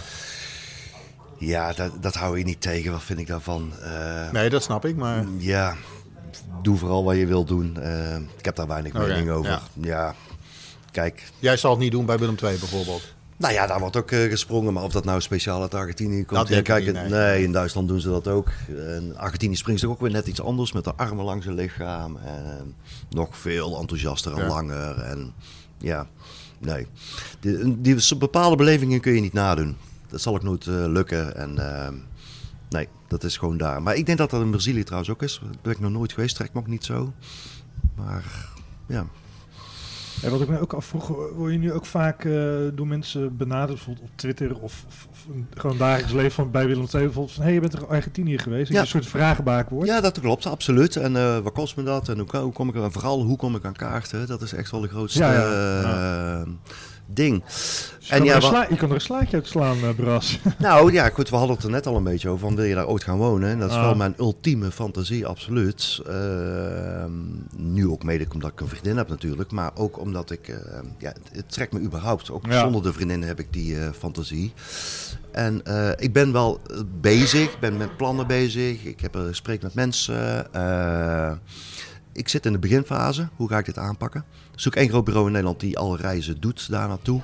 Ja, 1.41 1.73
dat, 1.73 1.91
dat 2.01 2.15
hou 2.15 2.37
je 2.37 2.43
niet 2.43 2.61
tegen. 2.61 2.91
Wat 2.91 3.03
vind 3.03 3.19
ik 3.19 3.27
daarvan? 3.27 3.71
Eh, 3.81 4.31
Nee, 4.31 4.49
dat 4.49 4.63
snap 4.63 4.85
ik. 4.85 4.95
Maar 4.95 5.25
Ja, 5.37 5.75
doe 6.61 6.77
vooral 6.77 7.03
wat 7.03 7.15
je 7.15 7.25
wilt 7.25 7.47
doen. 7.47 7.77
Eh, 7.81 8.15
ik 8.37 8.45
heb 8.45 8.55
daar 8.55 8.67
weinig 8.67 8.93
mening 8.93 9.29
over. 9.29 9.51
ja. 9.51 9.61
Ja. 9.73 10.15
kijk. 10.91 11.31
jij 11.39 11.57
zal 11.57 11.71
het 11.71 11.79
niet 11.79 11.91
doen 11.91 12.05
bij 12.05 12.17
Willem 12.17 12.35
II 12.43 12.57
bijvoorbeeld. 12.59 13.13
Nou 13.37 13.53
ja, 13.53 13.67
daar 13.67 13.79
wordt 13.79 13.95
ook 13.95 14.11
eh, 14.11 14.29
gesprongen. 14.29 14.73
Maar 14.73 14.83
of 14.83 14.91
dat 14.91 15.05
nou 15.05 15.21
speciaal 15.21 15.61
uit 15.61 15.73
Argentinië 15.73 16.25
komt. 16.25 16.47
Ja, 16.47 16.61
kijk, 16.61 16.85
niet, 16.85 16.93
nee. 16.93 17.09
nee. 17.09 17.43
in 17.43 17.51
Duitsland 17.51 17.87
doen 17.87 17.99
ze 17.99 18.07
dat 18.09 18.27
ook. 18.27 18.49
En 18.77 19.17
Argentinië 19.17 19.55
springt 19.55 19.81
toch 19.81 19.91
ook 19.91 19.99
weer 20.01 20.11
net 20.11 20.27
iets 20.27 20.41
anders. 20.41 20.71
Met 20.71 20.83
de 20.83 20.93
armen 20.95 21.25
langs 21.25 21.45
het 21.45 21.55
lichaam. 21.55 22.17
En 22.17 22.75
nog 23.09 23.37
veel 23.37 23.79
enthousiaster 23.79 24.31
en 24.31 24.37
Ja. 24.37 24.47
langer. 24.47 24.97
En 25.01 25.33
ja, 25.77 26.07
nee. 26.59 26.87
Die, 27.39 27.81
die 27.81 28.17
bepaalde 28.17 28.55
belevingen 28.55 28.99
kun 29.01 29.13
je 29.13 29.21
niet 29.21 29.33
nadoen. 29.33 29.77
Dat 30.11 30.21
zal 30.21 30.33
ook 30.35 30.43
nooit 30.43 30.67
eh, 30.67 30.73
lukken. 30.87 31.35
En 31.35 31.57
ehm, 31.85 31.93
nee, 32.69 32.87
dat 33.07 33.23
is 33.23 33.37
gewoon 33.37 33.57
daar. 33.57 33.81
Maar 33.81 33.95
ik 33.95 34.05
denk 34.05 34.17
dat 34.17 34.29
dat 34.29 34.41
in 34.41 34.49
Brazilië 34.49 34.83
trouwens 34.83 35.11
ook 35.11 35.21
is. 35.23 35.39
Daar 35.43 35.51
ben 35.61 35.71
ik 35.71 35.79
nog 35.79 35.91
nooit 35.91 36.13
geweest. 36.13 36.35
Trekt 36.35 36.53
me 36.53 36.59
ook 36.59 36.67
niet 36.67 36.85
zo. 36.85 37.13
Maar 37.95 38.23
ja. 38.87 39.05
En 40.21 40.31
wat 40.31 40.41
ik 40.41 40.47
me 40.49 40.59
ook 40.59 40.73
afvroeg, 40.73 41.07
word 41.35 41.51
je 41.51 41.57
nu 41.59 41.73
ook 41.73 41.85
vaak 41.85 42.25
eh, 42.25 42.31
door 42.73 42.87
mensen 42.87 43.37
benaderd, 43.37 43.75
bijvoorbeeld 43.75 44.09
op 44.09 44.17
Twitter 44.17 44.59
of, 44.59 44.83
of, 44.87 45.07
of 45.11 45.25
een- 45.35 45.47
gewoon 45.57 45.77
dagelijks 45.77 46.13
leven 46.13 46.31
van 46.31 46.51
bij 46.51 46.65
Willem 46.65 46.85
II, 46.93 47.03
bijvoorbeeld 47.03 47.31
van, 47.35 47.43
hé, 47.43 47.49
je 47.49 47.59
bent 47.59 47.71
toch 47.71 47.87
Argentinië 47.87 48.37
geweest? 48.37 48.61
Dat 48.67 48.71
Ja. 48.71 48.77
je 48.77 48.81
een 48.81 48.87
soort 49.03 49.07
vragenbaak 49.07 49.69
wordt. 49.69 49.87
Ja, 49.89 50.01
dat 50.01 50.19
klopt, 50.19 50.45
absoluut. 50.45 50.95
En 50.95 51.15
eh, 51.15 51.37
wat 51.39 51.53
kost 51.53 51.75
me 51.75 51.83
dat? 51.83 52.09
En 52.09 52.19
hoe, 52.19 52.37
hoe 52.37 52.51
kom 52.53 52.69
ik 52.69 52.75
er, 52.75 52.83
en 52.83 52.91
vooral 52.91 53.21
hoe 53.23 53.37
kom 53.37 53.55
ik 53.55 53.65
aan 53.65 53.73
kaarten? 53.73 54.27
Dat 54.27 54.41
is 54.41 54.53
echt 54.53 54.71
wel 54.71 54.81
de 54.81 54.87
grootste 54.87 55.19
Ja, 55.19 55.33
ja. 55.33 56.43
Ding. 57.13 57.43
Je, 57.99 58.11
En 58.13 58.17
kan 58.17 58.25
ja, 58.25 58.39
sla- 58.39 58.65
je 58.69 58.75
kan 58.75 58.89
er 58.89 58.95
een 58.95 59.01
slaatje 59.01 59.35
uit 59.37 59.47
slaan, 59.47 59.77
eh, 59.77 59.89
Bras. 59.95 60.39
Nou 60.59 60.91
ja, 60.93 61.09
goed, 61.09 61.29
we 61.29 61.35
hadden 61.35 61.55
het 61.55 61.65
er 61.65 61.71
net 61.71 61.87
al 61.87 61.95
een 61.95 62.03
beetje 62.03 62.29
over. 62.29 62.39
Van, 62.47 62.55
wil 62.55 62.65
je 62.65 62.75
daar 62.75 62.87
ooit 62.87 63.03
gaan 63.03 63.17
wonen? 63.17 63.49
En 63.49 63.59
dat 63.59 63.69
is 63.69 63.75
Ah. 63.75 63.81
wel 63.83 63.95
mijn 63.95 64.13
ultieme 64.17 64.71
fantasie, 64.71 65.25
absoluut. 65.25 65.99
Ehm, 66.07 67.11
nu 67.55 67.87
ook 67.87 68.03
mede 68.03 68.25
omdat 68.33 68.51
ik 68.51 68.59
een 68.61 68.67
vriendin 68.67 68.97
heb 68.97 69.09
natuurlijk. 69.09 69.51
Maar 69.51 69.71
ook 69.75 69.99
omdat 69.99 70.31
ik... 70.31 70.47
eh, 70.47 70.55
ja, 70.97 71.13
het, 71.31 71.51
trekt 71.51 71.73
me 71.73 71.79
überhaupt. 71.79 72.31
Ook 72.31 72.45
Ja. 72.45 72.59
zonder 72.59 72.83
de 72.83 72.93
vriendin 72.93 73.21
heb 73.23 73.39
ik 73.39 73.53
die 73.53 73.79
eh, 73.79 73.89
fantasie. 73.97 74.53
En 75.31 75.61
ik 75.97 76.13
ben 76.13 76.31
wel 76.31 76.61
bezig. 77.01 77.41
Ik 77.53 77.59
ben 77.59 77.77
met 77.77 77.97
plannen 77.97 78.27
bezig. 78.27 78.83
Ik 78.83 78.99
heb, 79.01 79.17
spreek 79.31 79.61
met 79.61 79.73
mensen. 79.73 80.47
Ik 82.13 82.27
zit 82.29 82.45
in 82.45 82.51
de 82.51 82.59
beginfase. 82.59 83.27
Hoe 83.35 83.49
ga 83.49 83.57
ik 83.57 83.65
dit 83.65 83.77
aanpakken? 83.77 84.25
Er 84.51 84.57
is 84.57 84.67
ook 84.67 84.75
één 84.75 84.89
groot 84.89 85.03
bureau 85.03 85.25
in 85.25 85.31
Nederland 85.31 85.59
die 85.59 85.77
alle 85.77 85.97
reizen 85.97 86.41
doet 86.41 86.69
daar 86.69 86.87
naartoe. 86.87 87.21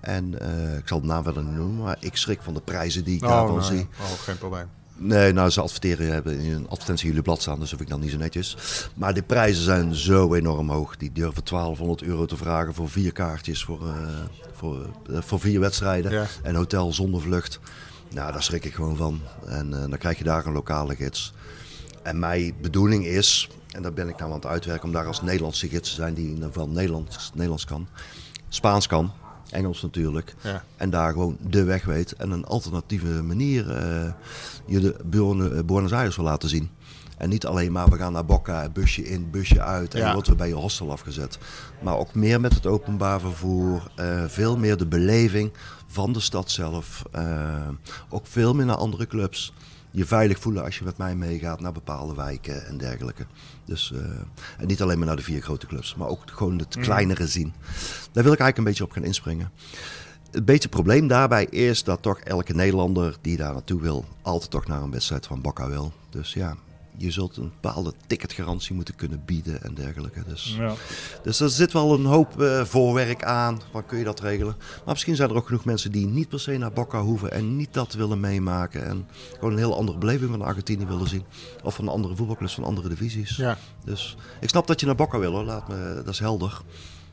En 0.00 0.40
eh, 0.40 0.76
ik 0.76 0.88
zal 0.88 1.00
de 1.00 1.06
naam 1.06 1.24
niet 1.24 1.34
noemen, 1.34 1.82
maar 1.84 1.96
ik 2.00 2.16
schrik 2.16 2.42
van 2.42 2.54
de 2.54 2.60
prijzen 2.60 3.04
die 3.04 3.14
ik 3.14 3.20
daarvan 3.20 3.56
nee. 3.56 3.64
zie. 3.64 3.88
Oh, 4.00 4.12
geen 4.12 4.38
probleem. 4.38 4.66
Nee, 4.96 5.32
nou, 5.32 5.50
ze 5.50 5.60
adverteren 5.60 6.12
hebben 6.12 6.38
in 6.38 6.52
een 6.52 6.68
advertentie 6.68 7.06
jullie 7.06 7.22
blad 7.22 7.40
staan, 7.40 7.58
dus 7.58 7.70
dat 7.70 7.78
vind 7.78 7.80
ik 7.80 7.88
dan 7.88 8.00
niet 8.00 8.10
zo 8.10 8.18
netjes. 8.18 8.56
Maar 8.94 9.14
de 9.14 9.22
prijzen 9.22 9.64
zijn 9.64 9.94
zo 9.94 10.34
enorm 10.34 10.70
hoog. 10.70 10.96
Die 10.96 11.12
durven 11.12 11.44
1200 11.44 12.02
euro 12.02 12.26
te 12.26 12.36
vragen 12.36 12.74
voor 12.74 12.88
vier 12.88 13.12
kaartjes 13.12 13.64
voor, 13.64 13.88
eh, 13.88 13.94
voor, 14.52 14.86
eh, 15.10 15.20
voor 15.20 15.40
vier 15.40 15.60
wedstrijden. 15.60 16.12
Ja. 16.12 16.26
En 16.42 16.54
hotel 16.54 16.92
zonder 16.92 17.20
vlucht. 17.20 17.60
Nou, 18.10 18.32
daar 18.32 18.42
schrik 18.42 18.64
ik 18.64 18.74
gewoon 18.74 18.96
van. 18.96 19.20
En 19.46 19.70
dan 19.70 19.98
krijg 19.98 20.18
je 20.18 20.24
daar 20.24 20.46
een 20.46 20.52
lokale 20.52 20.94
gids. 20.94 21.32
En 22.02 22.18
mijn 22.18 22.54
bedoeling 22.60 23.06
is, 23.06 23.48
en 23.74 23.82
daar 23.82 23.92
ben 23.92 24.08
ik 24.08 24.16
nou 24.18 24.28
aan 24.30 24.36
het 24.36 24.46
uitwerken, 24.46 24.86
om 24.86 24.92
daar 24.92 25.06
als 25.06 25.22
Nederlandse 25.22 25.68
gids 25.68 25.88
te 25.88 25.94
zijn 25.94 26.14
die 26.14 26.24
in 26.26 26.32
ieder 26.34 26.46
geval 26.46 26.68
Nederlands, 26.68 27.30
Nederlands 27.32 27.64
kan. 27.64 27.86
Spaans 28.48 28.86
kan, 28.86 29.12
Engels 29.50 29.82
natuurlijk. 29.82 30.34
Ja. 30.40 30.64
En 30.76 30.90
daar 30.90 31.12
gewoon 31.12 31.36
de 31.48 31.64
weg 31.64 31.84
weet 31.84 32.12
en 32.12 32.30
een 32.30 32.44
alternatieve 32.44 33.22
manier 33.22 33.70
eh, 33.70 34.12
je 34.66 34.80
de 34.80 34.96
Buenos- 35.04 35.52
eh, 35.52 35.62
Buenos 35.64 35.92
Aires 35.92 36.16
wil 36.16 36.24
laten 36.24 36.48
zien. 36.48 36.70
En 37.18 37.28
niet 37.28 37.46
alleen 37.46 37.72
maar 37.72 37.88
we 37.88 37.96
gaan 37.96 38.12
naar 38.12 38.24
Boca, 38.24 38.68
busje 38.68 39.04
in, 39.08 39.30
busje 39.30 39.60
uit 39.60 39.94
en 39.94 40.00
Ja. 40.00 40.12
wordt 40.12 40.28
we 40.28 40.34
bij 40.34 40.48
je 40.48 40.54
hostel 40.54 40.90
afgezet. 40.90 41.38
Maar 41.82 41.96
ook 41.96 42.14
meer 42.14 42.40
met 42.40 42.54
het 42.54 42.66
openbaar 42.66 43.20
vervoer, 43.20 43.90
eh, 43.96 44.24
veel 44.26 44.56
meer 44.56 44.76
de 44.76 44.86
beleving 44.86 45.52
van 45.86 46.12
de 46.12 46.20
stad 46.20 46.50
zelf. 46.50 47.02
ook 48.08 48.26
veel 48.26 48.54
meer 48.54 48.66
naar 48.66 48.76
andere 48.76 49.06
clubs. 49.06 49.52
Je 49.94 50.06
veilig 50.06 50.38
voelen 50.38 50.64
als 50.64 50.78
je 50.78 50.84
met 50.84 50.96
mij 50.96 51.14
meegaat 51.14 51.60
naar 51.60 51.72
bepaalde 51.72 52.14
wijken 52.14 52.66
en 52.66 52.76
dergelijke. 52.76 53.26
Dus, 53.64 53.92
eh, 53.92 54.00
en 54.58 54.66
niet 54.66 54.82
alleen 54.82 54.98
maar 54.98 55.06
naar 55.06 55.16
de 55.16 55.22
vier 55.22 55.42
grote 55.42 55.66
clubs, 55.66 55.94
maar 55.94 56.08
ook 56.08 56.22
gewoon 56.26 56.58
het 56.58 56.76
kleinere 56.76 57.26
zien. 57.26 57.52
Daar 58.12 58.24
wil 58.24 58.32
ik 58.32 58.38
eigenlijk 58.38 58.56
een 58.58 58.64
beetje 58.64 58.84
op 58.84 58.90
gaan 58.90 59.04
inspringen. 59.04 59.50
Het 60.30 60.44
beetje 60.44 60.68
probleem 60.68 61.06
daarbij 61.06 61.44
is 61.44 61.84
dat 61.84 62.02
toch 62.02 62.18
elke 62.18 62.54
Nederlander 62.54 63.16
die 63.20 63.36
daar 63.36 63.52
naartoe 63.52 63.80
wil, 63.80 64.04
altijd 64.22 64.50
toch 64.50 64.66
naar 64.66 64.82
een 64.82 64.90
wedstrijd 64.90 65.26
van 65.26 65.40
Boca 65.40 65.68
wil. 65.68 65.92
Dus 66.10 66.32
ja, 66.32 66.56
je 66.96 67.10
zult 67.10 67.36
een 67.36 67.52
bepaalde 67.60 67.92
ticketgarantie 68.06 68.74
moeten 68.74 68.94
kunnen 68.94 69.22
bieden 69.24 69.62
en 69.62 69.74
dergelijke. 69.74 70.22
Dus, 70.28 70.54
Ja. 70.58 70.74
dus 71.22 71.40
er 71.40 71.50
zit 71.50 71.72
wel 71.72 71.94
een 71.94 72.04
hoop 72.04 72.40
eh, 72.40 72.64
voorwerk 72.64 73.24
aan. 73.24 73.60
Waar 73.72 73.82
kun 73.82 73.98
je 73.98 74.04
dat 74.04 74.20
regelen? 74.20 74.56
Maar 74.58 74.92
misschien 74.92 75.16
zijn 75.16 75.30
er 75.30 75.36
ook 75.36 75.46
genoeg 75.46 75.64
mensen 75.64 75.92
die 75.92 76.06
niet 76.06 76.28
per 76.28 76.40
se 76.40 76.56
naar 76.56 76.72
Boca 76.72 77.00
hoeven 77.00 77.30
en 77.32 77.56
niet 77.56 77.74
dat 77.74 77.92
willen 77.92 78.20
meemaken. 78.20 78.86
En 78.86 79.06
gewoon 79.34 79.52
een 79.52 79.58
heel 79.58 79.76
andere 79.76 79.98
beleving 79.98 80.30
van 80.30 80.42
Argentinië 80.42 80.86
willen 80.86 81.08
zien. 81.08 81.24
Of 81.62 81.74
van 81.74 81.88
andere 81.88 82.16
voetbalclubs 82.16 82.54
van 82.54 82.64
andere 82.64 82.88
divisies. 82.88 83.36
Ja. 83.36 83.58
Dus 83.84 84.16
ik 84.40 84.48
snap 84.48 84.66
dat 84.66 84.80
je 84.80 84.86
naar 84.86 84.94
Boca 84.94 85.18
wil 85.18 85.32
hoor, 85.32 85.44
Laat 85.44 85.68
me, 85.68 85.94
dat 86.04 86.08
is 86.14 86.18
helder. 86.18 86.60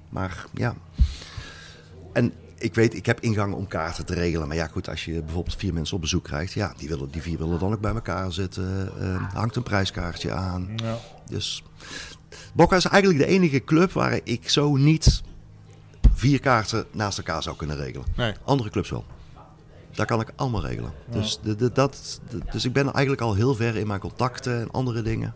Maar 0.09 0.45
ja. 0.53 0.75
En 2.13 2.33
ik 2.61 2.75
weet, 2.75 2.95
ik 2.95 3.05
heb 3.05 3.19
ingangen 3.19 3.57
om 3.57 3.67
kaarten 3.67 4.05
te 4.05 4.13
regelen. 4.13 4.47
Maar 4.47 4.57
ja, 4.57 4.67
goed, 4.67 4.89
als 4.89 5.05
je 5.05 5.21
bijvoorbeeld 5.21 5.55
vier 5.55 5.73
mensen 5.73 5.95
op 5.95 6.01
bezoek 6.01 6.23
krijgt, 6.23 6.53
ja, 6.53 6.73
die, 6.77 6.89
willen, 6.89 7.11
die 7.11 7.21
vier 7.21 7.37
willen 7.37 7.59
dan 7.59 7.73
ook 7.73 7.81
bij 7.81 7.93
elkaar 7.93 8.31
zitten. 8.31 8.91
Eh, 8.99 9.33
hangt 9.33 9.55
een 9.55 9.63
prijskaartje 9.63 10.31
aan. 10.31 10.69
Ja. 10.75 10.97
Dus 11.29 11.63
Boca 12.53 12.75
is 12.75 12.85
eigenlijk 12.85 13.23
de 13.23 13.29
enige 13.29 13.63
club 13.63 13.91
waar 13.91 14.19
ik 14.23 14.49
zo 14.49 14.75
niet 14.75 15.21
vier 16.13 16.39
kaarten 16.39 16.85
naast 16.91 17.17
elkaar 17.17 17.43
zou 17.43 17.55
kunnen 17.55 17.77
regelen. 17.77 18.07
Nee. 18.15 18.33
Andere 18.43 18.69
clubs 18.69 18.89
wel. 18.89 19.05
Dat 19.95 20.05
kan 20.05 20.21
ik 20.21 20.31
allemaal 20.35 20.65
regelen. 20.65 20.91
Dus, 21.11 21.39
de, 21.43 21.55
de, 21.55 21.71
dat, 21.71 22.19
de- 22.29 22.39
dus 22.51 22.65
ik 22.65 22.73
ben 22.73 22.83
eigenlijk 22.93 23.21
al 23.21 23.33
heel 23.33 23.55
ver 23.55 23.75
in 23.75 23.87
mijn 23.87 23.99
contacten 23.99 24.59
en 24.61 24.71
andere 24.71 25.01
dingen. 25.01 25.33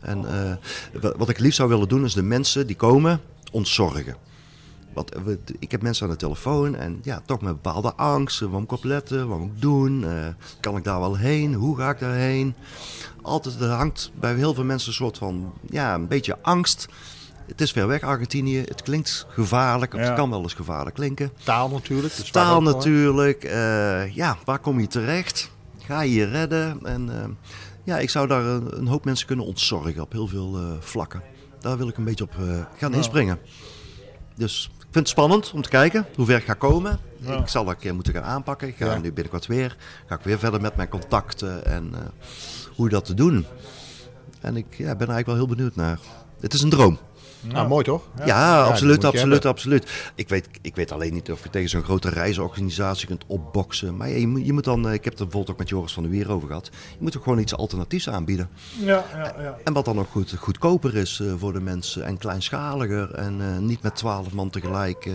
En 0.00 0.18
eh, 0.26 0.56
wa- 1.02 1.14
wat 1.16 1.28
ik 1.28 1.38
liefst 1.38 1.56
zou 1.56 1.68
willen 1.68 1.88
doen 1.88 2.04
is 2.04 2.12
de 2.14 2.22
mensen 2.22 2.66
die 2.66 2.76
komen 2.76 3.20
ontzorgen. 3.52 4.16
Want 4.94 5.12
we, 5.24 5.38
ik 5.58 5.70
heb 5.70 5.82
mensen 5.82 6.04
aan 6.06 6.12
de 6.12 6.18
telefoon 6.18 6.74
en 6.76 6.98
ja, 7.02 7.22
toch 7.26 7.40
met 7.40 7.52
bepaalde 7.62 7.94
angsten. 7.94 8.50
Waar 8.50 8.60
moet 8.60 8.70
ik 8.70 8.76
op 8.76 8.84
letten? 8.84 9.28
Wat 9.28 9.38
moet 9.38 9.50
ik 9.54 9.60
doen? 9.60 10.04
Eh, 10.04 10.26
kan 10.60 10.76
ik 10.76 10.84
daar 10.84 11.00
wel 11.00 11.16
heen? 11.16 11.54
Hoe 11.54 11.76
ga 11.76 11.90
ik 11.90 11.98
daarheen? 11.98 12.54
Altijd, 13.22 13.60
er 13.60 13.68
hangt 13.68 14.10
bij 14.20 14.34
heel 14.34 14.54
veel 14.54 14.64
mensen 14.64 14.88
een 14.88 14.94
soort 14.94 15.18
van, 15.18 15.52
ja, 15.70 15.94
een 15.94 16.08
beetje 16.08 16.38
angst. 16.42 16.88
Het 17.46 17.60
is 17.60 17.72
ver 17.72 17.86
weg, 17.86 18.02
Argentinië. 18.02 18.58
Het 18.58 18.82
klinkt 18.82 19.26
gevaarlijk, 19.28 19.94
of 19.94 20.00
Ja. 20.00 20.06
het 20.06 20.14
kan 20.14 20.30
wel 20.30 20.42
eens 20.42 20.54
gevaarlijk 20.54 20.96
klinken. 20.96 21.32
Taal 21.44 21.68
natuurlijk. 21.68 22.16
dus 22.16 22.30
Taal 22.30 22.62
natuurlijk. 22.62 23.44
eh, 23.44 24.14
ja, 24.14 24.36
waar 24.44 24.58
kom 24.58 24.80
je 24.80 24.86
terecht? 24.86 25.50
Ga 25.78 26.00
je 26.00 26.14
je 26.14 26.24
redden? 26.24 26.78
En 26.86 27.22
eh, 27.22 27.28
ja, 27.84 27.98
ik 27.98 28.10
zou 28.10 28.26
daar 28.26 28.44
een, 28.44 28.78
een 28.78 28.86
hoop 28.86 29.04
mensen 29.04 29.26
kunnen 29.26 29.46
ontzorgen 29.46 30.00
op 30.02 30.12
heel 30.12 30.26
veel 30.26 30.58
vlakken. 30.80 31.22
Daar 31.60 31.76
wil 31.76 31.88
ik 31.88 31.96
een 31.96 32.04
beetje 32.04 32.24
op 32.24 32.34
gaan 32.76 32.94
inspringen. 32.94 33.38
Dus 34.36 34.70
vind 34.90 34.94
het 34.94 35.08
spannend 35.08 35.52
om 35.52 35.62
te 35.62 35.68
kijken 35.68 36.06
hoe 36.14 36.26
ver 36.26 36.36
ik 36.36 36.44
ga 36.44 36.54
komen. 36.54 36.98
Ja. 37.16 37.36
Ik 37.38 37.48
zal 37.48 37.64
dat 37.64 37.74
een 37.74 37.80
keer 37.80 37.94
moeten 37.94 38.12
gaan 38.14 38.22
aanpakken. 38.22 38.68
Ik 38.68 38.76
ga 38.76 38.84
Ja. 38.86 38.98
nu 38.98 39.12
binnenkort 39.12 39.46
weer. 39.46 39.76
Ga 40.06 40.14
ik 40.14 40.20
weer 40.24 40.38
verder 40.38 40.60
met 40.60 40.76
mijn 40.76 40.88
contacten 40.88 41.64
en 41.64 41.90
eh, 41.94 42.00
hoe 42.76 42.88
dat 42.88 43.04
te 43.04 43.14
doen. 43.14 43.46
En 44.40 44.56
ik 44.56 44.66
ja, 44.70 44.76
ben 44.76 44.86
er 44.86 45.14
eigenlijk 45.14 45.26
wel 45.26 45.36
heel 45.36 45.46
benieuwd 45.46 45.76
naar. 45.76 45.98
Het 46.40 46.54
is 46.54 46.62
een 46.62 46.70
droom. 46.70 46.98
Nou, 47.40 47.68
mooi 47.68 47.84
toch? 47.84 48.02
Ja, 48.26 48.62
absoluut, 48.64 49.04
absoluut, 49.04 49.44
absoluut. 49.46 50.10
Ik 50.14 50.28
weet, 50.28 50.48
ik 50.62 50.74
weet 50.76 50.92
alleen 50.92 51.12
niet 51.12 51.30
of 51.32 51.42
je 51.42 51.50
tegen 51.50 51.68
zo'n 51.68 51.82
grote 51.82 52.08
reisorganisatie 52.08 53.06
kunt 53.06 53.24
opboksen. 53.26 53.96
Maar 53.96 54.08
ja, 54.08 54.16
je, 54.16 54.26
moet- 54.28 54.46
je 54.46 54.52
moet 54.52 54.64
dan, 54.64 54.86
eh, 54.88 54.92
ik 54.94 55.04
heb 55.04 55.12
het 55.12 55.20
er 55.22 55.26
bijvoorbeeld 55.28 55.52
ook 55.52 55.58
met 55.58 55.68
Joris 55.68 55.92
van 55.92 56.02
der 56.02 56.12
Wier 56.12 56.30
over 56.30 56.48
gehad. 56.48 56.70
Je 56.90 56.96
moet 56.98 57.16
ook 57.16 57.22
gewoon 57.22 57.38
iets 57.38 57.54
alternatiefs 57.56 58.08
aanbieden. 58.08 58.48
Ja, 58.78 59.04
ja, 59.14 59.34
ja. 59.42 59.56
En 59.64 59.72
wat 59.72 59.84
dan 59.84 59.98
ook 59.98 60.10
goed, 60.10 60.34
goedkoper 60.38 60.96
is 60.96 61.20
eh, 61.20 61.32
voor 61.36 61.52
de 61.52 61.60
mensen 61.60 62.04
en 62.04 62.18
kleinschaliger. 62.18 63.14
En 63.14 63.40
eh, 63.40 63.58
niet 63.58 63.82
met 63.82 63.96
twaalf 63.96 64.32
man 64.32 64.50
tegelijk 64.50 65.06
eh, 65.06 65.14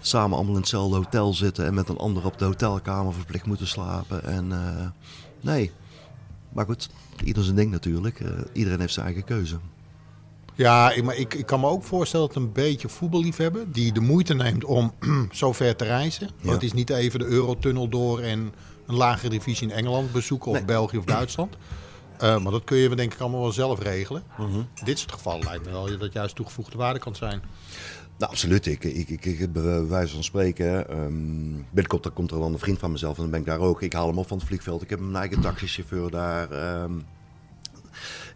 samen 0.00 0.36
allemaal 0.36 0.54
in 0.54 0.60
hetzelfde 0.60 0.96
hotel 0.96 1.34
zitten 1.34 1.66
en 1.66 1.74
met 1.74 1.88
een 1.88 1.96
ander 1.98 2.24
op 2.24 2.38
de 2.38 2.44
hotelkamer 2.44 3.12
verplicht 3.14 3.46
moeten 3.46 3.66
slapen. 3.66 4.24
En 4.24 4.52
eh, 4.52 4.86
nee, 5.40 5.72
maar 6.52 6.64
goed, 6.64 6.88
ieder 7.24 7.44
zijn 7.44 7.56
ding 7.56 7.70
natuurlijk. 7.70 8.20
Eh, 8.20 8.28
iedereen 8.52 8.80
heeft 8.80 8.92
zijn 8.92 9.06
eigen 9.06 9.24
keuze. 9.24 9.56
Ja, 10.54 10.90
ik, 10.92 11.02
maar 11.04 11.16
ik, 11.16 11.34
ik 11.34 11.46
kan 11.46 11.60
me 11.60 11.66
ook 11.66 11.84
voorstellen 11.84 12.26
dat 12.26 12.36
een 12.36 12.52
beetje 12.52 12.88
voetballiefhebber 12.88 13.72
die 13.72 13.92
de 13.92 14.00
moeite 14.00 14.34
neemt 14.34 14.64
om 14.64 14.92
zo 15.30 15.52
ver 15.52 15.76
te 15.76 15.84
reizen. 15.84 16.30
Want 16.40 16.54
het 16.54 16.62
is 16.62 16.72
niet 16.72 16.90
even 16.90 17.18
de 17.18 17.24
Eurotunnel 17.26 17.88
door 17.88 18.20
en 18.20 18.52
een 18.86 18.94
lagere 18.94 19.28
divisie 19.28 19.68
in 19.68 19.74
Engeland 19.74 20.12
bezoeken 20.12 20.50
of 20.50 20.56
Nee. 20.56 20.64
België 20.64 20.98
of 20.98 21.04
Duitsland. 21.04 21.56
Eh, 22.18 22.38
maar 22.38 22.52
dat 22.52 22.64
kun 22.64 22.76
je 22.76 22.94
denk 22.94 23.14
ik 23.14 23.20
allemaal 23.20 23.40
wel 23.40 23.52
zelf 23.52 23.82
regelen. 23.82 24.22
Mhm. 24.38 24.60
Dit 24.84 24.98
soort 24.98 25.12
gevallen 25.12 25.44
lijkt 25.44 25.64
me 25.64 25.70
wel 25.70 25.98
dat 25.98 26.12
juist 26.12 26.34
toegevoegde 26.34 26.76
waarde 26.76 26.98
kan 26.98 27.14
zijn. 27.14 27.42
Nou, 28.18 28.30
absoluut. 28.30 28.66
Ik, 28.66 28.84
ik, 28.84 29.08
ik, 29.08 29.24
ik 29.24 29.52
bij 29.52 29.86
wijze 29.86 30.14
van 30.14 30.24
spreken, 30.24 30.88
ehm 30.88 31.62
binnenkort 31.70 32.12
komt 32.12 32.30
er 32.30 32.38
dan 32.38 32.52
een 32.52 32.58
vriend 32.58 32.78
van 32.78 32.92
mezelf 32.92 33.16
en 33.16 33.22
dan 33.22 33.30
ben 33.30 33.40
ik 33.40 33.46
daar 33.46 33.58
ook. 33.58 33.82
Ik 33.82 33.92
haal 33.92 34.06
hem 34.06 34.18
op 34.18 34.26
van 34.28 34.38
het 34.38 34.46
vliegveld. 34.46 34.82
Ik 34.82 34.90
heb 34.90 35.00
mijn 35.00 35.16
eigen 35.16 35.40
taxichauffeur 35.40 36.10
daar. 36.10 36.50
ehm. 36.50 36.92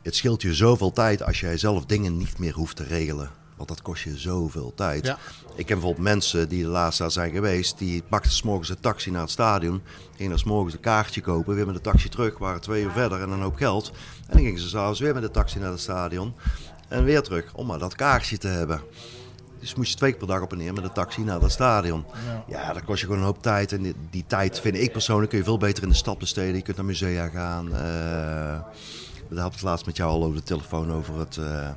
Het 0.06 0.16
scheelt 0.16 0.42
je 0.42 0.54
zoveel 0.54 0.92
tijd 0.92 1.22
als 1.22 1.40
jij 1.40 1.56
zelf 1.58 1.86
dingen 1.86 2.16
niet 2.16 2.38
meer 2.38 2.54
hoeft 2.54 2.76
te 2.76 2.84
regelen. 2.84 3.30
Want 3.56 3.68
dat 3.68 3.82
kost 3.82 4.02
je 4.02 4.18
zoveel 4.18 4.72
tijd. 4.74 5.06
Ja. 5.06 5.18
Ik 5.54 5.66
ken 5.66 5.76
bijvoorbeeld 5.78 6.04
mensen 6.04 6.48
die 6.48 6.62
de 6.62 6.68
laatste 6.68 7.02
daar 7.02 7.10
zijn 7.10 7.32
geweest. 7.32 7.78
Die 7.78 8.02
pakten 8.08 8.32
s'morgens 8.32 8.68
een 8.68 8.80
taxi 8.80 9.10
naar 9.10 9.20
het 9.20 9.30
stadion. 9.30 9.82
Gingen 10.16 10.30
dan 10.30 10.38
s'morgens 10.38 10.74
een 10.74 10.80
kaartje 10.80 11.20
kopen. 11.20 11.54
Weer 11.54 11.66
met 11.66 11.74
de 11.74 11.80
taxi 11.80 12.08
terug. 12.08 12.38
Waren 12.38 12.60
twee 12.60 12.82
uur 12.82 12.90
verder 12.90 13.20
en 13.20 13.30
een 13.30 13.40
hoop 13.40 13.56
geld. 13.56 13.92
En 14.26 14.32
dan 14.32 14.42
gingen 14.44 14.60
ze 14.60 14.68
s'avonds 14.68 15.00
weer 15.00 15.14
met 15.14 15.22
de 15.22 15.30
taxi 15.30 15.58
naar 15.58 15.70
het 15.70 15.80
stadion. 15.80 16.34
En 16.88 17.04
weer 17.04 17.22
terug 17.22 17.54
om 17.54 17.66
maar 17.66 17.78
dat 17.78 17.94
kaartje 17.94 18.38
te 18.38 18.48
hebben. 18.48 18.80
Dus 19.60 19.74
moest 19.74 19.90
je 19.90 19.96
twee 19.96 20.10
keer 20.10 20.18
per 20.18 20.28
dag 20.28 20.40
op 20.42 20.52
en 20.52 20.58
neer 20.58 20.72
met 20.72 20.82
de 20.84 20.92
taxi 20.92 21.22
naar 21.22 21.40
dat 21.40 21.52
stadion. 21.52 22.04
Ja. 22.26 22.44
Ja, 22.48 22.72
dat 22.72 22.84
kost 22.84 23.00
je 23.00 23.06
gewoon 23.06 23.20
een 23.20 23.26
hoop 23.26 23.42
tijd. 23.42 23.72
En 23.72 23.82
die, 23.82 23.94
die 24.10 24.24
tijd 24.26 24.60
vind 24.60 24.76
ik 24.76 24.92
persoonlijk 24.92 25.30
kun 25.30 25.38
je 25.38 25.44
veel 25.44 25.58
beter 25.58 25.82
in 25.82 25.88
de 25.88 25.94
stad 25.94 26.18
besteden. 26.18 26.54
Je 26.54 26.62
kunt 26.62 26.76
naar 26.76 26.86
musea 26.86 27.28
gaan. 27.28 27.74
eh 27.74 28.58
we 29.28 29.34
hadden 29.34 29.52
het 29.52 29.62
laatst 29.62 29.86
met 29.86 29.96
jou 29.96 30.10
al 30.10 30.24
over 30.24 30.36
de 30.36 30.42
telefoon 30.42 30.92
over 30.92 31.18
het, 31.18 31.36
eh, 31.36 31.70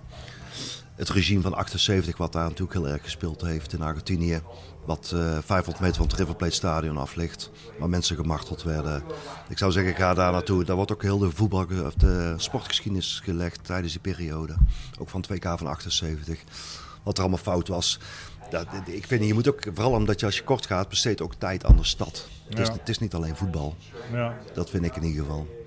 het 0.95 1.09
regime 1.09 1.41
van 1.41 1.53
78, 1.53 2.17
wat 2.17 2.31
daar 2.31 2.43
natuurlijk 2.43 2.73
heel 2.73 2.87
erg 2.87 3.03
gespeeld 3.03 3.41
heeft 3.41 3.73
in 3.73 3.81
Argentinië. 3.81 4.41
Wat 4.85 5.11
eh 5.15 5.37
500 5.45 5.79
meter 5.79 5.95
van 5.95 6.05
het 6.05 6.15
River 6.15 6.35
Plate 6.35 6.53
Stadion 6.53 6.97
af 6.97 7.15
ligt, 7.15 7.51
waar 7.79 7.89
mensen 7.89 8.15
gemarteld 8.15 8.63
werden. 8.63 9.03
Ik 9.49 9.57
zou 9.57 9.71
zeggen, 9.71 9.95
ga 9.95 10.13
daar 10.13 10.31
naartoe. 10.31 10.63
Daar 10.63 10.75
wordt 10.75 10.91
ook 10.91 11.01
heel 11.01 11.17
de 11.17 11.31
voetbal, 11.31 11.65
of 11.85 11.93
de 11.93 12.33
sportgeschiedenis 12.37 13.21
gelegd 13.23 13.65
tijdens 13.65 13.91
die 13.91 14.01
periode. 14.01 14.55
Ook 14.99 15.09
van 15.09 15.21
het 15.21 15.29
WK 15.29 15.57
van 15.57 15.67
78. 15.67 16.43
Wat 17.03 17.17
er 17.17 17.23
allemaal 17.23 17.43
fout 17.43 17.67
was. 17.67 17.99
Dat, 18.49 18.67
ik 18.85 19.07
vind, 19.07 19.25
je 19.25 19.33
moet 19.33 19.47
ook, 19.47 19.59
vooral 19.73 19.91
omdat 19.91 20.19
je 20.19 20.25
als 20.25 20.37
je 20.37 20.43
kort 20.43 20.65
gaat, 20.65 20.89
besteed 20.89 21.21
ook 21.21 21.33
tijd 21.33 21.65
aan 21.65 21.77
de 21.77 21.83
stad. 21.83 22.27
Het, 22.49 22.59
is, 22.59 22.67
het 22.67 22.89
is 22.89 22.99
niet 22.99 23.13
alleen 23.13 23.35
voetbal. 23.35 23.75
ja. 24.11 24.37
Dat 24.53 24.69
vind 24.69 24.85
ik 24.85 24.95
in 24.95 25.03
ieder 25.03 25.21
geval. 25.21 25.58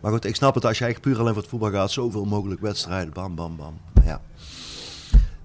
Maar 0.00 0.12
goed, 0.12 0.24
ik 0.24 0.36
snap 0.36 0.54
het 0.54 0.64
als 0.64 0.78
je 0.78 0.84
eigenlijk 0.84 1.12
puur 1.12 1.22
alleen 1.22 1.34
voor 1.34 1.42
het 1.42 1.50
voetbal 1.50 1.70
gaat. 1.70 1.90
Zoveel 1.90 2.24
mogelijk 2.24 2.60
wedstrijden, 2.60 3.12
bam, 3.12 3.34
bam, 3.34 3.56
bam. 3.56 3.78
Maar 3.94 4.04
ja. 4.06 4.20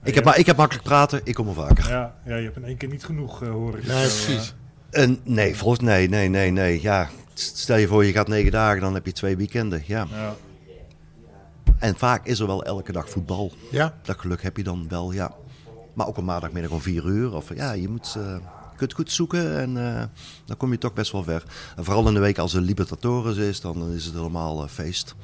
Ik 0.03 0.15
heb, 0.15 0.23
maar, 0.23 0.37
ik 0.37 0.45
heb 0.45 0.57
makkelijk 0.57 0.85
praten, 0.85 1.21
ik 1.23 1.33
kom 1.33 1.47
er 1.47 1.53
vaker. 1.53 1.89
Ja, 1.89 2.15
ja, 2.25 2.35
je 2.35 2.43
hebt 2.43 2.55
in 2.57 2.65
één 2.65 2.77
keer 2.77 2.89
niet 2.89 3.03
genoeg, 3.05 3.43
eh 3.43 3.49
hoor 3.49 3.77
ik. 3.77 3.87
Nee, 3.87 4.07
precies. 4.07 4.55
En 4.89 5.19
nee, 5.23 5.55
volgens 5.55 5.79
nee, 5.81 6.09
nee, 6.09 6.29
nee, 6.29 6.51
nee. 6.51 6.81
Ja, 6.81 7.09
stel 7.33 7.77
je 7.77 7.87
voor 7.87 8.05
je 8.05 8.11
gaat 8.11 8.27
negen 8.27 8.51
dagen, 8.51 8.81
dan 8.81 8.93
heb 8.93 9.05
je 9.05 9.11
twee 9.11 9.37
weekenden. 9.37 9.83
Ja. 9.85 10.07
ja. 10.11 10.35
En 11.79 11.95
vaak 11.97 12.25
is 12.25 12.39
er 12.39 12.47
wel 12.47 12.63
elke 12.63 12.91
dag 12.91 13.09
voetbal. 13.09 13.51
Ja, 13.71 13.93
Dat 14.01 14.19
geluk 14.19 14.41
heb 14.41 14.57
je 14.57 14.63
dan 14.63 14.85
wel, 14.89 15.11
ja. 15.11 15.31
Maar 15.93 16.07
ook 16.07 16.17
op 16.17 16.23
maandagmiddag 16.23 16.71
om 16.71 16.81
vier 16.81 17.05
uur. 17.05 17.33
Of 17.35 17.55
ja, 17.55 17.71
je 17.71 17.89
moet, 17.89 18.15
eh, 18.17 18.35
kunt 18.87 18.93
goed 18.93 19.11
zoeken 19.11 19.57
en 19.59 19.95
eh, 19.97 20.03
dan 20.45 20.57
kom 20.57 20.71
je 20.71 20.77
toch 20.77 20.93
best 20.93 21.11
wel 21.11 21.23
ver. 21.23 21.43
En 21.75 21.83
vooral 21.83 22.07
in 22.07 22.13
de 22.13 22.19
week 22.19 22.37
als 22.37 22.53
er 22.53 22.61
Libertadores 22.61 23.37
is, 23.37 23.61
dan 23.61 23.91
is 23.91 24.05
het 24.05 24.13
helemaal 24.13 24.63
eh, 24.63 24.69
feest. 24.69 25.15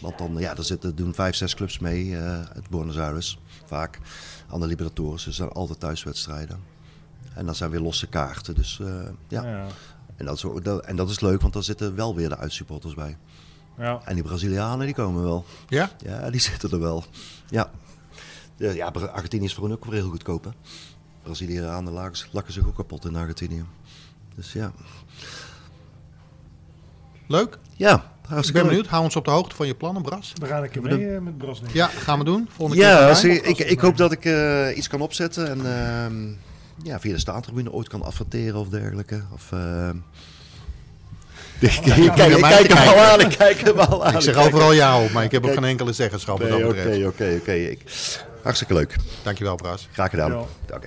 Want 0.00 0.18
dan, 0.18 0.36
ja, 0.38 0.54
daar 0.54 0.64
zitten, 0.64 0.96
doen 0.96 1.14
vijf, 1.14 1.34
zes 1.36 1.54
clubs 1.54 1.78
mee 1.78 2.16
eh 2.16 2.40
uit 2.40 2.68
Buenos 2.70 2.98
Aires, 2.98 3.38
vaak. 3.64 3.98
Aan 4.50 4.60
de 4.60 4.66
Libertadores, 4.66 5.14
dus 5.24 5.26
er 5.26 5.32
zijn 5.32 5.48
altijd 5.48 5.80
thuiswedstrijden. 5.80 6.58
En 7.34 7.46
dan 7.46 7.54
zijn 7.54 7.70
weer 7.70 7.80
losse 7.80 8.06
kaarten, 8.06 8.54
dus 8.54 8.80
eh, 8.80 8.86
ja. 9.28 9.44
Ja. 9.46 9.66
En, 10.16 10.24
dat 10.24 10.36
is, 10.36 10.44
dat- 10.62 10.84
en 10.84 10.96
dat 10.96 11.10
is 11.10 11.20
leuk, 11.20 11.40
want 11.40 11.52
daar 11.52 11.62
zitten 11.62 11.94
wel 11.94 12.14
weer 12.14 12.28
de 12.28 12.36
uitsupporters 12.36 12.94
bij. 12.94 13.16
Ja. 13.78 14.00
En 14.04 14.14
die 14.14 14.22
Brazilianen, 14.24 14.86
die 14.86 14.94
komen 14.94 15.22
wel. 15.22 15.44
ja. 15.68 15.90
Ja, 16.04 16.30
die 16.30 16.40
zitten 16.50 16.70
er 16.70 16.80
wel. 16.80 17.04
Ja, 17.50 17.70
ja, 18.56 18.86
Argentinië 19.12 19.44
is 19.44 19.54
voor 19.54 19.64
hun 19.64 19.72
ook 19.72 19.84
weer 19.84 19.94
heel 19.94 20.10
goedkoop. 20.10 20.44
Hè? 20.44 20.50
Brazilianen 21.26 21.92
lakken, 21.92 22.26
lakken 22.30 22.52
zich 22.52 22.66
ook 22.66 22.76
kapot 22.76 23.04
in 23.04 23.16
Argentinië. 23.16 23.64
Dus 24.36 24.52
ja, 24.52 24.72
Leuk. 27.26 27.58
ja 27.76 27.94
Ik 27.94 28.00
hartstikke 28.32 28.52
ben 28.52 28.60
leuk. 28.62 28.70
benieuwd. 28.70 28.86
Hou 28.86 29.02
ons 29.04 29.16
op 29.16 29.24
de 29.24 29.30
hoogte 29.30 29.56
van 29.56 29.66
je 29.66 29.74
plannen, 29.74 30.02
Bras. 30.02 30.32
We 30.40 30.46
gaan 30.46 30.62
een 30.62 30.70
keer 30.70 30.82
mee 30.82 31.14
eh, 31.14 31.20
met 31.20 31.38
Bras. 31.38 31.60
ik. 31.60 31.72
Ja, 31.72 31.86
gaan 31.86 32.18
we 32.18 32.24
doen. 32.24 32.48
Volgende 32.56 32.82
keer. 32.82 32.90
Ja, 32.90 33.08
als 33.08 33.24
ik, 33.24 33.46
ik, 33.46 33.58
ik 33.58 33.80
hoop 33.80 33.96
dat 33.96 34.12
ik 34.12 34.24
eh, 34.24 34.76
iets 34.76 34.88
kan 34.88 35.00
opzetten 35.00 35.48
en 35.48 35.58
ehm, 35.66 36.26
ja, 36.86 37.00
via 37.00 37.12
de 37.12 37.18
staantribune 37.18 37.72
ooit 37.72 37.88
kan 37.88 38.02
adverteren 38.02 38.60
of 38.60 38.68
dergelijke. 38.68 39.22
Of, 39.32 39.52
ehm, 39.52 39.96
ik 41.60 41.80
kijk 41.82 42.32
hem 42.32 42.44
al 42.88 42.98
aan, 42.98 43.20
ik 43.20 43.28
kijk 43.38 43.60
hem 43.60 43.78
al 43.78 44.04
aan. 44.06 44.14
Ik 44.14 44.20
zeg 44.20 44.36
overal 44.36 44.72
ja 44.72 45.02
op, 45.02 45.10
maar 45.12 45.24
ik 45.24 45.30
heb 45.30 45.46
ook 45.46 45.54
geen 45.54 45.64
enkele 45.64 45.92
zeggenschap 45.92 46.42
Oké, 46.42 46.54
oké, 47.06 47.36
oké. 47.40 47.52
Ik- 47.52 47.82
Hartstikke 48.42 48.74
leuk. 48.74 48.96
Dankjewel, 49.22 49.56
Bras. 49.56 49.88
Graag 49.92 50.10
gedaan. 50.10 50.30
Ja. 50.30 50.74
Oké. 50.76 50.86